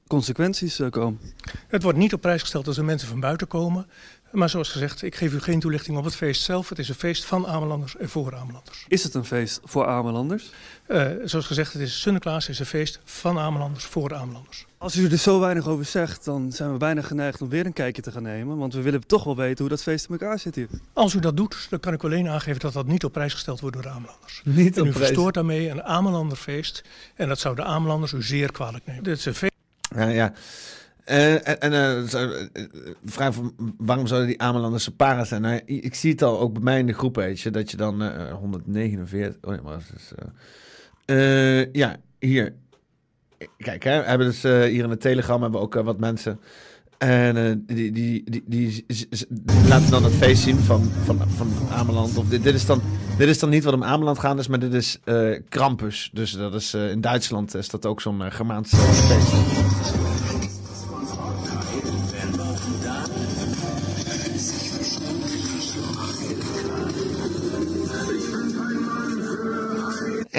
consequenties 0.08 0.80
eh, 0.80 0.90
komen. 0.90 1.20
Het 1.68 1.84
wordt 1.84 1.98
niet 1.98 2.14
op 2.14 2.22
prijs 2.22 2.42
gesteld 2.42 2.68
als 2.68 2.78
er 2.78 2.86
mensen 2.86 3.08
van 3.08 3.20
buiten 3.20 3.48
komen. 3.48 3.88
Maar 4.32 4.50
zoals 4.50 4.70
gezegd, 4.70 5.02
ik 5.02 5.16
geef 5.16 5.34
u 5.34 5.40
geen 5.40 5.60
toelichting 5.60 5.98
op 5.98 6.04
het 6.04 6.16
feest 6.16 6.42
zelf. 6.42 6.70
Het 6.70 6.80
is 6.80 6.90
een 6.90 6.96
feest 6.96 7.26
van 7.26 7.48
Amelanders 7.48 7.98
en 7.98 8.10
voor 8.10 8.36
Amelanders. 8.36 8.86
Is 8.88 9.04
het 9.04 9.14
een 9.14 9.26
feest 9.26 9.60
voor 9.64 9.88
Amelanders? 9.88 10.52
Eh, 10.86 11.08
zoals 11.24 11.46
gezegd, 11.46 11.74
het 11.74 11.82
is 11.82 12.02
Sinterklaas 12.02 12.50
is 12.50 12.60
een 12.60 12.66
feest 12.66 13.00
van 13.04 13.40
Amelanders 13.40 13.86
voor 13.86 14.16
Amelanders. 14.16 14.66
Als 14.78 14.96
u 14.96 15.10
er 15.10 15.18
zo 15.18 15.40
weinig 15.40 15.68
over 15.68 15.86
zegt, 15.86 16.26
dan 16.26 16.52
zijn 16.52 16.72
we 16.72 16.78
bijna 16.78 17.02
geneigd 17.02 17.42
om 17.42 17.50
weer 17.50 17.66
een 17.66 17.74
kijkje 17.74 18.02
te 18.02 18.12
gaan 18.12 18.24
nemen. 18.24 18.58
Want 18.58 18.74
we 18.74 18.82
willen 18.82 19.08
toch 19.08 19.24
wel 19.24 19.36
weten 19.36 19.58
hoe 19.60 19.70
dat 19.70 19.84
feest 19.84 20.06
in 20.06 20.12
elkaar 20.12 20.40
zit 20.40 20.56
hier. 20.56 20.68
Als 20.94 21.14
u 21.14 21.20
dat 21.20 21.38
doet, 21.38 21.68
dan 21.70 21.80
kan 21.80 21.94
ik 21.94 22.04
u 22.04 22.06
alleen 22.06 22.28
aangeven 22.28 22.60
dat 22.60 22.74
dat 22.74 22.88
niet 22.88 23.04
op 23.04 23.12
prijs 23.12 23.34
gesteld 23.34 23.60
wordt 23.60 23.76
door 23.76 23.86
de 23.86 23.92
Amelanders. 23.92 24.42
Niet 24.44 24.76
en 24.76 24.82
op 24.82 24.88
u 24.88 24.92
prijs. 24.92 25.06
verstoort 25.06 25.34
daarmee 25.34 25.70
een 25.70 25.84
Amelanderfeest. 25.84 26.84
En 27.16 27.28
dat 27.28 27.40
zou 27.40 27.56
de 27.56 27.64
Amelanders 27.64 28.12
u 28.12 28.24
zeer 28.24 28.52
kwalijk 28.52 28.86
nemen. 28.86 29.04
Dit 29.04 29.18
is 29.18 29.26
een 29.26 29.36
feest. 29.36 29.54
Ja, 29.96 30.08
ja. 30.08 30.34
Eh, 31.10 31.64
en 31.64 31.74
eh, 31.74 32.14
eh, 32.14 32.46
vraag 33.06 33.34
van 33.34 33.54
waarom 33.78 34.08
zouden 34.08 34.30
die 34.30 34.42
Amelanders 34.42 34.84
zo 34.84 35.24
zijn? 35.24 35.42
Nou, 35.42 35.62
ik, 35.66 35.96
zie 35.96 36.12
het 36.12 36.22
al 36.22 36.40
ook 36.40 36.54
bij 36.54 36.62
mij 36.62 36.80
in 36.80 36.86
de 36.86 36.94
groep, 36.94 37.16
weet 37.16 37.40
je, 37.40 37.52
dat 37.52 37.72
je 37.72 37.78
dan 37.78 38.02
eh 38.02 38.34
149. 38.34 39.38
Oh 39.42 39.56
ja, 39.56 39.62
maar 39.62 39.78
is. 39.96 40.12
ja, 41.72 41.96
hier. 42.20 42.54
Kijk, 43.58 43.84
hè, 43.84 43.92
hebben 43.92 44.28
dus 44.28 44.44
hier 44.44 44.84
in 44.84 44.90
de 44.90 44.98
Telegram 44.98 45.42
hebben 45.42 45.60
we 45.60 45.66
ook 45.66 45.74
wat 45.74 46.00
mensen. 46.00 46.40
En 46.98 47.64
die, 47.66 47.92
die, 47.92 48.24
die, 48.30 48.44
die, 48.46 48.86
laten 49.68 49.92
dan 49.92 50.04
het 50.04 50.14
feest 50.14 50.44
zien 50.44 50.58
van, 50.58 50.84
van, 51.04 51.20
van 51.30 51.52
Ameland. 51.72 52.18
Of 52.18 52.28
dit, 52.28 52.44
dit, 52.44 52.54
is 52.54 52.66
dan, 52.66 52.82
dit 53.18 53.28
is 53.28 53.40
dan 53.40 53.50
niet 53.50 53.64
wat 53.64 53.74
om 53.74 53.84
Ameland 53.84 54.20
gaat 54.20 54.40
is, 54.40 54.48
maar 54.48 54.60
dit 54.60 54.74
is 54.74 55.00
Krampus. 55.50 56.10
Dus 56.14 56.32
dat 56.32 56.54
is 56.54 56.74
in 56.74 57.02
Duitsland 57.02 57.56
is 57.56 57.70
dat 57.70 57.86
ook 57.86 58.02
zo'n 58.02 58.32
Germaans 58.32 58.72
eh, 58.72 58.80
feest. 58.80 60.39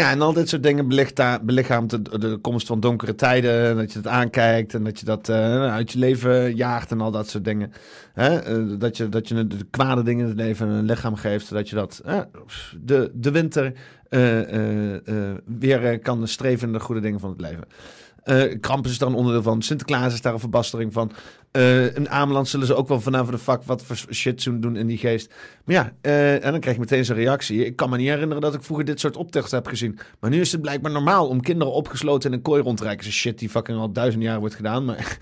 Ja, 0.01 0.11
en 0.11 0.21
al 0.21 0.33
dit 0.33 0.49
soort 0.49 0.63
dingen 0.63 0.89
belicha- 0.89 1.41
belichaamt 1.43 1.91
de, 1.91 2.19
de 2.19 2.37
komst 2.37 2.67
van 2.67 2.81
donkere 2.81 3.15
tijden. 3.15 3.69
En 3.69 3.77
dat 3.77 3.93
je 3.93 3.99
het 3.99 4.07
aankijkt 4.07 4.75
en 4.75 4.85
dat 4.85 4.99
je 4.99 5.05
dat 5.05 5.29
eh, 5.29 5.73
uit 5.73 5.93
je 5.93 5.99
leven 5.99 6.57
jaagt 6.57 6.91
en 6.91 7.01
al 7.01 7.11
dat 7.11 7.29
soort 7.29 7.45
dingen. 7.45 7.73
Hè? 8.13 8.39
Eh, 8.39 8.79
dat, 8.79 8.97
je, 8.97 9.09
dat 9.09 9.29
je 9.29 9.47
de 9.47 9.57
kwade 9.71 10.03
dingen 10.03 10.23
in 10.23 10.29
het 10.29 10.39
leven 10.39 10.69
een 10.69 10.85
lichaam 10.85 11.17
geeft. 11.17 11.47
Zodat 11.47 11.69
je 11.69 11.75
dat 11.75 12.03
eh, 12.05 12.21
de, 12.81 13.11
de 13.15 13.31
winter 13.31 13.73
weer 15.59 15.99
kan 15.99 16.29
streven 16.29 16.67
in 16.67 16.73
de 16.73 16.81
goede 16.81 17.01
dingen 17.01 17.21
van 17.21 17.31
het 17.31 17.41
leven. 17.41 17.65
Eh 18.23 18.61
Krampus 18.61 18.91
is 18.91 18.99
daar 18.99 19.09
een 19.09 19.15
onderdeel 19.15 19.43
van. 19.43 19.63
Sinterklaas 19.63 20.13
is 20.13 20.21
daar 20.21 20.33
een 20.33 20.39
verbastering 20.39 20.93
van. 20.93 21.13
Eh 21.51 21.97
in 21.97 22.09
Ameland 22.09 22.49
zullen 22.49 22.67
ze 22.67 22.75
ook 22.75 22.89
wel 22.89 23.01
vanaf 23.01 23.31
de 23.31 23.39
vak 23.39 23.65
wat 23.65 23.83
voor 23.83 23.97
shit 24.11 24.63
doen 24.63 24.77
in 24.77 24.87
die 24.87 24.99
geest. 24.99 25.35
Maar 25.65 25.75
ja, 25.75 25.93
eh, 26.01 26.45
en 26.45 26.51
dan 26.51 26.61
krijg 26.61 26.77
je 26.77 26.83
meteen 26.83 27.05
zo'n 27.05 27.17
reactie. 27.17 27.65
Ik 27.65 27.77
kan 27.77 27.91
me 27.91 27.97
niet 27.97 28.09
herinneren 28.09 28.43
dat 28.43 28.55
ik 28.55 28.63
vroeger 28.63 28.85
dit 28.85 29.01
soort 29.01 29.17
opteksten 29.17 29.59
heb 29.59 29.67
gezien. 29.67 29.99
Maar 30.21 30.31
nu 30.31 30.41
is 30.41 30.53
het 30.53 30.61
blijkbaar 30.61 30.93
normaal 30.93 31.29
om 31.29 31.41
kinderen 31.41 31.73
opgesloten 31.73 32.31
in 32.31 32.37
een 32.37 32.43
kooi 32.43 32.63
rond 32.63 32.77
te 32.77 32.85
reiken. 32.85 33.05
Zo'n 33.05 33.13
shit 33.13 33.39
die 33.39 33.49
fucking 33.49 33.79
al 33.79 33.93
duizend 33.93 34.23
jaar 34.23 34.39
wordt 34.41 34.55
gedaan. 34.55 34.85
Maar 34.85 34.99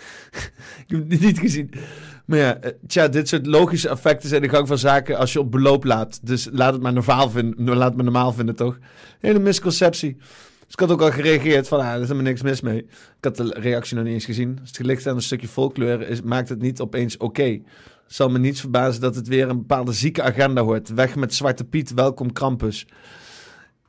ik 0.87 0.87
heb 0.87 1.11
het 1.11 1.21
niet 1.21 1.39
gezien. 1.39 1.71
Maar 2.25 2.39
ja, 2.39 2.59
tja, 2.87 3.09
dit 3.09 3.29
soort 3.29 3.47
logische 3.47 3.89
effecten 3.89 4.29
zijn 4.29 4.43
de 4.43 4.49
gang 4.49 4.69
van 4.69 4.79
zaken 4.79 5.19
als 5.19 5.33
je 5.33 5.41
op 5.41 5.51
beloop 5.51 5.85
laat. 5.85 6.27
Dus 6.27 6.49
laat 6.53 6.73
het 6.73 6.83
maar 6.83 6.93
normaal 6.93 7.31
vinden, 7.31 7.77
laat 7.77 7.89
het 7.89 7.95
maar 7.95 8.05
normaal 8.05 8.33
vinden, 8.33 8.57
toch? 8.57 8.79
Hele 9.19 9.39
misconceptie. 9.39 10.17
Dus 10.69 10.77
ik 10.77 10.81
had 10.81 10.91
ook 10.91 11.03
al 11.03 11.11
gereageerd 11.11 11.69
van, 11.69 11.81
ah, 11.81 11.87
er 11.87 11.95
is 11.95 12.01
helemaal 12.01 12.23
niks 12.23 12.43
mis 12.43 12.61
mee. 12.61 12.79
Ik 12.79 12.89
had 13.21 13.37
de 13.37 13.55
reactie 13.59 13.97
nog 13.97 14.05
niet 14.05 14.15
eens 14.15 14.25
gezien. 14.25 14.59
Het 14.65 14.77
gelicht 14.77 15.07
aan 15.07 15.17
een 15.17 15.23
stukje 15.23 15.49
volkleur 15.49 16.09
is, 16.09 16.23
maakt 16.23 16.49
het 16.49 16.61
niet 16.61 16.81
opeens 16.81 17.17
oké. 17.17 17.43
Het 17.43 18.17
zal 18.17 18.29
me 18.29 18.39
niets 18.39 18.61
verbazen 18.61 19.01
dat 19.01 19.15
het 19.15 19.29
weer 19.29 19.49
een 19.49 19.59
bepaalde 19.59 19.93
zieke 19.93 20.23
agenda 20.23 20.63
hoort. 20.63 20.89
Weg 20.89 21.17
met 21.17 21.35
Zwarte 21.35 21.65
Piet, 21.65 21.95
welkom 21.95 22.33
Krampus. 22.33 22.87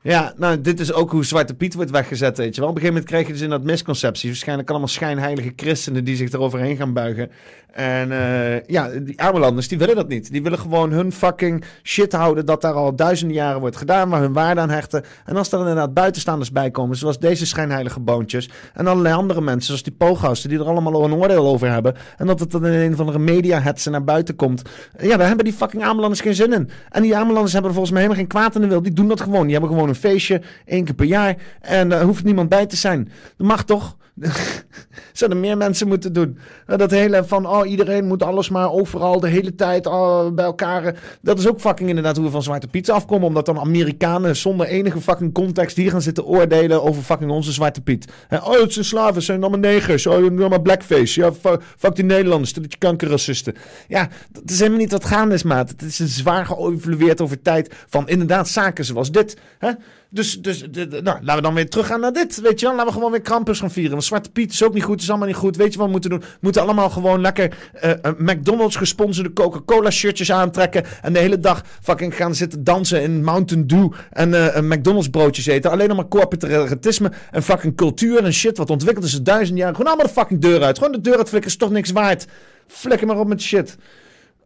Ja, 0.01 0.33
nou, 0.37 0.61
dit 0.61 0.79
is 0.79 0.93
ook 0.93 1.11
hoe 1.11 1.25
Zwarte 1.25 1.53
Piet 1.53 1.73
wordt 1.73 1.91
weggezet, 1.91 2.37
weet 2.37 2.55
je 2.55 2.61
wel. 2.61 2.69
Op 2.69 2.75
een 2.75 2.81
gegeven 2.81 3.01
moment 3.01 3.05
krijg 3.05 3.27
je 3.27 3.33
dus 3.33 3.41
in 3.41 3.49
dat 3.49 3.63
misconceptie. 3.63 4.29
Waarschijnlijk 4.29 4.69
allemaal 4.69 4.87
schijnheilige 4.87 5.53
christenen 5.55 6.03
die 6.03 6.15
zich 6.15 6.31
eroverheen 6.31 6.77
gaan 6.77 6.93
buigen. 6.93 7.31
En 7.71 8.11
eh, 8.11 8.61
ja, 8.65 8.89
die 8.89 9.21
arme 9.21 9.39
landers, 9.39 9.67
die 9.67 9.77
willen 9.77 9.95
dat 9.95 10.07
niet. 10.07 10.31
Die 10.31 10.43
willen 10.43 10.59
gewoon 10.59 10.91
hun 10.91 11.11
fucking 11.11 11.63
shit 11.83 12.13
houden 12.13 12.45
dat 12.45 12.61
daar 12.61 12.73
al 12.73 12.95
duizenden 12.95 13.35
jaren 13.35 13.59
wordt 13.59 13.75
gedaan, 13.75 14.09
waar 14.09 14.21
hun 14.21 14.33
waarde 14.33 14.61
aan 14.61 14.69
hechten. 14.69 15.03
En 15.25 15.37
als 15.37 15.51
er 15.51 15.59
inderdaad 15.59 15.93
buitenstaanders 15.93 16.51
bij 16.51 16.71
komen, 16.71 16.97
zoals 16.97 17.19
deze 17.19 17.45
schijnheilige 17.45 17.99
boontjes, 17.99 18.49
en 18.73 18.87
allerlei 18.87 19.15
andere 19.15 19.41
mensen, 19.41 19.65
zoals 19.65 19.83
die 19.83 19.93
pooggasten, 19.93 20.49
die 20.49 20.59
er 20.59 20.65
allemaal 20.65 21.03
een 21.03 21.13
oordeel 21.13 21.47
over 21.47 21.71
hebben, 21.71 21.95
en 22.17 22.27
dat 22.27 22.39
het 22.39 22.51
dan 22.51 22.65
in 22.65 22.73
een 22.73 22.93
of 22.93 22.99
andere 22.99 23.19
media 23.19 23.73
naar 23.89 24.03
buiten 24.03 24.35
komt. 24.35 24.61
Ja, 24.99 25.17
daar 25.17 25.27
hebben 25.27 25.45
die 25.45 25.53
fucking 25.53 25.83
Amelanders 25.83 26.21
geen 26.21 26.35
zin 26.35 26.53
in. 26.53 26.69
En 26.89 27.01
die 27.01 27.15
Amelanders 27.15 27.53
hebben 27.53 27.71
er 27.71 27.77
volgens 27.77 27.93
mij 27.93 28.03
helemaal 28.03 28.23
geen 28.23 28.33
kwaad 28.33 28.55
in 28.55 28.61
de 28.61 28.67
wil. 28.67 28.81
Die 28.81 28.93
doen 28.93 29.07
dat 29.07 29.21
gewoon. 29.21 29.43
Die 29.43 29.51
hebben 29.51 29.69
gewoon 29.69 29.88
een 29.89 29.95
feestje, 29.95 30.41
één 30.65 30.85
keer 30.85 30.93
per 30.95 31.05
jaar, 31.05 31.35
en 31.61 31.89
daar 31.89 32.03
hoeft 32.03 32.23
niemand 32.23 32.49
bij 32.49 32.65
te 32.65 32.75
zijn. 32.75 33.11
Dat 33.37 33.47
mag 33.47 33.63
toch? 33.63 33.97
Zouden 35.13 35.39
meer 35.39 35.57
mensen 35.57 35.87
moeten 35.87 36.13
doen. 36.13 36.37
Dat 36.65 36.91
hele 36.91 37.23
van, 37.23 37.47
oh, 37.47 37.69
iedereen 37.69 38.05
moet 38.05 38.23
alles 38.23 38.49
maar 38.49 38.71
overal, 38.71 39.19
de 39.19 39.27
hele 39.27 39.55
tijd 39.55 39.85
oh, 39.85 40.31
bij 40.31 40.45
elkaar. 40.45 40.85
eh, 40.85 40.93
Dat 41.21 41.39
is 41.39 41.47
ook 41.47 41.59
fucking 41.59 41.89
inderdaad 41.89 42.15
hoe 42.15 42.25
we 42.25 42.31
van 42.31 42.43
Zwarte 42.43 42.67
Piet 42.67 42.89
afkomen. 42.89 43.27
Omdat 43.27 43.45
dan 43.45 43.59
Amerikanen 43.59 44.35
zonder 44.35 44.67
enige 44.67 45.01
fucking 45.01 45.33
context 45.33 45.77
hier 45.77 45.91
gaan 45.91 46.01
zitten 46.01 46.25
oordelen 46.25 46.83
over 46.83 47.03
fucking 47.03 47.31
onze 47.31 47.51
Zwarte 47.51 47.81
Piet. 47.81 48.11
Hè, 48.27 48.37
oh, 48.37 48.61
het 48.61 48.73
zijn 48.73 48.85
slaven, 48.85 49.13
het 49.13 49.23
zijn 49.23 49.41
allemaal 49.41 49.59
negers. 49.59 50.07
Oh, 50.07 50.23
je 50.23 50.29
allemaal 50.29 50.61
blackface. 50.61 51.19
Ja, 51.19 51.33
fuck, 51.77 51.95
die 51.95 52.05
Nederlanders, 52.05 52.53
dat 52.53 52.71
je 52.71 52.77
kankerracisten. 52.77 53.55
Ja, 53.87 54.09
dat 54.31 54.49
is 54.49 54.57
helemaal 54.57 54.79
niet 54.79 54.91
wat 54.91 55.05
gaande 55.05 55.33
is, 55.35 55.43
maat. 55.43 55.69
Het 55.69 55.81
is 55.81 55.99
een 55.99 56.07
zwaar 56.07 56.45
geëvalueerd 56.45 57.21
over 57.21 57.41
tijd 57.41 57.75
van 57.87 58.07
inderdaad 58.07 58.49
zaken 58.49 58.85
zoals 58.85 59.11
dit. 59.11 59.37
Hè? 59.59 59.71
Dus, 60.11 60.41
dus 60.41 60.65
nou, 60.89 61.03
laten 61.03 61.35
we 61.35 61.41
dan 61.41 61.53
weer 61.53 61.69
teruggaan 61.69 61.99
naar 61.99 62.13
dit. 62.13 62.41
Weet 62.41 62.59
je 62.59 62.65
wel, 62.65 62.75
laten 62.75 62.87
we 62.87 62.93
gewoon 62.93 63.11
weer 63.11 63.21
Krampus 63.21 63.59
gaan 63.59 63.71
vieren. 63.71 63.91
Want 63.91 64.03
Zwarte 64.03 64.31
Piet 64.31 64.51
is 64.51 64.63
ook 64.63 64.73
niet 64.73 64.83
goed, 64.83 65.01
is 65.01 65.09
allemaal 65.09 65.27
niet 65.27 65.35
goed. 65.35 65.55
Weet 65.55 65.71
je 65.71 65.77
wat 65.77 65.85
we 65.85 65.91
moeten 65.91 66.09
doen? 66.09 66.19
We 66.19 66.37
moeten 66.39 66.61
allemaal 66.61 66.89
gewoon 66.89 67.21
lekker 67.21 67.57
eh, 67.73 67.91
eh, 67.91 67.97
McDonald's 68.17 68.75
gesponsorde 68.75 69.33
Coca-Cola 69.33 69.89
shirtjes 69.89 70.31
aantrekken. 70.31 70.83
En 71.01 71.13
de 71.13 71.19
hele 71.19 71.39
dag 71.39 71.63
fucking 71.81 72.15
gaan 72.15 72.35
zitten 72.35 72.63
dansen 72.63 73.01
in 73.01 73.23
Mountain 73.23 73.67
Dew. 73.67 73.91
En 74.09 74.53
eh, 74.53 74.61
McDonald's 74.61 75.09
broodjes 75.09 75.45
eten. 75.45 75.71
Alleen 75.71 75.87
nog 75.87 75.97
maar 75.97 76.07
corporatisme 76.07 77.11
en 77.31 77.43
fucking 77.43 77.75
cultuur 77.75 78.23
en 78.23 78.33
shit. 78.33 78.57
Wat 78.57 78.69
ontwikkeld 78.69 79.05
is 79.05 79.21
duizend 79.21 79.57
jaar. 79.57 79.71
Gewoon 79.71 79.87
allemaal 79.87 80.05
de 80.05 80.13
fucking 80.13 80.41
deur 80.41 80.63
uit. 80.63 80.77
Gewoon 80.77 80.93
de 80.93 81.01
deur 81.01 81.17
uitflikken 81.17 81.49
is 81.51 81.57
toch 81.57 81.71
niks 81.71 81.91
waard. 81.91 82.25
Flikker 82.67 83.07
maar 83.07 83.19
op 83.19 83.27
met 83.27 83.41
shit. 83.41 83.77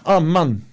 Oh 0.03 0.19
man. 0.19 0.63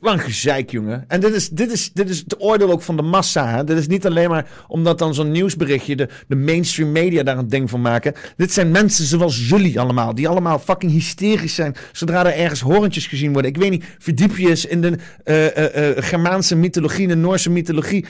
Wat 0.00 0.12
een 0.12 0.18
gezeik, 0.18 0.70
jongen. 0.70 1.04
En 1.08 1.20
dit 1.20 1.34
is, 1.34 1.48
dit, 1.48 1.72
is, 1.72 1.92
dit 1.92 2.08
is 2.08 2.18
het 2.18 2.42
oordeel 2.42 2.70
ook 2.70 2.82
van 2.82 2.96
de 2.96 3.02
massa. 3.02 3.62
Dit 3.64 3.78
is 3.78 3.86
niet 3.86 4.06
alleen 4.06 4.28
maar 4.28 4.50
omdat 4.68 4.98
dan 4.98 5.14
zo'n 5.14 5.30
nieuwsberichtje 5.30 5.96
de, 5.96 6.08
de 6.28 6.36
mainstream 6.36 6.92
media 6.92 7.22
daar 7.22 7.38
een 7.38 7.48
ding 7.48 7.70
van 7.70 7.80
maken. 7.80 8.14
Dit 8.36 8.52
zijn 8.52 8.70
mensen 8.70 9.04
zoals 9.04 9.48
jullie 9.48 9.80
allemaal. 9.80 10.14
Die 10.14 10.28
allemaal 10.28 10.58
fucking 10.58 10.92
hysterisch 10.92 11.54
zijn. 11.54 11.74
Zodra 11.92 12.26
er 12.26 12.40
ergens 12.40 12.60
horentjes 12.60 13.06
gezien 13.06 13.32
worden. 13.32 13.50
Ik 13.50 13.56
weet 13.56 13.70
niet, 13.70 13.84
verdiep 13.98 14.36
je 14.36 14.48
eens 14.48 14.66
in 14.66 14.80
de 14.80 14.98
eh, 15.24 16.04
Germaanse 16.04 16.56
mythologie, 16.56 17.08
de 17.08 17.16
Noorse 17.16 17.50
mythologie. 17.50 18.04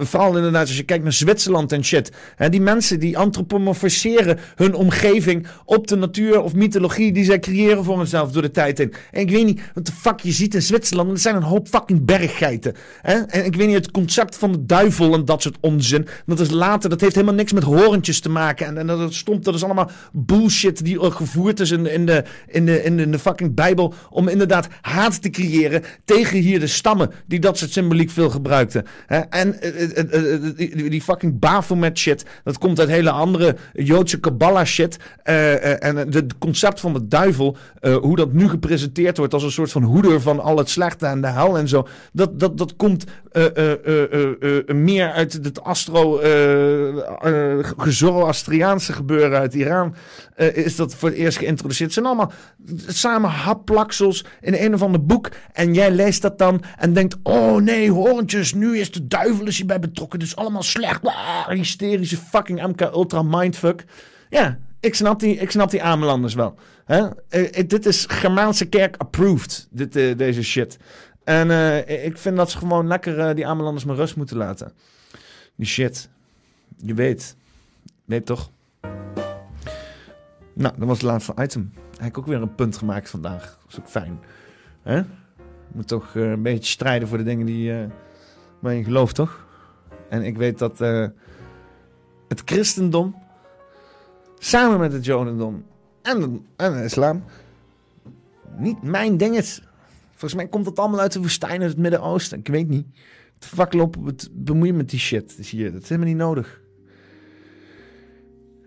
Vooral 0.00 0.36
inderdaad 0.36 0.66
als 0.66 0.76
je 0.76 0.82
kijkt 0.82 1.02
naar 1.02 1.12
Zwitserland 1.12 1.72
en 1.72 1.84
shit. 1.84 2.12
Hè, 2.36 2.48
die 2.48 2.60
mensen 2.60 3.00
die 3.00 3.18
antropomorfiseren 3.18 4.38
hun 4.54 4.74
omgeving 4.74 5.46
op 5.64 5.86
de 5.86 5.96
natuur 5.96 6.42
of 6.42 6.54
mythologie 6.54 7.12
die 7.12 7.24
zij 7.24 7.38
creëren 7.38 7.84
voor 7.84 7.98
hunzelf 7.98 8.32
door 8.32 8.42
de 8.42 8.50
tijd 8.50 8.78
heen. 8.78 8.94
En 9.10 9.20
ik 9.20 9.30
weet 9.30 9.44
niet 9.44 9.60
wat 9.74 9.86
de 9.86 9.92
fuck 9.92 10.20
je 10.20 10.32
ziet 10.32 10.54
in 10.54 10.62
Zwitserland. 10.62 11.13
Er 11.14 11.20
zijn 11.20 11.36
een 11.36 11.42
hoop 11.42 11.68
fucking 11.68 12.04
berggeiten. 12.04 12.74
Hè? 13.00 13.14
En 13.14 13.44
ik 13.44 13.56
weet 13.56 13.66
niet, 13.66 13.76
het 13.76 13.90
concept 13.90 14.36
van 14.36 14.52
de 14.52 14.66
duivel 14.66 15.14
en 15.14 15.24
dat 15.24 15.42
soort 15.42 15.56
onzin. 15.60 16.06
Dat 16.26 16.40
is 16.40 16.50
later, 16.50 16.90
dat 16.90 17.00
heeft 17.00 17.14
helemaal 17.14 17.34
niks 17.34 17.52
met 17.52 17.62
horentjes 17.62 18.20
te 18.20 18.28
maken. 18.28 18.66
En, 18.66 18.78
en 18.78 18.86
dat 18.86 19.14
stom, 19.14 19.42
dat 19.42 19.54
is 19.54 19.64
allemaal 19.64 19.90
bullshit 20.12 20.84
die 20.84 21.00
er 21.00 21.12
gevoerd 21.12 21.60
is 21.60 21.70
in, 21.70 21.86
in, 21.86 22.06
de, 22.06 22.24
in, 22.46 22.66
de, 22.66 22.84
in, 22.84 22.96
de, 22.96 23.02
in 23.02 23.10
de 23.10 23.18
fucking 23.18 23.54
Bijbel. 23.54 23.94
Om 24.10 24.28
inderdaad 24.28 24.68
haat 24.80 25.22
te 25.22 25.30
creëren 25.30 25.82
tegen 26.04 26.38
hier 26.38 26.60
de 26.60 26.66
stammen 26.66 27.10
die 27.26 27.40
dat 27.40 27.58
soort 27.58 27.70
symboliek 27.70 28.10
veel 28.10 28.30
gebruikten. 28.30 28.84
Hè? 29.06 29.18
En 29.18 29.60
eh, 29.60 29.98
eh, 29.98 30.34
eh, 30.34 30.90
die, 30.90 31.02
fucking 31.02 31.38
Baphomet 31.38 31.98
shit, 31.98 32.24
dat 32.44 32.58
komt 32.58 32.80
uit 32.80 32.88
hele 32.88 33.10
andere 33.10 33.56
Joodse 33.72 34.20
Kabbalah 34.20 34.64
shit. 34.64 34.96
En 35.22 35.96
het 35.96 36.38
concept 36.38 36.80
van 36.80 36.92
de 36.92 37.08
duivel, 37.08 37.56
hoe 38.00 38.16
dat 38.16 38.32
nu 38.32 38.48
gepresenteerd 38.48 39.16
wordt 39.16 39.34
als 39.34 39.42
een 39.42 39.50
soort 39.50 39.72
van 39.72 39.82
hoeder 39.82 40.20
van 40.20 40.40
al 40.40 40.58
het 40.58 40.70
slechte 40.70 41.03
en 41.10 41.20
de 41.20 41.26
hel 41.26 41.58
en 41.58 41.68
zo. 41.68 41.86
Dat, 42.12 42.40
dat, 42.40 42.58
dat 42.58 42.76
komt 42.76 43.04
eh, 43.32 43.56
eh, 43.56 44.58
eh, 44.68 44.74
meer 44.74 45.12
uit 45.12 45.32
het 45.32 45.62
astro 45.62 46.18
eh, 46.18 47.58
eh, 47.58 47.66
Zoroastriaanse 47.76 48.92
gebeuren 48.92 49.38
uit 49.38 49.54
Iran. 49.54 49.94
is 50.36 50.76
dat 50.76 50.94
voor 50.94 51.08
het 51.08 51.18
eerst 51.18 51.38
geïntroduceerd. 51.38 51.94
Het 51.94 52.04
zijn 52.04 52.06
allemaal 52.06 52.32
samen 52.86 53.30
happlaksels 53.30 54.24
in 54.40 54.54
een 54.54 54.74
of 54.74 54.82
ander 54.82 55.04
boek. 55.04 55.28
En 55.52 55.74
jij 55.74 55.90
leest 55.90 56.22
dat 56.22 56.38
dan 56.38 56.62
en 56.78 56.92
denkt: 56.92 57.16
oh 57.22 57.56
nee, 57.56 57.90
horentjes, 57.90 58.54
nu 58.54 58.78
is 58.78 58.92
de 58.92 59.06
duivel 59.06 59.46
is 59.46 59.64
betrokken. 59.64 60.18
Dus 60.18 60.36
allemaal 60.36 60.62
slecht. 60.62 61.00
Ah, 61.02 61.48
hysterische 61.48 62.16
fucking 62.16 62.66
MK 62.66 62.80
Ultra 62.80 63.22
mindfuck. 63.22 63.84
Ja, 64.30 64.58
ik 64.80 64.94
snap 64.94 65.20
die, 65.20 65.36
ik 65.36 65.50
snap 65.50 65.70
die 65.70 65.82
Amelanders 65.82 66.34
wel. 66.34 66.58
Hè? 66.84 67.08
Eh, 67.28 67.58
eh, 67.58 67.68
dit 67.68 67.86
is 67.86 68.06
Germaanse 68.08 68.68
kerk 68.68 68.96
approved, 68.96 69.68
dit, 69.70 69.96
eh, 69.96 70.16
deze 70.16 70.42
shit. 70.42 70.78
En 71.24 71.50
ik 72.04 72.18
vind 72.18 72.36
dat 72.36 72.50
ze 72.50 72.58
gewoon 72.58 72.86
lekker 72.86 73.34
die 73.34 73.46
Amelanders 73.46 73.84
maar 73.84 73.96
rust 73.96 74.16
moeten 74.16 74.36
laten. 74.36 74.72
Die 75.54 75.66
shit. 75.66 76.08
Je 76.76 76.94
weet. 76.94 77.36
Weet 78.04 78.26
toch? 78.26 78.50
Nou, 80.52 80.74
dat 80.78 80.88
was 80.88 80.96
het 80.96 81.06
laatste 81.06 81.34
item. 81.36 81.72
Heb 81.96 82.08
ik 82.08 82.18
ook 82.18 82.26
weer 82.26 82.42
een 82.42 82.54
punt 82.54 82.76
gemaakt 82.76 83.10
vandaag. 83.10 83.42
Dat 83.42 83.72
is 83.72 83.78
ook 83.80 83.88
fijn. 83.88 84.20
Hè? 84.82 85.02
Moet 85.72 85.88
toch 85.88 86.14
een 86.14 86.42
beetje 86.42 86.70
strijden 86.70 87.08
voor 87.08 87.18
de 87.18 87.24
dingen 87.24 87.46
die, 87.46 87.72
waar 88.58 88.74
je 88.74 88.84
gelooft, 88.84 89.14
toch? 89.14 89.46
En 90.08 90.22
ik 90.22 90.36
weet 90.36 90.58
dat 90.58 90.78
het 92.28 92.42
christendom 92.44 93.16
samen 94.38 94.78
met 94.78 94.92
het 94.92 95.04
jodendom 95.04 95.64
en 96.04 96.20
de, 96.20 96.40
en 96.56 96.72
de 96.72 96.84
islam 96.84 97.22
niet 98.58 98.82
mijn 98.82 99.16
ding 99.16 99.36
is. 99.36 99.62
Volgens 100.10 100.34
mij 100.34 100.48
komt 100.48 100.64
dat 100.64 100.78
allemaal 100.78 101.00
uit 101.00 101.12
de 101.12 101.20
woestijn 101.20 101.60
uit 101.60 101.70
het 101.70 101.78
Midden-Oosten. 101.78 102.38
Ik 102.38 102.48
weet 102.48 102.68
niet. 102.68 102.86
Het 103.34 103.44
fakkel 103.44 103.80
op 103.80 104.04
het 104.04 104.28
bemoeien 104.32 104.76
met 104.76 104.90
die 104.90 104.98
shit. 104.98 105.34
Is, 105.38 105.50
hier, 105.50 105.72
dat 105.72 105.82
is 105.82 105.88
helemaal 105.88 106.10
niet 106.10 106.20
nodig. 106.20 106.60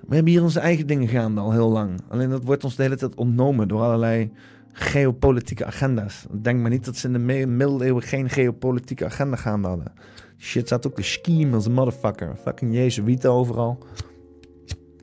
We 0.08 0.16
hebben 0.16 0.34
hier 0.34 0.44
onze 0.44 0.60
eigen 0.60 0.88
dingen 0.88 1.08
gaande 1.08 1.42
al 1.42 1.52
heel 1.52 1.70
lang. 1.70 2.02
Alleen 2.08 2.30
dat 2.30 2.44
wordt 2.44 2.64
ons 2.64 2.76
de 2.76 2.84
hele 2.84 2.96
tijd 2.96 3.16
ontnomen 3.16 3.68
door 3.68 3.82
allerlei 3.82 4.32
geopolitieke 4.72 5.66
agenda's. 5.66 6.26
Denk 6.32 6.60
maar 6.60 6.70
niet 6.70 6.86
dat 6.86 6.96
ze 6.96 7.08
in 7.08 7.14
de 7.14 7.48
middeleeuwen 7.48 8.04
geen 8.04 8.30
geopolitieke 8.30 9.06
agenda 9.06 9.36
gaande 9.36 9.68
hadden. 9.68 9.94
Shit 10.38 10.66
staat 10.66 10.88
ook 10.88 10.96
te 10.96 11.02
schiemen 11.02 11.54
als 11.54 11.66
een 11.66 11.74
motherfucker. 11.74 12.36
Fucking 12.36 12.74
Jezuïeten 12.74 13.32
overal. 13.32 13.78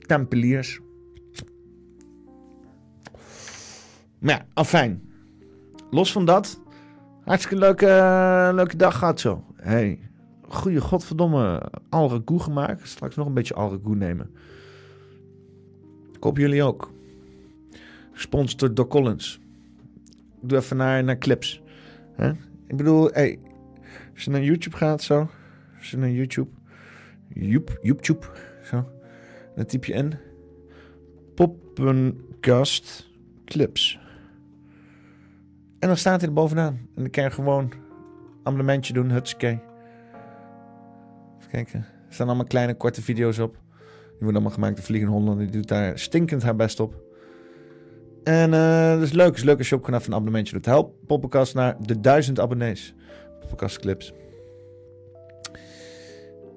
Tempeliers. 0.06 0.80
Maar 4.24 4.34
ja, 4.34 4.46
afijn. 4.54 5.02
Los 5.90 6.12
van 6.12 6.24
dat. 6.24 6.60
Hartstikke 7.24 7.58
leuke, 7.58 7.86
leuke 8.54 8.76
dag 8.76 8.98
gehad 8.98 9.20
zo. 9.20 9.44
Hey, 9.56 9.98
goede 10.48 10.80
godverdomme 10.80 11.70
al 11.88 12.10
ragout 12.10 12.42
gemaakt. 12.42 12.88
Straks 12.88 13.16
nog 13.16 13.26
een 13.26 13.34
beetje 13.34 13.54
al 13.54 13.70
ragout 13.70 13.96
nemen. 13.96 14.30
Ik 16.12 16.22
hoop 16.22 16.36
jullie 16.36 16.62
ook. 16.62 16.92
Gesponsord 18.12 18.76
door 18.76 18.86
Collins. 18.86 19.40
Doe 20.40 20.58
even 20.58 20.76
naar, 20.76 21.04
naar 21.04 21.18
clips. 21.18 21.62
Hè? 22.12 22.30
Ik 22.66 22.76
bedoel, 22.76 23.08
hey, 23.12 23.38
als 24.14 24.24
je 24.24 24.30
naar 24.30 24.42
YouTube 24.42 24.76
gaat 24.76 25.02
zo. 25.02 25.30
Als 25.78 25.90
je 25.90 25.96
naar 25.96 26.10
YouTube. 26.10 26.50
Joep, 27.28 27.78
YouTube. 27.82 28.26
Zo. 28.62 28.88
Dan 29.56 29.66
typ 29.66 29.84
je 29.84 29.92
in. 29.92 30.14
Poppenkast 31.34 33.10
clips. 33.44 34.02
En 35.84 35.90
dan 35.90 35.98
staat 35.98 36.20
hij 36.20 36.28
er 36.28 36.34
bovenaan. 36.34 36.74
En 36.74 37.02
dan 37.02 37.10
kan 37.10 37.24
je 37.24 37.30
gewoon 37.30 37.72
abonnementje 38.42 38.92
doen. 38.92 39.10
Hutskee. 39.10 39.60
Even 41.38 41.50
kijken. 41.50 41.78
Er 41.80 42.14
staan 42.14 42.26
allemaal 42.26 42.46
kleine 42.46 42.74
korte 42.74 43.02
video's 43.02 43.38
op. 43.38 43.52
Die 43.52 44.10
worden 44.10 44.34
allemaal 44.34 44.50
gemaakt 44.50 44.76
door 44.76 44.84
Vliegen 44.84 45.08
Holland. 45.08 45.38
Die 45.38 45.50
doet 45.50 45.68
daar 45.68 45.98
stinkend 45.98 46.42
haar 46.42 46.56
best 46.56 46.80
op. 46.80 46.94
En 48.22 48.54
eh 48.54 48.92
dat 48.92 49.02
is 49.02 49.12
leuk. 49.12 49.26
Het 49.26 49.36
is 49.36 49.42
leuk 49.42 49.58
als 49.58 49.68
je 49.68 49.74
ook 49.74 49.88
even 49.88 50.06
een 50.06 50.12
abonnementje 50.12 50.54
doet. 50.54 50.64
Help 50.64 50.94
Poppenkast 51.06 51.54
naar 51.54 51.76
de 51.80 52.00
duizend 52.00 52.40
abonnees. 52.40 52.94
Poppenkast 53.40 53.78
clips. 53.78 54.12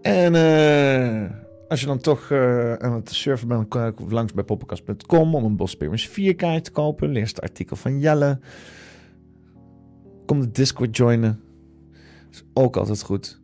En 0.01 0.35
eh, 0.35 1.31
als 1.67 1.79
je 1.79 1.85
dan 1.85 1.99
toch 1.99 2.31
eh, 2.31 2.73
aan 2.73 2.93
het 2.93 3.09
surfen 3.09 3.47
bent, 3.47 3.67
kan 3.67 3.85
ook 3.85 4.11
langs 4.11 4.33
bij 4.33 4.43
poppenkast.com 4.43 5.35
om 5.35 5.45
een 5.45 5.55
Bos 5.55 5.71
Spearmans 5.71 6.07
4 6.07 6.35
kaart 6.35 6.63
te 6.63 6.71
kopen. 6.71 7.09
Lees 7.09 7.29
het 7.29 7.41
artikel 7.41 7.75
van 7.75 7.99
Jelle. 7.99 8.39
Kom 10.27 10.41
de 10.41 10.51
Discord 10.51 10.97
joinen. 10.97 11.39
is 12.31 12.43
ook 12.53 12.77
altijd 12.77 13.01
goed. 13.01 13.39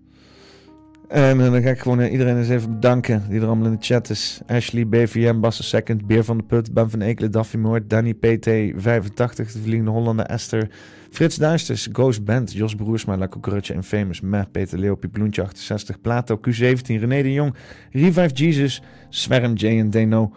En 1.08 1.42
eh, 1.42 1.52
dan 1.52 1.62
ga 1.62 1.70
ik 1.70 1.80
gewoon 1.80 2.00
eh, 2.00 2.12
iedereen 2.12 2.38
eens 2.38 2.50
even 2.50 2.74
bedanken 2.74 3.24
die 3.30 3.40
er 3.40 3.46
allemaal 3.46 3.66
in 3.66 3.72
de 3.72 3.86
chat 3.86 4.10
is. 4.10 4.42
Ashley, 4.48 4.88
BVM, 4.88 5.40
Basse 5.40 5.64
Second, 5.64 6.08
Beer 6.08 6.24
van 6.24 6.38
de 6.38 6.44
Put, 6.44 6.74
Ben 6.74 6.90
van 6.90 7.02
Ekelen, 7.02 7.32
Daffy 7.32 7.58
Moord, 7.58 7.90
Danny 7.90 8.14
PT85, 8.16 9.36
De 9.36 9.46
Vliegende 9.46 9.92
Hollander, 9.92 10.26
Esther, 10.26 10.70
Frits 11.10 11.36
Duisters, 11.36 11.90
Ghost 11.92 12.26
Band, 12.26 12.54
Jos 12.54 12.76
Broersma, 12.76 13.18
La 13.18 13.28
Cockroach 13.28 13.70
en 13.70 13.84
Famous, 13.84 14.22
Meh, 14.22 14.44
Peter 14.52 14.80
Leeuw, 14.80 15.00
Bloentje 15.12 15.42
68, 15.42 16.02
Plato, 16.02 16.38
Q17, 16.38 16.82
René 16.86 17.22
de 17.22 17.34
Jong, 17.34 17.54
Revive 17.92 18.34
Jesus, 18.34 18.82
Swerm, 19.10 19.54
J 19.54 19.66
en 19.66 19.90
Deno. 19.90 20.32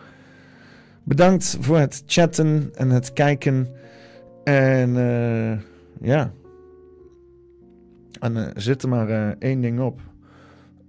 Bedankt 1.05 1.57
voor 1.61 1.79
het 1.79 2.03
chatten 2.07 2.71
en 2.75 2.91
het 2.91 3.13
kijken. 3.13 3.69
En 4.45 4.97
eh, 4.97 5.59
ja. 6.01 6.33
En 8.21 8.37
eh 8.37 8.51
zit 8.55 8.83
er 8.83 8.89
maar 8.89 9.09
eh, 9.09 9.29
één 9.39 9.61
ding 9.61 9.81
op. 9.81 10.01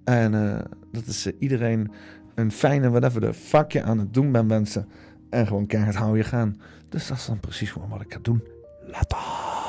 En 0.03 0.33
eh, 0.33 0.65
dat 0.91 1.05
is 1.05 1.31
iedereen 1.39 1.91
een 2.35 2.51
fijne 2.51 2.89
whatever 2.89 3.21
de 3.21 3.33
fuck 3.33 3.71
je 3.71 3.83
aan 3.83 3.99
het 3.99 4.13
doen 4.13 4.31
bent 4.31 4.47
mensen. 4.47 4.87
En 5.29 5.47
gewoon 5.47 5.65
keihard 5.65 5.95
hou 5.95 6.17
je 6.17 6.23
gaan. 6.23 6.61
Dus 6.89 7.07
dat 7.07 7.17
is 7.17 7.25
dan 7.25 7.39
precies 7.39 7.71
gewoon 7.71 7.89
wat 7.89 8.01
ik 8.01 8.13
ga 8.13 8.19
doen. 8.21 8.43
Later. 8.85 9.66